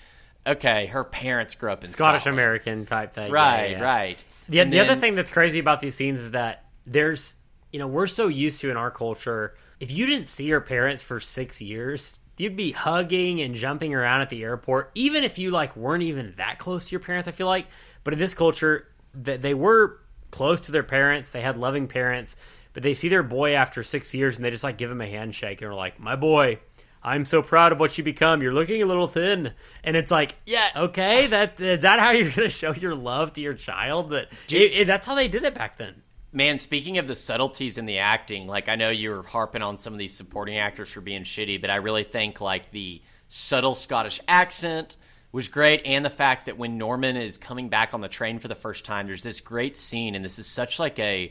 okay, 0.46 0.86
her 0.86 1.04
parents 1.04 1.54
grew 1.54 1.70
up 1.70 1.84
in 1.84 1.90
Scottish 1.90 2.26
American 2.26 2.86
type 2.86 3.14
thing, 3.14 3.30
right? 3.30 3.70
Yeah, 3.70 3.78
yeah. 3.78 3.84
Right. 3.84 4.24
The, 4.48 4.58
the 4.58 4.70
then, 4.70 4.90
other 4.90 5.00
thing 5.00 5.14
that's 5.14 5.30
crazy 5.30 5.58
about 5.58 5.80
these 5.80 5.96
scenes 5.96 6.20
is 6.20 6.30
that 6.30 6.64
there's, 6.86 7.34
you 7.72 7.78
know, 7.78 7.88
we're 7.88 8.06
so 8.06 8.28
used 8.28 8.60
to 8.60 8.70
in 8.70 8.76
our 8.76 8.90
culture. 8.90 9.54
If 9.80 9.90
you 9.90 10.06
didn't 10.06 10.28
see 10.28 10.46
your 10.46 10.60
parents 10.60 11.02
for 11.02 11.20
six 11.20 11.60
years, 11.60 12.18
you'd 12.36 12.56
be 12.56 12.72
hugging 12.72 13.40
and 13.40 13.54
jumping 13.54 13.94
around 13.94 14.20
at 14.20 14.30
the 14.30 14.42
airport, 14.42 14.90
even 14.94 15.24
if 15.24 15.38
you 15.38 15.50
like 15.50 15.76
weren't 15.76 16.02
even 16.02 16.34
that 16.36 16.58
close 16.58 16.86
to 16.86 16.90
your 16.92 17.00
parents. 17.00 17.28
I 17.28 17.32
feel 17.32 17.46
like, 17.46 17.66
but 18.04 18.12
in 18.12 18.18
this 18.18 18.34
culture, 18.34 18.88
that 19.14 19.42
they 19.42 19.54
were 19.54 19.98
close 20.30 20.60
to 20.62 20.72
their 20.72 20.82
parents. 20.82 21.32
They 21.32 21.40
had 21.40 21.56
loving 21.56 21.88
parents, 21.88 22.36
but 22.72 22.82
they 22.82 22.94
see 22.94 23.08
their 23.08 23.22
boy 23.22 23.54
after 23.54 23.82
six 23.82 24.12
years 24.12 24.36
and 24.36 24.44
they 24.44 24.50
just 24.50 24.64
like 24.64 24.76
give 24.76 24.90
him 24.90 25.00
a 25.00 25.06
handshake 25.06 25.62
and 25.62 25.70
are 25.70 25.74
like, 25.74 25.98
"My 25.98 26.16
boy, 26.16 26.58
I'm 27.02 27.24
so 27.24 27.42
proud 27.42 27.72
of 27.72 27.80
what 27.80 27.96
you 27.96 28.04
become. 28.04 28.42
You're 28.42 28.52
looking 28.52 28.82
a 28.82 28.86
little 28.86 29.08
thin." 29.08 29.52
And 29.82 29.96
it's 29.96 30.10
like, 30.10 30.34
yeah, 30.44 30.68
okay, 30.76 31.26
that 31.28 31.58
is 31.58 31.80
that 31.82 31.98
how 31.98 32.10
you're 32.10 32.30
going 32.30 32.34
to 32.34 32.50
show 32.50 32.74
your 32.74 32.94
love 32.94 33.32
to 33.34 33.40
your 33.40 33.54
child? 33.54 34.10
That 34.10 34.28
it, 34.50 34.72
it, 34.72 34.86
that's 34.86 35.06
how 35.06 35.14
they 35.14 35.28
did 35.28 35.44
it 35.44 35.54
back 35.54 35.78
then. 35.78 36.02
Man, 36.32 36.58
speaking 36.58 36.98
of 36.98 37.08
the 37.08 37.16
subtleties 37.16 37.78
in 37.78 37.86
the 37.86 37.98
acting, 37.98 38.46
like 38.46 38.68
I 38.68 38.76
know 38.76 38.90
you're 38.90 39.22
harping 39.22 39.62
on 39.62 39.78
some 39.78 39.92
of 39.92 39.98
these 39.98 40.14
supporting 40.14 40.58
actors 40.58 40.90
for 40.90 41.00
being 41.00 41.22
shitty, 41.22 41.60
but 41.60 41.70
I 41.70 41.76
really 41.76 42.04
think 42.04 42.40
like 42.40 42.70
the 42.72 43.00
subtle 43.28 43.74
Scottish 43.74 44.20
accent 44.28 44.96
was 45.32 45.48
great 45.48 45.82
and 45.84 46.04
the 46.04 46.10
fact 46.10 46.46
that 46.46 46.56
when 46.56 46.78
Norman 46.78 47.16
is 47.16 47.36
coming 47.36 47.68
back 47.68 47.92
on 47.92 48.00
the 48.00 48.08
train 48.08 48.38
for 48.38 48.48
the 48.48 48.54
first 48.54 48.84
time 48.84 49.06
there's 49.06 49.22
this 49.22 49.40
great 49.40 49.76
scene 49.76 50.14
and 50.14 50.24
this 50.24 50.38
is 50.38 50.46
such 50.46 50.78
like 50.78 50.98
a 50.98 51.30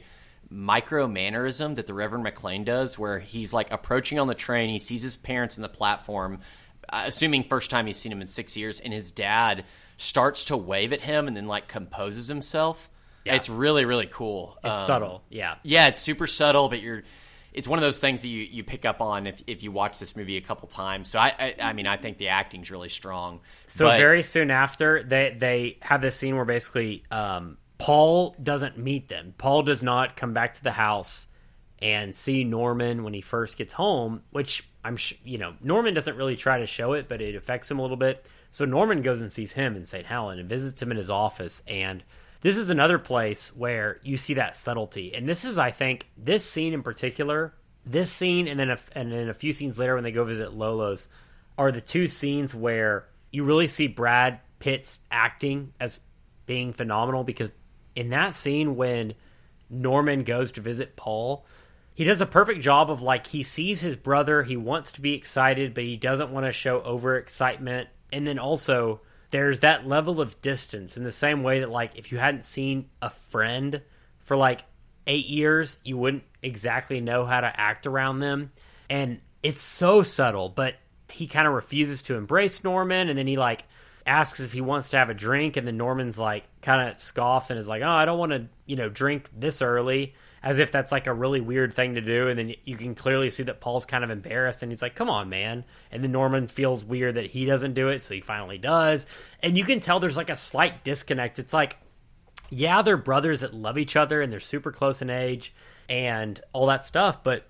micro 0.50 1.08
mannerism 1.08 1.74
that 1.74 1.88
the 1.88 1.94
Reverend 1.94 2.24
McLean 2.24 2.64
does 2.64 3.00
where 3.00 3.18
he's 3.20 3.52
like 3.52 3.72
approaching 3.72 4.20
on 4.20 4.28
the 4.28 4.36
train 4.36 4.70
he 4.70 4.78
sees 4.78 5.02
his 5.02 5.16
parents 5.16 5.58
in 5.58 5.64
the 5.64 5.70
platform 5.70 6.40
uh, 6.90 7.04
assuming 7.08 7.44
first 7.44 7.72
time 7.72 7.88
he's 7.88 7.98
seen 7.98 8.12
him 8.12 8.22
in 8.22 8.28
6 8.28 8.56
years 8.56 8.80
and 8.80 8.94
his 8.94 9.10
dad 9.10 9.66
starts 9.98 10.44
to 10.46 10.58
wave 10.58 10.94
at 10.94 11.02
him 11.02 11.28
and 11.28 11.36
then 11.36 11.48
like 11.48 11.68
composes 11.68 12.28
himself 12.28 12.90
yeah. 13.26 13.36
it's 13.36 13.50
really 13.50 13.86
really 13.86 14.08
cool 14.08 14.58
it's 14.64 14.78
um, 14.78 14.88
subtle 14.88 15.24
yeah 15.30 15.56
yeah 15.64 15.88
it's 15.88 16.02
super 16.02 16.28
subtle 16.28 16.70
but 16.70 16.82
you're 16.82 17.04
it's 17.56 17.70
one 17.70 17.80
of 17.80 17.84
those 17.84 18.02
things 18.02 18.22
that 18.22 18.28
you, 18.28 18.42
you 18.42 18.66
pick 18.66 18.84
up 18.84 19.00
on 19.00 19.28
if, 19.28 19.42
if 19.48 19.64
you 19.64 19.72
watch 19.72 19.98
this 19.98 20.18
movie 20.18 20.36
a 20.36 20.42
couple 20.42 20.68
times. 20.68 21.08
So 21.08 21.20
I, 21.20 21.34
I, 21.40 21.56
I 21.70 21.74
mean 21.74 21.88
I 21.88 21.96
think 21.96 22.18
the 22.18 22.28
acting's 22.28 22.70
really 22.70 22.90
strong. 22.90 23.40
So 23.68 23.86
but... 23.86 23.98
very 23.98 24.24
soon 24.24 24.52
after 24.52 25.02
they 25.02 25.36
they 25.40 25.78
have 25.82 26.02
this 26.02 26.18
scene 26.18 26.36
where 26.36 26.44
basically 26.44 27.04
um, 27.10 27.58
Paul 27.78 28.36
doesn't 28.44 28.78
meet 28.78 29.08
them. 29.08 29.34
Paul 29.38 29.64
does 29.64 29.82
not 29.82 30.18
come 30.18 30.34
back 30.34 30.56
to 30.56 30.64
the 30.64 30.72
house 30.72 31.28
and 31.80 32.14
see 32.14 32.44
Norman 32.44 33.04
when 33.04 33.14
he 33.14 33.22
first 33.22 33.58
gets 33.58 33.74
home, 33.74 34.22
which 34.32 34.68
I'm 34.84 34.98
sh- 34.98 35.14
you 35.24 35.38
know 35.38 35.54
Norman 35.62 35.94
doesn't 35.94 36.18
really 36.18 36.36
try 36.36 36.60
to 36.60 36.68
show 36.68 36.92
it, 36.92 37.08
but 37.08 37.22
it 37.22 37.36
affects 37.36 37.72
him 37.72 37.80
a 37.80 37.82
little 37.82 37.98
bit. 37.98 38.26
So 38.52 38.66
Norman 38.66 39.02
goes 39.02 39.22
and 39.22 39.32
sees 39.32 39.54
him 39.54 39.78
in 39.78 39.86
St. 39.86 40.06
Helen 40.06 40.40
and 40.40 40.50
visits 40.50 40.82
him 40.82 40.92
in 40.92 40.98
his 40.98 41.10
office 41.10 41.64
and 41.68 42.04
this 42.46 42.58
is 42.58 42.70
another 42.70 43.00
place 43.00 43.56
where 43.56 44.00
you 44.04 44.18
see 44.18 44.36
that 44.36 44.56
subtlety. 44.56 45.16
And 45.16 45.28
this 45.28 45.46
is, 45.46 45.58
I 45.58 45.72
think, 45.72 46.08
this 46.16 46.46
scene 46.46 46.76
in 46.76 46.84
particular, 46.84 47.56
this 47.88 48.12
scene 48.12 48.48
and 48.48 48.60
then 48.60 48.70
a, 48.70 48.78
and 48.92 49.12
then 49.12 49.30
a 49.30 49.34
few 49.34 49.52
scenes 49.52 49.80
later 49.80 49.96
when 49.96 50.04
they 50.04 50.12
go 50.12 50.24
visit 50.24 50.54
Lolo's 50.54 51.08
are 51.58 51.72
the 51.72 51.82
two 51.82 52.08
scenes 52.08 52.54
where 52.54 53.08
you 53.32 53.46
really 53.46 53.66
see 53.66 53.88
Brad 53.88 54.42
Pitt's 54.60 55.00
acting 55.10 55.74
as 55.80 56.00
being 56.46 56.72
phenomenal 56.72 57.24
because 57.24 57.50
in 57.96 58.10
that 58.10 58.36
scene 58.36 58.76
when 58.76 59.16
Norman 59.68 60.24
goes 60.24 60.52
to 60.52 60.62
visit 60.62 60.96
Paul, 60.96 61.48
he 61.96 62.04
does 62.04 62.22
a 62.22 62.28
perfect 62.28 62.62
job 62.62 62.92
of 62.92 63.02
like 63.02 63.26
he 63.26 63.42
sees 63.42 63.82
his 63.82 63.96
brother, 63.96 64.44
he 64.44 64.56
wants 64.56 64.92
to 64.92 65.02
be 65.02 65.16
excited, 65.16 65.74
but 65.74 65.84
he 65.84 65.98
doesn't 65.98 66.30
want 66.30 66.46
to 66.46 66.52
show 66.52 66.80
over 66.84 67.18
excitement. 67.18 67.90
And 68.14 68.28
then 68.28 68.38
also 68.38 69.02
there's 69.36 69.60
that 69.60 69.86
level 69.86 70.22
of 70.22 70.42
distance 70.42 70.96
in 70.96 71.04
the 71.04 71.12
same 71.12 71.44
way 71.44 71.60
that 71.60 71.70
like 71.70 71.98
if 71.98 72.10
you 72.10 72.18
hadn't 72.18 72.46
seen 72.46 72.88
a 73.02 73.10
friend 73.10 73.82
for 74.20 74.38
like 74.38 74.62
eight 75.08 75.26
years 75.26 75.78
you 75.84 75.98
wouldn't 75.98 76.24
exactly 76.42 77.02
know 77.02 77.26
how 77.26 77.42
to 77.42 77.60
act 77.60 77.86
around 77.86 78.20
them. 78.20 78.54
And 78.90 79.20
it's 79.44 79.62
so 79.62 80.04
subtle 80.04 80.48
but 80.48 80.76
he 81.12 81.28
kind 81.28 81.50
of 81.50 81.54
refuses 81.54 82.02
to 82.04 82.16
embrace 82.16 82.64
norman 82.64 83.10
and 83.10 83.20
then 83.20 83.28
he 83.28 83.36
like 83.36 83.66
asks 84.06 84.40
if 84.40 84.54
he 84.54 84.62
wants 84.62 84.88
to 84.90 84.98
have 84.98 85.10
a 85.10 85.14
drink 85.14 85.58
and 85.58 85.68
then 85.68 85.76
norman's 85.76 86.18
like 86.18 86.46
kind 86.62 86.90
of 86.90 86.98
scoffs 86.98 87.50
and 87.50 87.60
is 87.60 87.68
like 87.68 87.82
oh 87.82 87.90
i 87.90 88.06
don't 88.06 88.18
want 88.18 88.32
to 88.32 88.48
you 88.66 88.76
know 88.76 88.88
drink 88.88 89.30
this 89.36 89.62
early 89.62 90.16
as 90.46 90.60
if 90.60 90.72
that's 90.72 90.92
like 90.92 91.08
a 91.08 91.14
really 91.14 91.42
weird 91.42 91.74
thing 91.74 91.96
to 91.96 92.02
do. 92.02 92.28
And 92.28 92.38
then 92.38 92.54
you 92.66 92.78
can 92.78 92.94
clearly 92.94 93.32
see 93.32 93.42
that 93.44 93.60
Paul's 93.60 93.84
kind 93.84 94.04
of 94.04 94.12
embarrassed 94.12 94.62
and 94.62 94.72
he's 94.72 94.82
like, 94.82 94.94
come 94.94 95.10
on, 95.10 95.28
man. 95.28 95.66
And 95.92 96.04
then 96.04 96.12
Norman 96.12 96.48
feels 96.48 96.86
weird 96.86 97.16
that 97.16 97.26
he 97.26 97.46
doesn't 97.46 97.74
do 97.74 97.90
it. 97.90 98.00
So 98.04 98.14
he 98.14 98.22
finally 98.22 98.60
does. 98.60 99.08
And 99.42 99.58
you 99.58 99.66
can 99.66 99.80
tell 99.80 100.00
there's 100.00 100.16
like 100.16 100.30
a 100.30 100.36
slight 100.36 100.84
disconnect. 100.84 101.40
It's 101.40 101.52
like, 101.52 101.78
yeah, 102.52 102.84
they're 102.84 102.96
brothers 102.96 103.40
that 103.40 103.56
love 103.56 103.80
each 103.80 103.96
other 103.96 104.22
and 104.22 104.32
they're 104.32 104.40
super 104.40 104.72
close 104.72 105.02
in 105.02 105.10
age 105.10 105.52
and 105.90 106.40
all 106.54 106.68
that 106.68 106.86
stuff. 106.86 107.24
But 107.24 107.48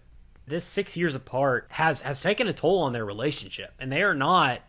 this 0.47 0.63
six 0.63 0.95
years 0.95 1.15
apart 1.15 1.67
has, 1.71 1.99
has 1.99 2.21
taken 2.21 2.47
a 2.47 2.53
toll 2.53 2.79
on 2.79 2.93
their 2.93 3.05
relationship. 3.05 3.73
And 3.77 3.91
they 3.91 4.03
are 4.03 4.15
not, 4.15 4.61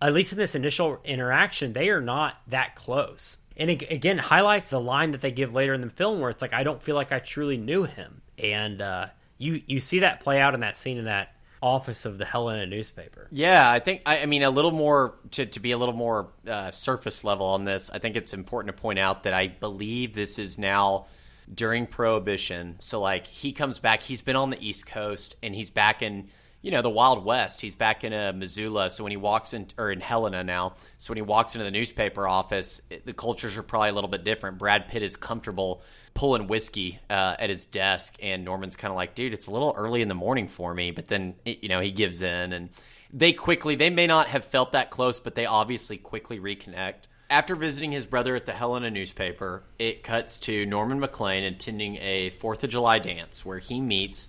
at 0.00 0.12
least 0.12 0.32
in 0.32 0.38
this 0.38 0.56
initial 0.56 0.98
interaction, 1.04 1.74
they 1.74 1.90
are 1.90 2.00
not 2.00 2.38
that 2.48 2.74
close 2.74 3.38
and 3.56 3.70
it, 3.70 3.90
again 3.90 4.18
highlights 4.18 4.70
the 4.70 4.80
line 4.80 5.12
that 5.12 5.20
they 5.20 5.30
give 5.30 5.52
later 5.52 5.74
in 5.74 5.80
the 5.80 5.90
film 5.90 6.20
where 6.20 6.30
it's 6.30 6.42
like 6.42 6.52
I 6.52 6.62
don't 6.62 6.82
feel 6.82 6.94
like 6.94 7.12
I 7.12 7.18
truly 7.18 7.56
knew 7.56 7.84
him, 7.84 8.22
and 8.38 8.80
uh, 8.80 9.06
you 9.38 9.62
you 9.66 9.80
see 9.80 10.00
that 10.00 10.20
play 10.20 10.40
out 10.40 10.54
in 10.54 10.60
that 10.60 10.76
scene 10.76 10.98
in 10.98 11.04
that 11.06 11.34
office 11.62 12.04
of 12.04 12.18
the 12.18 12.24
Helena 12.24 12.66
newspaper. 12.66 13.28
Yeah, 13.30 13.70
I 13.70 13.78
think 13.78 14.02
I, 14.04 14.22
I 14.22 14.26
mean 14.26 14.42
a 14.42 14.50
little 14.50 14.72
more 14.72 15.14
to 15.32 15.46
to 15.46 15.60
be 15.60 15.70
a 15.72 15.78
little 15.78 15.94
more 15.94 16.28
uh, 16.46 16.70
surface 16.72 17.24
level 17.24 17.46
on 17.46 17.64
this. 17.64 17.90
I 17.90 17.98
think 17.98 18.16
it's 18.16 18.34
important 18.34 18.76
to 18.76 18.80
point 18.80 18.98
out 18.98 19.22
that 19.24 19.34
I 19.34 19.48
believe 19.48 20.14
this 20.14 20.38
is 20.38 20.58
now 20.58 21.06
during 21.52 21.86
Prohibition. 21.86 22.76
So 22.80 23.00
like 23.00 23.26
he 23.26 23.52
comes 23.52 23.78
back, 23.78 24.02
he's 24.02 24.22
been 24.22 24.36
on 24.36 24.50
the 24.50 24.66
East 24.66 24.86
Coast, 24.86 25.36
and 25.42 25.54
he's 25.54 25.70
back 25.70 26.02
in 26.02 26.28
you 26.62 26.70
know 26.70 26.80
the 26.80 26.90
Wild 26.90 27.24
West. 27.24 27.60
He's 27.60 27.74
back 27.74 28.04
in 28.04 28.12
a 28.12 28.30
uh, 28.30 28.32
Missoula, 28.32 28.88
so 28.88 29.02
when 29.02 29.10
he 29.10 29.16
walks 29.16 29.52
in 29.52 29.66
or 29.76 29.90
in 29.90 30.00
Helena 30.00 30.44
now, 30.44 30.76
so 30.96 31.10
when 31.10 31.18
he 31.18 31.22
walks 31.22 31.54
into 31.54 31.64
the 31.64 31.70
newspaper 31.70 32.26
office, 32.26 32.80
it, 32.88 33.04
the 33.04 33.12
cultures 33.12 33.56
are 33.56 33.62
probably 33.62 33.90
a 33.90 33.92
little 33.92 34.08
bit 34.08 34.24
different. 34.24 34.58
Brad 34.58 34.88
Pitt 34.88 35.02
is 35.02 35.16
comfortable 35.16 35.82
pulling 36.14 36.46
whiskey 36.46 37.00
uh, 37.10 37.34
at 37.38 37.50
his 37.50 37.64
desk, 37.64 38.16
and 38.22 38.44
Norman's 38.44 38.76
kind 38.76 38.90
of 38.90 38.96
like, 38.96 39.14
dude, 39.14 39.34
it's 39.34 39.48
a 39.48 39.50
little 39.50 39.74
early 39.76 40.02
in 40.02 40.08
the 40.08 40.14
morning 40.14 40.48
for 40.48 40.72
me. 40.72 40.92
But 40.92 41.08
then 41.08 41.34
you 41.44 41.68
know 41.68 41.80
he 41.80 41.90
gives 41.90 42.22
in, 42.22 42.52
and 42.52 42.70
they 43.12 43.32
quickly 43.32 43.74
they 43.74 43.90
may 43.90 44.06
not 44.06 44.28
have 44.28 44.44
felt 44.44 44.72
that 44.72 44.90
close, 44.90 45.18
but 45.18 45.34
they 45.34 45.46
obviously 45.46 45.96
quickly 45.96 46.38
reconnect. 46.38 47.06
After 47.28 47.56
visiting 47.56 47.92
his 47.92 48.04
brother 48.04 48.36
at 48.36 48.44
the 48.44 48.52
Helena 48.52 48.90
newspaper, 48.90 49.64
it 49.78 50.02
cuts 50.02 50.36
to 50.40 50.66
Norman 50.66 51.00
McLean 51.00 51.44
attending 51.44 51.96
a 51.96 52.28
Fourth 52.28 52.62
of 52.62 52.68
July 52.70 52.98
dance 52.98 53.44
where 53.44 53.58
he 53.58 53.80
meets 53.80 54.28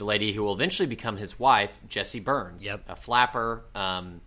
the 0.00 0.06
lady 0.06 0.32
who 0.32 0.42
will 0.42 0.54
eventually 0.54 0.86
become 0.86 1.18
his 1.18 1.38
wife, 1.38 1.78
Jessie 1.86 2.20
Burns, 2.20 2.64
yep. 2.64 2.82
a 2.88 2.96
flapper. 2.96 3.64
Um, 3.74 4.22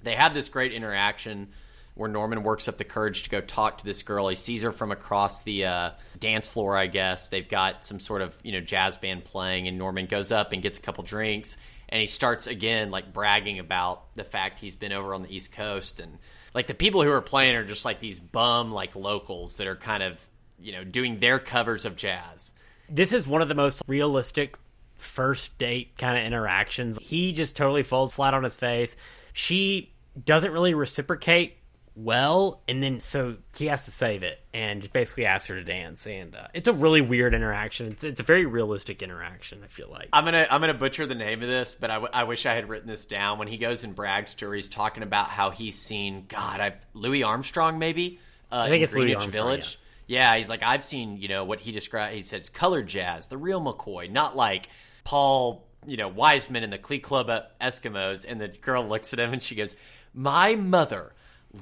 they 0.00 0.14
have 0.14 0.34
this 0.34 0.48
great 0.48 0.72
interaction 0.72 1.48
where 1.96 2.08
Norman 2.08 2.44
works 2.44 2.68
up 2.68 2.78
the 2.78 2.84
courage 2.84 3.24
to 3.24 3.30
go 3.30 3.40
talk 3.40 3.78
to 3.78 3.84
this 3.84 4.04
girl. 4.04 4.28
He 4.28 4.36
sees 4.36 4.62
her 4.62 4.70
from 4.70 4.92
across 4.92 5.42
the 5.42 5.64
uh, 5.64 5.90
dance 6.20 6.46
floor, 6.46 6.76
I 6.76 6.86
guess. 6.86 7.28
They've 7.28 7.48
got 7.48 7.84
some 7.84 7.98
sort 7.98 8.22
of 8.22 8.38
you 8.44 8.52
know 8.52 8.60
jazz 8.60 8.98
band 8.98 9.24
playing, 9.24 9.66
and 9.66 9.76
Norman 9.76 10.06
goes 10.06 10.30
up 10.30 10.52
and 10.52 10.62
gets 10.62 10.78
a 10.78 10.82
couple 10.82 11.02
drinks, 11.02 11.56
and 11.88 12.00
he 12.00 12.06
starts 12.06 12.46
again 12.46 12.92
like 12.92 13.12
bragging 13.12 13.58
about 13.58 14.14
the 14.14 14.22
fact 14.22 14.60
he's 14.60 14.76
been 14.76 14.92
over 14.92 15.12
on 15.12 15.24
the 15.24 15.34
East 15.34 15.50
Coast, 15.50 15.98
and 15.98 16.18
like 16.54 16.68
the 16.68 16.74
people 16.74 17.02
who 17.02 17.10
are 17.10 17.20
playing 17.20 17.56
are 17.56 17.64
just 17.64 17.84
like 17.84 17.98
these 17.98 18.20
bum 18.20 18.70
like 18.70 18.94
locals 18.94 19.56
that 19.56 19.66
are 19.66 19.74
kind 19.74 20.04
of 20.04 20.24
you 20.60 20.70
know 20.70 20.84
doing 20.84 21.18
their 21.18 21.40
covers 21.40 21.84
of 21.84 21.96
jazz. 21.96 22.52
This 22.88 23.12
is 23.12 23.26
one 23.26 23.42
of 23.42 23.48
the 23.48 23.56
most 23.56 23.82
realistic 23.88 24.56
first 24.96 25.56
date 25.58 25.96
kind 25.98 26.18
of 26.18 26.24
interactions. 26.24 26.98
He 27.00 27.32
just 27.32 27.56
totally 27.56 27.82
falls 27.82 28.12
flat 28.12 28.34
on 28.34 28.44
his 28.44 28.56
face. 28.56 28.96
She 29.32 29.92
doesn't 30.24 30.52
really 30.52 30.74
reciprocate 30.74 31.56
well, 31.98 32.60
and 32.68 32.82
then 32.82 33.00
so 33.00 33.36
he 33.56 33.66
has 33.66 33.86
to 33.86 33.90
save 33.90 34.22
it 34.22 34.38
and 34.52 34.82
just 34.82 34.92
basically 34.92 35.24
ask 35.24 35.48
her 35.48 35.54
to 35.54 35.64
dance, 35.64 36.06
and 36.06 36.36
uh, 36.36 36.48
it's 36.52 36.68
a 36.68 36.72
really 36.72 37.00
weird 37.00 37.32
interaction. 37.32 37.86
It's 37.92 38.04
it's 38.04 38.20
a 38.20 38.22
very 38.22 38.44
realistic 38.44 39.02
interaction. 39.02 39.62
I 39.64 39.68
feel 39.68 39.88
like 39.90 40.10
I'm 40.12 40.26
gonna 40.26 40.46
I'm 40.50 40.60
gonna 40.60 40.74
butcher 40.74 41.06
the 41.06 41.14
name 41.14 41.42
of 41.42 41.48
this, 41.48 41.74
but 41.74 41.90
I, 41.90 41.94
w- 41.94 42.10
I 42.12 42.24
wish 42.24 42.44
I 42.44 42.54
had 42.54 42.68
written 42.68 42.86
this 42.86 43.06
down. 43.06 43.38
When 43.38 43.48
he 43.48 43.56
goes 43.56 43.82
and 43.82 43.94
brags 43.94 44.34
to 44.34 44.46
her, 44.46 44.54
he's 44.54 44.68
talking 44.68 45.02
about 45.02 45.28
how 45.28 45.50
he's 45.50 45.78
seen 45.78 46.26
God, 46.28 46.60
I 46.60 46.74
Louis 46.92 47.22
Armstrong 47.22 47.78
maybe. 47.78 48.20
Uh, 48.52 48.56
I 48.56 48.68
think 48.68 48.84
it's 48.84 48.92
Greenwich 48.92 49.14
Louis 49.14 49.24
Armstrong, 49.24 49.32
Village. 49.32 49.78
Yeah. 50.06 50.36
he's 50.36 50.50
like 50.50 50.62
I've 50.62 50.84
seen 50.84 51.16
you 51.16 51.28
know 51.28 51.44
what 51.44 51.60
he 51.60 51.72
described. 51.72 52.14
He 52.14 52.22
says 52.22 52.50
color 52.50 52.82
jazz, 52.82 53.28
the 53.28 53.38
real 53.38 53.60
McCoy, 53.62 54.10
not 54.10 54.36
like 54.36 54.68
Paul. 55.06 55.62
You 55.88 55.96
know 55.96 56.08
Whiteman 56.08 56.64
and 56.64 56.72
the 56.72 56.78
Clicquot 56.78 57.26
Club 57.26 57.30
Eskimos, 57.60 58.24
and 58.28 58.40
the 58.40 58.48
girl 58.48 58.84
looks 58.84 59.12
at 59.12 59.20
him 59.20 59.32
and 59.32 59.40
she 59.40 59.54
goes, 59.54 59.76
"My 60.12 60.56
mother 60.56 61.12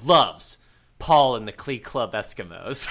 loves." 0.05 0.59
Paul 0.99 1.37
and 1.37 1.47
the 1.47 1.53
Clicquot 1.53 1.85
Club 1.85 2.15
Eskimos. 2.15 2.89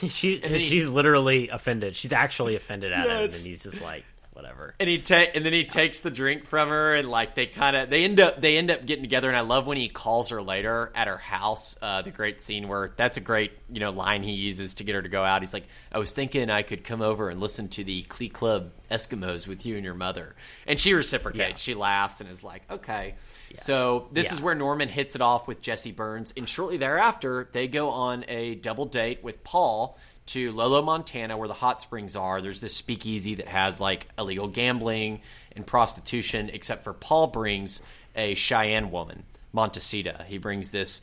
she 0.10 0.40
she's 0.40 0.88
literally 0.88 1.50
offended. 1.50 1.94
She's 1.94 2.12
actually 2.12 2.56
offended 2.56 2.92
at 2.92 3.06
him, 3.06 3.16
and 3.24 3.32
he's 3.32 3.62
just 3.62 3.82
like, 3.82 4.04
whatever. 4.36 4.74
and 4.78 4.88
he 4.88 4.98
ta- 4.98 5.26
and 5.34 5.44
then 5.44 5.52
he 5.52 5.64
takes 5.64 6.00
the 6.00 6.10
drink 6.10 6.46
from 6.46 6.68
her 6.68 6.94
and 6.94 7.08
like 7.08 7.34
they 7.34 7.46
kind 7.46 7.74
of 7.74 7.90
they 7.90 8.04
end 8.04 8.20
up 8.20 8.40
they 8.40 8.56
end 8.58 8.70
up 8.70 8.86
getting 8.86 9.02
together. 9.02 9.28
And 9.28 9.36
I 9.36 9.40
love 9.40 9.66
when 9.66 9.76
he 9.78 9.88
calls 9.88 10.28
her 10.28 10.40
later 10.42 10.92
at 10.94 11.08
her 11.08 11.16
house 11.16 11.76
uh, 11.82 12.02
the 12.02 12.10
great 12.12 12.40
scene 12.40 12.68
where 12.68 12.92
that's 12.96 13.16
a 13.16 13.20
great 13.20 13.52
you 13.70 13.80
know 13.80 13.90
line 13.90 14.22
he 14.22 14.32
uses 14.32 14.74
to 14.74 14.84
get 14.84 14.94
her 14.94 15.02
to 15.02 15.08
go 15.08 15.24
out. 15.24 15.42
He's 15.42 15.52
like 15.54 15.66
I 15.90 15.98
was 15.98 16.12
thinking 16.14 16.50
I 16.50 16.62
could 16.62 16.84
come 16.84 17.02
over 17.02 17.30
and 17.30 17.40
listen 17.40 17.68
to 17.70 17.82
the 17.84 18.02
Clicquot 18.02 18.32
Club 18.36 18.70
Eskimos 18.90 19.48
with 19.48 19.66
you 19.66 19.74
and 19.76 19.84
your 19.84 19.94
mother. 19.94 20.36
And 20.66 20.78
she 20.78 20.92
reciprocates. 20.94 21.40
Yeah. 21.50 21.56
she 21.56 21.74
laughs 21.74 22.20
and 22.20 22.30
is 22.30 22.44
like 22.44 22.62
okay. 22.70 23.14
So 23.58 24.08
this 24.12 24.26
Yeah. 24.28 24.34
is 24.34 24.40
where 24.42 24.54
Norman 24.54 24.88
hits 24.88 25.14
it 25.14 25.22
off 25.22 25.48
with 25.48 25.62
Jessie 25.62 25.92
Burns. 25.92 26.34
And 26.36 26.48
shortly 26.48 26.76
thereafter 26.76 27.48
they 27.52 27.68
go 27.68 27.88
on 27.90 28.24
a 28.28 28.56
double 28.56 28.84
date 28.86 29.24
with 29.24 29.42
Paul 29.44 29.98
to 30.26 30.52
Lolo, 30.52 30.82
Montana, 30.82 31.36
where 31.36 31.48
the 31.48 31.54
hot 31.54 31.80
springs 31.80 32.16
are. 32.16 32.40
There's 32.40 32.60
this 32.60 32.74
speakeasy 32.74 33.36
that 33.36 33.48
has 33.48 33.80
like 33.80 34.08
illegal 34.18 34.48
gambling 34.48 35.20
and 35.54 35.66
prostitution, 35.66 36.50
except 36.52 36.84
for 36.84 36.92
Paul 36.92 37.28
brings 37.28 37.82
a 38.14 38.34
Cheyenne 38.34 38.90
woman, 38.90 39.24
Montecita. 39.54 40.24
He 40.24 40.38
brings 40.38 40.70
this, 40.70 41.02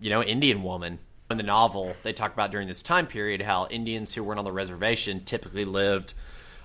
you 0.00 0.10
know, 0.10 0.22
Indian 0.22 0.62
woman. 0.62 0.98
In 1.30 1.36
the 1.36 1.42
novel, 1.44 1.94
they 2.02 2.12
talk 2.12 2.32
about 2.32 2.50
during 2.50 2.66
this 2.66 2.82
time 2.82 3.06
period 3.06 3.40
how 3.42 3.68
Indians 3.68 4.14
who 4.14 4.24
weren't 4.24 4.40
on 4.40 4.44
the 4.44 4.52
reservation 4.52 5.24
typically 5.24 5.64
lived 5.64 6.14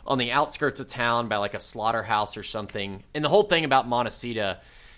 on 0.07 0.17
the 0.17 0.31
outskirts 0.31 0.79
of 0.79 0.87
town 0.87 1.27
by 1.27 1.37
like 1.37 1.53
a 1.53 1.59
slaughterhouse 1.59 2.35
or 2.35 2.43
something. 2.43 3.03
And 3.13 3.23
the 3.23 3.29
whole 3.29 3.43
thing 3.43 3.63
about 3.63 3.87
Montecita, 3.87 4.57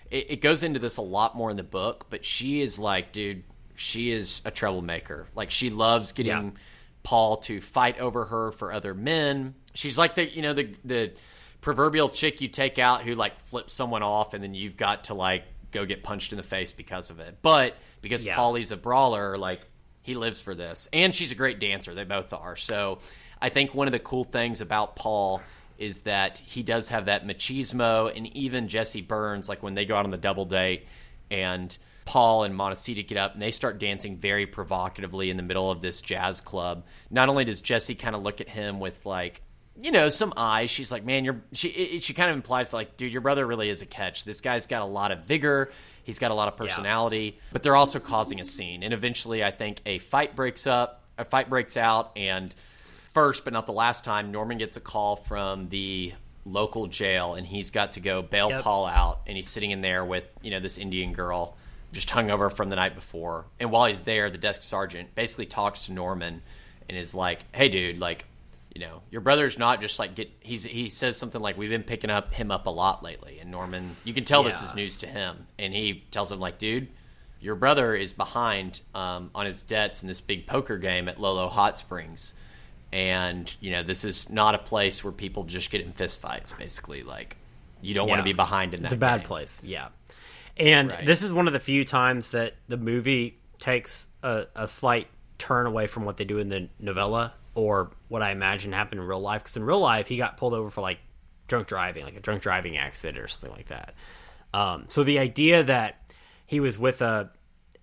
it, 0.09 0.25
it 0.29 0.41
goes 0.41 0.63
into 0.63 0.79
this 0.79 0.97
a 0.97 1.01
lot 1.01 1.35
more 1.35 1.49
in 1.49 1.57
the 1.57 1.63
book, 1.63 2.07
but 2.09 2.23
she 2.23 2.61
is 2.61 2.79
like, 2.79 3.11
dude, 3.11 3.43
she 3.75 4.11
is 4.11 4.41
a 4.45 4.51
troublemaker. 4.51 5.27
Like 5.35 5.51
she 5.51 5.69
loves 5.69 6.13
getting 6.13 6.31
Yeah. 6.31 6.51
Paul 7.07 7.37
to 7.37 7.61
fight 7.61 7.99
over 7.99 8.25
her 8.25 8.51
for 8.51 8.73
other 8.73 8.93
men. 8.93 9.55
She's 9.73 9.97
like 9.97 10.15
the 10.15 10.29
you 10.29 10.41
know 10.41 10.53
the 10.53 10.75
the 10.83 11.13
proverbial 11.61 12.09
chick 12.09 12.41
you 12.41 12.49
take 12.49 12.79
out 12.79 13.03
who 13.03 13.15
like 13.15 13.39
flips 13.45 13.71
someone 13.71 14.03
off 14.03 14.33
and 14.33 14.43
then 14.43 14.53
you've 14.53 14.75
got 14.75 15.05
to 15.05 15.13
like 15.13 15.45
go 15.71 15.85
get 15.85 16.03
punched 16.03 16.33
in 16.33 16.37
the 16.37 16.43
face 16.43 16.73
because 16.73 17.09
of 17.09 17.21
it. 17.21 17.37
But 17.41 17.77
because 18.01 18.25
Yeah. 18.25 18.35
Paulie's 18.35 18.73
a 18.73 18.77
brawler, 18.77 19.37
like 19.37 19.61
he 20.01 20.15
lives 20.15 20.41
for 20.41 20.53
this. 20.53 20.89
And 20.91 21.15
she's 21.15 21.31
a 21.31 21.35
great 21.35 21.61
dancer. 21.61 21.93
They 21.93 22.03
both 22.03 22.33
are. 22.33 22.57
So 22.57 22.99
I 23.41 23.47
think 23.47 23.73
one 23.73 23.87
of 23.87 23.93
the 23.93 23.99
cool 23.99 24.25
things 24.25 24.59
about 24.59 24.97
Paul 24.97 25.41
is 25.77 25.99
that 25.99 26.39
he 26.39 26.61
does 26.61 26.89
have 26.89 27.05
that 27.05 27.25
machismo 27.25 28.13
and 28.13 28.27
even 28.35 28.67
Jessie 28.67 29.01
Burns, 29.01 29.47
like 29.47 29.63
when 29.63 29.75
they 29.75 29.85
go 29.85 29.95
out 29.95 30.03
on 30.03 30.11
the 30.11 30.17
double 30.17 30.43
date 30.43 30.87
and 31.31 31.77
Paul 32.07 32.45
and 32.45 32.55
Montecito 32.55 33.03
get 33.03 33.17
up 33.17 33.33
and 33.33 33.41
they 33.41 33.51
start 33.51 33.79
dancing 33.79 34.17
very 34.17 34.47
provocatively 34.47 35.29
in 35.29 35.37
the 35.37 35.43
middle 35.43 35.69
of 35.69 35.81
this 35.81 36.01
jazz 36.01 36.39
club. 36.41 36.85
Not 37.11 37.27
only 37.29 37.43
does 37.45 37.61
Jessie 37.61 37.95
kind 37.95 38.15
of 38.15 38.23
look 38.23 38.39
at 38.41 38.47
him 38.47 38.79
with 38.79 39.05
like, 39.05 39.41
you 39.79 39.91
know, 39.91 40.09
some 40.09 40.33
eyes. 40.37 40.71
She's 40.71 40.91
like, 40.91 41.05
man, 41.05 41.25
you're. 41.25 41.41
She 41.51 41.67
it, 41.67 42.03
she 42.03 42.13
kind 42.15 42.29
of 42.31 42.35
implies 42.35 42.73
like, 42.73 42.97
dude, 42.97 43.11
your 43.11 43.21
brother 43.21 43.45
really 43.45 43.69
is 43.69 43.81
a 43.83 43.85
catch. 43.85 44.23
This 44.23 44.41
guy's 44.41 44.65
got 44.65 44.81
a 44.81 44.85
lot 44.85 45.11
of 45.11 45.25
vigor. 45.25 45.71
He's 46.03 46.17
got 46.17 46.31
a 46.31 46.33
lot 46.33 46.47
of 46.47 46.55
personality. 46.55 47.37
But 47.51 47.61
they're 47.61 47.75
also 47.75 47.99
causing 47.99 48.39
a 48.39 48.45
scene, 48.45 48.81
and 48.81 48.93
eventually, 48.93 49.43
I 49.43 49.51
think 49.51 49.81
a 49.85 49.99
fight 49.99 50.35
breaks 50.35 50.65
up. 50.65 51.03
A 51.19 51.25
fight 51.25 51.49
breaks 51.49 51.77
out, 51.77 52.11
and 52.15 52.55
first, 53.13 53.43
but 53.43 53.53
not 53.53 53.65
the 53.65 53.73
last 53.73 54.03
time, 54.03 54.31
Norman 54.31 54.57
gets 54.57 54.77
a 54.77 54.79
call 54.79 55.15
from 55.15 55.69
the 55.69 56.13
local 56.45 56.87
jail, 56.87 57.33
and 57.35 57.45
he's 57.45 57.69
got 57.69 57.91
to 57.91 57.99
go 57.99 58.21
bail 58.21 58.49
Yep. 58.49 58.63
Paul 58.63 58.85
out, 58.87 59.19
and 59.27 59.35
he's 59.35 59.49
sitting 59.49 59.71
in 59.71 59.81
there 59.81 60.03
with 60.05 60.23
you 60.41 60.49
know 60.49 60.59
this 60.59 60.77
Indian 60.77 61.13
girl, 61.13 61.55
just 61.97 62.09
hungover 62.09 62.51
from 62.51 62.69
the 62.69 62.75
night 62.75 62.93
before. 62.93 63.45
And 63.59 63.71
while 63.71 63.87
he's 63.87 64.03
there, 64.03 64.29
the 64.29 64.37
desk 64.37 64.61
sergeant 64.61 65.15
basically 65.15 65.47
talks 65.47 65.87
to 65.87 65.91
Norman 65.91 66.43
and 66.87 66.97
is 66.97 67.15
like, 67.15 67.43
"Hey, 67.53 67.69
dude, 67.69 67.99
like." 67.99 68.25
You 68.75 68.85
know, 68.85 69.01
your 69.09 69.21
brother's 69.21 69.57
not 69.57 69.81
just 69.81 69.97
like 69.97 70.13
get. 70.13 70.29
He's 70.39 70.63
he 70.63 70.89
says 70.89 71.17
something 71.17 71.41
like, 71.41 71.57
"We've 71.57 71.71
been 71.71 71.81
picking 71.81 72.11
up 72.11 72.31
him 72.31 72.51
up 72.51 72.67
a 72.67 72.69
lot 72.69 73.01
lately." 73.01 73.39
And 73.39 73.49
Norman, 73.49 73.97
you 74.03 74.13
can 74.13 74.23
tell 74.23 74.43
this 74.43 74.61
is 74.61 74.75
news 74.75 74.97
to 74.99 75.07
him, 75.07 75.47
and 75.57 75.73
he 75.73 76.03
tells 76.11 76.31
him 76.31 76.39
like, 76.39 76.59
"Dude, 76.59 76.87
your 77.39 77.55
brother 77.55 77.95
is 77.95 78.13
behind 78.13 78.81
um, 78.93 79.31
on 79.33 79.47
his 79.47 79.63
debts 79.63 80.03
in 80.03 80.07
this 80.07 80.21
big 80.21 80.45
poker 80.45 80.77
game 80.77 81.09
at 81.09 81.19
Lolo 81.19 81.47
Hot 81.47 81.79
Springs, 81.79 82.35
and 82.91 83.51
you 83.59 83.71
know 83.71 83.81
this 83.81 84.03
is 84.03 84.29
not 84.29 84.53
a 84.53 84.59
place 84.59 85.03
where 85.03 85.13
people 85.13 85.43
just 85.43 85.71
get 85.71 85.81
in 85.81 85.91
fistfights. 85.93 86.55
Basically, 86.55 87.01
like 87.01 87.37
you 87.81 87.95
don't 87.95 88.07
want 88.07 88.19
to 88.19 88.23
be 88.23 88.33
behind 88.33 88.75
in 88.75 88.81
that. 88.81 88.87
It's 88.87 88.93
a 88.93 88.97
bad 88.97 89.21
game. 89.21 89.27
place. 89.27 89.59
Yeah. 89.63 89.87
And 90.59 90.89
Right. 90.91 91.05
this 91.05 91.21
is 91.23 91.31
one 91.31 91.47
of 91.47 91.53
the 91.53 91.59
few 91.59 91.85
times 91.85 92.31
that 92.31 92.55
the 92.67 92.77
movie 92.77 93.37
takes 93.59 94.07
a, 94.23 94.45
a 94.55 94.67
slight 94.67 95.07
turn 95.37 95.65
away 95.65 95.87
from 95.87 96.05
what 96.05 96.17
they 96.17 96.25
do 96.25 96.39
in 96.39 96.49
the 96.49 96.69
novella 96.79 97.33
or 97.55 97.91
what 98.07 98.21
I 98.21 98.31
imagine 98.31 98.71
happened 98.73 99.01
in 99.01 99.07
real 99.07 99.19
life. 99.21 99.43
Because 99.43 99.57
in 99.57 99.63
real 99.63 99.79
life, 99.79 100.07
he 100.07 100.17
got 100.17 100.37
pulled 100.37 100.53
over 100.53 100.69
for 100.69 100.81
like 100.81 100.99
drunk 101.47 101.67
driving, 101.67 102.03
like 102.03 102.15
a 102.15 102.19
drunk 102.19 102.41
driving 102.41 102.77
accident 102.77 103.17
or 103.23 103.27
something 103.27 103.51
like 103.51 103.67
that. 103.67 103.93
Um, 104.53 104.85
so 104.87 105.03
the 105.03 105.19
idea 105.19 105.63
that 105.63 106.01
he 106.45 106.59
was 106.59 106.77
with 106.77 107.01
a 107.01 107.29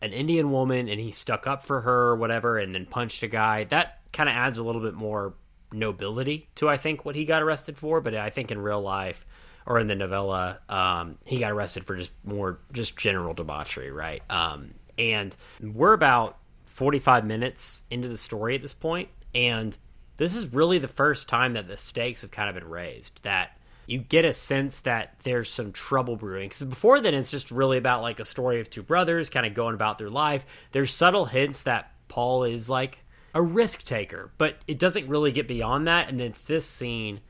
an 0.02 0.12
Indian 0.12 0.50
woman 0.50 0.88
and 0.88 1.00
he 1.00 1.12
stuck 1.12 1.46
up 1.46 1.64
for 1.64 1.80
her 1.80 2.08
or 2.08 2.16
whatever 2.16 2.58
and 2.58 2.74
then 2.74 2.84
punched 2.86 3.22
a 3.22 3.28
guy, 3.28 3.64
that 3.64 4.00
kind 4.12 4.28
of 4.28 4.34
adds 4.34 4.58
a 4.58 4.62
little 4.62 4.82
bit 4.82 4.94
more 4.94 5.34
nobility 5.72 6.48
to 6.56 6.68
I 6.68 6.76
think 6.76 7.04
what 7.04 7.16
he 7.16 7.24
got 7.24 7.42
arrested 7.42 7.78
for. 7.78 8.00
But 8.00 8.14
I 8.14 8.30
think 8.30 8.50
in 8.50 8.58
real 8.58 8.82
life 8.82 9.24
or 9.66 9.78
in 9.78 9.86
the 9.86 9.94
novella, 9.94 10.60
um, 10.68 11.18
he 11.24 11.38
got 11.38 11.50
arrested 11.50 11.84
for 11.84 11.96
just 11.96 12.12
more 12.24 12.58
just 12.72 12.96
general 12.96 13.34
debauchery, 13.34 13.90
right? 13.90 14.22
Um, 14.30 14.74
and 14.98 15.34
we're 15.60 15.92
about 15.92 16.38
45 16.66 17.24
minutes 17.24 17.82
into 17.90 18.08
the 18.08 18.16
story 18.16 18.54
at 18.54 18.62
this 18.62 18.72
point, 18.72 19.08
and 19.34 19.76
this 20.16 20.34
is 20.34 20.52
really 20.52 20.78
the 20.78 20.88
first 20.88 21.28
time 21.28 21.54
that 21.54 21.66
the 21.66 21.76
stakes 21.76 22.22
have 22.22 22.30
kind 22.30 22.48
of 22.48 22.54
been 22.54 22.70
raised. 22.70 23.20
That 23.22 23.56
you 23.86 23.98
get 23.98 24.24
a 24.24 24.32
sense 24.32 24.80
that 24.80 25.18
there's 25.24 25.50
some 25.50 25.72
trouble 25.72 26.16
brewing. 26.16 26.48
Because 26.48 26.62
before 26.64 27.00
then, 27.00 27.14
it's 27.14 27.30
just 27.30 27.50
really 27.50 27.78
about 27.78 28.02
like 28.02 28.20
a 28.20 28.24
story 28.24 28.60
of 28.60 28.70
two 28.70 28.82
brothers 28.82 29.30
kind 29.30 29.46
of 29.46 29.54
going 29.54 29.74
about 29.74 29.98
their 29.98 30.10
life. 30.10 30.46
There's 30.72 30.92
subtle 30.92 31.26
hints 31.26 31.62
that 31.62 31.92
Paul 32.08 32.44
is 32.44 32.70
like 32.70 32.98
a 33.34 33.42
risk 33.42 33.84
taker, 33.84 34.30
but 34.38 34.56
it 34.66 34.78
doesn't 34.78 35.08
really 35.08 35.32
get 35.32 35.48
beyond 35.48 35.86
that. 35.86 36.08
And 36.08 36.20
then 36.20 36.28
it's 36.28 36.44
this 36.44 36.66
scene 36.66 37.20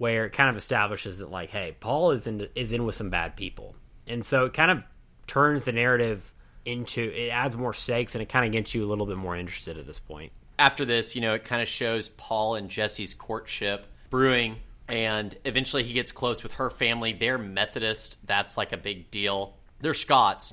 where 0.00 0.24
it 0.24 0.30
kind 0.30 0.48
of 0.48 0.56
establishes 0.56 1.18
that 1.18 1.30
like, 1.30 1.50
hey, 1.50 1.76
Paul 1.78 2.12
is 2.12 2.26
in 2.26 2.48
is 2.54 2.72
in 2.72 2.86
with 2.86 2.94
some 2.94 3.10
bad 3.10 3.36
people, 3.36 3.74
and 4.06 4.24
so 4.24 4.46
it 4.46 4.54
kind 4.54 4.70
of 4.70 4.82
turns 5.26 5.66
the 5.66 5.72
narrative 5.72 6.32
into 6.64 7.02
it 7.02 7.28
adds 7.28 7.54
more 7.54 7.74
stakes 7.74 8.14
and 8.14 8.22
it 8.22 8.28
kind 8.28 8.46
of 8.46 8.52
gets 8.52 8.74
you 8.74 8.84
a 8.84 8.88
little 8.88 9.06
bit 9.06 9.16
more 9.16 9.36
interested 9.36 9.76
at 9.76 9.86
this 9.86 9.98
point. 9.98 10.32
after 10.60 10.84
this, 10.84 11.16
you 11.16 11.22
know, 11.22 11.34
it 11.34 11.44
kind 11.44 11.62
of 11.62 11.68
shows 11.68 12.10
Paul 12.10 12.54
and 12.54 12.68
Jessie's 12.68 13.14
courtship 13.14 13.86
brewing, 14.10 14.56
and 14.86 15.34
eventually 15.44 15.82
he 15.82 15.94
gets 15.94 16.12
close 16.12 16.42
with 16.42 16.52
her 16.52 16.68
family. 16.68 17.14
They're 17.14 17.38
Methodist. 17.38 18.18
That's 18.24 18.58
like 18.58 18.72
a 18.72 18.76
big 18.76 19.10
deal. 19.10 19.56
They're 19.80 19.94
Scots. 19.94 20.52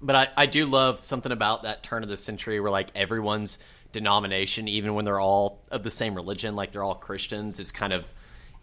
But 0.00 0.16
I, 0.16 0.28
I 0.36 0.46
do 0.46 0.66
love 0.66 1.04
something 1.04 1.30
about 1.30 1.62
that 1.64 1.82
turn 1.82 2.02
of 2.02 2.08
the 2.08 2.16
century 2.16 2.58
where, 2.60 2.72
like, 2.72 2.88
everyone's 2.94 3.58
denomination, 3.92 4.66
even 4.66 4.94
when 4.94 5.04
they're 5.04 5.20
all 5.20 5.62
of 5.70 5.84
the 5.84 5.90
same 5.90 6.14
religion, 6.14 6.56
like 6.56 6.72
they're 6.72 6.82
all 6.82 6.94
Christians, 6.94 7.60
is 7.60 7.70
kind 7.70 7.92
of 7.92 8.12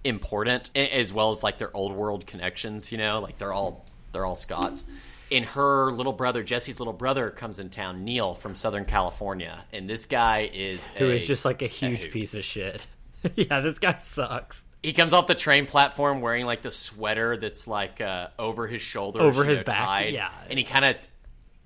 important, 0.04 0.70
as 0.76 1.12
well 1.14 1.32
as 1.32 1.43
like 1.43 1.58
their 1.58 1.76
old 1.76 1.93
world 1.93 2.26
connections, 2.26 2.91
you 2.91 2.97
know, 2.97 3.20
like 3.20 3.38
they're 3.38 3.54
all 3.54 3.86
they're 4.12 4.26
all 4.26 4.36
Scots. 4.36 4.86
And 5.32 5.45
her 5.45 5.91
little 5.91 6.14
brother, 6.14 6.41
Jessie's 6.41 6.80
little 6.80 6.93
brother, 6.93 7.30
comes 7.30 7.60
in 7.60 7.70
town, 7.70 8.04
Neil 8.04 8.34
from 8.34 8.56
Southern 8.56 8.86
California, 8.86 9.64
and 9.72 9.88
this 9.88 10.06
guy 10.08 10.50
is 10.52 10.88
Who 10.88 11.06
a- 11.06 11.16
is 11.18 11.28
just 11.28 11.45
like 11.45 11.62
a 11.62 11.68
huge 11.68 12.00
hoot. 12.02 12.12
piece 12.12 12.34
of 12.34 12.43
shit. 12.43 12.82
yeah, 13.36 13.60
this 13.60 13.78
guy 13.78 13.97
sucks. 13.97 14.64
he 14.82 14.93
comes 14.93 15.14
off 15.14 15.28
the 15.28 15.36
train 15.36 15.66
platform 15.68 16.22
wearing 16.22 16.45
like 16.47 16.62
the 16.64 16.72
sweater 16.72 17.38
that's 17.38 17.68
like 17.68 18.02
uh, 18.02 18.30
over 18.39 18.66
his 18.66 18.82
shoulders, 18.82 19.22
Over 19.22 19.43
his 19.45 19.60
know, 19.60 19.66
back, 19.66 19.86
tied. 19.86 20.14
yeah. 20.14 20.32
and 20.50 20.58
he 20.58 20.66
kind 20.66 20.86
of. 20.86 20.95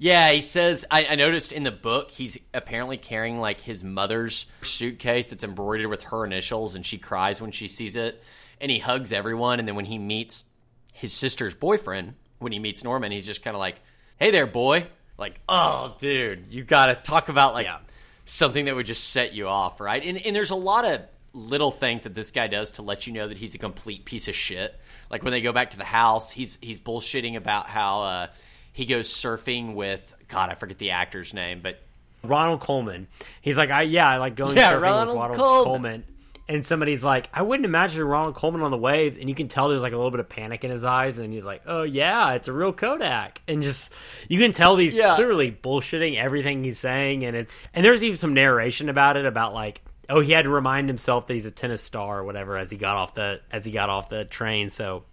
Yeah, 0.04 0.32
he 0.32 0.41
says. 0.41 0.84
I, 0.91 1.06
I 1.06 1.16
noticed 1.16 1.54
in 1.54 1.64
the 1.64 1.72
book 1.72 2.12
he's 2.12 2.38
apparently 2.54 2.97
carrying 2.97 3.39
like 3.39 3.62
his 3.62 3.86
mother's 3.86 4.45
suitcase 4.62 5.30
that's 5.30 5.45
embroidered 5.45 5.88
with 5.88 6.04
her 6.04 6.26
initials, 6.26 6.76
and 6.76 6.86
she 6.86 6.97
cries 6.97 7.39
when 7.41 7.51
she 7.51 7.70
sees 7.70 7.95
it. 7.95 8.22
And 8.60 8.70
he 8.70 8.80
hugs 8.80 9.14
everyone, 9.14 9.60
and 9.60 9.68
then 9.68 9.76
when 9.76 9.86
he 9.86 9.97
meets 9.97 10.43
his 10.91 11.14
sister's 11.14 11.56
boyfriend, 11.56 12.16
when 12.39 12.51
he 12.51 12.60
meets 12.60 12.84
Norman, 12.84 13.14
he's 13.14 13.26
just 13.26 13.43
kind 13.43 13.56
of 13.56 13.60
like, 13.62 13.78
"Hey 14.20 14.30
there, 14.32 14.45
boy." 14.45 14.88
Like, 15.18 15.39
oh, 15.47 15.95
dude, 15.99 16.47
you 16.49 16.66
got 16.66 16.88
to 16.88 16.95
talk 16.95 17.30
about 17.30 17.54
like 17.54 17.66
Yeah. 17.66 17.78
something 18.26 18.66
that 18.66 18.76
would 18.76 18.86
just 18.88 19.10
set 19.12 19.34
you 19.34 19.47
off, 19.47 19.80
right? 19.80 20.04
And, 20.04 20.18
and 20.26 20.36
there's 20.36 20.49
a 20.49 20.56
lot 20.56 20.84
of 20.84 20.99
little 21.32 21.72
things 21.72 22.04
that 22.04 22.14
this 22.14 22.32
guy 22.32 22.47
does 22.47 22.72
to 22.72 22.82
let 22.82 23.08
you 23.08 23.14
know 23.14 23.30
that 23.30 23.38
he's 23.38 23.56
a 23.56 23.58
complete 23.58 24.04
piece 24.04 24.28
of 24.28 24.36
shit. 24.36 24.78
Like 25.10 25.24
when 25.24 25.32
they 25.32 25.39
go 25.39 25.54
back 25.54 25.70
to 25.70 25.78
the 25.78 25.86
house, 25.86 26.30
he's 26.30 26.58
he's 26.62 26.82
bullshitting 26.82 27.38
about 27.38 27.68
how 27.70 28.01
uh, 28.01 28.28
he 28.74 28.86
goes 28.86 29.07
surfing 29.07 29.76
with 29.76 30.13
God, 30.28 30.49
I 30.49 30.55
forget 30.55 30.78
the 30.80 30.91
actor's 30.91 31.34
name, 31.34 31.61
but 31.63 31.80
Ronald 32.24 32.59
Colman. 32.61 33.07
He's 33.41 33.57
like, 33.57 33.69
I 33.71 33.84
yeah, 33.84 34.09
I 34.09 34.17
like 34.17 34.36
going 34.36 34.57
Yeah, 34.57 34.74
surfing 34.74 34.82
Ronald 34.82 35.07
with 35.09 35.15
Ronald 35.17 35.38
Colman. 35.38 35.63
Colman. 35.63 36.03
And 36.49 36.65
somebody's 36.65 37.05
like, 37.05 37.30
I 37.34 37.41
wouldn't 37.41 37.65
imagine 37.65 38.03
Ronald 38.03 38.36
Colman 38.36 38.61
on 38.63 38.71
the 38.71 38.78
waves, 38.78 39.15
and 39.17 39.30
you 39.30 39.36
can 39.36 39.47
tell 39.47 39.69
there's 39.69 39.82
like 39.82 39.93
a 39.93 39.95
little 39.95 40.11
bit 40.11 40.19
of 40.19 40.28
panic 40.28 40.65
in 40.65 40.71
his 40.71 40.84
eyes, 40.84 41.17
and 41.17 41.32
he's 41.32 41.43
like, 41.43 41.61
Oh 41.65 41.84
yeah, 41.84 42.34
it's 42.34 42.49
a 42.49 42.53
real 42.53 42.74
Kodak, 42.74 43.39
and 43.47 43.63
just 43.63 43.91
you 44.28 44.39
can 44.39 44.51
tell 44.51 44.76
he's 44.76 44.93
Yeah. 44.93 45.15
clearly 45.15 45.51
bullshitting 45.51 46.17
everything 46.17 46.63
he's 46.63 46.80
saying, 46.80 47.24
and 47.24 47.36
it's 47.38 47.53
and 47.74 47.86
there's 47.86 48.03
even 48.03 48.17
some 48.17 48.34
narration 48.34 48.89
about 48.89 49.15
it 49.15 49.26
about 49.26 49.53
like, 49.53 49.82
oh, 50.09 50.19
he 50.19 50.34
had 50.34 50.43
to 50.43 50.49
remind 50.49 50.89
himself 50.89 51.28
that 51.28 51.34
he's 51.34 51.45
a 51.45 51.51
tennis 51.51 51.82
star 51.82 52.19
or 52.19 52.24
whatever 52.26 52.57
as 52.57 52.69
he 52.69 52.76
got 52.78 52.97
off 52.97 53.13
the 53.15 53.39
as 53.51 53.63
he 53.63 53.71
got 53.71 53.89
off 53.89 54.09
the 54.09 54.26
train, 54.26 54.69
so 54.69 55.03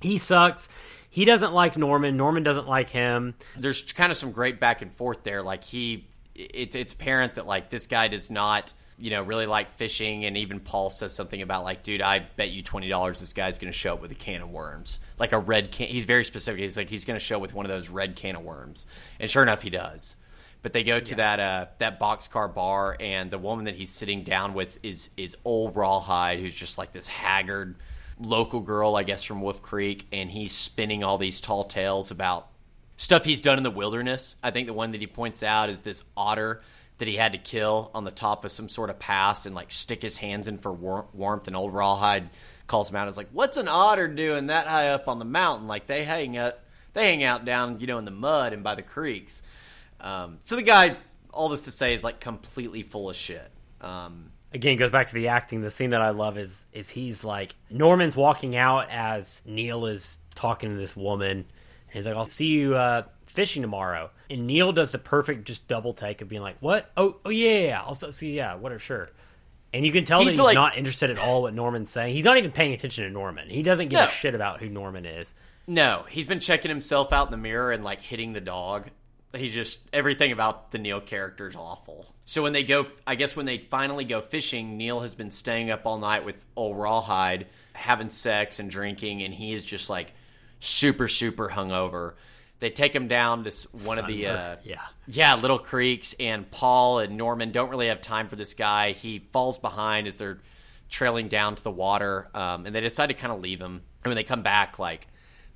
he 0.00 0.18
sucks. 0.18 0.68
He 1.14 1.24
doesn't 1.24 1.52
like 1.52 1.76
Norman. 1.76 2.16
Norman 2.16 2.42
doesn't 2.42 2.66
like 2.66 2.90
him. 2.90 3.36
there's 3.56 3.92
kind 3.92 4.10
of 4.10 4.16
some 4.16 4.32
great 4.32 4.58
back 4.58 4.82
and 4.82 4.92
forth 4.92 5.22
there. 5.22 5.44
Like 5.44 5.62
he, 5.62 6.08
it's 6.34 6.74
it's 6.74 6.92
apparent 6.92 7.36
that 7.36 7.46
like 7.46 7.70
this 7.70 7.86
guy 7.86 8.08
does 8.08 8.32
not, 8.32 8.72
you 8.98 9.10
know, 9.10 9.22
really 9.22 9.46
like 9.46 9.70
fishing, 9.70 10.24
and 10.24 10.36
even 10.36 10.58
Paul 10.58 10.90
says 10.90 11.14
something 11.14 11.40
about 11.40 11.62
like, 11.62 11.84
dude, 11.84 12.02
I 12.02 12.18
bet 12.18 12.50
you 12.50 12.64
twenty 12.64 12.88
dollars 12.88 13.20
this 13.20 13.32
guy's 13.32 13.60
going 13.60 13.72
to 13.72 13.78
show 13.78 13.94
up 13.94 14.02
with 14.02 14.10
a 14.10 14.16
can 14.16 14.42
of 14.42 14.50
worms, 14.50 14.98
like 15.16 15.30
a 15.30 15.38
red 15.38 15.70
can. 15.70 15.86
He's 15.86 16.04
very 16.04 16.24
specific. 16.24 16.60
He's 16.60 16.76
like 16.76 16.90
he's 16.90 17.04
going 17.04 17.18
to 17.18 17.24
show 17.24 17.36
up 17.36 17.42
with 17.42 17.54
one 17.54 17.64
of 17.64 17.70
those 17.70 17.88
red 17.88 18.16
can 18.16 18.34
of 18.34 18.42
worms, 18.42 18.84
and 19.20 19.30
sure 19.30 19.44
enough, 19.44 19.62
he 19.62 19.70
does. 19.70 20.16
But 20.62 20.72
they 20.72 20.82
go 20.82 20.98
to 20.98 21.14
that 21.14 21.38
uh, 21.38 21.66
that 21.78 22.00
boxcar 22.00 22.52
bar, 22.52 22.96
and 22.98 23.30
the 23.30 23.38
woman 23.38 23.66
that 23.66 23.76
he's 23.76 23.90
sitting 23.90 24.24
down 24.24 24.52
with 24.52 24.80
is 24.82 25.10
is 25.16 25.36
old 25.44 25.76
Rawhide, 25.76 26.40
who's 26.40 26.56
just 26.56 26.76
like 26.76 26.90
this 26.90 27.06
haggard 27.06 27.76
local 28.18 28.60
girl, 28.60 28.96
I 28.96 29.02
guess, 29.02 29.24
from 29.24 29.40
Wolf 29.40 29.62
Creek, 29.62 30.06
and 30.12 30.30
he's 30.30 30.52
spinning 30.52 31.02
all 31.02 31.18
these 31.18 31.40
tall 31.40 31.64
tales 31.64 32.10
about 32.10 32.48
stuff 32.96 33.24
he's 33.24 33.40
done 33.40 33.58
in 33.58 33.64
the 33.64 33.70
wilderness. 33.70 34.36
I 34.42 34.50
think 34.50 34.66
the 34.66 34.72
one 34.72 34.92
that 34.92 35.00
he 35.00 35.06
points 35.06 35.42
out 35.42 35.70
is 35.70 35.82
this 35.82 36.04
otter 36.16 36.62
that 36.98 37.08
he 37.08 37.16
had 37.16 37.32
to 37.32 37.38
kill 37.38 37.90
on 37.94 38.04
the 38.04 38.10
top 38.10 38.44
of 38.44 38.52
some 38.52 38.68
sort 38.68 38.90
of 38.90 38.98
pass 38.98 39.46
and 39.46 39.54
like 39.54 39.72
stick 39.72 40.02
his 40.02 40.16
hands 40.16 40.46
in 40.46 40.58
for 40.58 40.72
war- 40.72 41.08
warmth. 41.12 41.46
And 41.46 41.56
old 41.56 41.74
Rawhide 41.74 42.30
calls 42.66 42.90
him 42.90 42.96
out. 42.96 43.08
Is 43.08 43.16
like, 43.16 43.30
"What's 43.32 43.56
an 43.56 43.68
otter 43.68 44.06
doing 44.06 44.46
that 44.46 44.66
high 44.66 44.90
up 44.90 45.08
on 45.08 45.18
the 45.18 45.24
mountain? 45.24 45.66
Like 45.66 45.86
they 45.86 46.04
hang 46.04 46.36
out, 46.36 46.54
they 46.92 47.08
hang 47.08 47.24
out 47.24 47.44
down, 47.44 47.80
you 47.80 47.86
know, 47.86 47.98
in 47.98 48.04
the 48.04 48.10
mud 48.10 48.52
and 48.52 48.62
by 48.62 48.74
the 48.74 48.82
creeks." 48.82 49.42
Um, 50.00 50.38
so 50.42 50.54
the 50.54 50.62
guy, 50.62 50.96
all 51.32 51.48
this 51.48 51.62
to 51.62 51.70
say, 51.70 51.94
is 51.94 52.04
like 52.04 52.20
completely 52.20 52.82
full 52.82 53.10
of 53.10 53.16
shit. 53.16 53.50
Um, 53.80 54.30
again 54.54 54.76
goes 54.78 54.90
back 54.90 55.08
to 55.08 55.14
the 55.14 55.28
acting. 55.28 55.60
The 55.60 55.70
scene 55.70 55.90
that 55.90 56.00
i 56.00 56.10
love 56.10 56.38
is 56.38 56.64
is 56.72 56.88
he's 56.90 57.24
like 57.24 57.54
norman's 57.70 58.16
walking 58.16 58.56
out 58.56 58.88
as 58.90 59.42
neil 59.44 59.84
is 59.86 60.16
talking 60.34 60.70
to 60.70 60.76
this 60.76 60.96
woman. 60.96 61.30
And 61.38 61.46
he's 61.92 62.06
like 62.06 62.16
i'll 62.16 62.24
see 62.24 62.46
you 62.46 62.74
uh 62.76 63.02
fishing 63.26 63.62
tomorrow. 63.62 64.10
And 64.30 64.46
neil 64.46 64.72
does 64.72 64.92
the 64.92 64.98
perfect 64.98 65.44
just 65.46 65.68
double 65.68 65.92
take 65.92 66.22
of 66.22 66.28
being 66.28 66.42
like 66.42 66.56
what? 66.60 66.90
Oh 66.96 67.16
oh 67.24 67.30
yeah 67.30 67.58
yeah, 67.58 67.82
i'll 67.84 67.94
see 67.94 68.34
yeah 68.36 68.54
whatever 68.54 68.78
sure 68.78 69.10
and 69.72 69.84
you 69.84 69.90
can 69.90 70.04
tell 70.04 70.20
He's 70.20 70.28
that 70.28 70.32
he's 70.36 70.44
like- 70.44 70.54
not 70.54 70.78
interested 70.78 71.10
at 71.10 71.18
all 71.18 71.42
what 71.42 71.52
norman's 71.52 71.90
saying. 71.90 72.14
He's 72.14 72.24
not 72.24 72.36
even 72.38 72.52
paying 72.52 72.72
attention 72.74 73.02
to 73.04 73.10
norman. 73.10 73.50
He 73.50 73.64
doesn't 73.64 73.88
give 73.88 73.98
No. 73.98 74.06
a 74.06 74.10
shit 74.10 74.34
about 74.36 74.60
who 74.60 74.68
norman 74.68 75.04
is. 75.04 75.34
No, 75.66 76.04
he's 76.08 76.28
been 76.28 76.38
checking 76.38 76.68
himself 76.68 77.12
out 77.12 77.26
in 77.26 77.30
the 77.32 77.36
mirror 77.38 77.72
and 77.72 77.82
like 77.82 78.00
hitting 78.00 78.34
the 78.34 78.40
dog. 78.40 78.90
He 79.34 79.50
just 79.50 79.78
everything 79.92 80.32
about 80.32 80.70
the 80.70 80.78
Neil 80.78 81.00
character 81.00 81.48
is 81.48 81.56
awful. 81.56 82.06
So 82.26 82.42
when 82.42 82.52
they 82.52 82.62
go, 82.62 82.86
I 83.06 83.16
guess 83.16 83.36
when 83.36 83.46
they 83.46 83.58
finally 83.58 84.04
go 84.04 84.20
fishing, 84.20 84.76
Neil 84.76 85.00
has 85.00 85.14
been 85.14 85.30
staying 85.30 85.70
up 85.70 85.82
all 85.84 85.98
night 85.98 86.24
with 86.24 86.44
old 86.56 86.78
Rawhide, 86.78 87.46
having 87.72 88.08
sex 88.08 88.58
and 88.58 88.70
drinking, 88.70 89.22
and 89.22 89.34
he 89.34 89.52
is 89.52 89.64
just 89.64 89.90
like 89.90 90.12
super 90.60 91.08
super 91.08 91.48
hungover. 91.48 92.14
They 92.60 92.70
take 92.70 92.94
him 92.94 93.08
down 93.08 93.42
this 93.42 93.64
one 93.72 93.98
of 93.98 94.06
the 94.06 94.26
uh, 94.28 94.56
yeah 94.62 94.80
yeah, 95.06 95.34
Little 95.34 95.58
Creeks 95.58 96.14
and 96.18 96.50
Paul 96.50 97.00
and 97.00 97.16
Norman 97.16 97.52
don't 97.52 97.68
really 97.68 97.88
have 97.88 98.00
time 98.00 98.28
for 98.28 98.36
this 98.36 98.54
guy. 98.54 98.92
He 98.92 99.18
falls 99.32 99.58
behind 99.58 100.06
as 100.06 100.18
they're 100.18 100.40
trailing 100.88 101.28
down 101.28 101.56
to 101.56 101.62
the 101.62 101.70
water, 101.70 102.28
um, 102.34 102.66
and 102.66 102.74
they 102.74 102.80
decide 102.80 103.08
to 103.08 103.14
kind 103.14 103.32
of 103.32 103.40
leave 103.40 103.60
him. 103.60 103.82
And 104.02 104.10
when 104.10 104.16
they 104.16 104.24
come 104.24 104.42
back, 104.42 104.78
like 104.78 105.06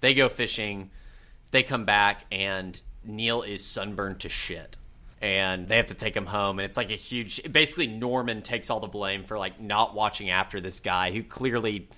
they 0.01 0.15
go 0.15 0.29
fishing, 0.29 0.91
they 1.51 1.63
come 1.63 1.87
back, 1.87 2.27
and 2.31 2.79
Neil 3.05 3.43
is 3.43 3.65
sunburned 3.65 4.21
to 4.21 4.29
shit. 4.29 4.77
And 5.21 5.67
they 5.67 5.79
have 5.79 5.89
to 5.89 5.95
take 5.95 6.17
him 6.17 6.27
home, 6.27 6.61
and 6.61 6.67
it's 6.67 6.77
like 6.77 6.91
a 6.91 6.95
huge. 6.97 7.43
Basically, 7.51 7.89
Norman 7.89 8.43
takes 8.43 8.71
all 8.71 8.79
the 8.79 8.87
blame 8.87 9.25
for 9.25 9.37
like 9.37 9.61
not 9.61 9.93
watching 9.93 10.31
after 10.31 10.61
this 10.61 10.79
guy 10.79 11.11
who 11.11 11.25
clearly 11.25 11.89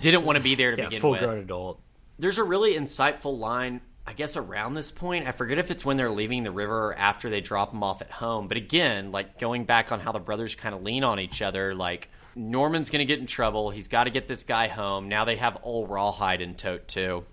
didn't 0.00 0.24
want 0.24 0.36
to 0.36 0.42
be 0.42 0.54
there 0.54 0.70
to 0.70 0.78
yeah 0.78 0.88
begin 0.88 1.00
full 1.00 1.10
with. 1.10 1.20
grown 1.20 1.38
adult. 1.38 1.80
There's 2.18 2.38
a 2.38 2.44
really 2.44 2.74
insightful 2.74 3.38
line 3.38 3.82
i 4.06 4.12
guess 4.12 4.36
around 4.36 4.74
this 4.74 4.90
point. 4.90 5.26
I 5.26 5.32
forget 5.32 5.58
if 5.58 5.70
it's 5.70 5.84
when 5.84 5.96
they're 5.96 6.10
leaving 6.10 6.42
the 6.42 6.50
river 6.50 6.88
or 6.88 6.98
after 6.98 7.30
they 7.30 7.40
drop 7.40 7.72
him 7.72 7.82
off 7.82 8.02
at 8.02 8.10
home. 8.10 8.48
But 8.48 8.56
again 8.56 9.12
like 9.12 9.38
going 9.38 9.64
back 9.64 9.92
on 9.92 10.00
how 10.00 10.12
the 10.12 10.20
brothers 10.20 10.54
kind 10.54 10.74
of 10.74 10.82
lean 10.82 11.04
on 11.04 11.20
each 11.20 11.42
other 11.42 11.74
like 11.74 12.08
norman's 12.34 12.90
gonna 12.90 13.04
get 13.04 13.20
in 13.20 13.26
trouble. 13.26 13.70
He's 13.70 13.88
got 13.88 14.04
to 14.04 14.10
get 14.10 14.26
this 14.26 14.44
guy 14.44 14.68
home. 14.68 15.08
Now 15.08 15.24
they 15.24 15.36
have 15.36 15.58
old 15.62 15.90
rawhide 15.90 16.40
in 16.40 16.54
tote 16.54 16.88
too. 16.88 17.24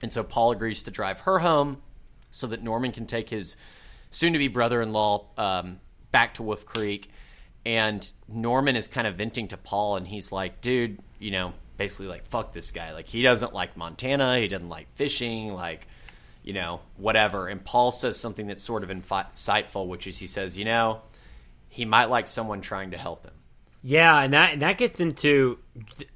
And 0.00 0.12
so 0.12 0.22
paul 0.22 0.52
agrees 0.52 0.84
to 0.84 0.90
drive 0.90 1.20
her 1.20 1.38
home 1.38 1.82
so 2.30 2.46
that 2.46 2.62
norman 2.62 2.92
can 2.92 3.06
take 3.06 3.30
his 3.30 3.56
soon-to-be 4.10 4.48
brother-in-law 4.48 5.24
um, 5.36 5.80
back 6.10 6.34
to 6.34 6.42
wolf 6.42 6.64
creek 6.64 7.10
and 7.68 8.10
Norman 8.28 8.76
is 8.76 8.88
kind 8.88 9.06
of 9.06 9.16
venting 9.16 9.48
to 9.48 9.58
Paul, 9.58 9.96
and 9.96 10.06
he's 10.06 10.32
like, 10.32 10.62
dude, 10.62 11.00
you 11.18 11.30
know, 11.30 11.52
basically 11.76 12.06
like, 12.06 12.24
fuck 12.24 12.54
this 12.54 12.70
guy. 12.70 12.92
Like, 12.92 13.08
he 13.08 13.20
doesn't 13.20 13.52
like 13.52 13.76
Montana. 13.76 14.38
He 14.38 14.48
doesn't 14.48 14.70
like 14.70 14.86
fishing. 14.94 15.52
Like, 15.52 15.86
you 16.42 16.54
know, 16.54 16.80
whatever. 16.96 17.46
And 17.46 17.62
Paul 17.62 17.92
says 17.92 18.18
something 18.18 18.46
that's 18.46 18.62
sort 18.62 18.84
of 18.84 18.88
insightful, 18.88 19.86
which 19.86 20.06
is 20.06 20.16
he 20.16 20.26
says, 20.26 20.56
you 20.56 20.64
know, 20.64 21.02
he 21.68 21.84
might 21.84 22.06
like 22.06 22.26
someone 22.26 22.62
trying 22.62 22.92
to 22.92 22.96
help 22.96 23.24
him. 23.24 23.34
Yeah, 23.82 24.18
and 24.18 24.32
that 24.32 24.54
and 24.54 24.62
that 24.62 24.76
gets 24.76 24.98
into 24.98 25.58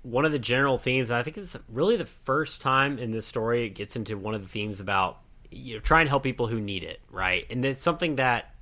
one 0.03 0.25
of 0.25 0.33
the 0.33 0.39
general 0.39 0.79
themes. 0.79 1.11
I 1.11 1.23
think 1.23 1.37
it's 1.37 1.55
really 1.69 1.97
the 1.97 2.07
first 2.07 2.61
time 2.61 2.99
in 2.99 3.13
this 3.13 3.27
story 3.27 3.67
it 3.67 3.71
gets 3.71 3.95
into 3.95 4.17
one 4.17 4.35
of 4.35 4.43
the 4.43 4.49
themes 4.49 4.81
about 4.81 5.21
you 5.53 5.75
know 5.75 5.81
trying 5.81 6.07
to 6.07 6.11
help 6.11 6.23
people 6.23 6.47
who 6.47 6.61
need 6.61 6.83
it, 6.83 7.01
right? 7.11 7.47
And 7.51 7.65
it's 7.65 7.83
something 7.83 8.17
that 8.17 8.55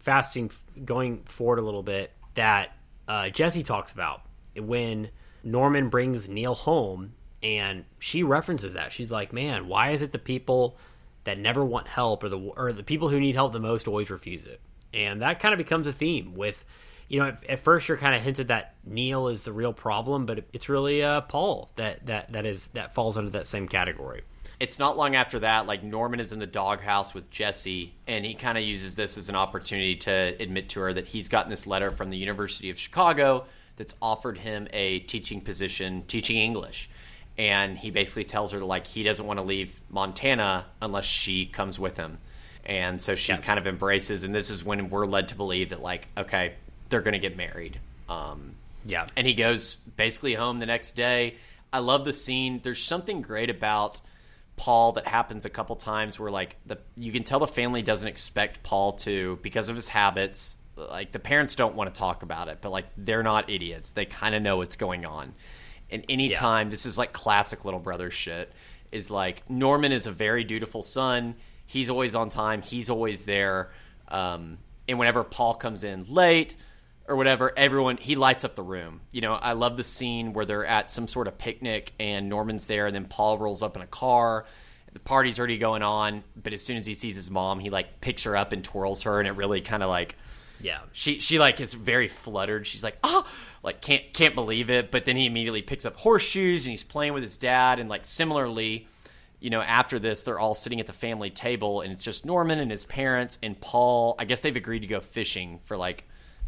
fasting 0.00 0.50
going 0.84 1.22
forward 1.24 1.58
a 1.58 1.62
little 1.62 1.82
bit 1.82 2.12
that 2.34 2.76
uh, 3.08 3.28
Jessie 3.28 3.62
talks 3.62 3.92
about 3.92 4.22
when 4.56 5.10
Norman 5.44 5.88
brings 5.88 6.28
Neil 6.28 6.54
home, 6.54 7.14
and 7.42 7.84
she 7.98 8.22
references 8.22 8.74
that 8.74 8.92
she's 8.92 9.10
like, 9.10 9.32
"Man, 9.32 9.68
why 9.68 9.90
is 9.90 10.02
it 10.02 10.12
the 10.12 10.18
people 10.18 10.76
that 11.24 11.38
never 11.38 11.64
want 11.64 11.88
help 11.88 12.24
or 12.24 12.28
the 12.28 12.38
or 12.38 12.72
the 12.72 12.82
people 12.82 13.08
who 13.08 13.20
need 13.20 13.34
help 13.34 13.52
the 13.52 13.60
most 13.60 13.88
always 13.88 14.10
refuse 14.10 14.44
it?" 14.44 14.60
And 14.94 15.22
that 15.22 15.40
kind 15.40 15.54
of 15.54 15.58
becomes 15.58 15.86
a 15.86 15.92
theme 15.92 16.34
with 16.34 16.64
you 17.12 17.18
know, 17.18 17.26
at, 17.26 17.44
at 17.46 17.60
first 17.60 17.88
you're 17.88 17.98
kind 17.98 18.14
of 18.14 18.22
hinted 18.22 18.48
that 18.48 18.74
Neil 18.86 19.28
is 19.28 19.42
the 19.42 19.52
real 19.52 19.74
problem, 19.74 20.24
but 20.24 20.38
it, 20.38 20.48
it's 20.54 20.70
really 20.70 21.02
uh, 21.02 21.20
Paul 21.20 21.70
that 21.76 22.06
that 22.06 22.32
that 22.32 22.46
is 22.46 22.68
that 22.68 22.94
falls 22.94 23.18
under 23.18 23.30
that 23.32 23.46
same 23.46 23.68
category. 23.68 24.22
It's 24.62 24.78
not 24.78 24.96
long 24.96 25.16
after 25.16 25.40
that 25.40 25.66
like 25.66 25.82
norman 25.82 26.20
is 26.20 26.30
in 26.30 26.38
the 26.38 26.46
doghouse 26.46 27.12
with 27.14 27.28
jessie 27.30 27.94
and 28.06 28.24
he 28.24 28.34
kind 28.34 28.56
of 28.56 28.62
uses 28.62 28.94
this 28.94 29.18
as 29.18 29.28
an 29.28 29.34
opportunity 29.34 29.96
to 29.96 30.12
admit 30.38 30.68
to 30.70 30.80
her 30.80 30.92
that 30.92 31.06
he's 31.08 31.28
gotten 31.28 31.50
this 31.50 31.66
letter 31.66 31.90
from 31.90 32.10
the 32.10 32.16
university 32.16 32.70
of 32.70 32.78
chicago 32.78 33.44
that's 33.76 33.96
offered 34.00 34.38
him 34.38 34.68
a 34.72 35.00
teaching 35.00 35.40
position 35.40 36.04
teaching 36.06 36.36
english 36.36 36.88
and 37.36 37.76
he 37.76 37.90
basically 37.90 38.22
tells 38.22 38.52
her 38.52 38.60
like 38.60 38.86
he 38.86 39.02
doesn't 39.02 39.26
want 39.26 39.40
to 39.40 39.42
leave 39.44 39.80
montana 39.90 40.64
unless 40.80 41.06
she 41.06 41.44
comes 41.46 41.76
with 41.76 41.96
him 41.96 42.18
and 42.64 43.02
so 43.02 43.16
she 43.16 43.32
Yeah. 43.32 43.38
kind 43.38 43.58
of 43.58 43.66
embraces 43.66 44.22
and 44.22 44.32
this 44.32 44.48
is 44.48 44.62
when 44.62 44.90
we're 44.90 45.06
led 45.06 45.26
to 45.28 45.34
believe 45.34 45.70
that 45.70 45.82
like 45.82 46.06
okay 46.16 46.54
they're 46.88 47.00
going 47.00 47.14
to 47.14 47.18
get 47.18 47.36
married 47.36 47.80
um, 48.08 48.54
Yeah, 48.86 49.06
and 49.16 49.26
he 49.26 49.34
goes 49.34 49.74
basically 49.96 50.34
home 50.34 50.58
the 50.60 50.66
next 50.66 50.94
day. 50.94 51.36
I 51.72 51.78
love 51.78 52.04
the 52.04 52.12
scene. 52.12 52.60
There's 52.62 52.82
something 52.82 53.22
great 53.22 53.48
about 53.48 54.00
Paul 54.56 54.92
that 54.92 55.06
happens 55.06 55.44
a 55.44 55.50
couple 55.50 55.76
times 55.76 56.18
where 56.18 56.30
like 56.30 56.56
the 56.66 56.78
you 56.96 57.12
can 57.12 57.24
tell 57.24 57.38
the 57.38 57.46
family 57.46 57.82
doesn't 57.82 58.08
expect 58.08 58.62
Paul 58.62 58.92
to 58.98 59.38
because 59.42 59.68
of 59.68 59.76
his 59.76 59.88
habits. 59.88 60.56
Like 60.76 61.12
the 61.12 61.18
parents 61.18 61.54
don't 61.54 61.74
want 61.74 61.92
to 61.92 61.98
talk 61.98 62.22
about 62.22 62.48
it, 62.48 62.58
but 62.60 62.70
like 62.72 62.86
they're 62.96 63.22
not 63.22 63.50
idiots. 63.50 63.90
They 63.90 64.04
kind 64.04 64.34
of 64.34 64.42
know 64.42 64.58
what's 64.58 64.76
going 64.76 65.04
on. 65.04 65.34
And 65.90 66.04
anytime 66.08 66.70
this 66.70 66.86
is 66.86 66.96
like 66.96 67.12
classic 67.12 67.64
little 67.64 67.80
brother 67.80 68.10
shit 68.10 68.52
is 68.90 69.10
like 69.10 69.48
Norman 69.50 69.92
is 69.92 70.06
a 70.06 70.12
very 70.12 70.44
dutiful 70.44 70.82
son. 70.82 71.34
He's 71.66 71.90
always 71.90 72.14
on 72.14 72.28
time. 72.28 72.62
He's 72.62 72.90
always 72.90 73.24
there. 73.24 73.72
Um, 74.08 74.58
and 74.88 74.98
whenever 74.98 75.24
Paul 75.24 75.54
comes 75.54 75.84
in 75.84 76.04
late, 76.08 76.54
or 77.12 77.16
whatever, 77.16 77.52
everyone 77.56 77.98
he 77.98 78.16
lights 78.16 78.42
up 78.42 78.56
the 78.56 78.62
room. 78.62 79.02
You 79.10 79.20
know, 79.20 79.34
I 79.34 79.52
love 79.52 79.76
the 79.76 79.84
scene 79.84 80.32
where 80.32 80.46
they're 80.46 80.64
at 80.64 80.90
some 80.90 81.06
sort 81.06 81.28
of 81.28 81.36
picnic 81.36 81.92
and 82.00 82.28
Norman's 82.28 82.66
there, 82.66 82.86
and 82.86 82.94
then 82.94 83.04
Paul 83.04 83.38
rolls 83.38 83.62
up 83.62 83.76
in 83.76 83.82
a 83.82 83.86
car, 83.86 84.46
the 84.92 85.00
party's 85.00 85.38
already 85.38 85.58
going 85.58 85.82
on, 85.82 86.22
but 86.36 86.52
as 86.52 86.62
soon 86.62 86.76
as 86.76 86.86
he 86.86 86.94
sees 86.94 87.14
his 87.14 87.30
mom, 87.30 87.60
he 87.60 87.70
like 87.70 88.00
picks 88.00 88.24
her 88.24 88.36
up 88.36 88.52
and 88.52 88.64
twirls 88.64 89.02
her, 89.02 89.18
and 89.18 89.28
it 89.28 89.32
really 89.32 89.60
kind 89.60 89.82
of 89.82 89.88
like 89.88 90.16
yeah. 90.60 90.78
She 90.92 91.18
she 91.18 91.38
like 91.38 91.60
is 91.60 91.74
very 91.74 92.08
fluttered. 92.08 92.66
She's 92.66 92.84
like, 92.84 92.96
oh, 93.02 93.26
like 93.62 93.80
can't 93.80 94.12
can't 94.12 94.34
believe 94.34 94.70
it. 94.70 94.90
But 94.90 95.04
then 95.04 95.16
he 95.16 95.26
immediately 95.26 95.62
picks 95.62 95.84
up 95.84 95.96
horseshoes 95.96 96.64
and 96.64 96.70
he's 96.70 96.84
playing 96.84 97.12
with 97.12 97.22
his 97.22 97.36
dad. 97.36 97.80
And 97.80 97.88
like 97.90 98.04
similarly, 98.04 98.86
you 99.40 99.50
know, 99.50 99.60
after 99.60 99.98
this, 99.98 100.22
they're 100.22 100.38
all 100.38 100.54
sitting 100.54 100.78
at 100.78 100.86
the 100.86 100.92
family 100.92 101.30
table, 101.30 101.80
and 101.80 101.92
it's 101.92 102.02
just 102.02 102.24
Norman 102.24 102.60
and 102.60 102.70
his 102.70 102.84
parents 102.84 103.38
and 103.42 103.60
Paul. 103.60 104.14
I 104.18 104.24
guess 104.24 104.40
they've 104.40 104.54
agreed 104.54 104.80
to 104.80 104.86
go 104.86 105.00
fishing 105.00 105.58
for 105.64 105.76
like 105.76 106.04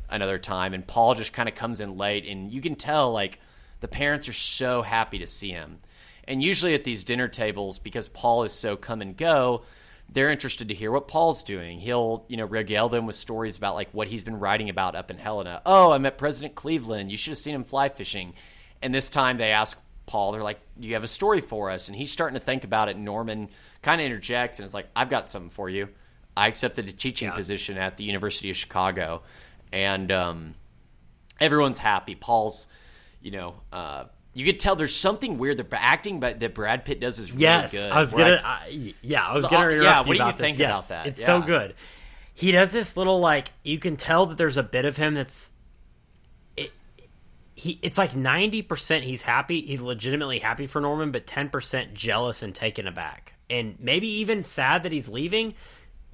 another 0.09 0.39
time, 0.39 0.75
and 0.75 0.87
Paul 0.87 1.15
just 1.15 1.33
kind 1.33 1.49
of 1.49 1.55
comes 1.55 1.81
in 1.81 1.97
late, 1.97 2.27
and 2.27 2.53
you 2.53 2.61
can 2.61 2.75
tell 2.75 3.13
like 3.13 3.39
the 3.81 3.89
parents 3.89 4.29
are 4.29 4.35
so 4.35 4.83
happy 4.83 5.19
to 5.19 5.27
see 5.27 5.51
him. 5.51 5.79
And 6.27 6.43
usually 6.43 6.75
at 6.75 6.85
these 6.85 7.05
dinner 7.05 7.29
tables, 7.29 7.79
because 7.79 8.09
Paul 8.09 8.45
is 8.45 8.53
so 8.53 8.77
come 8.77 9.03
and 9.03 9.17
go, 9.17 9.65
they're 10.11 10.31
interested 10.31 10.69
to 10.69 10.75
hear 10.75 10.91
what 10.91 11.09
Paul's 11.09 11.43
doing. 11.43 11.81
He'll, 11.81 12.25
you 12.29 12.37
know, 12.37 12.45
regale 12.45 12.89
them 12.89 13.07
with 13.07 13.17
stories 13.17 13.57
about 13.57 13.75
like 13.75 13.91
what 13.93 14.09
he's 14.09 14.23
been 14.23 14.39
writing 14.39 14.71
about 14.71 14.95
up 14.95 15.11
in 15.11 15.19
Helena. 15.19 15.61
Oh, 15.67 15.93
I 15.93 15.99
met 15.99 16.19
President 16.19 16.55
Cleveland. 16.55 17.11
You 17.11 17.17
should 17.17 17.33
have 17.33 17.39
seen 17.39 17.55
him 17.55 17.65
fly 17.65 17.89
fishing. 17.89 18.35
And 18.81 18.95
this 18.95 19.09
time 19.09 19.39
they 19.39 19.51
ask 19.51 19.79
Paul, 20.07 20.33
they're 20.33 20.43
like, 20.43 20.61
Do 20.79 20.89
you 20.89 20.95
have 20.95 21.05
a 21.05 21.09
story 21.09 21.41
for 21.41 21.71
us? 21.71 21.89
And 21.89 21.97
he's 21.97 22.13
starting 22.13 22.39
to 22.39 22.45
think 22.45 22.65
about 22.65 22.89
it. 22.89 22.99
Norman 22.99 23.49
kind 23.83 24.01
of 24.01 24.05
interjects 24.05 24.59
and 24.59 24.67
is 24.67 24.75
like, 24.75 24.89
I've 24.95 25.11
got 25.11 25.29
something 25.29 25.51
for 25.51 25.69
you. 25.69 25.89
I 26.37 26.49
accepted 26.49 26.89
a 26.89 26.93
teaching 26.93 27.29
yeah. 27.29 27.35
position 27.35 27.79
at 27.79 27.97
the 27.97 28.05
University 28.05 28.51
of 28.51 28.57
Chicago. 28.57 29.23
And 29.75 30.13
um, 30.13 30.55
everyone's 31.41 31.79
happy. 31.79 32.15
Paul's, 32.15 32.69
you 33.21 33.33
know, 33.33 33.55
uh, 33.73 34.05
you 34.33 34.45
could 34.47 34.61
tell 34.61 34.77
there's 34.77 34.95
something 34.95 35.37
weird. 35.37 35.57
The 35.57 35.67
acting 35.73 36.21
but 36.21 36.39
that 36.41 36.55
Brad 36.55 36.85
Pitt 36.85 37.01
does 37.01 37.19
is 37.19 37.33
really 37.33 37.43
yes, 37.43 37.73
good. 37.73 37.91
I 37.91 37.99
was 37.99 38.13
gonna, 38.13 38.41
I, 38.45 38.49
I, 38.49 38.95
yeah, 39.03 39.27
I 39.27 39.35
was 39.35 39.45
gonna 39.45 39.71
interrupt 39.71 39.85
yeah, 39.85 40.01
you 40.03 40.07
what 40.09 40.17
do 40.17 40.25
you 40.25 40.33
think 40.33 40.59
this. 40.59 40.65
about 40.65 40.77
Yes, 40.77 40.89
that? 40.89 41.07
It's 41.09 41.21
Yeah. 41.21 41.27
so 41.27 41.41
good. 41.43 41.75
He 42.35 42.53
does 42.53 42.71
this 42.71 42.97
little 42.97 43.19
like 43.19 43.49
you 43.65 43.79
can 43.81 43.97
tell 43.97 44.27
that 44.27 44.39
there's 44.39 44.57
a 44.57 44.63
bit 44.63 44.85
of 44.85 44.97
him 44.97 45.15
that's 45.15 45.51
it, 46.57 46.73
he 47.55 47.79
it's 47.83 47.99
like 47.99 48.13
90% 48.13 49.03
he's 49.03 49.23
happy, 49.23 49.61
he's 49.63 49.81
legitimately 49.81 50.39
happy 50.41 50.67
for 50.69 50.81
Norman, 50.81 51.11
but 51.11 51.27
10% 51.27 51.95
jealous 51.95 52.43
and 52.43 52.55
taken 52.55 52.87
aback. 52.87 53.35
And 53.51 53.77
maybe 53.81 54.07
even 54.09 54.43
sad 54.45 54.85
that 54.85 54.93
he's 54.93 55.09
leaving. 55.09 55.55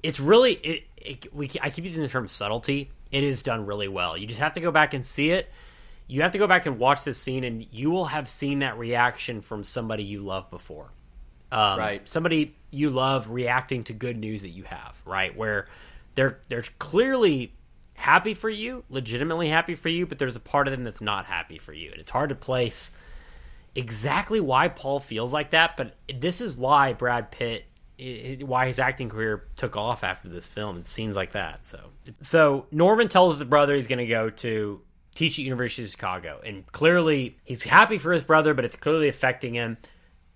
It's 0.03 0.19
really 0.19 0.53
it, 0.53 0.83
it 0.97 1.33
we 1.33 1.51
I 1.61 1.69
keep 1.69 1.85
using 1.85 2.01
the 2.01 2.09
term 2.09 2.27
subtlety. 2.27 2.89
It 3.11 3.23
is 3.23 3.43
done 3.43 3.65
really 3.65 3.87
well. 3.87 4.17
You 4.17 4.27
just 4.27 4.39
have 4.39 4.53
to 4.53 4.61
go 4.61 4.71
back 4.71 4.93
and 4.93 5.05
see 5.05 5.31
it 5.31 5.49
you 6.07 6.23
have 6.23 6.33
to 6.33 6.37
go 6.37 6.45
back 6.45 6.65
and 6.65 6.77
watch 6.77 7.05
this 7.05 7.17
scene 7.17 7.45
and 7.45 7.65
you 7.71 7.89
will 7.89 8.03
have 8.05 8.27
seen 8.27 8.59
that 8.59 8.77
reaction 8.77 9.39
from 9.39 9.63
somebody 9.63 10.03
you 10.03 10.19
love 10.21 10.49
before 10.49 10.91
um, 11.53 11.79
Right. 11.79 12.09
somebody 12.09 12.53
you 12.69 12.89
love 12.89 13.29
reacting 13.29 13.85
to 13.85 13.93
good 13.93 14.17
news 14.17 14.41
that 14.41 14.49
you 14.49 14.63
have 14.63 15.01
right 15.05 15.35
where 15.37 15.67
they're 16.15 16.39
they're 16.49 16.63
clearly 16.79 17.53
happy 17.93 18.33
for 18.33 18.49
you 18.49 18.83
legitimately 18.89 19.47
happy 19.47 19.75
for 19.75 19.87
you 19.87 20.05
but 20.05 20.17
there's 20.19 20.35
a 20.35 20.39
part 20.41 20.67
of 20.67 20.73
them 20.73 20.83
that's 20.83 20.99
not 21.01 21.25
happy 21.27 21.57
for 21.57 21.71
you 21.71 21.91
and 21.91 22.01
it's 22.01 22.11
hard 22.11 22.27
to 22.27 22.35
place 22.35 22.91
exactly 23.73 24.41
why 24.41 24.67
paul 24.67 24.99
feels 24.99 25.31
like 25.31 25.51
that 25.51 25.77
but 25.77 25.95
this 26.13 26.41
is 26.41 26.51
why 26.51 26.91
brad 26.91 27.31
pitt 27.31 27.63
i- 28.01 28.37
i- 28.41 28.43
why 28.43 28.67
his 28.67 28.79
acting 28.79 29.09
career 29.09 29.43
took 29.55 29.75
off 29.77 30.03
after 30.03 30.27
this 30.27 30.47
film. 30.47 30.75
And 30.77 30.85
scenes 30.85 31.15
like 31.15 31.31
that 31.33 31.65
so. 31.65 31.79
So 32.21 32.65
norman 32.71 33.07
tells 33.07 33.39
his 33.39 33.47
brother 33.47 33.75
he's 33.75 33.87
going 33.87 33.99
to 33.99 34.05
go 34.07 34.29
to 34.29 34.81
teach 35.13 35.37
at 35.37 35.43
university 35.45 35.83
of 35.83 35.89
chicago 35.89 36.39
and 36.45 36.65
clearly 36.71 37.37
he's 37.43 37.63
happy 37.63 37.97
for 37.97 38.13
his 38.13 38.23
brother 38.23 38.53
but 38.53 38.63
it's 38.65 38.75
clearly 38.75 39.07
affecting 39.09 39.53
him. 39.53 39.77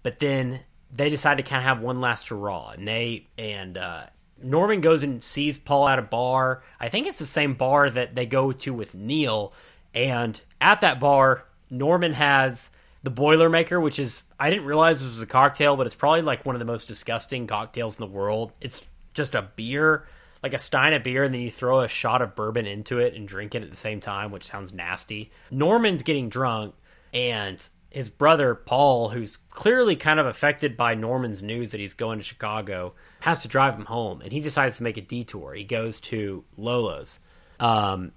But 0.03 0.19
then 0.19 0.59
they 0.91 1.09
decide 1.09 1.37
to 1.37 1.43
kind 1.43 1.57
of 1.59 1.63
have 1.63 1.81
one 1.81 1.99
last 2.01 2.27
hurrah 2.29 2.71
and 2.71 2.87
they 2.87 3.27
and 3.37 3.77
uh 3.77 4.03
norman 4.43 4.81
goes 4.81 5.01
and 5.01 5.23
sees 5.23 5.57
paul 5.57 5.87
at 5.87 5.97
a 5.97 6.03
bar. 6.03 6.61
I 6.79 6.89
think 6.89 7.07
it's 7.07 7.19
the 7.19 7.25
same 7.25 7.53
bar 7.55 7.89
that 7.89 8.15
they 8.15 8.25
go 8.25 8.51
to 8.51 8.73
with 8.73 8.93
neil 8.93 9.53
and 9.93 10.39
at 10.61 10.81
that 10.81 10.99
bar 10.99 11.45
norman 11.69 12.13
has 12.13 12.69
the 13.05 13.11
boilermaker 13.11 13.79
which 13.81 13.99
is 13.99 14.23
i 14.39 14.49
didn't 14.49 14.65
realize 14.65 15.01
it 15.01 15.05
was 15.05 15.21
a 15.21 15.27
cocktail 15.27 15.77
but 15.77 15.85
it's 15.85 15.95
probably 15.95 16.23
like 16.23 16.43
one 16.43 16.55
of 16.55 16.59
the 16.59 16.65
most 16.65 16.87
disgusting 16.87 17.45
cocktails 17.45 17.99
in 17.99 18.01
the 18.01 18.11
world 18.11 18.51
it's 18.59 18.85
just 19.13 19.35
a 19.35 19.43
beer 19.55 20.07
like 20.41 20.53
a 20.53 20.57
stein 20.57 20.91
of 20.93 21.03
beer 21.03 21.23
and 21.23 21.33
then 21.33 21.41
you 21.41 21.51
throw 21.51 21.81
a 21.81 21.87
shot 21.87 22.21
of 22.21 22.35
bourbon 22.35 22.65
into 22.65 22.97
it 22.99 23.13
and 23.13 23.27
drink 23.27 23.53
it 23.53 23.61
at 23.61 23.69
the 23.69 23.77
same 23.77 24.01
time 24.01 24.31
which 24.31 24.47
sounds 24.47 24.73
nasty 24.73 25.31
norman's 25.51 26.01
getting 26.01 26.29
drunk 26.29 26.73
and 27.13 27.69
his 27.91 28.09
brother 28.09 28.55
Paul, 28.55 29.07
who's 29.07 29.37
clearly 29.37 29.95
kind 29.95 30.19
of 30.19 30.25
affected 30.25 30.75
by 30.75 30.95
Norman's 30.95 31.41
news 31.41 31.71
that 31.71 31.79
he's 31.79 31.93
going 31.93 32.19
to 32.19 32.25
Chicago, 32.25 32.93
has 33.21 33.43
to 33.43 33.47
drive 33.47 33.75
him 33.75 33.85
home, 33.85 34.19
and 34.19 34.33
he 34.33 34.41
decides 34.41 34.75
to 34.75 34.83
make 34.83 34.97
a 34.97 35.01
detour. 35.01 35.53
He 35.53 35.63
goes 35.63 36.01
to 36.01 36.43
Lolo's. 36.57 37.21
Um, 37.57 38.11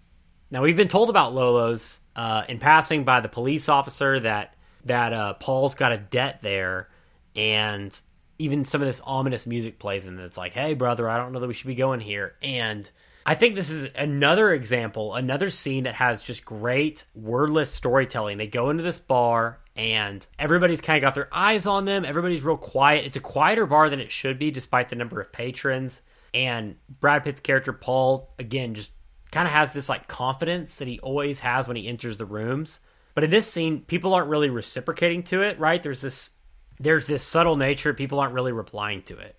now 0.51 0.62
we've 0.62 0.76
been 0.76 0.89
told 0.89 1.11
about 1.11 1.32
Lolo's 1.32 2.01
uh, 2.16 2.43
in 2.49 2.59
passing 2.59 3.05
by 3.05 3.20
the 3.20 3.28
police 3.28 3.68
officer 3.68 4.18
that 4.18 4.57
that 4.89 5.12
uh, 5.12 5.34
Paul's 5.34 5.74
got 5.74 5.93
a 5.93 5.99
debt 5.99 6.41
there, 6.43 6.89
and 7.36 7.99
even 8.39 8.64
some 8.64 8.82
of 8.82 8.89
this 8.89 9.01
ominous 9.05 9.47
music 9.47 9.78
plays, 9.78 10.07
and 10.07 10.18
it's 10.20 10.39
like, 10.39 10.53
"Hey, 10.53 10.74
brother, 10.74 11.09
I 11.09 11.18
don't 11.18 11.32
know 11.32 11.41
that 11.41 11.49
we 11.49 11.55
should 11.55 11.66
be 11.66 11.74
going 11.74 12.01
here." 12.01 12.34
And 12.43 12.91
I 13.28 13.34
think 13.34 13.55
this 13.55 13.68
is 13.68 13.89
another 13.95 14.55
example, 14.55 15.14
another 15.14 15.51
scene 15.51 15.84
that 15.84 15.97
has 15.97 16.22
just 16.22 16.47
great 16.47 17.05
wordless 17.14 17.70
storytelling. 17.70 18.39
They 18.39 18.47
go 18.47 18.70
into 18.70 18.82
this 18.82 18.99
bar 18.99 19.61
and 19.76 20.26
everybody's 20.39 20.80
kind 20.80 20.97
of 20.97 21.03
got 21.03 21.14
their 21.14 21.28
eyes 21.30 21.66
on 21.66 21.84
them. 21.84 22.07
Everybody's 22.07 22.43
real 22.43 22.57
quiet. 22.57 23.05
It's 23.05 23.18
a 23.18 23.20
quieter 23.20 23.66
bar 23.66 23.91
than 23.91 24.01
it 24.01 24.11
should 24.11 24.39
be, 24.39 24.51
despite 24.51 24.89
the 24.89 24.97
number 24.97 25.20
of 25.20 25.30
patrons. 25.30 26.01
And 26.32 26.76
Brad 26.89 27.22
Pitt's 27.22 27.41
character, 27.43 27.74
Paul, 27.74 28.34
again, 28.39 28.72
just 28.72 28.93
kind 29.30 29.47
of 29.47 29.53
has 29.53 29.74
this 29.74 29.91
like 29.91 30.09
confidence 30.09 30.76
that 30.76 30.89
he 30.89 30.99
always 31.01 31.41
has 31.41 31.68
when 31.68 31.76
he 31.76 31.86
enters 31.86 32.16
the 32.16 32.24
rooms. 32.24 32.80
But 33.18 33.24
in 33.24 33.30
this 33.30 33.52
scene, 33.52 33.80
people 33.80 34.14
aren't 34.14 34.28
really 34.28 34.48
reciprocating 34.48 35.24
to 35.24 35.42
it, 35.42 35.58
right? 35.58 35.82
There's 35.82 36.00
this 36.00 36.30
there's 36.78 37.08
this 37.08 37.24
subtle 37.24 37.56
nature, 37.56 37.92
people 37.92 38.20
aren't 38.20 38.34
really 38.34 38.52
replying 38.52 39.02
to 39.02 39.18
it 39.18 39.34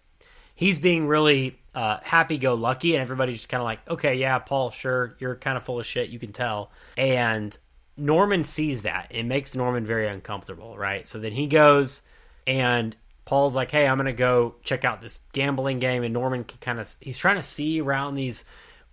he's 0.60 0.78
being 0.78 1.08
really 1.08 1.58
uh, 1.74 2.00
happy-go-lucky, 2.04 2.94
and 2.94 3.02
everybody's 3.02 3.38
just 3.38 3.48
kind 3.48 3.62
of 3.62 3.66
like, 3.66 3.80
"Okay, 3.90 4.16
yeah, 4.16 4.38
Paul, 4.40 4.72
sure, 4.72 5.16
you're 5.20 5.38
kind 5.38 5.56
of 5.56 5.64
full 5.64 5.80
of 5.80 5.86
shit. 5.86 6.10
You 6.10 6.20
can 6.20 6.34
tell." 6.34 6.70
And 6.98 7.58
Norman 7.96 8.44
sees 8.44 8.82
that. 8.82 9.08
It 9.10 9.24
makes 9.24 9.56
Norman 9.56 9.86
very 9.86 10.10
uncomfortable, 10.10 10.78
right? 10.78 11.08
So 11.08 11.18
then 11.18 11.32
he 11.32 11.48
goes, 11.48 12.02
and 12.46 12.94
Paul's 13.24 13.56
like, 13.56 13.72
"Hey, 13.72 13.88
I'm 13.88 13.96
gonna 13.96 14.12
go 14.12 14.56
check 14.66 14.84
out 14.84 15.02
this 15.02 15.22
gambling 15.32 15.80
game," 15.80 16.04
and 16.04 16.14
Norman 16.14 16.44
can 16.44 16.58
kind 16.60 16.78
of 16.78 16.94
he's 17.00 17.18
trying 17.18 17.38
to 17.38 17.44
see 17.44 17.80
around 17.80 18.16
these 18.16 18.44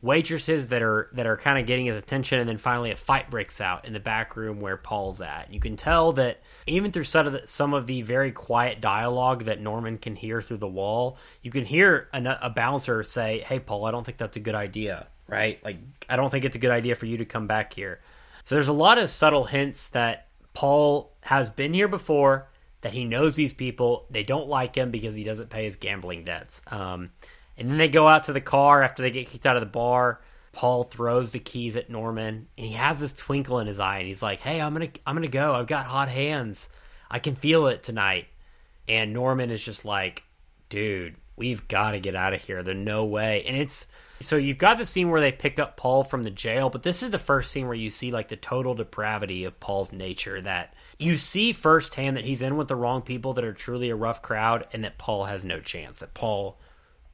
waitresses 0.07 0.69
that 0.69 0.83
are 0.83 1.11
that 1.13 1.27
are 1.27 1.37
kind 1.37 1.59
of 1.59 1.67
getting 1.67 1.87
his 1.87 1.97
attention 1.97 2.39
and 2.39 2.49
then 2.49 2.57
finally 2.57 2.91
a 2.91 2.97
fight 2.97 3.31
breaks 3.31 3.61
out 3.61 3.85
in 3.85 3.93
the 3.93 4.01
back 4.01 4.37
room 4.37 4.61
where 4.61 4.77
Paul's 4.77 5.21
at. 5.21 5.53
You 5.53 5.61
can 5.61 5.77
tell 5.77 6.13
that 6.13 6.41
even 6.67 6.93
through 6.93 7.05
some 7.05 7.27
of 7.27 7.33
the, 7.33 7.43
some 7.47 7.75
of 7.75 7.87
the 7.87 8.03
very 8.03 8.33
quiet 8.33 8.81
dialogue 8.81 9.45
that 9.45 9.61
Norman 9.61 9.99
can 9.99 10.17
hear 10.17 10.41
through 10.41 10.59
the 10.59 10.69
wall, 10.69 11.19
you 11.43 11.51
can 11.51 11.65
hear 11.67 12.09
a, 12.15 12.39
a 12.43 12.51
bouncer 12.51 13.03
say, 13.03 13.41
"Hey 13.41 13.59
Paul, 13.59 13.85
I 13.85 13.91
don't 13.91 14.05
think 14.05 14.17
that's 14.17 14.37
a 14.37 14.41
good 14.41 14.55
idea." 14.55 15.09
Right? 15.29 15.63
Like 15.65 15.79
I 16.09 16.17
don't 16.17 16.31
think 16.31 16.45
it's 16.45 16.57
a 16.57 16.61
good 16.61 16.71
idea 16.71 16.95
for 16.95 17.07
you 17.07 17.19
to 17.19 17.25
come 17.25 17.49
back 17.49 17.75
here. 17.75 18.01
So 18.45 18.55
there's 18.55 18.69
a 18.69 18.73
lot 18.73 18.99
of 18.99 19.11
subtle 19.11 19.45
hints 19.45 19.89
that 19.89 20.29
Paul 20.55 21.13
has 21.21 21.51
been 21.51 21.75
here 21.75 21.89
before, 21.89 22.49
that 22.83 22.93
he 22.93 23.05
knows 23.05 23.35
these 23.35 23.53
people. 23.53 24.07
They 24.09 24.23
don't 24.23 24.49
like 24.49 24.77
him 24.77 24.93
because 24.93 25.17
he 25.17 25.25
doesn't 25.25 25.51
pay 25.51 25.65
his 25.65 25.75
gambling 25.75 26.25
debts. 26.25 26.63
Um, 26.69 27.11
and 27.59 27.71
then 27.71 27.79
they 27.79 27.89
go 27.89 28.09
out 28.09 28.25
to 28.25 28.33
the 28.33 28.41
car 28.41 28.83
after 28.83 29.03
they 29.03 29.11
get 29.11 29.29
kicked 29.29 29.47
out 29.47 29.57
of 29.57 29.63
the 29.63 29.67
bar. 29.67 30.21
Paul 30.53 30.85
throws 30.85 31.33
the 31.33 31.39
keys 31.39 31.77
at 31.77 31.91
Norman, 31.91 32.49
and 32.57 32.67
he 32.67 32.73
has 32.73 32.99
this 32.99 33.13
twinkle 33.13 33.59
in 33.59 33.67
his 33.67 33.79
eye, 33.79 33.99
and 33.99 34.07
he's 34.07 34.23
like, 34.23 34.41
"Hey, 34.41 34.61
I'm 34.61 34.73
gonna, 34.73 34.89
I'm 35.07 35.15
gonna 35.15 35.29
go. 35.29 35.55
I've 35.55 35.67
got 35.67 35.87
hot 35.87 36.09
hands. 36.09 36.69
I 37.11 37.19
can 37.19 37.37
feel 37.37 37.67
it 37.67 37.83
tonight." 37.83 38.27
And 38.89 39.13
Norman 39.13 39.51
is 39.51 39.63
just 39.63 39.85
like, 39.85 40.25
"Dude, 40.71 41.17
we've 41.37 41.69
got 41.69 41.91
to 41.91 42.01
get 42.01 42.15
out 42.15 42.33
of 42.33 42.43
here. 42.43 42.63
There's 42.63 42.77
no 42.77 43.05
way." 43.05 43.45
And 43.47 43.57
it's 43.57 43.87
so 44.21 44.37
you've 44.37 44.59
got 44.59 44.79
the 44.79 44.87
scene 44.87 45.11
where 45.11 45.21
they 45.21 45.33
pick 45.33 45.59
up 45.59 45.77
Paul 45.77 46.03
from 46.03 46.23
the 46.23 46.31
jail, 46.31 46.71
but 46.71 46.83
this 46.83 47.03
is 47.03 47.11
the 47.11 47.19
first 47.19 47.53
scene 47.53 47.67
where 47.67 47.75
you 47.75 47.91
see 47.91 48.11
like 48.11 48.29
the 48.29 48.37
total 48.37 48.75
depravity 48.75 49.45
of 49.45 49.61
Paul's 49.61 49.93
nature. 49.93 50.41
That 50.41 50.73
you 50.99 51.19
see 51.19 51.53
firsthand 51.53 52.17
that 52.17 52.25
he's 52.25 52.41
in 52.41 52.57
with 52.57 52.69
the 52.69 52.77
wrong 52.77 53.03
people 53.03 53.35
that 53.35 53.45
are 53.45 53.53
truly 53.53 53.91
a 53.91 53.97
rough 53.97 54.23
crowd, 54.23 54.67
and 54.73 54.85
that 54.85 54.97
Paul 54.97 55.27
has 55.27 55.45
no 55.45 55.61
chance. 55.61 55.99
That 55.99 56.15
Paul 56.15 56.59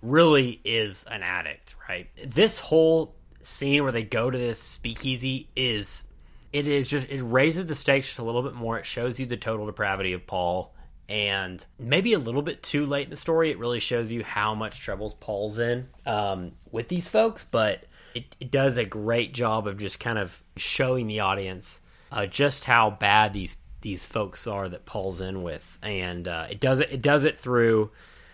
really 0.03 0.61
is 0.65 1.05
an 1.05 1.23
addict, 1.23 1.75
right? 1.89 2.09
This 2.27 2.59
whole 2.59 3.15
scene 3.41 3.83
where 3.83 3.93
they 3.93 4.03
go 4.03 4.31
to 4.31 4.39
this 4.39 4.61
speakeasy 4.61 5.49
is 5.57 6.05
it 6.53 6.69
is 6.69 6.89
just 6.89 7.09
it 7.09 7.23
raises 7.23 7.67
the 7.67 7.75
stakes 7.75 8.09
just 8.09 8.19
a 8.19 8.25
little 8.25 8.43
bit 8.43 8.55
more. 8.55 8.79
It 8.79 8.87
shows 8.87 9.19
you 9.19 9.27
the 9.27 9.37
total 9.37 9.67
depravity 9.67 10.13
of 10.13 10.27
Paul 10.27 10.75
and 11.09 11.65
maybe 11.79 12.13
a 12.13 12.19
little 12.19 12.43
bit 12.43 12.63
too 12.63 12.87
late 12.87 13.05
in 13.05 13.11
the 13.11 13.17
story 13.17 13.51
it 13.51 13.59
really 13.59 13.81
shows 13.81 14.13
you 14.13 14.23
how 14.23 14.55
much 14.55 14.81
troubles 14.81 15.15
Paul's 15.15 15.59
in 15.59 15.89
um, 16.07 16.53
with 16.71 16.89
these 16.89 17.09
folks, 17.09 17.45
but 17.51 17.85
it, 18.15 18.37
it 18.41 18.51
does 18.51 18.77
a 18.77 18.85
great 18.85 19.35
job 19.35 19.67
of 19.67 19.79
just 19.79 19.99
kind 19.99 20.19
of 20.19 20.43
showing 20.57 21.07
the 21.07 21.21
audience 21.21 21.81
uh, 22.11 22.27
just 22.27 22.65
how 22.65 22.91
bad 22.91 23.33
these 23.33 23.57
these 23.81 24.07
folks 24.07 24.47
are 24.47 24.69
that 24.69 24.87
Paul's 24.87 25.21
in 25.21 25.43
with, 25.43 25.79
and 25.83 26.29
uh, 26.29 26.47
it 26.51 26.61
does 26.61 26.81
it 26.81 26.91
it 26.93 27.03
does 27.03 27.25
it 27.25 27.39
through 27.39 27.91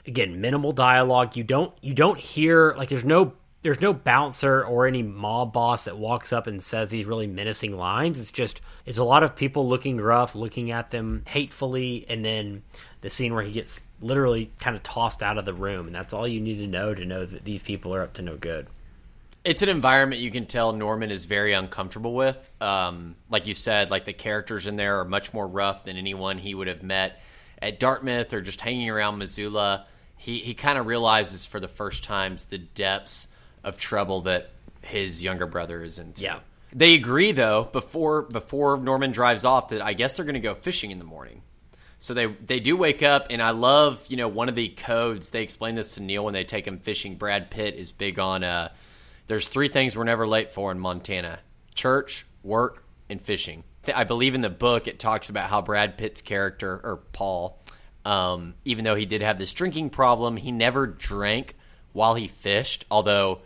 again 0.08 0.40
minimal 0.40 0.72
dialogue. 0.72 1.36
You 1.36 1.44
don't 1.44 1.72
you 1.80 1.94
don't 1.94 2.18
hear 2.18 2.74
like 2.76 2.88
there's 2.88 3.04
no 3.04 3.34
there's 3.62 3.80
no 3.80 3.92
bouncer 3.92 4.64
or 4.64 4.86
any 4.86 5.02
mob 5.02 5.52
boss 5.52 5.84
that 5.84 5.98
walks 5.98 6.32
up 6.32 6.46
and 6.46 6.62
says 6.62 6.90
these 6.90 7.06
really 7.06 7.26
menacing 7.26 7.76
lines. 7.76 8.18
It's 8.18 8.32
just 8.32 8.60
it's 8.86 8.98
a 8.98 9.04
lot 9.04 9.22
of 9.22 9.36
people 9.36 9.68
looking 9.68 10.00
rough 10.00 10.34
looking 10.34 10.70
at 10.70 10.90
them 10.90 11.22
hatefully, 11.26 12.06
and 12.08 12.24
then 12.24 12.62
the 13.02 13.10
scene 13.10 13.34
where 13.34 13.44
he 13.44 13.52
gets 13.52 13.80
literally 14.00 14.50
kind 14.58 14.76
of 14.76 14.82
tossed 14.82 15.22
out 15.22 15.38
of 15.38 15.44
the 15.44 15.54
room, 15.54 15.86
and 15.86 15.94
that's 15.94 16.12
all 16.12 16.26
you 16.26 16.40
need 16.40 16.58
to 16.58 16.66
know 16.66 16.94
to 16.94 17.04
know 17.04 17.26
that 17.26 17.44
these 17.44 17.62
people 17.62 17.94
are 17.94 18.02
up 18.02 18.14
to 18.14 18.22
no 18.22 18.36
good. 18.36 18.66
It's 19.44 19.62
an 19.62 19.68
environment 19.68 20.20
you 20.20 20.30
can 20.30 20.46
tell 20.46 20.72
Norman 20.72 21.10
is 21.10 21.24
very 21.24 21.52
uncomfortable 21.52 22.14
with. 22.14 22.50
Um, 22.60 23.14
like 23.30 23.46
you 23.46 23.54
said, 23.54 23.90
like 23.90 24.04
the 24.04 24.12
characters 24.12 24.66
in 24.66 24.76
there 24.76 25.00
are 25.00 25.04
much 25.04 25.32
more 25.32 25.46
rough 25.46 25.84
than 25.84 25.96
anyone 25.96 26.38
he 26.38 26.54
would 26.54 26.66
have 26.66 26.82
met 26.82 27.20
at 27.60 27.80
Dartmouth 27.80 28.32
or 28.32 28.40
just 28.40 28.60
hanging 28.60 28.90
around 28.90 29.18
Missoula. 29.18 29.86
He 30.18 30.38
he 30.38 30.54
kind 30.54 30.78
of 30.78 30.86
realizes 30.86 31.46
for 31.46 31.60
the 31.60 31.68
first 31.68 32.04
times 32.04 32.44
the 32.46 32.58
depths 32.58 33.28
of 33.64 33.78
trouble 33.78 34.22
that 34.22 34.50
his 34.82 35.22
younger 35.22 35.46
brother 35.46 35.82
is 35.82 35.98
into. 35.98 36.22
Yeah. 36.22 36.40
They 36.72 36.94
agree 36.94 37.32
though 37.32 37.64
before 37.64 38.22
before 38.22 38.76
Norman 38.76 39.12
drives 39.12 39.44
off 39.44 39.70
that 39.70 39.80
I 39.80 39.94
guess 39.94 40.14
they're 40.14 40.24
going 40.24 40.34
to 40.34 40.40
go 40.40 40.54
fishing 40.54 40.90
in 40.90 40.98
the 40.98 41.04
morning. 41.04 41.42
So 41.98 42.14
they 42.14 42.26
they 42.26 42.60
do 42.60 42.76
wake 42.76 43.02
up, 43.02 43.28
and 43.30 43.42
I 43.42 43.50
love 43.50 44.04
you 44.08 44.16
know 44.16 44.28
one 44.28 44.48
of 44.48 44.54
the 44.54 44.68
codes. 44.68 45.30
They 45.30 45.42
explain 45.42 45.74
this 45.74 45.94
to 45.94 46.02
Neil 46.02 46.24
when 46.24 46.34
they 46.34 46.44
take 46.44 46.66
him 46.66 46.78
fishing. 46.78 47.16
Brad 47.16 47.50
Pitt 47.50 47.74
is 47.74 47.90
big 47.90 48.18
on. 48.18 48.44
Uh, 48.44 48.68
there's 49.26 49.48
three 49.48 49.68
things 49.68 49.96
we're 49.96 50.04
never 50.04 50.26
late 50.26 50.52
for 50.52 50.70
in 50.70 50.78
Montana: 50.78 51.40
church, 51.74 52.24
work, 52.42 52.84
and 53.08 53.20
fishing. 53.20 53.64
I 53.94 54.04
believe 54.04 54.34
in 54.34 54.42
the 54.42 54.50
book 54.50 54.86
it 54.86 54.98
talks 54.98 55.28
about 55.28 55.48
how 55.48 55.62
Brad 55.62 55.96
Pitt's 55.98 56.20
character 56.20 56.80
or 56.84 56.98
Paul, 57.12 57.58
um, 58.08 58.54
even 58.64 58.84
though 58.84 58.94
he 58.94 59.06
did 59.06 59.22
have 59.22 59.38
this 59.38 59.52
drinking 59.52 59.90
problem, 59.90 60.36
he 60.36 60.52
never 60.52 60.86
drank 60.86 61.54
while 61.92 62.14
he 62.14 62.28
fished. 62.28 62.84
Although 62.90 63.40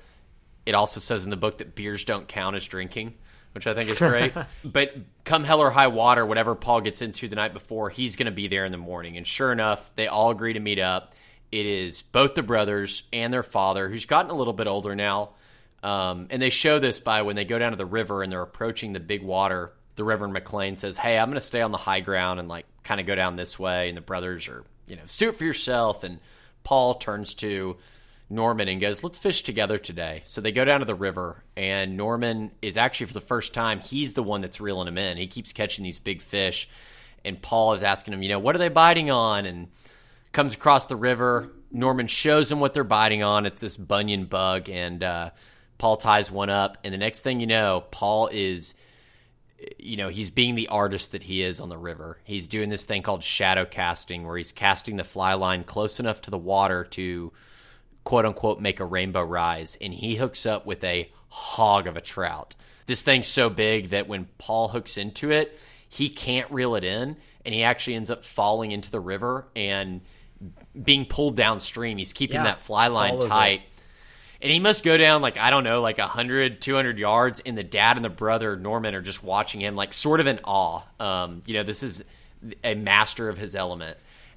it 0.64 0.74
also 0.74 1.00
says 1.00 1.24
in 1.24 1.30
the 1.30 1.36
book 1.36 1.58
that 1.58 1.74
beers 1.74 2.04
don't 2.04 2.28
count 2.28 2.56
as 2.56 2.64
drinking 2.64 3.14
which 3.52 3.66
I 3.66 3.74
think 3.74 3.90
is 3.90 3.98
great. 3.98 4.32
but 4.64 4.94
come 5.24 5.44
hell 5.44 5.60
or 5.60 5.70
high 5.70 5.88
water, 5.88 6.24
whatever 6.24 6.54
Paul 6.54 6.80
gets 6.80 7.02
into 7.02 7.28
the 7.28 7.36
night 7.36 7.52
before, 7.52 7.90
he's 7.90 8.16
going 8.16 8.26
to 8.26 8.32
be 8.32 8.48
there 8.48 8.64
in 8.64 8.72
the 8.72 8.78
morning. 8.78 9.16
And 9.16 9.26
sure 9.26 9.52
enough, 9.52 9.90
they 9.94 10.08
all 10.08 10.30
agree 10.30 10.54
to 10.54 10.60
meet 10.60 10.78
up. 10.78 11.14
It 11.50 11.66
is 11.66 12.02
both 12.02 12.34
the 12.34 12.42
brothers 12.42 13.02
and 13.12 13.32
their 13.32 13.42
father, 13.42 13.88
who's 13.88 14.06
gotten 14.06 14.30
a 14.30 14.34
little 14.34 14.54
bit 14.54 14.66
older 14.66 14.96
now. 14.96 15.30
Um, 15.82 16.28
and 16.30 16.40
they 16.40 16.50
show 16.50 16.78
this 16.78 16.98
by 16.98 17.22
when 17.22 17.36
they 17.36 17.44
go 17.44 17.58
down 17.58 17.72
to 17.72 17.76
the 17.76 17.84
river 17.84 18.22
and 18.22 18.32
they're 18.32 18.42
approaching 18.42 18.92
the 18.92 19.00
big 19.00 19.22
water. 19.22 19.72
The 19.96 20.04
Reverend 20.04 20.32
McLean 20.32 20.76
says, 20.76 20.96
Hey, 20.96 21.18
I'm 21.18 21.28
going 21.28 21.40
to 21.40 21.44
stay 21.44 21.62
on 21.62 21.70
the 21.70 21.78
high 21.78 22.00
ground 22.00 22.40
and 22.40 22.48
like 22.48 22.66
kind 22.82 23.00
of 23.00 23.06
go 23.06 23.14
down 23.14 23.36
this 23.36 23.58
way. 23.58 23.88
And 23.88 23.96
the 23.96 24.02
brothers 24.02 24.48
are, 24.48 24.64
you 24.86 24.96
know, 24.96 25.02
suit 25.06 25.38
for 25.38 25.44
yourself. 25.44 26.04
And 26.04 26.18
Paul 26.64 26.94
turns 26.94 27.34
to 27.34 27.76
Norman 28.30 28.68
and 28.68 28.80
goes, 28.80 29.04
"Let's 29.04 29.18
fish 29.18 29.42
together 29.42 29.78
today." 29.78 30.22
So 30.24 30.40
they 30.40 30.52
go 30.52 30.64
down 30.64 30.80
to 30.80 30.86
the 30.86 30.94
river, 30.94 31.44
and 31.56 31.96
Norman 31.96 32.50
is 32.62 32.76
actually 32.76 33.06
for 33.06 33.14
the 33.14 33.20
first 33.20 33.52
time 33.52 33.80
he's 33.80 34.14
the 34.14 34.22
one 34.22 34.40
that's 34.40 34.60
reeling 34.60 34.88
him 34.88 34.96
in. 34.96 35.18
He 35.18 35.26
keeps 35.26 35.52
catching 35.52 35.84
these 35.84 35.98
big 35.98 36.22
fish, 36.22 36.68
and 37.24 37.40
Paul 37.40 37.74
is 37.74 37.82
asking 37.82 38.14
him, 38.14 38.22
you 38.22 38.30
know, 38.30 38.38
what 38.38 38.54
are 38.54 38.58
they 38.58 38.68
biting 38.70 39.10
on? 39.10 39.44
And 39.44 39.68
comes 40.32 40.54
across 40.54 40.86
the 40.86 40.96
river. 40.96 41.52
Norman 41.70 42.06
shows 42.06 42.50
him 42.50 42.60
what 42.60 42.74
they're 42.74 42.84
biting 42.84 43.22
on. 43.22 43.46
It's 43.46 43.60
this 43.60 43.76
Bunyan 43.76 44.24
bug, 44.24 44.68
and 44.68 45.02
uh, 45.02 45.30
Paul 45.78 45.96
ties 45.96 46.30
one 46.30 46.50
up. 46.50 46.78
And 46.84 46.92
the 46.92 46.98
next 46.98 47.20
thing 47.20 47.40
you 47.40 47.46
know, 47.46 47.84
Paul 47.90 48.28
is, 48.32 48.74
you 49.78 49.96
know, 49.96 50.08
he's 50.08 50.30
being 50.30 50.54
the 50.54 50.68
artist 50.68 51.12
that 51.12 51.22
he 51.22 51.42
is 51.42 51.60
on 51.60 51.68
the 51.68 51.78
river. 51.78 52.18
He's 52.24 52.46
doing 52.46 52.68
this 52.68 52.84
thing 52.84 53.02
called 53.02 53.22
shadow 53.22 53.64
casting, 53.64 54.26
where 54.26 54.36
he's 54.36 54.52
casting 54.52 54.96
the 54.96 55.04
fly 55.04 55.34
line 55.34 55.64
close 55.64 56.00
enough 56.00 56.22
to 56.22 56.30
the 56.30 56.38
water 56.38 56.84
to 56.84 57.32
quote 58.04 58.26
unquote 58.26 58.60
make 58.60 58.80
a 58.80 58.84
rainbow 58.84 59.22
rise, 59.22 59.76
and 59.80 59.92
he 59.92 60.16
hooks 60.16 60.46
up 60.46 60.66
with 60.66 60.82
a 60.84 61.10
hog 61.28 61.86
of 61.86 61.96
a 61.96 62.00
trout. 62.00 62.54
This 62.86 63.02
thing's 63.02 63.28
so 63.28 63.48
big 63.48 63.90
that 63.90 64.08
when 64.08 64.28
Paul 64.38 64.68
hooks 64.68 64.96
into 64.96 65.30
it, 65.30 65.58
he 65.88 66.08
can't 66.08 66.50
reel 66.50 66.74
it 66.74 66.84
in, 66.84 67.16
and 67.44 67.54
he 67.54 67.62
actually 67.62 67.94
ends 67.94 68.10
up 68.10 68.24
falling 68.24 68.72
into 68.72 68.90
the 68.90 69.00
river 69.00 69.46
and 69.54 70.00
being 70.80 71.06
pulled 71.06 71.36
downstream. 71.36 71.98
He's 71.98 72.12
keeping 72.12 72.36
yeah, 72.36 72.44
that 72.44 72.60
fly 72.60 72.88
line 72.88 73.20
tight. 73.20 73.60
It. 73.60 73.71
And 74.42 74.50
he 74.50 74.58
must 74.58 74.82
go 74.82 74.96
down 74.98 75.22
like, 75.22 75.38
I 75.38 75.50
don't 75.50 75.64
know, 75.64 75.80
like 75.80 75.98
100, 75.98 76.60
200 76.60 76.98
yards. 76.98 77.40
And 77.46 77.56
the 77.56 77.62
dad 77.62 77.96
and 77.96 78.04
the 78.04 78.10
brother, 78.10 78.56
Norman, 78.56 78.94
are 78.94 79.00
just 79.00 79.22
watching 79.22 79.60
him, 79.60 79.76
like 79.76 79.94
sort 79.94 80.18
of 80.18 80.26
in 80.26 80.40
awe. 80.44 80.82
Um, 80.98 81.42
you 81.46 81.54
know, 81.54 81.62
this 81.62 81.84
is 81.84 82.04
a 82.64 82.74
master 82.74 83.28
of 83.28 83.38
his 83.38 83.54
element 83.54 83.96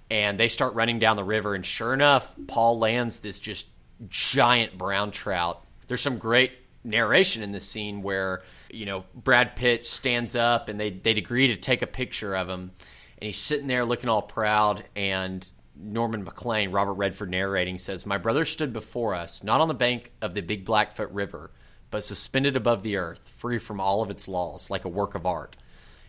and 0.09 0.39
they 0.39 0.47
start 0.47 0.75
running 0.75 0.99
down 0.99 1.15
the 1.15 1.23
river. 1.23 1.55
And 1.55 1.65
sure 1.65 1.93
enough, 1.93 2.33
Paul 2.47 2.79
lands 2.79 3.19
this 3.19 3.39
just 3.39 3.65
giant 4.09 4.77
brown 4.77 5.11
trout. 5.11 5.63
There's 5.87 6.01
some 6.01 6.17
great 6.17 6.51
narration 6.83 7.41
in 7.41 7.51
this 7.51 7.65
scene 7.65 8.03
where 8.03 8.43
you 8.69 8.85
know 8.85 9.05
Brad 9.15 9.55
Pitt 9.55 9.87
stands 9.87 10.35
up 10.35 10.69
and 10.69 10.79
they 10.79 10.91
they'd 10.91 11.17
agree 11.17 11.47
to 11.47 11.55
take 11.55 11.81
a 11.81 11.87
picture 11.87 12.35
of 12.35 12.47
him, 12.47 12.71
and 13.17 13.25
he's 13.25 13.37
sitting 13.37 13.67
there 13.67 13.85
looking 13.85 14.09
all 14.09 14.21
proud. 14.21 14.83
And 14.95 15.45
Norman 15.77 16.23
McLean, 16.23 16.71
Robert 16.71 16.93
Redford 16.93 17.29
narrating, 17.29 17.77
says, 17.77 18.05
"My 18.05 18.17
brother 18.17 18.45
stood 18.45 18.73
before 18.73 19.13
us, 19.15 19.43
not 19.43 19.61
on 19.61 19.67
the 19.67 19.73
bank 19.73 20.11
of 20.21 20.33
the 20.33 20.41
Big 20.41 20.65
Blackfoot 20.65 21.11
River." 21.11 21.51
But 21.91 22.03
suspended 22.03 22.55
above 22.55 22.83
the 22.83 22.97
earth, 22.97 23.29
free 23.37 23.57
from 23.57 23.79
all 23.79 24.01
of 24.01 24.09
its 24.09 24.27
laws, 24.27 24.69
like 24.69 24.85
a 24.85 24.89
work 24.89 25.15
of 25.15 25.25
art. 25.25 25.55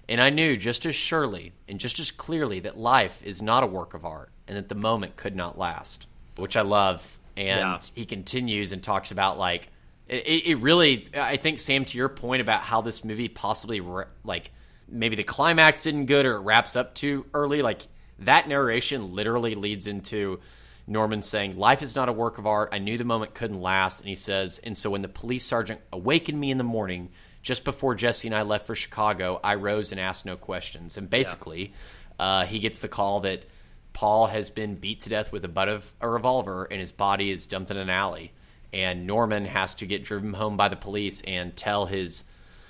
And 0.08 0.20
I 0.20 0.30
knew 0.30 0.56
just 0.56 0.86
as 0.86 0.94
surely 0.94 1.52
and 1.68 1.80
just 1.80 1.98
as 1.98 2.10
clearly 2.10 2.60
that 2.60 2.78
life 2.78 3.22
is 3.24 3.42
not 3.42 3.64
a 3.64 3.66
work 3.66 3.94
of 3.94 4.04
art 4.04 4.30
and 4.46 4.56
that 4.56 4.68
the 4.68 4.74
moment 4.74 5.16
could 5.16 5.34
not 5.34 5.58
last, 5.58 6.06
which 6.36 6.56
I 6.56 6.62
love. 6.62 7.18
And 7.36 7.60
yeah. 7.60 7.80
he 7.94 8.06
continues 8.06 8.72
and 8.72 8.82
talks 8.82 9.10
about 9.10 9.38
like 9.38 9.68
it, 10.08 10.46
it, 10.46 10.58
really. 10.58 11.08
I 11.14 11.36
think 11.36 11.58
Sam, 11.58 11.84
to 11.84 11.98
your 11.98 12.08
point 12.08 12.40
about 12.40 12.60
how 12.60 12.80
this 12.80 13.04
movie 13.04 13.28
possibly 13.28 13.82
like 14.24 14.52
maybe 14.88 15.16
the 15.16 15.24
climax 15.24 15.86
isn't 15.86 16.06
good 16.06 16.24
or 16.26 16.36
it 16.36 16.40
wraps 16.40 16.76
up 16.76 16.94
too 16.94 17.26
early. 17.34 17.60
Like 17.62 17.82
that 18.20 18.48
narration 18.48 19.14
literally 19.14 19.54
leads 19.54 19.86
into 19.86 20.40
Norman 20.86 21.22
saying, 21.22 21.56
"Life 21.58 21.82
is 21.82 21.94
not 21.94 22.08
a 22.08 22.12
work 22.12 22.38
of 22.38 22.46
art. 22.46 22.70
I 22.72 22.78
knew 22.78 22.98
the 22.98 23.04
moment 23.04 23.34
couldn't 23.34 23.60
last." 23.60 24.00
And 24.00 24.08
he 24.08 24.14
says, 24.14 24.58
"And 24.58 24.76
so 24.76 24.90
when 24.90 25.02
the 25.02 25.08
police 25.08 25.44
sergeant 25.44 25.80
awakened 25.92 26.38
me 26.38 26.50
in 26.50 26.58
the 26.58 26.64
morning." 26.64 27.10
just 27.46 27.62
before 27.62 27.94
Jessie 27.94 28.26
and 28.26 28.34
I 28.34 28.42
left 28.42 28.66
for 28.66 28.74
Chicago, 28.74 29.38
I 29.42 29.54
rose 29.54 29.92
and 29.92 30.00
asked 30.00 30.26
no 30.26 30.36
questions. 30.36 30.96
And 30.96 31.08
basically, 31.08 31.72
yeah. 32.18 32.40
uh, 32.40 32.44
he 32.44 32.58
gets 32.58 32.80
the 32.80 32.88
call 32.88 33.20
that 33.20 33.44
Paul 33.92 34.26
has 34.26 34.50
been 34.50 34.74
beat 34.74 35.02
to 35.02 35.10
death 35.10 35.30
with 35.30 35.44
a 35.44 35.48
butt 35.48 35.68
of 35.68 35.94
a 36.00 36.08
revolver 36.08 36.64
and 36.64 36.80
his 36.80 36.90
body 36.90 37.30
is 37.30 37.46
dumped 37.46 37.70
in 37.70 37.76
an 37.76 37.88
alley. 37.88 38.32
And 38.72 39.06
Norman 39.06 39.44
has 39.44 39.76
to 39.76 39.86
get 39.86 40.02
driven 40.02 40.32
home 40.32 40.56
by 40.56 40.68
the 40.68 40.76
police 40.76 41.20
and 41.20 41.56
tell 41.56 41.86
his 41.86 42.24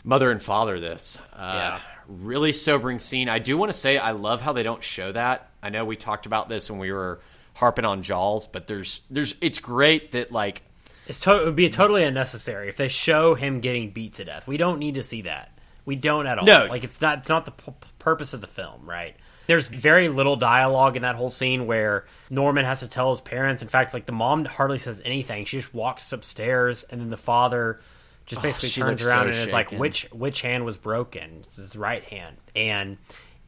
mother 0.05 0.31
and 0.31 0.43
father 0.43 0.79
this. 0.79 1.19
Uh, 1.33 1.53
yeah. 1.55 1.81
Really 2.09 2.53
sobering 2.53 3.01
scene. 3.01 3.29
I 3.29 3.39
do 3.41 3.57
want 3.59 3.73
to 3.73 3.79
say 3.79 3.99
I 3.99 4.13
love 4.13 4.41
how 4.41 4.53
they 4.53 4.63
don't 4.63 4.83
show 4.83 5.11
that. 5.13 5.51
I 5.63 5.71
know 5.71 5.85
we 5.85 5.97
talked 5.97 6.27
about 6.27 6.49
this 6.49 6.71
when 6.71 6.79
we 6.79 6.93
were 6.93 7.21
harping 7.55 7.85
on 7.85 8.03
Jaws, 8.03 8.47
but 8.47 8.67
there's 8.67 9.01
there's 9.11 9.35
it's 9.41 9.59
great 9.59 10.13
that 10.13 10.31
like 10.31 10.63
it's 11.09 11.21
to- 11.21 11.41
it 11.43 11.45
would 11.45 11.57
be 11.57 11.69
totally 11.71 12.05
unnecessary 12.05 12.69
if 12.69 12.77
they 12.77 12.89
show 12.89 13.35
him 13.35 13.61
getting 13.61 13.91
beat 13.91 14.15
to 14.15 14.25
death. 14.25 14.47
We 14.47 14.57
don't 14.57 14.79
need 14.79 14.95
to 14.95 15.03
see 15.03 15.23
that. 15.23 15.51
We 15.85 15.97
don't 15.97 16.27
at 16.27 16.39
all. 16.39 16.45
No. 16.45 16.67
Like 16.67 16.85
it's 16.85 17.01
not 17.01 17.19
it's 17.19 17.29
not 17.29 17.45
the 17.45 17.51
p- 17.53 17.73
purpose 17.99 18.33
of 18.35 18.41
the 18.41 18.47
film, 18.47 18.89
right? 18.89 19.17
There's 19.49 19.69
very 19.69 20.09
little 20.09 20.35
dialogue 20.37 20.97
in 20.97 21.03
that 21.03 21.15
whole 21.15 21.31
scene 21.31 21.67
where 21.67 22.05
Norman 22.31 22.65
has 22.65 22.81
to 22.81 22.89
tell 22.89 23.11
his 23.11 23.21
parents. 23.21 23.63
In 23.63 23.69
fact, 23.69 23.95
like 23.95 24.05
the 24.07 24.13
mom 24.13 24.45
hardly 24.45 24.79
says 24.81 25.01
anything. 25.05 25.45
She 25.45 25.59
just 25.61 25.73
walks 25.73 26.13
upstairs, 26.13 26.83
and 26.85 27.01
then 27.01 27.11
the 27.11 27.17
father 27.17 27.81
just 28.27 28.41
oh, 28.41 28.43
basically 28.43 28.83
oh, 28.83 28.87
turns 28.87 29.05
around 29.05 29.25
so 29.25 29.27
and 29.27 29.35
shaken. 29.35 29.49
is 29.49 29.53
like, 29.53 29.73
"Which 29.73 30.03
which 30.13 30.43
hand 30.43 30.65
was 30.65 30.77
broken? 30.77 31.45
It's 31.47 31.57
his 31.57 31.77
right 31.77 32.05
hand." 32.05 32.37
And 32.55 32.99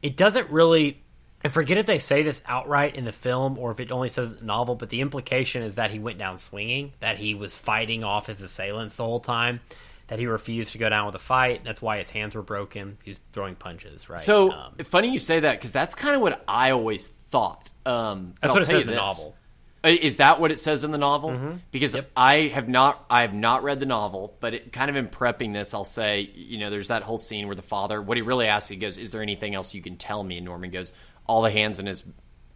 it 0.01 0.17
doesn't 0.17 0.49
really 0.49 1.01
I 1.43 1.47
forget 1.47 1.77
if 1.77 1.85
they 1.85 1.99
say 1.99 2.23
this 2.23 2.43
outright 2.45 2.95
in 2.95 3.05
the 3.05 3.13
film 3.13 3.57
or 3.57 3.71
if 3.71 3.79
it 3.79 3.91
only 3.91 4.09
says 4.09 4.31
in 4.31 4.37
the 4.39 4.45
novel, 4.45 4.75
but 4.75 4.89
the 4.89 4.99
implication 4.99 5.63
is 5.63 5.75
that 5.75 5.89
he 5.89 5.99
went 5.99 6.17
down 6.17 6.37
swinging, 6.37 6.93
that 6.99 7.17
he 7.17 7.33
was 7.33 7.55
fighting 7.55 8.03
off 8.03 8.27
his 8.27 8.41
assailants 8.41 8.95
the 8.95 9.05
whole 9.05 9.21
time, 9.21 9.61
that 10.07 10.19
he 10.19 10.25
refused 10.25 10.73
to 10.73 10.77
go 10.77 10.89
down 10.89 11.05
with 11.05 11.15
a 11.15 11.19
fight. 11.19 11.63
That's 11.63 11.81
why 11.81 11.99
his 11.99 12.09
hands 12.09 12.35
were 12.35 12.41
broken. 12.41 12.97
He's 13.03 13.19
throwing 13.31 13.55
punches, 13.55 14.09
right? 14.09 14.19
So 14.19 14.51
um, 14.51 14.75
funny 14.83 15.13
you 15.13 15.19
say 15.19 15.39
that 15.39 15.53
because 15.53 15.71
that's 15.71 15.95
kind 15.95 16.15
of 16.15 16.21
what 16.21 16.43
I 16.45 16.71
always 16.71 17.07
thought. 17.07 17.71
Um, 17.85 18.33
that's 18.41 18.53
what 18.53 18.63
it 18.63 18.65
says 18.65 18.81
in 18.81 18.87
the 18.87 18.95
novel. 18.95 19.37
Uh, 19.83 19.89
is 19.89 20.17
that 20.17 20.41
what 20.41 20.51
it 20.51 20.59
says 20.59 20.83
in 20.83 20.91
the 20.91 20.97
novel? 20.97 21.29
Mm-hmm. 21.29 21.57
Because 21.71 21.95
yep. 21.95 22.11
I 22.15 22.51
have 22.53 22.67
not, 22.67 23.05
I 23.09 23.21
have 23.21 23.33
not 23.33 23.63
read 23.63 23.79
the 23.79 23.85
novel, 23.85 24.35
but 24.39 24.53
it, 24.53 24.73
kind 24.73 24.89
of 24.89 24.95
in 24.95 25.07
prepping 25.07 25.53
this, 25.53 25.73
I'll 25.73 25.85
say, 25.85 26.29
you 26.35 26.57
know, 26.57 26.69
there's 26.69 26.89
that 26.89 27.03
whole 27.03 27.17
scene 27.17 27.47
where 27.47 27.55
the 27.55 27.61
father, 27.61 28.01
what 28.01 28.17
he 28.17 28.21
really 28.21 28.47
asks, 28.47 28.69
he 28.69 28.75
goes, 28.75 28.97
"Is 28.97 29.13
there 29.13 29.21
anything 29.21 29.55
else 29.55 29.73
you 29.73 29.81
can 29.81 29.95
tell 29.95 30.21
me?" 30.23 30.37
And 30.37 30.45
Norman 30.45 30.71
goes, 30.71 30.91
all 31.29 31.43
the 31.43 31.51
hands 31.51 31.79
in 31.79 31.85
his 31.85 32.03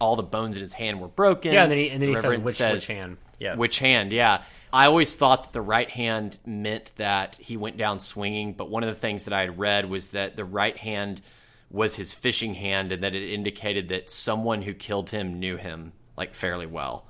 all 0.01 0.15
the 0.17 0.23
bones 0.23 0.57
in 0.57 0.61
his 0.61 0.73
hand 0.73 0.99
were 0.99 1.07
broken. 1.07 1.53
Yeah, 1.53 1.63
and 1.63 1.71
then 1.71 1.77
he, 1.77 1.89
and 1.89 2.01
then 2.01 2.11
the 2.11 2.15
he 2.17 2.21
says 2.21 2.39
which, 2.41 2.55
says 2.55 2.73
which 2.73 2.87
hand. 2.87 3.17
Yeah, 3.39 3.55
which 3.55 3.79
hand? 3.79 4.11
Yeah, 4.11 4.43
I 4.73 4.87
always 4.87 5.15
thought 5.15 5.43
that 5.43 5.53
the 5.53 5.61
right 5.61 5.89
hand 5.89 6.37
meant 6.45 6.91
that 6.97 7.35
he 7.39 7.55
went 7.55 7.77
down 7.77 7.99
swinging, 7.99 8.53
but 8.53 8.69
one 8.69 8.83
of 8.83 8.93
the 8.93 8.99
things 8.99 9.25
that 9.25 9.33
I 9.33 9.41
had 9.41 9.59
read 9.59 9.89
was 9.89 10.09
that 10.09 10.35
the 10.35 10.43
right 10.43 10.75
hand 10.75 11.21
was 11.69 11.95
his 11.95 12.13
fishing 12.13 12.55
hand, 12.55 12.91
and 12.91 13.03
that 13.03 13.15
it 13.15 13.31
indicated 13.31 13.89
that 13.89 14.09
someone 14.09 14.63
who 14.63 14.73
killed 14.73 15.11
him 15.11 15.39
knew 15.39 15.55
him 15.55 15.93
like 16.17 16.33
fairly 16.33 16.65
well. 16.65 17.05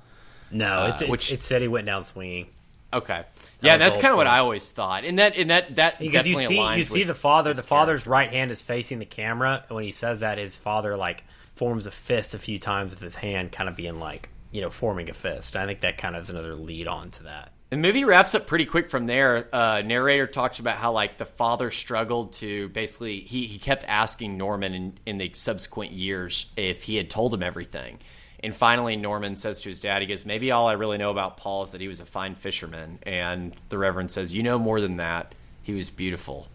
No, 0.54 0.86
it's, 0.86 1.02
Uh, 1.02 1.06
which 1.06 1.30
which- 1.30 1.32
it 1.32 1.42
said 1.42 1.62
he 1.62 1.68
went 1.68 1.86
down 1.86 2.04
swinging. 2.04 2.46
Okay, 2.92 3.24
yeah, 3.60 3.76
that's 3.76 3.96
kind 3.96 4.12
of 4.12 4.16
what. 4.16 4.28
I 4.28 4.38
always 4.38 4.70
thought, 4.70 5.04
and 5.04 5.18
that 5.18 5.36
and 5.36 5.50
that 5.50 5.74
that 5.76 5.98
Because 5.98 6.26
you 6.26 6.36
definitely 6.36 6.46
see, 6.46 6.60
aligns 6.60 6.78
you 6.78 6.84
see 6.84 7.02
the 7.02 7.14
father. 7.14 7.52
The 7.52 7.62
father's 7.62 8.02
character. 8.02 8.10
right 8.10 8.30
hand 8.30 8.52
is 8.52 8.62
facing 8.62 9.00
the 9.00 9.04
camera, 9.04 9.64
and 9.68 9.74
when 9.74 9.82
he 9.82 9.90
says 9.90 10.20
that, 10.20 10.38
his 10.38 10.56
father 10.56 10.96
like 10.96 11.24
forms 11.56 11.86
a 11.86 11.90
fist 11.90 12.34
a 12.34 12.38
few 12.38 12.60
times 12.60 12.90
with 12.92 13.00
his 13.00 13.16
hand, 13.16 13.50
kind 13.50 13.68
of 13.68 13.74
being 13.74 13.98
like 13.98 14.28
you 14.52 14.60
know 14.60 14.70
forming 14.70 15.10
a 15.10 15.12
fist. 15.12 15.56
I 15.56 15.66
think 15.66 15.80
that 15.80 15.98
kind 15.98 16.14
of 16.14 16.22
is 16.22 16.30
another 16.30 16.54
lead 16.54 16.86
on 16.86 17.10
to 17.10 17.24
that. 17.24 17.50
The 17.70 17.78
movie 17.78 18.04
wraps 18.04 18.36
up 18.36 18.46
pretty 18.46 18.66
quick 18.66 18.88
from 18.88 19.06
there. 19.06 19.48
Uh, 19.52 19.82
narrator 19.82 20.28
talks 20.28 20.60
about 20.60 20.76
how 20.76 20.92
like 20.92 21.18
the 21.18 21.24
father 21.24 21.72
struggled 21.72 22.34
to 22.34 22.68
basically 22.68 23.22
he, 23.22 23.46
he 23.48 23.58
kept 23.58 23.82
asking 23.88 24.38
Norman 24.38 24.72
in, 24.72 24.98
in 25.04 25.18
the 25.18 25.32
subsequent 25.34 25.90
years 25.90 26.46
if 26.56 26.84
he 26.84 26.94
had 26.94 27.10
told 27.10 27.34
him 27.34 27.42
everything. 27.42 27.98
And 28.44 28.54
finally 28.54 28.96
Norman 28.96 29.36
says 29.36 29.62
to 29.62 29.70
his 29.70 29.80
dad, 29.80 30.02
he 30.02 30.06
goes, 30.06 30.24
Maybe 30.24 30.50
all 30.52 30.68
I 30.68 30.72
really 30.74 30.98
know 30.98 31.10
about 31.10 31.38
Paul 31.38 31.64
is 31.64 31.72
that 31.72 31.80
he 31.80 31.88
was 31.88 32.00
a 32.00 32.04
fine 32.06 32.34
fisherman 32.36 32.98
and 33.02 33.54
the 33.70 33.78
Reverend 33.78 34.12
says, 34.12 34.32
You 34.34 34.42
know 34.42 34.58
more 34.58 34.80
than 34.80 34.98
that. 34.98 35.34
He 35.62 35.72
was 35.72 35.90
beautiful. 35.90 36.46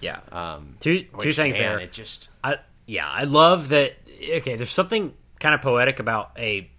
Yeah. 0.00 0.20
Um 0.32 0.76
two 0.80 1.02
two 1.02 1.08
which, 1.16 1.36
things 1.36 1.58
man, 1.58 1.62
there. 1.62 1.78
It 1.80 1.92
just 1.92 2.28
I 2.42 2.56
yeah, 2.86 3.08
I 3.08 3.24
love 3.24 3.68
that. 3.68 3.92
Okay, 4.36 4.56
there's 4.56 4.70
something 4.72 5.14
kind 5.38 5.54
of 5.54 5.60
poetic 5.60 6.00
about 6.00 6.32
a 6.38 6.70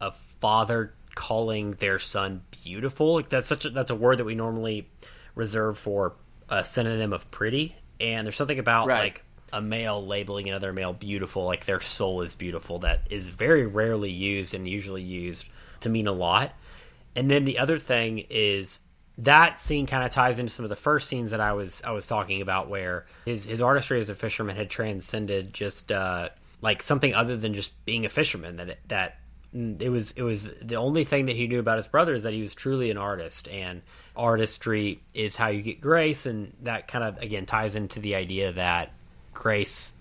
a 0.00 0.12
father 0.40 0.92
calling 1.14 1.72
their 1.72 1.98
son 1.98 2.42
beautiful. 2.64 3.14
Like 3.14 3.28
that's 3.28 3.46
such 3.46 3.64
a, 3.64 3.70
that's 3.70 3.90
a 3.90 3.94
word 3.94 4.18
that 4.18 4.24
we 4.24 4.34
normally 4.34 4.88
reserve 5.34 5.78
for 5.78 6.14
a 6.48 6.64
synonym 6.64 7.12
of 7.12 7.30
pretty. 7.30 7.76
And 8.00 8.26
there's 8.26 8.36
something 8.36 8.58
about 8.58 8.86
Right. 8.88 8.98
like 8.98 9.24
a 9.52 9.60
male 9.60 10.04
labeling 10.06 10.48
another 10.48 10.72
male 10.72 10.92
beautiful, 10.92 11.44
like 11.44 11.66
their 11.66 11.80
soul 11.80 12.22
is 12.22 12.34
beautiful, 12.34 12.80
that 12.80 13.02
is 13.10 13.28
very 13.28 13.66
rarely 13.66 14.10
used 14.10 14.54
and 14.54 14.68
usually 14.68 15.02
used 15.02 15.46
to 15.80 15.88
mean 15.88 16.06
a 16.06 16.12
lot. 16.12 16.52
And 17.16 17.30
then 17.30 17.44
the 17.44 17.58
other 17.58 17.78
thing 17.78 18.26
is 18.30 18.80
that 19.18 19.58
scene 19.58 19.86
kind 19.86 20.04
of 20.04 20.10
ties 20.10 20.38
into 20.38 20.52
some 20.52 20.64
of 20.64 20.68
the 20.68 20.76
first 20.76 21.08
scenes 21.08 21.32
that 21.32 21.40
I 21.40 21.52
was 21.52 21.82
I 21.84 21.90
was 21.90 22.06
talking 22.06 22.40
about, 22.40 22.68
where 22.68 23.06
his 23.24 23.44
his 23.44 23.60
artistry 23.60 24.00
as 24.00 24.08
a 24.08 24.14
fisherman 24.14 24.56
had 24.56 24.70
transcended 24.70 25.52
just 25.52 25.92
uh, 25.92 26.30
like 26.60 26.82
something 26.82 27.14
other 27.14 27.36
than 27.36 27.54
just 27.54 27.84
being 27.84 28.06
a 28.06 28.08
fisherman. 28.08 28.56
That 28.56 28.68
it, 28.70 28.78
that 28.88 29.18
it 29.52 29.90
was 29.90 30.12
it 30.12 30.22
was 30.22 30.48
the 30.62 30.76
only 30.76 31.04
thing 31.04 31.26
that 31.26 31.36
he 31.36 31.48
knew 31.48 31.58
about 31.58 31.76
his 31.76 31.88
brother 31.88 32.14
is 32.14 32.22
that 32.22 32.32
he 32.32 32.42
was 32.42 32.54
truly 32.54 32.90
an 32.90 32.96
artist, 32.96 33.48
and 33.48 33.82
artistry 34.16 35.02
is 35.12 35.36
how 35.36 35.48
you 35.48 35.62
get 35.62 35.80
grace, 35.80 36.24
and 36.26 36.54
that 36.62 36.88
kind 36.88 37.04
of 37.04 37.18
again 37.18 37.46
ties 37.46 37.74
into 37.74 38.00
the 38.00 38.14
idea 38.14 38.52
that 38.52 38.92
grace 39.40 39.94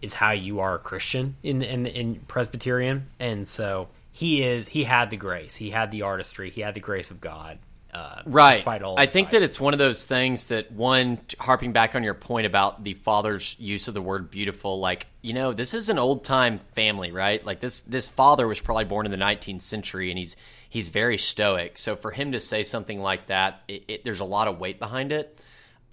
is 0.00 0.14
how 0.14 0.32
you 0.32 0.58
are 0.60 0.74
a 0.74 0.78
Christian 0.78 1.36
in 1.42 1.62
in, 1.62 1.86
in 1.86 2.16
Presbyterian, 2.26 3.06
and 3.20 3.46
so 3.46 3.88
he 4.10 4.42
is 4.42 4.68
he 4.68 4.84
had 4.84 5.10
the 5.10 5.16
grace, 5.16 5.56
he 5.56 5.70
had 5.70 5.90
the 5.90 6.02
artistry, 6.02 6.50
he 6.50 6.62
had 6.62 6.74
the 6.74 6.80
grace 6.80 7.10
of 7.10 7.20
God. 7.20 7.58
Uh, 7.94 8.20
right. 8.26 8.56
despite 8.56 8.82
all 8.82 8.98
i 8.98 9.06
think 9.06 9.30
that 9.30 9.40
it's 9.40 9.58
one 9.58 9.72
of 9.72 9.78
those 9.78 10.04
things 10.04 10.46
that 10.46 10.70
one 10.70 11.18
harping 11.38 11.72
back 11.72 11.94
on 11.94 12.02
your 12.02 12.12
point 12.12 12.44
about 12.44 12.84
the 12.84 12.92
father's 12.92 13.56
use 13.58 13.88
of 13.88 13.94
the 13.94 14.02
word 14.02 14.30
beautiful 14.30 14.78
like 14.78 15.06
you 15.22 15.32
know 15.32 15.54
this 15.54 15.72
is 15.72 15.88
an 15.88 15.98
old 15.98 16.22
time 16.22 16.60
family 16.74 17.10
right? 17.10 17.44
Like 17.44 17.60
this 17.60 17.80
this 17.80 18.06
father 18.08 18.46
was 18.46 18.60
probably 18.60 18.84
born 18.84 19.06
in 19.06 19.12
the 19.12 19.18
19th 19.18 19.62
century 19.62 20.10
and 20.10 20.18
he's 20.18 20.36
he's 20.68 20.88
very 20.88 21.18
stoic. 21.18 21.78
So 21.78 21.96
for 21.96 22.10
him 22.10 22.32
to 22.32 22.40
say 22.40 22.64
something 22.64 23.00
like 23.00 23.26
that 23.26 23.62
it, 23.66 23.84
it, 23.88 24.04
there's 24.04 24.20
a 24.20 24.24
lot 24.24 24.46
of 24.46 24.60
weight 24.60 24.78
behind 24.78 25.10
it 25.10 25.38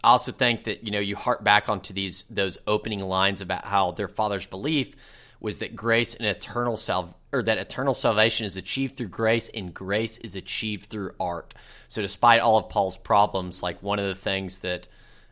I 0.04 0.10
also 0.10 0.32
think 0.32 0.66
that 0.66 0.84
you 0.84 0.92
know 0.92 1.00
you 1.00 1.16
harp 1.16 1.44
back 1.44 1.70
onto 1.70 1.94
these 1.94 2.26
those 2.30 2.58
opening 2.68 3.00
lines 3.00 3.42
about 3.42 3.66
how 3.66 3.92
their 3.92 4.08
father's 4.08 4.48
belief 4.48 4.96
was 5.40 5.60
that 5.60 5.76
grace 5.76 6.16
and 6.16 6.26
eternal 6.26 6.78
sal 6.78 7.18
or 7.32 7.44
that 7.44 7.58
eternal 7.58 7.94
salvation 7.94 8.46
is 8.46 8.58
achieved 8.58 8.96
through 8.96 9.08
grace 9.08 9.50
and 9.50 9.74
grace 9.74 10.18
is 10.20 10.36
achieved 10.36 10.86
through 10.86 11.12
art. 11.20 11.54
So 11.88 12.02
despite 12.02 12.42
all 12.42 12.58
of 12.58 12.70
Paul's 12.70 12.98
problems, 12.98 13.62
like 13.62 13.84
one 13.84 14.00
of 14.00 14.06
the 14.06 14.16
things 14.16 14.60
that 14.60 14.88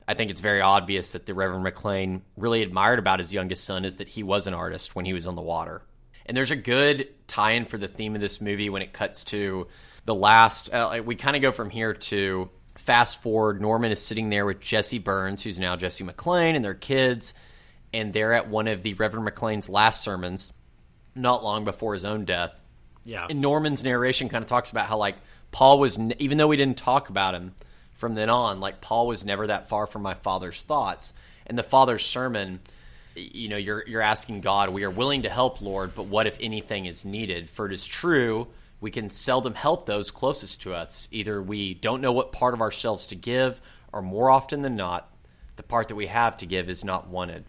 I 0.07 0.13
think 0.13 0.31
it's 0.31 0.41
very 0.41 0.61
obvious 0.61 1.13
that 1.13 1.25
the 1.25 1.33
Reverend 1.33 1.63
McLean 1.63 2.23
really 2.35 2.61
admired 2.61 2.99
about 2.99 3.19
his 3.19 3.33
youngest 3.33 3.63
son 3.63 3.85
is 3.85 3.97
that 3.97 4.09
he 4.09 4.23
was 4.23 4.47
an 4.47 4.53
artist 4.53 4.95
when 4.95 5.05
he 5.05 5.13
was 5.13 5.27
on 5.27 5.35
the 5.35 5.41
water. 5.41 5.83
And 6.25 6.35
there's 6.35 6.51
a 6.51 6.55
good 6.55 7.07
tie-in 7.27 7.65
for 7.65 7.77
the 7.77 7.87
theme 7.87 8.15
of 8.15 8.21
this 8.21 8.41
movie 8.41 8.69
when 8.69 8.81
it 8.81 8.93
cuts 8.93 9.23
to 9.25 9.67
the 10.05 10.15
last. 10.15 10.73
Uh, 10.73 11.01
we 11.05 11.15
kind 11.15 11.35
of 11.35 11.41
go 11.41 11.51
from 11.51 11.69
here 11.69 11.93
to 11.93 12.49
fast 12.75 13.21
forward. 13.21 13.61
Norman 13.61 13.91
is 13.91 14.01
sitting 14.01 14.29
there 14.29 14.45
with 14.45 14.59
Jessie 14.59 14.99
Burns, 14.99 15.43
who's 15.43 15.59
now 15.59 15.75
Jessie 15.75 16.03
McLean, 16.03 16.55
and 16.55 16.63
their 16.63 16.73
kids, 16.73 17.33
and 17.93 18.13
they're 18.13 18.33
at 18.33 18.49
one 18.49 18.67
of 18.67 18.83
the 18.83 18.93
Reverend 18.93 19.25
McLean's 19.25 19.69
last 19.69 20.03
sermons, 20.03 20.53
not 21.15 21.43
long 21.43 21.65
before 21.65 21.93
his 21.93 22.05
own 22.05 22.25
death. 22.25 22.53
yeah, 23.03 23.27
And 23.29 23.41
Norman's 23.41 23.83
narration 23.83 24.29
kind 24.29 24.43
of 24.43 24.49
talks 24.49 24.71
about 24.71 24.87
how 24.87 24.97
like 24.97 25.15
Paul 25.51 25.79
was, 25.79 25.99
even 26.19 26.37
though 26.37 26.47
we 26.47 26.57
didn't 26.57 26.77
talk 26.77 27.09
about 27.09 27.35
him 27.35 27.53
from 27.93 28.15
then 28.15 28.29
on, 28.29 28.59
like 28.59 28.81
Paul 28.81 29.07
was 29.07 29.25
never 29.25 29.47
that 29.47 29.69
far 29.69 29.85
from 29.87 30.01
my 30.01 30.13
father's 30.13 30.63
thoughts. 30.63 31.13
And 31.45 31.57
the 31.57 31.63
father's 31.63 32.05
sermon, 32.05 32.61
you 33.15 33.49
know, 33.49 33.57
you're 33.57 33.83
you're 33.87 34.01
asking 34.01 34.41
God, 34.41 34.69
we 34.69 34.83
are 34.83 34.89
willing 34.89 35.23
to 35.23 35.29
help, 35.29 35.61
Lord, 35.61 35.93
but 35.95 36.05
what 36.05 36.27
if 36.27 36.37
anything 36.39 36.85
is 36.85 37.03
needed? 37.03 37.49
For 37.49 37.65
it 37.65 37.73
is 37.73 37.85
true, 37.85 38.47
we 38.81 38.91
can 38.91 39.09
seldom 39.09 39.53
help 39.53 39.85
those 39.85 40.11
closest 40.11 40.63
to 40.63 40.73
us. 40.73 41.07
Either 41.11 41.41
we 41.41 41.75
don't 41.75 42.01
know 42.01 42.11
what 42.11 42.31
part 42.31 42.53
of 42.53 42.61
ourselves 42.61 43.07
to 43.07 43.15
give, 43.15 43.61
or 43.93 44.01
more 44.01 44.29
often 44.29 44.63
than 44.63 44.75
not, 44.75 45.09
the 45.55 45.63
part 45.63 45.87
that 45.87 45.95
we 45.95 46.07
have 46.07 46.37
to 46.37 46.45
give 46.45 46.69
is 46.69 46.83
not 46.83 47.07
wanted. 47.07 47.45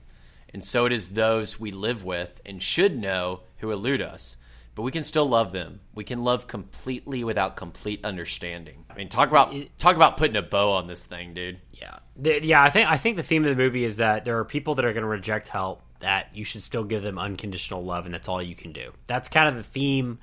And 0.52 0.62
so 0.62 0.84
it 0.84 0.92
is 0.92 1.08
those 1.08 1.58
we 1.58 1.70
live 1.70 2.04
with 2.04 2.40
and 2.44 2.62
should 2.62 2.96
know 2.96 3.40
who 3.56 3.72
elude 3.72 4.02
us. 4.02 4.36
But 4.74 4.82
we 4.82 4.92
can 4.92 5.02
still 5.02 5.26
love 5.26 5.52
them. 5.52 5.80
We 5.94 6.04
can 6.04 6.24
love 6.24 6.46
completely 6.46 7.24
without 7.24 7.56
complete 7.56 8.04
understanding. 8.04 8.84
I 8.90 8.94
mean, 8.94 9.08
talk 9.08 9.28
about 9.28 9.54
talk 9.78 9.96
about 9.96 10.16
putting 10.16 10.36
a 10.36 10.42
bow 10.42 10.72
on 10.72 10.86
this 10.86 11.04
thing, 11.04 11.34
dude. 11.34 11.60
yeah, 11.72 11.98
yeah. 12.22 12.62
I 12.62 12.70
think 12.70 12.88
I 12.88 12.96
think 12.96 13.16
the 13.16 13.22
theme 13.22 13.44
of 13.44 13.50
the 13.50 13.62
movie 13.62 13.84
is 13.84 13.98
that 13.98 14.24
there 14.24 14.38
are 14.38 14.46
people 14.46 14.74
that 14.76 14.86
are 14.86 14.94
going 14.94 15.02
to 15.02 15.08
reject 15.08 15.48
help 15.48 15.82
that 16.00 16.34
you 16.34 16.44
should 16.44 16.62
still 16.62 16.84
give 16.84 17.02
them 17.02 17.18
unconditional 17.18 17.84
love, 17.84 18.06
and 18.06 18.14
that's 18.14 18.28
all 18.28 18.42
you 18.42 18.54
can 18.54 18.72
do. 18.72 18.92
That's 19.06 19.28
kind 19.28 19.48
of 19.48 19.56
the 19.56 19.62
theme. 19.62 20.18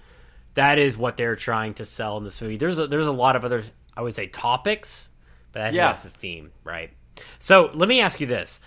That 0.60 0.77
is 0.77 0.98
what 0.98 1.15
they're 1.18 1.36
trying 1.38 1.73
to 1.76 1.86
sell 1.86 2.18
in 2.18 2.23
this 2.26 2.41
movie. 2.41 2.57
There's 2.57 2.77
a, 2.80 2.88
there's 2.88 3.07
a 3.07 3.11
lot 3.11 3.36
of 3.36 3.45
other 3.45 3.64
I 3.95 4.02
would 4.02 4.14
say 4.14 4.27
topics, 4.27 5.10
but 5.52 5.61
I 5.61 5.69
Yeah. 5.69 5.88
that's 5.88 6.03
the 6.03 6.10
theme, 6.10 6.52
right? 6.64 6.91
So 7.40 7.69
let 7.73 7.88
me 7.90 8.02
ask 8.02 8.19
you 8.19 8.27
this: 8.27 8.60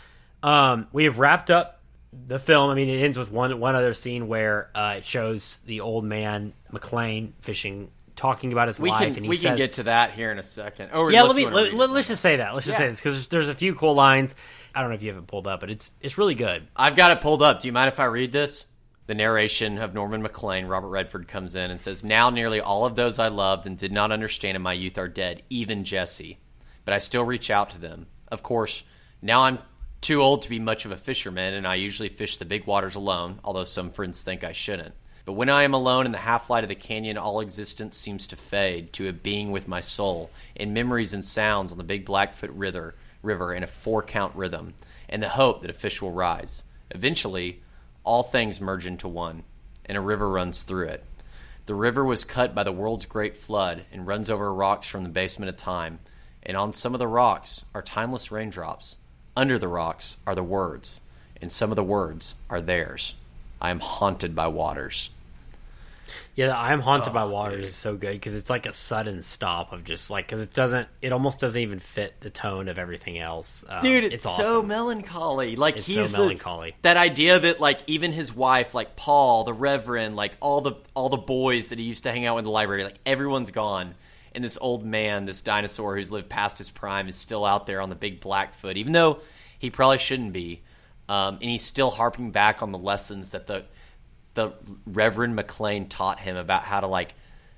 um, 0.43 0.87
We 0.93 1.05
have 1.05 1.19
wrapped 1.19 1.51
up 1.51 1.81
the 2.13 2.39
film. 2.39 2.71
I 2.71 2.75
mean, 2.75 2.89
it 2.89 3.03
ends 3.03 3.19
with 3.19 3.31
one 3.31 3.59
one 3.61 3.75
other 3.75 3.95
scene 3.95 4.29
where 4.29 4.71
uh, 4.75 4.95
it 4.99 5.05
shows 5.05 5.59
the 5.67 5.81
old 5.81 6.05
man 6.05 6.53
McLean 6.71 7.33
fishing, 7.41 7.91
talking 8.17 8.53
about 8.53 8.69
his 8.69 8.79
We 8.79 8.91
life, 8.91 8.99
can 9.01 9.17
and 9.17 9.25
he 9.25 9.29
we 9.31 9.37
says, 9.37 9.45
can 9.47 9.57
get 9.57 9.73
to 9.75 9.83
that 9.85 10.13
here 10.13 10.31
in 10.31 10.39
a 10.39 10.43
second. 10.43 10.91
Oh, 10.93 11.09
yeah, 11.09 11.23
let 11.23 11.37
me 11.37 11.47
let, 11.47 11.73
read 11.73 11.75
let, 11.75 11.91
us 11.91 12.09
just 12.09 12.23
say 12.23 12.37
that. 12.37 12.55
Let's 12.55 12.67
just 12.67 12.79
Yeah. 12.79 12.87
say 12.87 12.91
this 12.91 12.99
because 13.01 13.15
there's, 13.15 13.27
there's 13.29 13.49
a 13.49 13.55
few 13.55 13.75
cool 13.75 13.95
lines. 13.95 14.35
I 14.75 14.81
don't 14.81 14.91
know 14.91 14.97
if 14.97 15.03
you 15.03 15.09
have 15.13 15.19
it 15.23 15.27
pulled 15.27 15.47
up, 15.47 15.61
but 15.61 15.71
it's 15.71 15.91
it's 16.01 16.17
really 16.19 16.35
good. 16.35 16.67
I've 16.77 16.97
got 16.97 17.11
it 17.11 17.21
pulled 17.21 17.43
up. 17.43 17.61
Do 17.61 17.69
you 17.69 17.73
mind 17.73 17.89
if 17.89 18.01
I 18.01 18.05
read 18.05 18.33
this? 18.33 18.67
The 19.07 19.15
narration 19.17 19.79
of 19.79 19.95
Norman 19.95 20.23
McLean, 20.23 20.67
Robert 20.67 20.89
Redford 20.89 21.27
comes 21.27 21.57
in 21.57 21.73
and 21.73 21.81
says, 21.81 22.05
Now 22.05 22.31
nearly 22.31 22.61
all 22.61 22.85
of 22.85 22.95
those 22.95 23.19
I 23.19 23.29
loved 23.29 23.67
and 23.67 23.77
did 23.77 23.91
not 23.91 24.13
understand 24.13 24.55
in 24.55 24.63
my 24.63 24.75
youth 24.75 24.97
are 24.97 25.09
dead, 25.09 25.43
even 25.51 25.85
Jessie. 25.85 26.39
But 26.85 26.95
I 26.95 27.01
still 27.01 27.25
reach 27.25 27.51
out 27.51 27.71
to 27.71 27.81
them. 27.81 28.07
Of 28.29 28.45
course, 28.45 28.85
now 29.21 29.43
I'm 29.43 29.59
too 30.01 30.23
old 30.23 30.43
to 30.43 30.49
be 30.49 30.61
much 30.61 30.85
of 30.85 30.93
a 30.93 30.97
fisherman, 30.97 31.55
and 31.55 31.67
I 31.67 31.75
usually 31.75 32.11
fish 32.11 32.37
the 32.37 32.45
big 32.45 32.65
waters 32.65 32.95
alone, 32.95 33.41
although 33.43 33.65
some 33.65 33.91
friends 33.91 34.23
think 34.23 34.45
I 34.45 34.53
shouldn't. 34.53 34.95
But 35.25 35.35
when 35.35 35.49
I 35.49 35.65
am 35.65 35.75
alone 35.75 36.07
in 36.07 36.13
the 36.13 36.19
half 36.19 36.49
light 36.49 36.65
of 36.65 36.69
the 36.69 36.77
canyon, 36.77 37.19
all 37.19 37.41
existence 37.41 37.97
seems 37.97 38.29
to 38.29 38.37
fade 38.37 38.93
to 38.95 39.09
a 39.09 39.13
being 39.13 39.51
with 39.51 39.67
my 39.67 39.81
soul, 39.81 40.31
in 40.55 40.75
memories 40.75 41.13
and 41.13 41.25
sounds 41.25 41.73
on 41.73 41.79
the 41.79 41.85
big 41.85 42.05
Blackfoot 42.05 42.51
river, 42.51 42.95
river 43.23 43.53
in 43.53 43.65
a 43.65 43.69
four 43.69 44.03
count 44.03 44.35
rhythm, 44.37 44.75
and 45.09 45.21
the 45.21 45.29
hope 45.29 45.63
that 45.63 45.71
a 45.71 45.75
fish 45.75 46.01
will 46.01 46.13
rise. 46.13 46.63
Eventually, 46.91 47.63
all 48.05 48.23
things 48.23 48.61
merge 48.61 48.87
into 48.87 49.09
one, 49.09 49.45
and 49.87 49.97
a 49.97 50.01
river 50.01 50.29
runs 50.29 50.63
through 50.63 50.89
it. 50.89 51.05
The 51.67 51.75
river 51.75 52.05
was 52.05 52.25
cut 52.25 52.55
by 52.55 52.65
the 52.65 52.73
world's 52.73 53.07
great 53.07 53.37
flood 53.37 53.85
and 53.93 54.07
runs 54.07 54.29
over 54.29 54.53
rocks 54.53 54.89
from 54.89 55.05
the 55.05 55.09
basement 55.09 55.49
of 55.49 55.57
time, 55.57 56.01
and 56.43 56.57
on 56.57 56.73
some 56.73 56.95
of 56.95 56.99
the 56.99 57.07
rocks 57.07 57.65
are 57.75 57.83
timeless 57.83 58.33
raindrops. 58.33 58.97
Under 59.37 59.59
the 59.59 59.69
rocks 59.69 60.17
are 60.27 60.35
the 60.35 60.43
words, 60.43 61.01
and 61.41 61.53
some 61.53 61.71
of 61.71 61.77
the 61.77 61.85
words 61.85 62.35
are 62.51 62.61
theirs. 62.61 63.15
I 63.61 63.71
am 63.71 63.79
haunted 63.79 64.35
by 64.35 64.49
waters. 64.49 65.11
Yeah, 66.35 66.59
I'm 66.59 66.81
haunted 66.81 67.11
Oh, 67.11 67.13
by 67.13 67.25
waters 67.27 67.65
is 67.65 67.75
so 67.75 67.95
good 67.95 68.13
because 68.13 68.35
it's 68.35 68.49
like 68.49 68.65
a 68.65 68.73
sudden 68.73 69.21
stop 69.21 69.73
of 69.73 69.85
just 69.85 70.09
like 70.11 70.27
because 70.27 70.41
it 70.41 70.55
doesn't 70.55 70.89
it 71.03 71.13
almost 71.13 71.39
doesn't 71.41 71.61
even 71.61 71.79
fit 71.79 72.15
the 72.21 72.31
tone 72.31 72.69
of 72.69 72.79
everything 72.79 73.19
else. 73.19 73.65
Um, 73.69 73.81
Dude, 73.83 74.05
it's, 74.05 74.25
so 74.25 74.31
awesome. 74.59 74.69
melancholy. 74.69 75.57
Like 75.57 75.77
It's 75.77 75.87
he's 75.87 76.11
so 76.11 76.17
the- 76.17 76.19
melancholy. 76.23 76.75
that 76.83 76.97
idea 76.97 77.39
that 77.39 77.61
like 77.61 77.81
even 77.87 78.13
his 78.13 78.35
wife, 78.35 78.75
like 78.75 78.97
Paul, 78.97 79.45
the 79.45 79.53
Reverend, 79.53 80.17
like 80.17 80.33
all 80.41 80.63
the 80.63 80.73
all 80.95 81.11
the 81.11 81.19
boys 81.19 81.69
that 81.69 81.79
he 81.79 81.85
used 81.85 82.05
to 82.05 82.11
hang 82.13 82.25
out 82.25 82.37
with 82.37 82.43
in 82.43 82.47
the 82.47 82.51
library, 82.51 82.85
like 82.85 82.99
everyone's 83.05 83.51
gone. 83.51 83.95
And 84.35 84.43
this 84.43 84.57
old 84.59 84.83
man, 84.87 85.27
this 85.27 85.43
dinosaur 85.43 85.97
who's 85.97 86.11
lived 86.11 86.31
past 86.31 86.57
his 86.57 86.71
prime, 86.71 87.07
is 87.11 87.17
still 87.17 87.45
out 87.45 87.67
there 87.67 87.83
on 87.83 87.91
the 87.91 87.95
big 87.95 88.21
Blackfoot, 88.21 88.79
even 88.79 88.93
though 88.93 89.21
he 89.59 89.69
probably 89.69 89.99
shouldn't 89.99 90.33
be. 90.33 90.63
Um, 91.11 91.35
and 91.35 91.43
he's 91.43 91.63
still 91.65 91.91
harping 91.91 92.31
back 92.31 92.63
on 92.63 92.73
the 92.73 92.79
lessons 92.79 93.33
that 93.33 93.47
the 93.47 93.65
the 94.35 94.53
Reverend 94.87 95.37
McLean 95.37 95.89
taught 95.89 96.19
him 96.19 96.37
about 96.37 96.65
how 96.65 96.81
to 96.81 96.87
like 96.87 97.15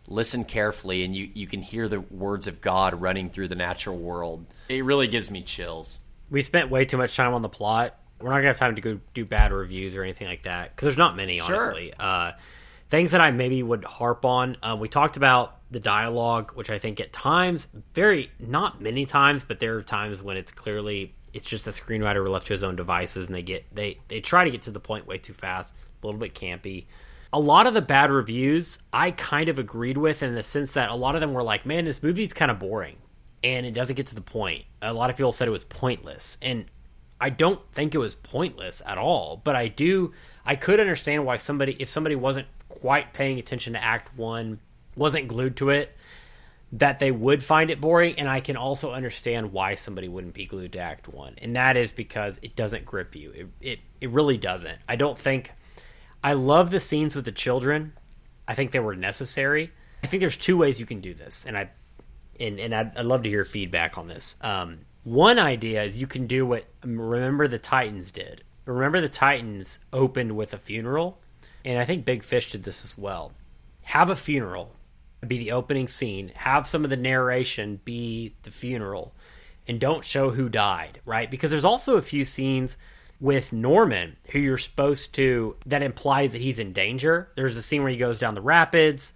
listen 0.07 0.45
carefully 0.45 1.05
and 1.05 1.17
you, 1.17 1.31
you 1.35 1.47
can 1.47 1.63
hear 1.63 1.89
the 1.89 2.01
words 2.01 2.47
of 2.47 2.61
God 2.61 3.01
running 3.01 3.31
through 3.31 3.49
the 3.49 3.55
natural 3.55 3.97
world. 3.97 4.45
It 4.69 4.85
really 4.85 5.09
gives 5.09 5.31
me 5.31 5.43
chills. 5.43 5.99
We 6.31 6.43
spent 6.43 6.71
way 6.71 6.85
too 6.85 6.97
much 6.97 7.17
time 7.17 7.35
on 7.35 7.43
the 7.43 7.49
plot. 7.49 7.99
We're 8.21 8.31
not 8.31 8.37
gonna 8.37 8.49
have 8.49 8.59
time 8.59 8.75
to 8.75 8.81
go 8.81 9.01
do 9.13 9.25
bad 9.25 9.53
reviews 9.53 9.95
or 9.95 10.03
anything 10.03 10.27
like 10.27 10.45
that 10.45 10.75
because 10.75 10.87
there's 10.87 10.99
not 10.99 11.17
many, 11.17 11.41
honestly. 11.41 11.93
Sure. 11.99 12.07
Uh, 12.07 12.33
things 12.91 13.11
that 13.13 13.21
I 13.21 13.31
maybe 13.31 13.63
would 13.63 13.85
harp 13.85 14.25
on. 14.25 14.57
Uh, 14.63 14.77
we 14.79 14.89
talked 14.89 15.17
about 15.17 15.59
the 15.71 15.81
dialogue, 15.81 16.53
which 16.55 16.71
I 16.71 16.79
think 16.79 17.01
at 17.01 17.13
times, 17.13 17.67
very 17.95 18.31
not 18.39 18.81
many 18.81 19.07
times, 19.07 19.45
but 19.47 19.59
there 19.59 19.77
are 19.77 19.83
times 19.83 20.23
when 20.23 20.37
it's 20.37 20.53
clearly 20.53 21.15
it's 21.33 21.45
just 21.45 21.65
the 21.65 21.73
screenwriter 21.73 22.27
left 22.29 22.47
to 22.47 22.53
his 22.53 22.63
own 22.63 22.77
devices, 22.77 23.27
and 23.27 23.35
they 23.35 23.43
get 23.43 23.65
they 23.75 23.99
they 24.09 24.21
try 24.21 24.45
to 24.45 24.51
get 24.51 24.63
to 24.63 24.71
the 24.71 24.81
point 24.81 25.07
way 25.07 25.19
too 25.19 25.33
fast, 25.33 25.75
a 26.05 26.07
little 26.07 26.21
bit 26.21 26.35
campy. 26.35 26.87
A 27.33 27.41
lot 27.41 27.67
of 27.67 27.75
the 27.75 27.83
bad 27.83 28.11
reviews 28.11 28.79
I 28.93 29.11
kind 29.11 29.49
of 29.49 29.59
agreed 29.59 29.97
with 29.97 30.23
in 30.23 30.35
the 30.35 30.43
sense 30.43 30.73
that 30.73 30.91
a 30.91 30.95
lot 30.95 31.15
of 31.15 31.21
them 31.21 31.33
were 31.33 31.43
like, 31.43 31.67
"Man, 31.67 31.85
this 31.85 32.03
movie's 32.03 32.33
kind 32.33 32.51
of 32.51 32.59
boring." 32.59 32.97
And 33.43 33.67
it 33.67 33.73
doesn't 33.73 33.97
get 33.97 34.07
to 34.09 34.15
the 34.15 34.21
point. 34.21 34.65
A 34.81 34.93
lot 34.93 35.11
of 35.11 35.17
people 35.17 35.33
said 35.33 35.49
it 35.49 35.51
was 35.51 35.65
pointless. 35.65 36.39
And 36.41 36.67
I 37.21 37.31
don't 37.31 37.61
think 37.73 37.95
it 37.95 37.99
was 37.99 38.15
pointless 38.15 38.83
at 38.87 38.99
all, 38.99 39.41
but 39.43 39.57
I 39.57 39.69
do 39.69 40.13
I 40.45 40.57
could 40.57 40.79
understand 40.79 41.25
why 41.25 41.37
somebody 41.37 41.77
if 41.79 41.89
somebody 41.89 42.17
wasn't 42.17 42.49
quite 42.69 43.13
paying 43.13 43.39
attention 43.39 43.73
to 43.73 43.83
act 43.83 44.17
1, 44.17 44.61
wasn't 44.97 45.29
glued 45.29 45.57
to 45.57 45.71
it, 45.71 45.97
that 46.73 46.99
they 46.99 47.11
would 47.11 47.43
find 47.43 47.71
it 47.71 47.81
boring 47.81 48.19
and 48.19 48.29
I 48.29 48.41
can 48.41 48.57
also 48.57 48.93
understand 48.93 49.53
why 49.53 49.75
somebody 49.75 50.09
wouldn't 50.09 50.35
be 50.35 50.45
glued 50.45 50.73
to 50.73 50.81
act 50.81 51.09
1. 51.09 51.37
And 51.39 51.57
that 51.57 51.77
is 51.77 51.93
because 51.93 52.39
it 52.43 52.57
doesn't 52.57 52.85
grip 52.85 53.15
you. 53.15 53.31
It 53.31 53.49
it, 53.61 53.79
it 54.01 54.11
really 54.11 54.37
doesn't. 54.37 54.79
I 54.89 54.97
don't 54.97 55.19
think 55.19 55.53
I 56.25 56.33
love 56.33 56.71
the 56.71 56.81
scenes 56.81 57.15
with 57.15 57.27
the 57.27 57.33
children. 57.33 57.93
I 58.49 58.55
think 58.55 58.73
they 58.73 58.81
were 58.81 58.97
necessary. 58.97 59.71
I 60.03 60.07
think 60.07 60.23
there's 60.23 60.39
two 60.39 60.57
ways 60.57 60.81
you 60.81 60.87
can 60.87 61.03
do 61.03 61.13
this, 61.13 61.45
and 61.47 61.57
I 61.57 61.69
and 62.41 62.59
and 62.59 62.75
I'd, 62.75 62.97
I'd 62.97 63.05
love 63.05 63.23
to 63.25 63.29
hear 63.29 63.45
feedback 63.45 63.99
on 63.99 64.07
this. 64.07 64.39
Um, 64.41 64.81
one 65.05 65.39
idea 65.39 65.85
is 65.85 65.99
you 65.99 66.07
can 66.07 66.27
do 66.27 66.47
what 66.47 66.65
Remember 66.83 67.47
the 67.47 67.59
Titans 67.59 68.11
did. 68.11 68.43
Remember 68.65 69.03
the 69.03 69.09
Titans 69.09 69.81
opened 69.93 70.35
with 70.35 70.55
a 70.55 70.59
funeral, 70.59 71.21
and 71.63 71.79
I 71.79 71.85
think 71.85 72.07
Big 72.07 72.23
Fish 72.23 72.51
did 72.51 72.65
this 72.65 72.85
as 72.85 72.97
well. 72.97 73.33
Have 73.83 74.09
a 74.09 74.17
funeral 74.17 74.75
be 75.27 75.39
the 75.39 75.53
opening 75.53 75.89
scene. 75.89 76.33
Have 76.35 76.67
some 76.67 76.85
of 76.85 76.91
the 76.91 76.97
narration 76.97 77.81
be 77.85 78.35
the 78.45 78.51
funeral, 78.51 79.15
and 79.69 79.79
don't 79.79 80.05
show 80.05 80.31
who 80.31 80.49
died. 80.49 81.03
Right? 81.05 81.31
Because 81.31 81.51
there's 81.51 81.67
also 81.67 81.99
a 81.99 82.03
few 82.03 82.25
scenes 82.25 82.79
with 83.25 83.55
Norman 83.55 84.15
who 84.33 84.39
you're 84.39 84.59
supposed 84.59 85.15
to 85.15 85.57
that 85.65 85.83
implies 85.83 86.33
that 86.33 86.43
he's 86.43 86.59
in 86.59 86.75
danger. 86.75 87.31
There's 87.37 87.57
a 87.57 87.63
scene 87.63 87.83
where 87.83 87.91
he 87.91 87.97
goes 87.97 88.19
down 88.19 88.35
the 88.35 88.43
rapids. 88.43 89.15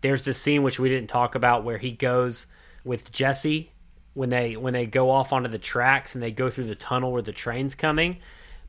There's 0.00 0.24
the 0.24 0.32
scene 0.32 0.62
which 0.62 0.80
we 0.80 0.88
didn't 0.88 1.10
talk 1.10 1.34
about 1.34 1.62
where 1.62 1.76
he 1.76 1.90
goes 1.90 2.46
with 2.84 3.12
Jessie 3.12 3.72
when 4.14 4.30
they 4.30 4.56
when 4.56 4.72
they 4.72 4.86
go 4.86 5.10
off 5.10 5.34
onto 5.34 5.50
the 5.50 5.58
tracks 5.58 6.14
and 6.14 6.22
they 6.22 6.30
go 6.30 6.48
through 6.48 6.68
the 6.68 6.74
tunnel 6.74 7.12
where 7.12 7.20
the 7.20 7.34
train's 7.34 7.74
coming 7.74 8.16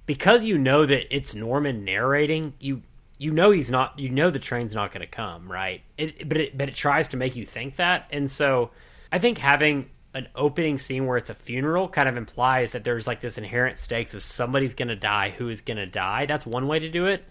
because 0.07 0.43
you 0.43 0.57
know 0.57 0.85
that 0.85 1.15
it's 1.15 1.34
Norman 1.34 1.85
narrating 1.85 2.53
you 2.59 2.81
you 3.18 3.31
know 3.31 3.51
he's 3.51 3.69
not 3.69 3.97
you 3.97 4.09
know 4.09 4.30
the 4.30 4.39
train's 4.39 4.76
not 4.76 4.91
going 4.91 4.99
to 4.99 5.07
come 5.07 5.49
right 5.49 5.84
it, 5.97 6.27
but 6.27 6.38
it 6.38 6.57
but 6.57 6.68
it 6.68 6.76
tries 6.76 7.07
to 7.07 7.18
make 7.18 7.38
you 7.38 7.45
think 7.45 7.77
that 7.77 8.07
and 8.11 8.30
so 8.30 8.72
I 9.09 9.19
think 9.19 9.38
having 9.38 9.89
an 10.13 10.27
opening 10.35 10.77
scene 10.77 11.05
where 11.05 11.17
it's 11.17 11.29
a 11.29 11.35
funeral 11.35 11.88
kind 11.88 12.09
of 12.09 12.17
implies 12.17 12.71
that 12.71 12.83
there's 12.83 13.07
like 13.07 13.21
this 13.21 13.38
inherent 13.38 13.77
stakes 13.77 14.13
of 14.13 14.21
somebody's 14.21 14.73
going 14.73 14.89
to 14.89 14.95
die 14.95 15.29
who 15.29 15.49
is 15.49 15.61
going 15.61 15.77
to 15.77 15.85
die 15.85 16.25
that's 16.25 16.45
one 16.45 16.67
way 16.67 16.79
to 16.79 16.89
do 16.89 17.05
it 17.05 17.23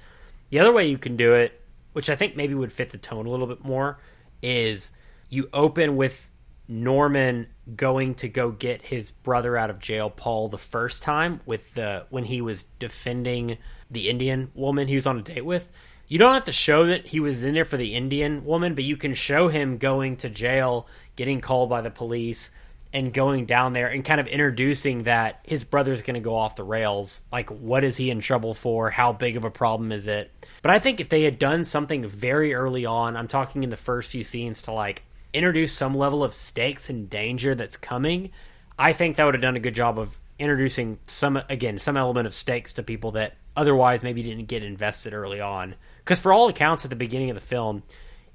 the 0.50 0.58
other 0.58 0.72
way 0.72 0.86
you 0.86 0.98
can 0.98 1.16
do 1.16 1.34
it 1.34 1.60
which 1.92 2.08
I 2.08 2.16
think 2.16 2.36
maybe 2.36 2.54
would 2.54 2.72
fit 2.72 2.90
the 2.90 2.98
tone 2.98 3.26
a 3.26 3.30
little 3.30 3.46
bit 3.46 3.64
more 3.64 3.98
is 4.42 4.92
you 5.28 5.48
open 5.52 5.96
with 5.96 6.28
Norman 6.68 7.48
going 7.74 8.14
to 8.16 8.28
go 8.28 8.52
get 8.52 8.82
his 8.82 9.10
brother 9.10 9.56
out 9.56 9.70
of 9.70 9.80
jail, 9.80 10.08
Paul, 10.08 10.48
the 10.48 10.58
first 10.58 11.02
time 11.02 11.40
with 11.44 11.74
the 11.74 12.06
when 12.10 12.24
he 12.24 12.40
was 12.40 12.64
defending 12.78 13.58
the 13.90 14.08
Indian 14.08 14.50
woman 14.54 14.86
he 14.86 14.94
was 14.94 15.06
on 15.06 15.18
a 15.18 15.22
date 15.22 15.44
with. 15.44 15.68
You 16.06 16.18
don't 16.18 16.34
have 16.34 16.44
to 16.44 16.52
show 16.52 16.86
that 16.86 17.08
he 17.08 17.20
was 17.20 17.42
in 17.42 17.54
there 17.54 17.64
for 17.64 17.76
the 17.76 17.94
Indian 17.94 18.44
woman, 18.44 18.74
but 18.74 18.84
you 18.84 18.96
can 18.96 19.14
show 19.14 19.48
him 19.48 19.78
going 19.78 20.16
to 20.18 20.28
jail, 20.28 20.88
getting 21.14 21.40
called 21.40 21.70
by 21.70 21.80
the 21.80 21.90
police, 21.90 22.50
and 22.92 23.12
going 23.12 23.46
down 23.46 23.72
there 23.72 23.88
and 23.88 24.04
kind 24.04 24.20
of 24.20 24.26
introducing 24.26 25.04
that 25.04 25.40
his 25.44 25.62
brother's 25.62 26.02
going 26.02 26.14
to 26.14 26.20
go 26.20 26.34
off 26.34 26.56
the 26.56 26.64
rails. 26.64 27.22
Like, 27.30 27.50
what 27.50 27.84
is 27.84 27.96
he 27.96 28.10
in 28.10 28.20
trouble 28.20 28.54
for? 28.54 28.90
How 28.90 29.12
big 29.12 29.36
of 29.36 29.44
a 29.44 29.50
problem 29.50 29.92
is 29.92 30.06
it? 30.06 30.32
But 30.62 30.72
I 30.72 30.78
think 30.78 30.98
if 30.98 31.08
they 31.08 31.22
had 31.22 31.38
done 31.38 31.64
something 31.64 32.06
very 32.06 32.52
early 32.52 32.84
on, 32.84 33.16
I'm 33.16 33.28
talking 33.28 33.62
in 33.62 33.70
the 33.70 33.76
first 33.76 34.10
few 34.10 34.24
scenes 34.24 34.62
to 34.62 34.72
like 34.72 35.04
introduce 35.32 35.72
some 35.72 35.96
level 35.96 36.24
of 36.24 36.34
stakes 36.34 36.90
and 36.90 37.08
danger 37.08 37.54
that's 37.54 37.76
coming, 37.76 38.30
I 38.78 38.92
think 38.92 39.16
that 39.16 39.24
would 39.24 39.34
have 39.34 39.42
done 39.42 39.56
a 39.56 39.60
good 39.60 39.74
job 39.74 39.98
of 39.98 40.18
introducing 40.38 40.98
some 41.06 41.36
again 41.50 41.78
some 41.78 41.98
element 41.98 42.26
of 42.26 42.32
stakes 42.32 42.72
to 42.72 42.82
people 42.82 43.12
that 43.12 43.36
otherwise 43.54 44.02
maybe 44.02 44.22
didn't 44.22 44.46
get 44.46 44.62
invested 44.62 45.12
early 45.12 45.40
on. 45.40 45.74
Because 45.98 46.18
for 46.18 46.32
all 46.32 46.48
accounts, 46.48 46.84
at 46.84 46.90
the 46.90 46.96
beginning 46.96 47.30
of 47.30 47.34
the 47.34 47.40
film, 47.40 47.82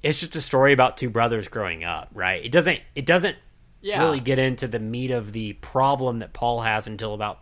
it's 0.04 0.20
just 0.20 0.36
a 0.36 0.42
story 0.42 0.72
about 0.72 0.98
two 0.98 1.10
brothers 1.10 1.48
growing 1.48 1.84
up, 1.84 2.10
right? 2.14 2.46
It 2.46 2.52
doesn't 2.52 2.80
it 2.94 3.06
doesn't 3.06 3.38
yeah. 3.86 4.04
really 4.04 4.20
get 4.20 4.40
into 4.40 4.68
the 4.68 4.80
meat 4.80 5.12
of 5.12 5.32
the 5.32 5.54
problem 5.54 6.20
that 6.20 6.34
Paul 6.34 6.62
has 6.62 6.88
until 6.88 7.14
about 7.14 7.40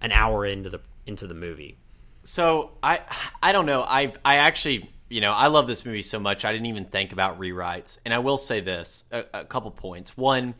an 0.00 0.12
hour 0.12 0.44
into 0.44 0.68
the 0.68 0.80
into 1.06 1.26
the 1.26 1.34
movie. 1.34 1.78
So 2.24 2.72
I 2.82 3.00
I 3.42 3.52
don't 3.52 3.66
know. 3.66 3.82
I 3.82 4.12
I 4.24 4.36
actually 4.36 4.90
you 5.08 5.20
know, 5.20 5.32
I 5.32 5.46
love 5.46 5.66
this 5.66 5.84
movie 5.84 6.02
so 6.02 6.18
much. 6.18 6.44
I 6.44 6.52
didn't 6.52 6.66
even 6.66 6.84
think 6.86 7.12
about 7.12 7.38
rewrites. 7.38 7.98
And 8.04 8.12
I 8.12 8.18
will 8.18 8.38
say 8.38 8.60
this 8.60 9.04
a, 9.12 9.24
a 9.32 9.44
couple 9.44 9.70
points. 9.70 10.16
One, 10.16 10.54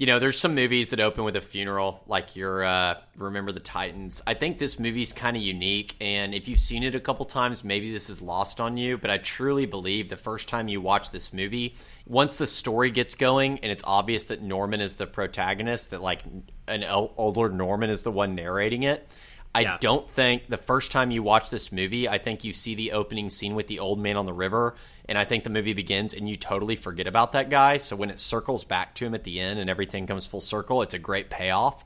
you 0.00 0.06
know, 0.06 0.18
there's 0.18 0.40
some 0.40 0.54
movies 0.54 0.90
that 0.90 1.00
open 1.00 1.24
with 1.24 1.36
a 1.36 1.42
funeral, 1.42 2.02
like 2.06 2.34
your 2.34 2.64
uh, 2.64 2.94
Remember 3.18 3.52
the 3.52 3.60
Titans. 3.60 4.22
I 4.26 4.32
think 4.32 4.58
this 4.58 4.78
movie's 4.78 5.12
kind 5.12 5.36
of 5.36 5.42
unique, 5.42 5.94
and 6.00 6.32
if 6.34 6.48
you've 6.48 6.58
seen 6.58 6.84
it 6.84 6.94
a 6.94 7.00
couple 7.00 7.26
times, 7.26 7.62
maybe 7.62 7.92
this 7.92 8.08
is 8.08 8.22
lost 8.22 8.62
on 8.62 8.78
you. 8.78 8.96
But 8.96 9.10
I 9.10 9.18
truly 9.18 9.66
believe 9.66 10.08
the 10.08 10.16
first 10.16 10.48
time 10.48 10.68
you 10.68 10.80
watch 10.80 11.10
this 11.10 11.34
movie, 11.34 11.74
once 12.06 12.38
the 12.38 12.46
story 12.46 12.90
gets 12.90 13.14
going 13.14 13.58
and 13.58 13.70
it's 13.70 13.84
obvious 13.86 14.28
that 14.28 14.40
Norman 14.40 14.80
is 14.80 14.94
the 14.94 15.06
protagonist, 15.06 15.90
that 15.90 16.00
like 16.00 16.22
an 16.66 16.82
older 16.82 17.50
Norman 17.50 17.90
is 17.90 18.02
the 18.02 18.10
one 18.10 18.34
narrating 18.34 18.84
it, 18.84 19.06
I 19.54 19.62
yeah. 19.62 19.78
don't 19.80 20.08
think 20.08 20.48
the 20.48 20.56
first 20.56 20.92
time 20.92 21.10
you 21.10 21.22
watch 21.22 21.50
this 21.50 21.72
movie, 21.72 22.08
I 22.08 22.18
think 22.18 22.44
you 22.44 22.52
see 22.52 22.76
the 22.76 22.92
opening 22.92 23.30
scene 23.30 23.54
with 23.54 23.66
the 23.66 23.80
old 23.80 23.98
man 23.98 24.16
on 24.16 24.24
the 24.24 24.32
river, 24.32 24.76
and 25.10 25.18
I 25.18 25.24
think 25.24 25.42
the 25.42 25.50
movie 25.50 25.72
begins 25.72 26.14
and 26.14 26.28
you 26.28 26.36
totally 26.36 26.76
forget 26.76 27.08
about 27.08 27.32
that 27.32 27.50
guy. 27.50 27.78
So 27.78 27.96
when 27.96 28.10
it 28.10 28.20
circles 28.20 28.62
back 28.62 28.94
to 28.94 29.04
him 29.04 29.12
at 29.12 29.24
the 29.24 29.40
end 29.40 29.58
and 29.58 29.68
everything 29.68 30.06
comes 30.06 30.24
full 30.24 30.40
circle, 30.40 30.82
it's 30.82 30.94
a 30.94 31.00
great 31.00 31.30
payoff 31.30 31.84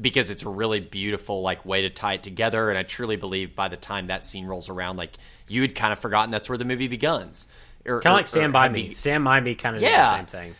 because 0.00 0.30
it's 0.30 0.42
a 0.42 0.48
really 0.48 0.80
beautiful 0.80 1.42
like 1.42 1.66
way 1.66 1.82
to 1.82 1.90
tie 1.90 2.14
it 2.14 2.22
together. 2.22 2.70
And 2.70 2.78
I 2.78 2.82
truly 2.82 3.16
believe 3.16 3.54
by 3.54 3.68
the 3.68 3.76
time 3.76 4.06
that 4.06 4.24
scene 4.24 4.46
rolls 4.46 4.70
around, 4.70 4.96
like 4.96 5.12
you 5.48 5.60
had 5.60 5.74
kind 5.74 5.92
of 5.92 5.98
forgotten 5.98 6.30
that's 6.30 6.48
where 6.48 6.56
the 6.56 6.64
movie 6.64 6.88
begins. 6.88 7.46
Or, 7.84 8.00
Kind 8.00 8.14
of 8.14 8.18
like 8.20 8.26
Stand 8.26 8.54
by 8.54 8.70
Me. 8.70 8.94
Stand 8.94 9.22
by 9.22 9.38
Me 9.40 9.54
kind 9.54 9.76
of 9.76 9.82
yeah. 9.82 10.10
the 10.10 10.16
same 10.16 10.26
thing. 10.26 10.54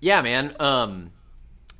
Yeah, 0.00 0.22
man. 0.22 0.56
Um, 0.58 1.12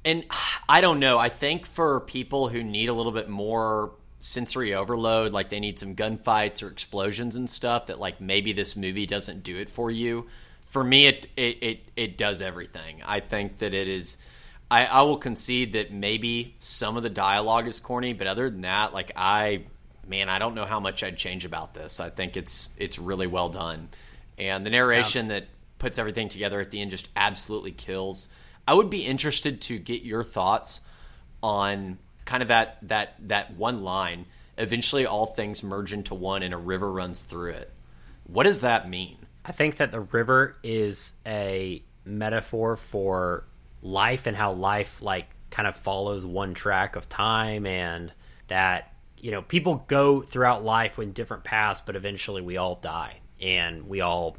and 0.05 0.27
I 0.68 0.81
don't 0.81 1.01
know. 1.01 1.18
I 1.18 1.28
think 1.28 1.66
for 1.66 1.98
people 2.02 2.48
who 2.48 2.62
need 2.62 2.89
a 2.89 2.94
little 2.94 3.10
bit 3.10 3.28
more 3.28 3.90
sensory 4.20 4.74
overload, 4.74 5.32
like 5.32 5.48
they 5.48 5.60
need 5.60 5.78
some 5.78 5.97
gunfights 5.97 6.62
or 6.62 6.68
explosions 6.68 7.36
and 7.36 7.48
stuff, 7.48 7.86
that 7.86 7.98
like 7.98 8.20
maybe 8.20 8.52
this 8.52 8.76
movie 8.76 9.06
doesn't 9.06 9.42
do 9.42 9.56
it 9.56 9.68
for 9.68 9.90
you. 9.90 10.26
For 10.66 10.84
me, 10.84 11.06
it 11.06 11.26
it 11.36 11.62
it, 11.62 11.80
it 11.97 12.18
does 12.18 12.42
everything. 12.42 13.02
I 13.05 13.20
think 13.20 13.59
that 13.59 13.74
it 13.74 13.88
is. 13.88 14.18
I, 14.70 14.86
I 14.86 15.02
will 15.02 15.16
concede 15.16 15.72
that 15.72 15.92
maybe 15.92 16.55
some 16.60 16.97
of 16.97 17.02
the 17.02 17.10
dialogue 17.10 17.66
is 17.66 17.80
corny, 17.80 18.12
but 18.12 18.28
other 18.28 18.48
than 18.48 18.60
that, 18.60 18.94
like 18.94 19.10
I, 19.16 19.64
man, 20.06 20.28
I 20.28 20.38
don't 20.38 20.55
know 20.55 20.64
how 20.64 20.78
much 20.78 21.02
I'd 21.02 21.16
change 21.16 21.44
about 21.44 21.74
this. 21.74 21.98
I 21.98 22.10
think 22.10 22.36
it's 22.36 22.68
it's 22.76 22.98
really 22.98 23.26
well 23.26 23.48
done, 23.48 23.88
and 24.38 24.64
the 24.64 24.70
narration 24.70 25.26
yeah. 25.26 25.40
that 25.40 25.48
puts 25.78 25.98
everything 25.98 26.28
together 26.28 26.60
at 26.60 26.70
the 26.70 26.80
end 26.80 26.92
just 26.92 27.09
absolutely 27.16 27.72
kills. 27.72 28.28
I 28.68 28.74
would 28.74 28.90
be 28.90 29.05
interested 29.05 29.62
to 29.62 29.78
get 29.78 30.02
your 30.02 30.22
thoughts 30.22 30.82
on 31.42 31.98
kind 32.31 32.43
of 32.43 32.48
that 32.48 32.78
that 32.82 33.15
that 33.27 33.57
one 33.57 33.82
line. 33.82 34.27
Eventually, 34.57 35.05
all 35.05 35.27
things 35.27 35.65
merge 35.65 35.93
into 35.93 36.15
one, 36.15 36.43
and 36.43 36.55
a 36.55 36.57
river 36.57 36.90
runs 36.90 37.23
through 37.23 37.52
it. 37.52 37.73
What 38.24 38.44
does 38.44 38.61
that 38.61 38.89
mean? 38.89 39.16
I 39.44 39.52
think 39.52 39.78
that 39.78 39.90
the 39.90 40.01
river 40.01 40.57
is 40.62 41.15
a 41.27 41.82
metaphor 42.05 42.77
for 42.77 43.44
life 43.82 44.27
and 44.27 44.36
how 44.36 44.52
life 44.52 45.02
like 45.02 45.27
kind 45.51 45.66
of 45.66 45.74
follows 45.77 46.24
one 46.24 46.55
track 46.55 46.94
of 46.94 47.09
time 47.09 47.66
and 47.66 48.12
that 48.48 48.93
you 49.19 49.32
know 49.32 49.43
people 49.43 49.85
go 49.89 50.23
throughout 50.23 50.65
life 50.65 50.98
in 50.98 51.12
different 51.12 51.44
paths 51.44 51.82
but 51.85 51.97
eventually 51.97 52.43
we 52.43 52.57
all 52.57 52.77
die 52.77 53.19
and 53.40 53.89
we 53.89 54.01
all 54.01 54.36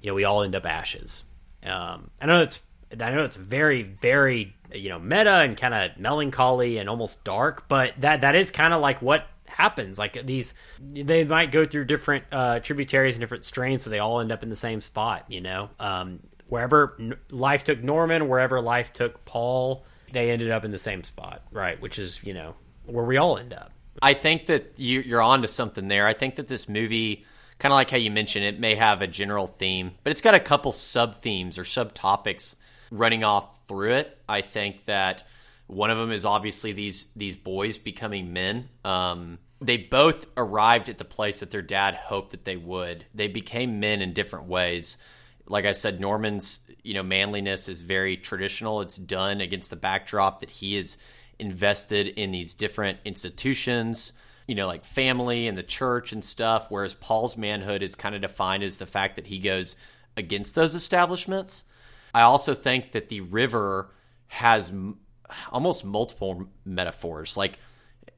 you 0.00 0.08
know 0.08 0.14
we 0.14 0.24
all 0.24 0.42
end 0.42 0.54
up 0.54 0.64
ashes 0.66 1.24
um, 1.64 2.10
i 2.20 2.26
know 2.26 2.40
it's 2.42 2.60
I 2.92 3.10
know 3.10 3.24
it's 3.24 3.36
very, 3.36 3.82
very 3.82 4.54
you 4.72 4.88
know 4.88 4.98
meta 4.98 5.36
and 5.38 5.56
kind 5.56 5.74
of 5.74 5.98
melancholy 5.98 6.78
and 6.78 6.88
almost 6.88 7.24
dark, 7.24 7.68
but 7.68 7.92
that 7.98 8.20
that 8.22 8.34
is 8.34 8.50
kind 8.50 8.74
of 8.74 8.80
like 8.80 9.00
what 9.02 9.26
happens. 9.46 9.98
Like 9.98 10.26
these, 10.26 10.54
they 10.80 11.24
might 11.24 11.50
go 11.52 11.66
through 11.66 11.86
different 11.86 12.24
uh, 12.32 12.60
tributaries 12.60 13.16
and 13.16 13.20
different 13.20 13.44
strains, 13.44 13.84
so 13.84 13.90
they 13.90 13.98
all 13.98 14.20
end 14.20 14.32
up 14.32 14.42
in 14.42 14.50
the 14.50 14.56
same 14.56 14.80
spot. 14.80 15.24
You 15.28 15.40
know, 15.40 15.70
um, 15.78 16.20
wherever 16.46 16.98
life 17.30 17.64
took 17.64 17.82
Norman, 17.82 18.28
wherever 18.28 18.60
life 18.60 18.92
took 18.92 19.24
Paul, 19.24 19.84
they 20.12 20.30
ended 20.30 20.50
up 20.50 20.64
in 20.64 20.70
the 20.70 20.78
same 20.78 21.04
spot, 21.04 21.42
right? 21.50 21.80
Which 21.80 21.98
is 21.98 22.22
you 22.22 22.34
know 22.34 22.54
where 22.86 23.04
we 23.04 23.16
all 23.16 23.38
end 23.38 23.52
up. 23.52 23.72
I 24.00 24.14
think 24.14 24.46
that 24.46 24.78
you, 24.78 25.00
you're 25.00 25.20
on 25.20 25.42
to 25.42 25.48
something 25.48 25.88
there. 25.88 26.06
I 26.06 26.12
think 26.12 26.36
that 26.36 26.46
this 26.46 26.68
movie, 26.68 27.24
kind 27.58 27.72
of 27.72 27.76
like 27.76 27.90
how 27.90 27.96
you 27.96 28.12
mentioned, 28.12 28.44
it 28.44 28.60
may 28.60 28.76
have 28.76 29.02
a 29.02 29.08
general 29.08 29.48
theme, 29.48 29.92
but 30.04 30.12
it's 30.12 30.20
got 30.20 30.34
a 30.34 30.40
couple 30.40 30.70
sub 30.70 31.20
themes 31.20 31.58
or 31.58 31.64
subtopics 31.64 32.54
running 32.90 33.24
off 33.24 33.66
through 33.66 33.92
it. 33.92 34.18
I 34.28 34.40
think 34.40 34.86
that 34.86 35.24
one 35.66 35.90
of 35.90 35.98
them 35.98 36.10
is 36.10 36.24
obviously 36.24 36.72
these 36.72 37.06
these 37.14 37.36
boys 37.36 37.78
becoming 37.78 38.32
men. 38.32 38.68
Um, 38.84 39.38
they 39.60 39.76
both 39.76 40.26
arrived 40.36 40.88
at 40.88 40.98
the 40.98 41.04
place 41.04 41.40
that 41.40 41.50
their 41.50 41.62
dad 41.62 41.94
hoped 41.94 42.30
that 42.30 42.44
they 42.44 42.56
would. 42.56 43.04
They 43.14 43.28
became 43.28 43.80
men 43.80 44.00
in 44.00 44.12
different 44.12 44.46
ways. 44.46 44.98
Like 45.46 45.64
I 45.64 45.72
said, 45.72 46.00
Norman's 46.00 46.60
you 46.82 46.94
know 46.94 47.02
manliness 47.02 47.68
is 47.68 47.82
very 47.82 48.16
traditional. 48.16 48.80
It's 48.80 48.96
done 48.96 49.40
against 49.40 49.70
the 49.70 49.76
backdrop 49.76 50.40
that 50.40 50.50
he 50.50 50.76
is 50.76 50.96
invested 51.38 52.06
in 52.06 52.30
these 52.30 52.54
different 52.54 52.98
institutions, 53.04 54.12
you 54.46 54.54
know, 54.54 54.66
like 54.66 54.84
family 54.84 55.46
and 55.46 55.56
the 55.56 55.62
church 55.62 56.12
and 56.12 56.24
stuff. 56.24 56.66
Whereas 56.70 56.94
Paul's 56.94 57.36
manhood 57.36 57.82
is 57.82 57.94
kind 57.94 58.14
of 58.14 58.22
defined 58.22 58.62
as 58.62 58.78
the 58.78 58.86
fact 58.86 59.16
that 59.16 59.26
he 59.26 59.38
goes 59.38 59.76
against 60.16 60.54
those 60.54 60.74
establishments. 60.74 61.64
I 62.14 62.22
also 62.22 62.54
think 62.54 62.92
that 62.92 63.08
the 63.08 63.20
river 63.20 63.90
has 64.28 64.70
m- 64.70 64.98
almost 65.50 65.84
multiple 65.84 66.48
metaphors. 66.64 67.36
Like, 67.36 67.58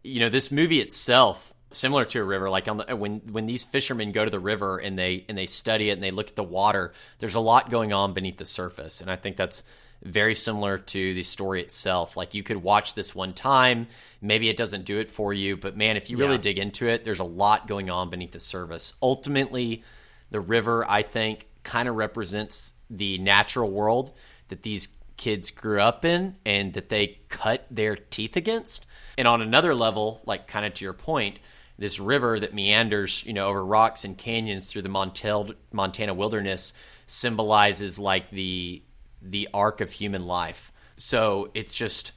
you 0.02 0.20
know, 0.20 0.28
this 0.28 0.50
movie 0.50 0.80
itself, 0.80 1.52
similar 1.72 2.04
to 2.06 2.20
a 2.20 2.24
river, 2.24 2.50
like 2.50 2.68
on 2.68 2.78
the, 2.78 2.96
when 2.96 3.20
when 3.32 3.46
these 3.46 3.64
fishermen 3.64 4.12
go 4.12 4.24
to 4.24 4.30
the 4.30 4.40
river 4.40 4.78
and 4.78 4.98
they 4.98 5.24
and 5.28 5.36
they 5.36 5.46
study 5.46 5.90
it 5.90 5.94
and 5.94 6.02
they 6.02 6.10
look 6.10 6.28
at 6.28 6.36
the 6.36 6.44
water, 6.44 6.92
there's 7.18 7.34
a 7.34 7.40
lot 7.40 7.70
going 7.70 7.92
on 7.92 8.14
beneath 8.14 8.38
the 8.38 8.46
surface, 8.46 9.00
and 9.00 9.10
I 9.10 9.16
think 9.16 9.36
that's 9.36 9.62
very 10.02 10.34
similar 10.34 10.78
to 10.78 11.14
the 11.14 11.22
story 11.22 11.60
itself. 11.60 12.16
Like 12.16 12.34
you 12.34 12.42
could 12.42 12.62
watch 12.62 12.94
this 12.94 13.14
one 13.14 13.34
time, 13.34 13.88
maybe 14.20 14.48
it 14.48 14.56
doesn't 14.56 14.86
do 14.86 14.98
it 14.98 15.10
for 15.10 15.32
you, 15.32 15.56
but 15.56 15.76
man, 15.76 15.96
if 15.96 16.08
you 16.08 16.16
really 16.16 16.36
yeah. 16.36 16.40
dig 16.40 16.58
into 16.58 16.88
it, 16.88 17.04
there's 17.04 17.20
a 17.20 17.24
lot 17.24 17.66
going 17.66 17.90
on 17.90 18.08
beneath 18.08 18.32
the 18.32 18.40
surface. 18.40 18.94
Ultimately, 19.02 19.84
the 20.30 20.40
river, 20.40 20.88
I 20.88 21.02
think, 21.02 21.46
kind 21.62 21.88
of 21.88 21.96
represents 21.96 22.74
the 22.88 23.18
natural 23.18 23.70
world 23.70 24.12
that 24.48 24.62
these 24.62 24.88
kids 25.16 25.50
grew 25.50 25.80
up 25.80 26.04
in 26.04 26.36
and 26.46 26.72
that 26.72 26.88
they 26.88 27.20
cut 27.28 27.66
their 27.70 27.94
teeth 27.94 28.36
against. 28.36 28.86
And 29.18 29.28
on 29.28 29.42
another 29.42 29.74
level, 29.74 30.22
like 30.24 30.46
kind 30.46 30.64
of 30.64 30.74
to 30.74 30.84
your 30.84 30.94
point, 30.94 31.40
this 31.78 32.00
river 32.00 32.40
that 32.40 32.54
meanders, 32.54 33.24
you 33.24 33.32
know, 33.32 33.48
over 33.48 33.64
rocks 33.64 34.04
and 34.04 34.16
canyons 34.16 34.70
through 34.70 34.82
the 34.82 34.88
Montel, 34.88 35.54
Montana 35.72 36.14
wilderness 36.14 36.72
symbolizes 37.06 37.98
like 37.98 38.30
the 38.30 38.82
the 39.22 39.48
arc 39.52 39.80
of 39.80 39.90
human 39.90 40.26
life. 40.26 40.72
So 40.96 41.50
it's 41.54 41.72
just 41.72 42.12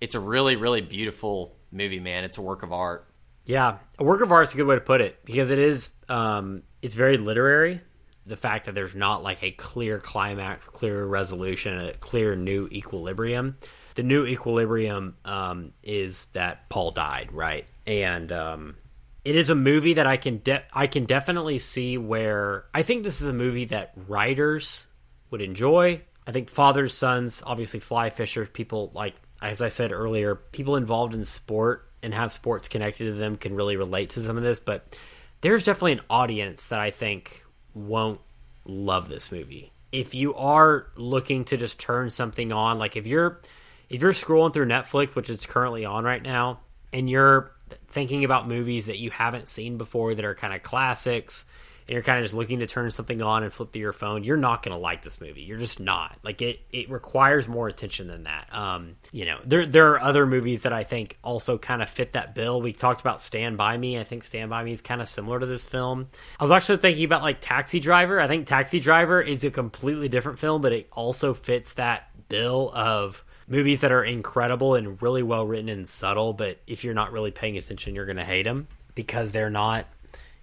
it's 0.00 0.14
a 0.14 0.20
really 0.20 0.56
really 0.56 0.80
beautiful 0.80 1.56
movie, 1.70 2.00
man. 2.00 2.24
It's 2.24 2.38
a 2.38 2.42
work 2.42 2.62
of 2.62 2.72
art. 2.72 3.06
Yeah, 3.44 3.78
a 3.98 4.04
work 4.04 4.20
of 4.20 4.30
art 4.30 4.48
is 4.48 4.54
a 4.54 4.56
good 4.56 4.66
way 4.66 4.74
to 4.74 4.80
put 4.80 5.00
it 5.00 5.24
because 5.24 5.50
it 5.50 5.58
is 5.58 5.90
um 6.08 6.62
it's 6.82 6.94
very 6.94 7.18
literary 7.18 7.80
the 8.28 8.36
fact 8.36 8.66
that 8.66 8.74
there's 8.74 8.94
not 8.94 9.22
like 9.22 9.42
a 9.42 9.50
clear 9.52 9.98
climax, 9.98 10.66
clear 10.66 11.04
resolution, 11.04 11.78
a 11.78 11.92
clear 11.94 12.36
new 12.36 12.68
equilibrium. 12.70 13.56
The 13.94 14.02
new 14.02 14.26
equilibrium 14.26 15.16
um, 15.24 15.72
is 15.82 16.26
that 16.26 16.68
Paul 16.68 16.92
died, 16.92 17.30
right? 17.32 17.66
And 17.86 18.30
um, 18.30 18.76
it 19.24 19.34
is 19.34 19.50
a 19.50 19.54
movie 19.54 19.94
that 19.94 20.06
I 20.06 20.16
can 20.16 20.38
de- 20.38 20.64
I 20.72 20.86
can 20.86 21.04
definitely 21.04 21.58
see 21.58 21.98
where 21.98 22.66
I 22.72 22.82
think 22.82 23.02
this 23.02 23.20
is 23.20 23.28
a 23.28 23.32
movie 23.32 23.64
that 23.66 23.92
writers 24.06 24.86
would 25.30 25.42
enjoy. 25.42 26.02
I 26.26 26.32
think 26.32 26.50
fathers, 26.50 26.94
sons, 26.94 27.42
obviously 27.44 27.80
fly 27.80 28.10
fishers, 28.10 28.48
people 28.52 28.92
like 28.94 29.14
as 29.40 29.62
I 29.62 29.68
said 29.68 29.92
earlier, 29.92 30.34
people 30.34 30.76
involved 30.76 31.14
in 31.14 31.24
sport 31.24 31.88
and 32.02 32.14
have 32.14 32.32
sports 32.32 32.68
connected 32.68 33.04
to 33.06 33.14
them 33.14 33.36
can 33.36 33.54
really 33.54 33.76
relate 33.76 34.10
to 34.10 34.24
some 34.24 34.36
of 34.36 34.42
this, 34.42 34.60
but 34.60 34.96
there's 35.40 35.64
definitely 35.64 35.92
an 35.92 36.00
audience 36.10 36.66
that 36.68 36.80
I 36.80 36.90
think 36.90 37.44
won't 37.86 38.20
love 38.64 39.08
this 39.08 39.32
movie. 39.32 39.72
If 39.92 40.14
you 40.14 40.34
are 40.34 40.86
looking 40.96 41.44
to 41.46 41.56
just 41.56 41.78
turn 41.78 42.10
something 42.10 42.52
on, 42.52 42.78
like 42.78 42.96
if 42.96 43.06
you're 43.06 43.40
if 43.88 44.02
you're 44.02 44.12
scrolling 44.12 44.52
through 44.52 44.66
Netflix, 44.66 45.14
which 45.14 45.30
is 45.30 45.46
currently 45.46 45.84
on 45.84 46.04
right 46.04 46.22
now, 46.22 46.60
and 46.92 47.08
you're 47.08 47.52
thinking 47.88 48.24
about 48.24 48.46
movies 48.46 48.86
that 48.86 48.98
you 48.98 49.10
haven't 49.10 49.48
seen 49.48 49.78
before 49.78 50.14
that 50.14 50.24
are 50.24 50.34
kind 50.34 50.54
of 50.54 50.62
classics 50.62 51.44
and 51.88 51.94
you're 51.94 52.02
kind 52.02 52.18
of 52.18 52.24
just 52.24 52.34
looking 52.34 52.58
to 52.58 52.66
turn 52.66 52.90
something 52.90 53.22
on 53.22 53.42
and 53.42 53.52
flip 53.52 53.72
through 53.72 53.80
your 53.80 53.94
phone, 53.94 54.22
you're 54.22 54.36
not 54.36 54.62
going 54.62 54.76
to 54.76 54.78
like 54.80 55.02
this 55.02 55.20
movie. 55.20 55.40
You're 55.40 55.58
just 55.58 55.80
not. 55.80 56.18
Like 56.22 56.42
it 56.42 56.60
it 56.70 56.90
requires 56.90 57.48
more 57.48 57.66
attention 57.66 58.08
than 58.08 58.24
that. 58.24 58.48
Um, 58.52 58.96
you 59.10 59.24
know, 59.24 59.38
there 59.44 59.64
there 59.64 59.92
are 59.92 60.00
other 60.00 60.26
movies 60.26 60.62
that 60.62 60.72
I 60.72 60.84
think 60.84 61.16
also 61.24 61.56
kind 61.56 61.82
of 61.82 61.88
fit 61.88 62.12
that 62.12 62.34
bill. 62.34 62.60
We 62.60 62.74
talked 62.74 63.00
about 63.00 63.22
Stand 63.22 63.56
by 63.56 63.76
Me. 63.78 63.98
I 63.98 64.04
think 64.04 64.24
Stand 64.24 64.50
by 64.50 64.62
Me 64.62 64.72
is 64.72 64.82
kind 64.82 65.00
of 65.00 65.08
similar 65.08 65.40
to 65.40 65.46
this 65.46 65.64
film. 65.64 66.08
I 66.38 66.44
was 66.44 66.52
actually 66.52 66.78
thinking 66.78 67.04
about 67.04 67.22
like 67.22 67.40
Taxi 67.40 67.80
Driver. 67.80 68.20
I 68.20 68.26
think 68.26 68.46
Taxi 68.46 68.80
Driver 68.80 69.22
is 69.22 69.42
a 69.44 69.50
completely 69.50 70.08
different 70.08 70.38
film, 70.38 70.60
but 70.60 70.72
it 70.72 70.88
also 70.92 71.32
fits 71.32 71.72
that 71.74 72.10
bill 72.28 72.70
of 72.74 73.24
movies 73.48 73.80
that 73.80 73.92
are 73.92 74.04
incredible 74.04 74.74
and 74.74 75.00
really 75.00 75.22
well 75.22 75.46
written 75.46 75.68
and 75.68 75.88
subtle, 75.88 76.34
but 76.34 76.58
if 76.66 76.84
you're 76.84 76.94
not 76.94 77.12
really 77.12 77.30
paying 77.30 77.56
attention, 77.56 77.94
you're 77.94 78.04
going 78.04 78.18
to 78.18 78.24
hate 78.24 78.42
them 78.42 78.68
because 78.94 79.32
they're 79.32 79.50
not 79.50 79.86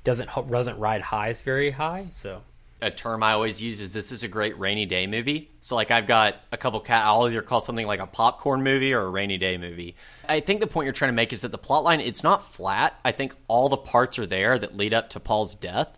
doesn't 0.06 0.30
doesn't 0.50 0.80
ride 0.80 1.02
highs 1.02 1.42
very 1.42 1.72
high. 1.72 2.08
So 2.12 2.42
a 2.82 2.92
term 2.92 3.24
I 3.24 3.34
always 3.34 3.62
use 3.62 3.82
is 3.82 3.94
this 3.94 4.12
is 4.12 4.24
a 4.24 4.28
great 4.28 4.58
rainy 4.60 4.86
day 4.86 5.08
movie. 5.08 5.50
So 5.60 5.76
like 5.76 5.92
I've 5.92 6.08
got 6.08 6.36
a 6.52 6.58
couple 6.58 6.80
cat 6.80 7.06
I'll 7.06 7.28
either 7.28 7.42
call 7.42 7.60
something 7.60 7.88
like 7.88 8.00
a 8.00 8.08
popcorn 8.08 8.64
movie 8.64 8.94
or 8.94 9.02
a 9.02 9.10
rainy 9.10 9.38
day 9.38 9.58
movie. 9.58 9.96
I 10.30 10.40
think 10.40 10.62
the 10.62 10.68
point 10.68 10.86
you're 10.86 10.94
trying 10.94 11.10
to 11.10 11.16
make 11.16 11.34
is 11.34 11.42
that 11.42 11.52
the 11.52 11.58
plot 11.58 11.84
line 11.84 12.00
it's 12.00 12.24
not 12.24 12.46
flat. 12.54 12.98
I 13.04 13.12
think 13.12 13.34
all 13.48 13.68
the 13.68 13.78
parts 13.78 14.20
are 14.20 14.26
there 14.26 14.58
that 14.58 14.78
lead 14.78 14.94
up 14.94 15.10
to 15.12 15.20
Paul's 15.20 15.56
death. 15.56 15.98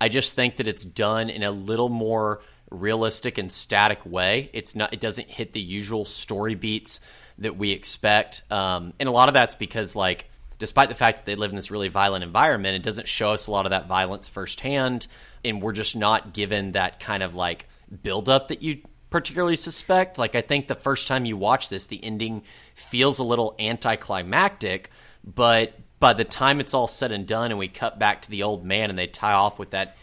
I 0.00 0.08
just 0.08 0.34
think 0.34 0.56
that 0.56 0.68
it's 0.68 0.84
done 0.84 1.30
in 1.30 1.42
a 1.42 1.50
little 1.50 1.88
more 1.88 2.42
realistic 2.70 3.38
and 3.38 3.50
static 3.50 4.04
way. 4.04 4.50
It's 4.52 4.76
not 4.76 4.92
it 4.92 5.00
doesn't 5.00 5.28
hit 5.28 5.52
the 5.54 5.60
usual 5.60 6.04
story 6.04 6.54
beats 6.54 7.00
that 7.38 7.56
we 7.56 7.70
expect. 7.70 8.42
Um, 8.50 8.92
and 9.00 9.08
a 9.08 9.12
lot 9.12 9.28
of 9.28 9.34
that's 9.34 9.54
because 9.54 9.96
like 9.96 10.26
despite 10.58 10.88
the 10.88 10.94
fact 10.94 11.18
that 11.18 11.26
they 11.26 11.34
live 11.34 11.50
in 11.50 11.56
this 11.56 11.70
really 11.70 11.88
violent 11.88 12.24
environment, 12.24 12.76
it 12.76 12.82
doesn't 12.82 13.08
show 13.08 13.30
us 13.30 13.46
a 13.46 13.50
lot 13.50 13.66
of 13.66 13.70
that 13.70 13.88
violence 13.88 14.28
firsthand, 14.28 15.06
and 15.44 15.62
we're 15.62 15.72
just 15.72 15.96
not 15.96 16.32
given 16.32 16.72
that 16.72 17.00
kind 17.00 17.22
of 17.22 17.34
like 17.34 17.68
buildup 18.02 18.48
that 18.48 18.62
you 18.62 18.82
particularly 19.10 19.56
suspect. 19.56 20.18
Like 20.18 20.34
I 20.34 20.40
think 20.40 20.68
the 20.68 20.74
first 20.74 21.08
time 21.08 21.24
you 21.24 21.36
watch 21.36 21.68
this, 21.68 21.86
the 21.86 22.02
ending 22.02 22.42
feels 22.74 23.18
a 23.18 23.24
little 23.24 23.54
anticlimactic, 23.58 24.90
but 25.24 25.74
by 25.98 26.12
the 26.12 26.24
time 26.24 26.60
it's 26.60 26.74
all 26.74 26.88
said 26.88 27.12
and 27.12 27.26
done, 27.26 27.50
and 27.50 27.58
we 27.58 27.68
cut 27.68 27.98
back 27.98 28.22
to 28.22 28.30
the 28.30 28.42
old 28.42 28.64
man, 28.64 28.90
and 28.90 28.98
they 28.98 29.06
tie 29.06 29.32
off 29.32 29.58
with 29.58 29.70
that 29.70 29.96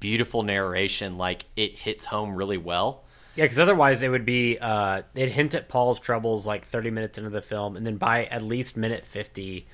beautiful 0.00 0.42
narration, 0.42 1.18
like 1.18 1.44
it 1.56 1.76
hits 1.76 2.04
home 2.04 2.34
really 2.34 2.58
well. 2.58 3.04
Yeah, 3.36 3.44
because 3.44 3.58
otherwise 3.58 4.02
it 4.02 4.08
would 4.08 4.24
be 4.24 4.58
uh, 4.58 5.02
they'd 5.12 5.30
hint 5.30 5.54
at 5.54 5.68
Paul's 5.68 6.00
troubles 6.00 6.46
like 6.46 6.64
30 6.64 6.90
minutes 6.90 7.18
into 7.18 7.30
the 7.30 7.42
film, 7.42 7.76
and 7.76 7.86
then 7.86 7.96
by 7.96 8.24
at 8.24 8.42
least 8.42 8.76
minute 8.76 9.04
50, 9.04 9.66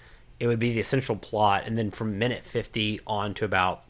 it 0.43 0.49
would 0.49 0.59
be 0.59 0.73
the 0.73 0.81
essential 0.81 1.15
plot, 1.15 1.63
and 1.67 1.79
then 1.79 1.93
from 1.93 2.19
minute 2.19 2.45
fifty 2.45 2.99
on 3.07 3.33
to 3.35 3.45
about 3.45 3.85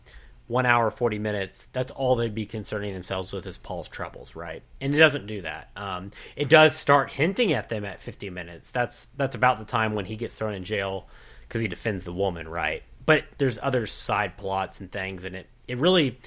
one 0.49 0.67
hour 0.67 0.91
forty 0.91 1.19
minutes, 1.19 1.67
that's 1.73 1.91
all 1.91 2.15
they'd 2.15 2.35
be 2.35 2.45
concerning 2.45 2.93
themselves 2.93 3.33
with 3.33 3.47
is 3.47 3.57
Paul's 3.57 3.89
troubles, 3.89 4.37
right? 4.37 4.63
And 4.79 4.95
it 4.95 4.99
doesn't 4.99 5.27
do 5.27 5.41
that. 5.41 5.71
Um, 5.77 6.11
it 6.37 6.51
does 6.51 6.77
start 6.77 7.11
hinting 7.11 7.55
at 7.55 7.71
them 7.71 7.87
at 7.87 8.01
fifty 8.01 8.29
minutes. 8.29 8.69
That's 8.71 9.07
that's 9.17 9.35
about 9.35 9.61
the 9.61 9.65
time 9.65 9.95
when 9.95 10.05
he 10.05 10.15
gets 10.15 10.35
thrown 10.35 10.53
in 10.53 10.63
jail 10.63 11.09
because 11.49 11.63
he 11.63 11.69
defends 11.69 12.03
the 12.03 12.13
woman, 12.13 12.47
right? 12.47 12.83
But 13.07 13.25
there's 13.39 13.59
other 13.63 13.87
side 13.87 14.37
plots 14.37 14.79
and 14.79 14.93
things, 14.93 15.25
and 15.25 15.35
it 15.35 15.47
it 15.67 15.79
really 15.79 16.19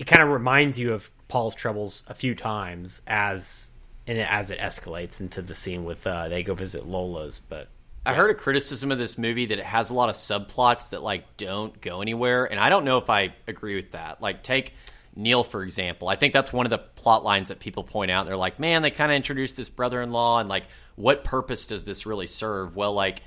it 0.00 0.08
kind 0.08 0.24
of 0.24 0.30
reminds 0.30 0.76
you 0.76 0.92
of 0.92 1.08
Paul's 1.28 1.54
troubles 1.54 2.02
a 2.08 2.14
few 2.14 2.34
times 2.34 3.00
as 3.06 3.70
and 4.08 4.18
as 4.18 4.50
it 4.50 4.58
escalates 4.58 5.20
into 5.20 5.40
the 5.40 5.54
scene 5.54 5.84
with 5.84 6.04
uh, 6.04 6.28
they 6.28 6.42
go 6.42 6.54
visit 6.54 6.84
Lolo's, 6.84 7.40
but 7.48 7.68
I 8.08 8.14
heard 8.14 8.30
a 8.30 8.34
criticism 8.34 8.90
of 8.90 8.96
this 8.96 9.18
movie 9.18 9.44
that 9.44 9.58
it 9.58 9.66
has 9.66 9.90
a 9.90 9.94
lot 9.94 10.08
of 10.08 10.14
subplots 10.14 10.90
that 10.90 11.02
like 11.02 11.36
don't 11.36 11.78
go 11.78 12.00
anywhere, 12.00 12.46
and 12.46 12.58
I 12.58 12.70
don't 12.70 12.86
know 12.86 12.96
if 12.96 13.10
I 13.10 13.34
agree 13.46 13.76
with 13.76 13.90
that. 13.90 14.22
Like 14.22 14.42
take 14.42 14.72
Neil 15.14 15.44
for 15.44 15.62
example. 15.62 16.08
I 16.08 16.16
think 16.16 16.32
that's 16.32 16.50
one 16.50 16.64
of 16.64 16.70
the 16.70 16.78
plot 16.78 17.22
lines 17.22 17.48
that 17.48 17.58
people 17.58 17.84
point 17.84 18.10
out. 18.10 18.24
They're 18.24 18.34
like, 18.34 18.58
"Man, 18.58 18.80
they 18.80 18.90
kind 18.90 19.12
of 19.12 19.16
introduced 19.16 19.58
this 19.58 19.68
brother-in-law 19.68 20.38
and 20.38 20.48
like 20.48 20.64
what 20.96 21.22
purpose 21.22 21.66
does 21.66 21.84
this 21.84 22.06
really 22.06 22.26
serve?" 22.26 22.76
Well, 22.76 22.94
like 22.94 23.22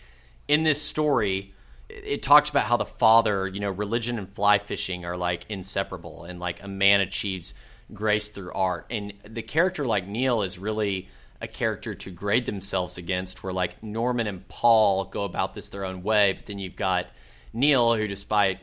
in 0.48 0.64
this 0.64 0.82
story, 0.82 1.54
it 1.88 2.24
talks 2.24 2.50
about 2.50 2.66
how 2.66 2.78
the 2.78 2.86
father, 2.86 3.48
you 3.48 3.60
know, 3.60 3.70
religion 3.70 4.18
and 4.18 4.34
fly 4.34 4.58
fishing 4.58 5.06
are 5.06 5.16
like 5.16 5.46
inseparable 5.48 6.24
and 6.24 6.40
like 6.40 6.64
a 6.64 6.68
man 6.68 7.02
achieves 7.02 7.54
grace 7.94 8.30
through 8.30 8.54
art. 8.54 8.88
And 8.90 9.14
the 9.30 9.44
character 9.44 9.86
like 9.86 10.08
Neil 10.08 10.42
is 10.42 10.58
really 10.58 11.08
a 11.42 11.48
character 11.48 11.96
to 11.96 12.12
grade 12.12 12.46
themselves 12.46 12.98
against 12.98 13.44
where 13.44 13.54
like 13.54 13.82
Norman 13.82 14.28
and 14.28 14.48
Paul 14.48 15.06
go 15.06 15.24
about 15.24 15.54
this 15.54 15.70
their 15.70 15.86
own 15.86 16.04
way, 16.04 16.34
but 16.34 16.46
then 16.46 16.60
you've 16.60 16.76
got 16.76 17.08
Neil 17.54 17.96
who 17.96 18.08
despite 18.08 18.60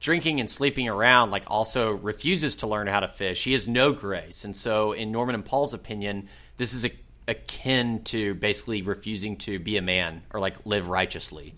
drinking 0.00 0.40
and 0.40 0.48
sleeping 0.48 0.88
around, 0.88 1.30
like 1.30 1.44
also 1.46 1.92
refuses 1.92 2.56
to 2.56 2.66
learn 2.66 2.86
how 2.86 3.00
to 3.00 3.08
fish. 3.08 3.44
He 3.44 3.52
has 3.54 3.66
no 3.66 3.92
grace. 3.92 4.44
And 4.44 4.54
so, 4.54 4.92
in 4.92 5.10
Norman 5.10 5.34
and 5.34 5.44
Paul's 5.44 5.74
opinion, 5.74 6.28
this 6.56 6.72
is 6.72 6.84
a, 6.84 6.92
akin 7.26 8.02
to 8.04 8.34
basically 8.34 8.82
refusing 8.82 9.36
to 9.36 9.58
be 9.58 9.76
a 9.76 9.82
man 9.82 10.22
or 10.32 10.40
like 10.40 10.54
live 10.64 10.88
righteously. 10.88 11.54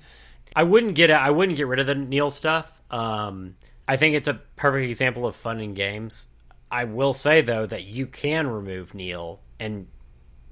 I 0.55 0.65
wouldn't 0.65 0.95
get 0.95 1.11
it. 1.11 1.15
I 1.17 1.31
wouldn't 1.31 1.57
get 1.57 1.67
rid 1.67 1.79
of 1.79 1.87
the 1.87 1.95
Neil 1.95 2.31
stuff. 2.31 2.81
Um, 2.91 3.57
I 3.87 3.97
think 3.97 4.17
it's 4.17 4.29
a 4.29 4.41
perfect 4.57 4.89
example 4.89 5.27
of 5.27 5.37
fun 5.37 5.61
in 5.61 5.75
games. 5.75 6.27
I 6.71 6.85
will 6.85 7.15
say 7.15 7.41
though 7.41 7.67
that 7.67 7.85
you 7.85 8.07
can 8.07 8.47
remove 8.47 8.95
Neil 8.95 9.41
and 9.59 9.87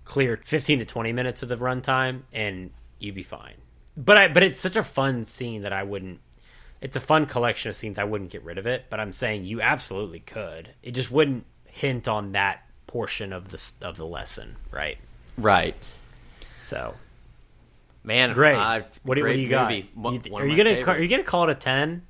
clear 0.08 0.40
15 0.44 0.80
to 0.80 0.84
20 0.84 1.12
minutes 1.12 1.42
of 1.42 1.48
the 1.48 1.56
runtime, 1.56 2.22
and 2.32 2.70
you'd 2.98 3.14
be 3.14 3.22
fine. 3.22 3.54
But 3.96 4.16
I, 4.16 4.28
but 4.28 4.42
it's 4.42 4.58
such 4.58 4.74
a 4.76 4.82
fun 4.82 5.24
scene 5.24 5.62
that 5.62 5.72
I 5.72 5.82
wouldn't. 5.82 6.20
It's 6.80 6.96
a 6.96 7.00
fun 7.00 7.26
collection 7.26 7.68
of 7.70 7.76
scenes. 7.76 7.98
I 7.98 8.04
wouldn't 8.04 8.30
get 8.30 8.42
rid 8.44 8.56
of 8.58 8.66
it. 8.66 8.86
But 8.88 9.00
I'm 9.00 9.12
saying 9.12 9.44
you 9.44 9.60
absolutely 9.60 10.20
could. 10.20 10.70
It 10.82 10.92
just 10.92 11.10
wouldn't 11.10 11.44
hint 11.66 12.08
on 12.08 12.32
that 12.32 12.62
portion 12.86 13.32
of 13.32 13.48
the 13.50 13.70
of 13.82 13.96
the 13.96 14.06
lesson, 14.06 14.56
right? 14.70 14.98
Right. 15.36 15.76
So 16.62 16.94
Man, 18.04 18.32
great. 18.32 18.54
Uh, 18.56 18.82
what, 19.02 19.16
do, 19.16 19.22
what 19.22 19.32
do 19.32 19.38
you 19.38 19.48
got? 19.48 19.70
movie. 19.70 19.88
You- 19.94 20.32
One 20.32 20.42
are 20.42 20.46
you 20.46 20.56
gonna 20.56 20.82
ca- 20.82 20.92
are 20.92 21.00
you 21.02 21.08
gonna 21.08 21.22
call 21.24 21.44
it 21.44 21.50
a 21.50 21.54
ten? 21.54 22.06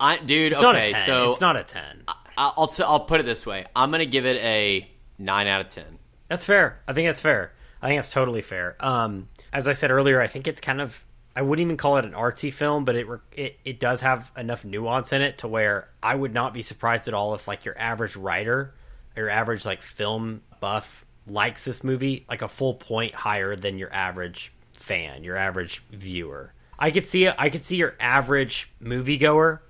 I, 0.00 0.16
dude, 0.18 0.52
It's 0.52 0.62
not 0.62 0.74
a 0.76 0.78
okay, 0.90 0.94
so 1.06 1.32
it's 1.32 1.40
not 1.40 1.56
a 1.56 1.64
ten. 1.64 2.04
I- 2.08 2.14
I'll 2.56 2.68
t- 2.68 2.82
I'll 2.82 3.00
put 3.00 3.20
it 3.20 3.26
this 3.26 3.44
way. 3.44 3.64
I'm 3.76 3.90
gonna 3.90 4.06
give 4.06 4.24
it 4.26 4.36
a 4.42 4.88
nine 5.18 5.46
out 5.46 5.60
of 5.60 5.68
ten. 5.68 5.98
That's 6.28 6.44
fair. 6.44 6.80
I 6.88 6.92
think 6.92 7.08
that's 7.08 7.20
fair. 7.20 7.52
I 7.82 7.88
think 7.88 7.98
that's 7.98 8.12
totally 8.12 8.42
fair. 8.42 8.76
Um, 8.80 9.28
as 9.52 9.68
I 9.68 9.72
said 9.72 9.90
earlier, 9.90 10.20
I 10.20 10.26
think 10.26 10.46
it's 10.46 10.60
kind 10.60 10.80
of 10.80 11.04
I 11.36 11.42
wouldn't 11.42 11.66
even 11.66 11.76
call 11.76 11.96
it 11.96 12.04
an 12.04 12.12
artsy 12.12 12.52
film, 12.52 12.84
but 12.84 12.96
it 12.96 13.06
it 13.32 13.58
it 13.64 13.80
does 13.80 14.00
have 14.02 14.30
enough 14.36 14.64
nuance 14.64 15.12
in 15.12 15.20
it 15.20 15.38
to 15.38 15.48
where 15.48 15.88
I 16.02 16.14
would 16.14 16.32
not 16.32 16.54
be 16.54 16.62
surprised 16.62 17.08
at 17.08 17.14
all 17.14 17.34
if 17.34 17.48
like 17.48 17.64
your 17.64 17.78
average 17.78 18.16
writer, 18.16 18.74
your 19.16 19.28
average 19.28 19.64
like 19.64 19.82
film 19.82 20.42
buff 20.60 21.04
likes 21.26 21.64
this 21.64 21.82
movie 21.82 22.24
like 22.28 22.42
a 22.42 22.48
full 22.48 22.74
point 22.74 23.14
higher 23.14 23.56
than 23.56 23.78
your 23.78 23.92
average 23.92 24.52
fan, 24.74 25.24
your 25.24 25.36
average 25.36 25.82
viewer. 25.90 26.52
I 26.78 26.90
could 26.90 27.06
see 27.06 27.24
it. 27.24 27.34
I 27.38 27.50
could 27.50 27.64
see 27.64 27.76
your 27.76 27.94
average 27.98 28.70
moviegoer, 28.82 29.60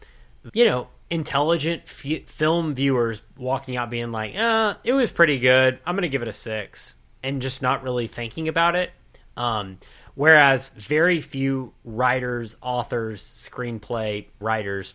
you 0.52 0.66
know, 0.66 0.88
intelligent 1.10 1.82
f- 1.84 2.26
film 2.26 2.74
viewers 2.74 3.22
walking 3.36 3.76
out 3.76 3.90
being 3.90 4.12
like, 4.12 4.34
"Uh, 4.36 4.74
it 4.84 4.92
was 4.92 5.10
pretty 5.10 5.38
good. 5.38 5.78
I'm 5.86 5.94
gonna 5.94 6.08
give 6.08 6.22
it 6.22 6.28
a 6.28 6.32
six, 6.32 6.96
and 7.22 7.42
just 7.42 7.62
not 7.62 7.82
really 7.82 8.06
thinking 8.06 8.48
about 8.48 8.76
it. 8.76 8.92
Um, 9.36 9.78
whereas 10.14 10.68
very 10.68 11.20
few 11.20 11.72
writers, 11.84 12.56
authors, 12.62 13.22
screenplay 13.22 14.26
writers, 14.40 14.94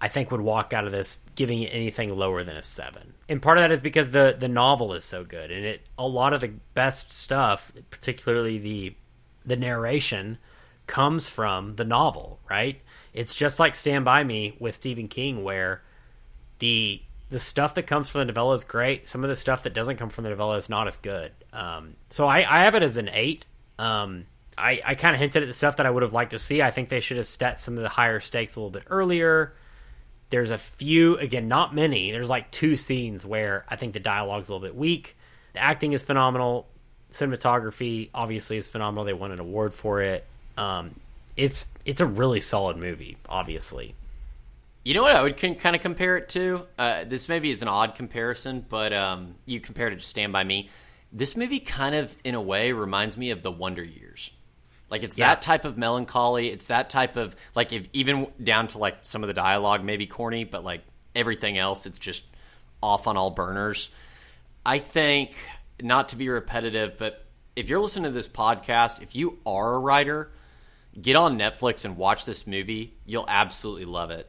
I 0.00 0.08
think 0.08 0.30
would 0.30 0.40
walk 0.40 0.72
out 0.72 0.84
of 0.84 0.92
this 0.92 1.18
giving 1.36 1.62
it 1.62 1.68
anything 1.68 2.14
lower 2.14 2.44
than 2.44 2.56
a 2.56 2.62
seven. 2.62 3.14
And 3.28 3.40
part 3.40 3.58
of 3.58 3.62
that 3.62 3.72
is 3.72 3.80
because 3.80 4.10
the 4.10 4.36
the 4.38 4.48
novel 4.48 4.92
is 4.94 5.04
so 5.04 5.24
good, 5.24 5.50
and 5.50 5.64
it 5.64 5.82
a 5.98 6.06
lot 6.06 6.32
of 6.32 6.40
the 6.40 6.52
best 6.74 7.12
stuff, 7.12 7.72
particularly 7.90 8.58
the 8.58 8.94
the 9.44 9.56
narration, 9.56 10.38
comes 10.86 11.28
from 11.28 11.76
the 11.76 11.84
novel. 11.84 12.40
Right? 12.48 12.80
It's 13.16 13.34
just 13.34 13.58
like 13.58 13.74
Stand 13.74 14.04
by 14.04 14.22
Me 14.22 14.56
with 14.60 14.74
Stephen 14.74 15.08
King, 15.08 15.42
where 15.42 15.82
the 16.58 17.02
the 17.28 17.40
stuff 17.40 17.74
that 17.74 17.88
comes 17.88 18.08
from 18.08 18.20
the 18.20 18.24
novella 18.26 18.54
is 18.54 18.62
great. 18.62 19.06
Some 19.06 19.24
of 19.24 19.30
the 19.30 19.34
stuff 19.34 19.64
that 19.64 19.74
doesn't 19.74 19.96
come 19.96 20.10
from 20.10 20.24
the 20.24 20.30
novella 20.30 20.56
is 20.58 20.68
not 20.68 20.86
as 20.86 20.96
good. 20.96 21.32
Um, 21.52 21.96
so 22.08 22.26
I, 22.26 22.38
I 22.38 22.64
have 22.64 22.76
it 22.76 22.84
as 22.84 22.96
an 22.98 23.08
eight. 23.12 23.44
Um, 23.80 24.26
I, 24.56 24.80
I 24.84 24.94
kind 24.94 25.14
of 25.14 25.20
hinted 25.20 25.42
at 25.42 25.46
the 25.46 25.52
stuff 25.52 25.76
that 25.78 25.86
I 25.86 25.90
would 25.90 26.04
have 26.04 26.12
liked 26.12 26.30
to 26.30 26.38
see. 26.38 26.62
I 26.62 26.70
think 26.70 26.88
they 26.88 27.00
should 27.00 27.16
have 27.16 27.26
set 27.26 27.58
some 27.58 27.76
of 27.76 27.82
the 27.82 27.88
higher 27.88 28.20
stakes 28.20 28.54
a 28.54 28.60
little 28.60 28.70
bit 28.70 28.84
earlier. 28.88 29.54
There's 30.30 30.50
a 30.50 30.58
few, 30.58 31.18
again, 31.18 31.48
not 31.48 31.74
many. 31.74 32.12
There's 32.12 32.30
like 32.30 32.50
two 32.50 32.76
scenes 32.76 33.26
where 33.26 33.64
I 33.68 33.76
think 33.76 33.92
the 33.92 34.00
dialogue's 34.00 34.48
a 34.48 34.54
little 34.54 34.66
bit 34.66 34.76
weak. 34.76 35.16
The 35.54 35.60
acting 35.60 35.94
is 35.94 36.02
phenomenal. 36.02 36.68
Cinematography 37.12 38.10
obviously 38.14 38.56
is 38.56 38.68
phenomenal. 38.68 39.04
They 39.04 39.12
won 39.12 39.32
an 39.32 39.40
award 39.40 39.74
for 39.74 40.00
it. 40.00 40.24
Um, 40.56 40.94
it's 41.36 41.66
it's 41.84 42.00
a 42.00 42.06
really 42.06 42.40
solid 42.40 42.76
movie. 42.76 43.16
Obviously, 43.28 43.94
You 44.84 44.94
know 44.94 45.02
what 45.02 45.16
I 45.16 45.22
would 45.22 45.36
kind 45.36 45.76
of 45.76 45.82
compare 45.82 46.16
it 46.16 46.28
to? 46.30 46.66
Uh, 46.78 47.04
this 47.04 47.28
maybe 47.28 47.50
is 47.50 47.62
an 47.62 47.68
odd 47.68 47.94
comparison, 47.96 48.64
but 48.68 48.92
um, 48.92 49.34
you 49.44 49.60
compared 49.60 49.92
it 49.92 50.00
to 50.00 50.06
Stand 50.06 50.32
By 50.32 50.44
Me. 50.44 50.70
This 51.12 51.36
movie 51.36 51.60
kind 51.60 51.94
of, 51.94 52.14
in 52.24 52.34
a 52.34 52.40
way, 52.40 52.72
reminds 52.72 53.16
me 53.16 53.30
of 53.30 53.42
The 53.42 53.50
Wonder 53.50 53.84
Years. 53.84 54.30
Like 54.90 55.02
it's 55.02 55.16
Yeah. 55.18 55.28
that 55.28 55.42
type 55.42 55.64
of 55.64 55.76
melancholy. 55.76 56.48
It's 56.48 56.66
that 56.66 56.90
type 56.90 57.16
of 57.16 57.34
like 57.54 57.72
if 57.72 57.86
even 57.92 58.28
down 58.42 58.68
to 58.68 58.78
like 58.78 58.98
some 59.02 59.22
of 59.22 59.28
the 59.28 59.34
dialogue 59.34 59.84
maybe 59.84 60.06
corny, 60.06 60.44
but 60.44 60.64
like 60.64 60.82
everything 61.14 61.58
else, 61.58 61.86
it's 61.86 61.98
just 61.98 62.22
off 62.82 63.06
on 63.06 63.16
all 63.16 63.30
burners. 63.30 63.90
I 64.64 64.78
think 64.78 65.32
not 65.80 66.10
to 66.10 66.16
be 66.16 66.28
repetitive, 66.28 66.98
but 66.98 67.24
if 67.56 67.68
you're 67.68 67.80
listening 67.80 68.04
to 68.04 68.14
this 68.14 68.28
podcast, 68.28 69.02
if 69.02 69.16
you 69.16 69.38
are 69.46 69.74
a 69.74 69.78
writer, 69.78 70.30
get 71.00 71.16
on 71.16 71.38
Netflix 71.38 71.84
and 71.84 71.96
watch 71.96 72.24
this 72.24 72.46
movie. 72.46 72.94
You'll 73.04 73.26
absolutely 73.28 73.84
love 73.84 74.10
it. 74.10 74.28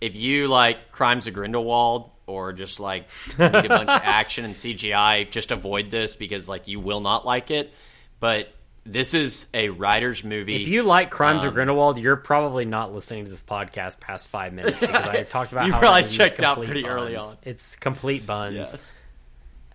If 0.00 0.16
you 0.16 0.48
like 0.48 0.90
Crimes 0.90 1.26
of 1.28 1.34
Grindelwald 1.34 2.10
or 2.26 2.52
just 2.52 2.80
like 2.80 3.06
need 3.38 3.46
a 3.46 3.68
bunch 3.68 3.88
of 3.88 4.00
action 4.04 4.44
and 4.44 4.54
CGI, 4.54 5.30
just 5.30 5.52
avoid 5.52 5.90
this 5.90 6.16
because 6.16 6.48
like 6.48 6.66
you 6.68 6.80
will 6.80 7.00
not 7.00 7.24
like 7.24 7.50
it. 7.50 7.72
But 8.18 8.52
this 8.84 9.14
is 9.14 9.46
a 9.54 9.68
writer's 9.68 10.24
movie. 10.24 10.60
If 10.60 10.66
you 10.66 10.82
like 10.82 11.10
Crimes 11.10 11.42
Um, 11.42 11.48
of 11.48 11.54
Grindelwald, 11.54 11.98
you're 12.00 12.16
probably 12.16 12.64
not 12.64 12.92
listening 12.92 13.24
to 13.26 13.30
this 13.30 13.42
podcast 13.42 14.00
past 14.00 14.26
five 14.26 14.52
minutes 14.52 14.80
because 14.80 15.06
I 15.06 15.22
talked 15.22 15.52
about 15.52 15.66
You 15.68 15.72
how 15.72 15.78
probably 15.78 16.10
checked 16.10 16.42
out 16.42 16.56
pretty 16.64 16.84
early 16.84 17.14
on. 17.14 17.36
It's 17.44 17.76
complete 17.76 18.26
buns. 18.26 18.56
yes. 18.56 18.94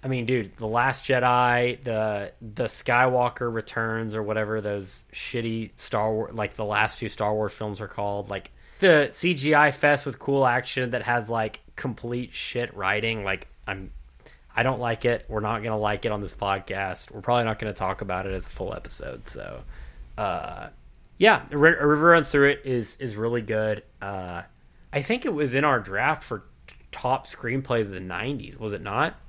I 0.07 0.09
mean, 0.09 0.25
dude, 0.25 0.55
the 0.55 0.67
Last 0.67 1.03
Jedi, 1.03 1.83
the 1.83 2.31
the 2.41 2.63
Skywalker 2.67 3.53
Returns, 3.53 4.15
or 4.15 4.23
whatever 4.23 4.61
those 4.61 5.03
shitty 5.11 5.71
Star 5.75 6.13
Wars, 6.13 6.33
like 6.33 6.55
the 6.55 6.63
last 6.63 6.99
two 6.99 7.09
Star 7.09 7.33
Wars 7.33 7.51
films 7.51 7.81
are 7.81 7.89
called, 7.89 8.29
like 8.29 8.51
the 8.79 9.09
CGI 9.11 9.73
fest 9.73 10.05
with 10.05 10.17
cool 10.17 10.47
action 10.47 10.91
that 10.91 11.03
has 11.03 11.27
like 11.27 11.59
complete 11.75 12.33
shit 12.33 12.73
writing. 12.73 13.25
Like, 13.25 13.49
I'm, 13.67 13.91
I 14.55 14.63
don't 14.63 14.79
like 14.79 15.03
it. 15.03 15.25
We're 15.27 15.41
not 15.41 15.61
gonna 15.61 15.77
like 15.77 16.05
it 16.05 16.13
on 16.13 16.21
this 16.21 16.33
podcast. 16.33 17.11
We're 17.11 17.19
probably 17.19 17.43
not 17.43 17.59
gonna 17.59 17.73
talk 17.73 17.99
about 17.99 18.25
it 18.25 18.31
as 18.31 18.45
a 18.45 18.49
full 18.49 18.73
episode. 18.73 19.27
So, 19.27 19.63
uh, 20.17 20.69
yeah, 21.17 21.43
a 21.51 21.57
River 21.57 21.97
Runs 21.97 22.31
Through 22.31 22.51
It 22.51 22.61
is 22.63 22.95
is 23.01 23.17
really 23.17 23.41
good. 23.41 23.83
Uh, 24.01 24.43
I 24.93 25.01
think 25.01 25.25
it 25.25 25.33
was 25.33 25.53
in 25.53 25.65
our 25.65 25.81
draft 25.81 26.23
for 26.23 26.43
top 26.93 27.27
screenplays 27.27 27.87
of 27.87 27.89
the 27.89 27.99
'90s. 27.99 28.57
Was 28.57 28.71
it 28.71 28.81
not? 28.81 29.19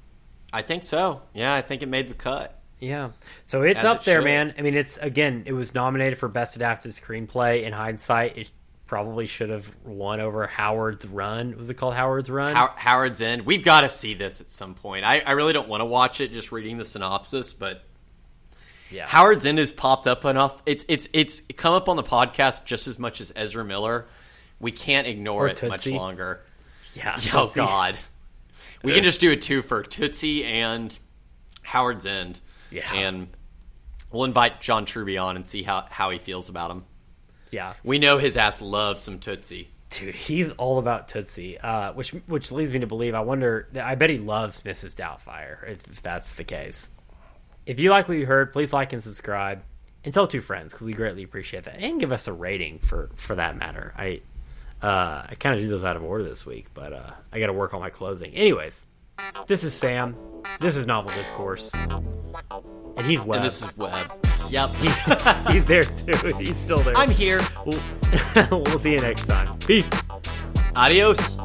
I 0.52 0.62
think 0.62 0.84
so. 0.84 1.22
Yeah, 1.34 1.54
I 1.54 1.62
think 1.62 1.82
it 1.82 1.88
made 1.88 2.08
the 2.08 2.14
cut. 2.14 2.54
Yeah. 2.80 3.10
So 3.46 3.62
it's 3.62 3.80
As 3.80 3.84
up 3.84 4.00
it 4.00 4.04
there, 4.04 4.20
should. 4.20 4.24
man. 4.26 4.54
I 4.56 4.62
mean, 4.62 4.74
it's 4.74 4.96
again, 4.98 5.42
it 5.46 5.52
was 5.52 5.74
nominated 5.74 6.18
for 6.18 6.28
best 6.28 6.56
adapted 6.56 6.92
screenplay. 6.92 7.64
In 7.64 7.72
hindsight, 7.72 8.38
it 8.38 8.50
probably 8.86 9.26
should 9.26 9.50
have 9.50 9.70
won 9.84 10.20
over 10.20 10.46
Howard's 10.46 11.04
Run. 11.06 11.56
Was 11.58 11.68
it 11.70 11.74
called 11.74 11.94
Howard's 11.94 12.30
Run? 12.30 12.54
How- 12.56 12.72
Howard's 12.76 13.20
End. 13.20 13.42
We've 13.44 13.64
got 13.64 13.82
to 13.82 13.90
see 13.90 14.14
this 14.14 14.40
at 14.40 14.50
some 14.50 14.74
point. 14.74 15.04
I, 15.04 15.20
I 15.20 15.32
really 15.32 15.52
don't 15.52 15.68
want 15.68 15.82
to 15.82 15.84
watch 15.86 16.20
it 16.20 16.32
just 16.32 16.52
reading 16.52 16.78
the 16.78 16.86
synopsis, 16.86 17.52
but 17.52 17.82
yeah. 18.90 19.06
Howard's 19.06 19.44
End 19.44 19.58
has 19.58 19.72
popped 19.72 20.06
up 20.06 20.24
enough. 20.24 20.62
It's 20.64 20.84
it's 20.88 21.08
it's 21.12 21.42
come 21.56 21.74
up 21.74 21.88
on 21.88 21.96
the 21.96 22.02
podcast 22.04 22.64
just 22.64 22.86
as 22.88 22.98
much 22.98 23.20
as 23.20 23.32
Ezra 23.36 23.64
Miller. 23.64 24.06
We 24.60 24.72
can't 24.72 25.06
ignore 25.06 25.44
Or 25.44 25.48
it 25.48 25.62
much 25.68 25.86
longer. 25.86 26.40
yeah. 26.94 27.16
Oh 27.34 27.46
Tootsie. 27.46 27.54
God, 27.56 27.98
we 28.82 28.92
can 28.92 29.04
just 29.04 29.20
do 29.20 29.32
a 29.32 29.36
two 29.36 29.62
for 29.62 29.82
Tootsie 29.82 30.44
and 30.44 30.96
Howard's 31.62 32.06
End. 32.06 32.40
Yeah. 32.70 32.92
and 32.92 33.28
we'll 34.10 34.24
invite 34.24 34.60
John 34.60 34.84
Truby 34.84 35.16
on 35.18 35.36
and 35.36 35.46
see 35.46 35.62
how 35.62 35.86
how 35.90 36.10
he 36.10 36.18
feels 36.18 36.48
about 36.48 36.70
him. 36.70 36.84
Yeah. 37.50 37.74
We 37.82 37.98
know 37.98 38.18
his 38.18 38.36
ass 38.36 38.60
loves 38.60 39.02
some 39.02 39.18
Tootsie. 39.18 39.68
Dude, 39.90 40.14
he's 40.14 40.50
all 40.52 40.78
about 40.78 41.08
Tootsie, 41.08 41.58
uh, 41.58 41.94
which 41.94 42.10
which 42.26 42.52
leads 42.52 42.70
me 42.70 42.80
to 42.80 42.86
believe. 42.86 43.14
I 43.14 43.20
wonder. 43.20 43.68
I 43.74 43.94
bet 43.94 44.10
he 44.10 44.18
loves 44.18 44.60
Mrs. 44.62 44.94
Doubtfire. 44.94 45.66
If, 45.66 45.88
if 45.88 46.02
that's 46.02 46.34
the 46.34 46.44
case. 46.44 46.90
If 47.64 47.80
you 47.80 47.90
like 47.90 48.06
what 48.08 48.18
you 48.18 48.26
heard, 48.26 48.52
please 48.52 48.72
like 48.72 48.92
and 48.92 49.02
subscribe, 49.02 49.62
and 50.04 50.12
tell 50.12 50.26
two 50.26 50.42
friends 50.42 50.72
because 50.72 50.84
we 50.84 50.92
greatly 50.92 51.22
appreciate 51.22 51.64
that, 51.64 51.76
and 51.78 51.98
give 52.00 52.12
us 52.12 52.28
a 52.28 52.34
rating 52.34 52.80
for 52.80 53.08
for 53.16 53.34
that 53.36 53.56
matter. 53.56 53.94
I 53.96 54.20
uh, 54.82 55.26
I 55.28 55.34
kind 55.38 55.54
of 55.54 55.60
do 55.60 55.68
those 55.68 55.84
out 55.84 55.96
of 55.96 56.02
order 56.02 56.24
this 56.24 56.46
week, 56.46 56.66
but 56.74 56.92
uh, 56.92 57.10
I 57.32 57.40
got 57.40 57.46
to 57.48 57.52
work 57.52 57.74
on 57.74 57.80
my 57.80 57.90
closing. 57.90 58.32
Anyways, 58.34 58.86
this 59.46 59.64
is 59.64 59.74
Sam. 59.74 60.16
This 60.60 60.76
is 60.76 60.86
Novel 60.86 61.12
Discourse, 61.14 61.72
and 61.74 63.06
he's 63.06 63.20
Webb. 63.20 63.38
And 63.38 63.44
this 63.46 63.62
is 63.62 63.76
Webb. 63.76 64.12
Yep. 64.50 64.70
he's 65.50 65.64
there 65.64 65.82
too. 65.82 66.36
He's 66.38 66.56
still 66.56 66.78
there. 66.78 66.96
I'm 66.96 67.10
here. 67.10 67.40
We'll, 67.66 67.80
we'll 68.62 68.78
see 68.78 68.92
you 68.92 68.98
next 68.98 69.26
time. 69.26 69.58
Peace. 69.58 69.88
Adios. 70.74 71.36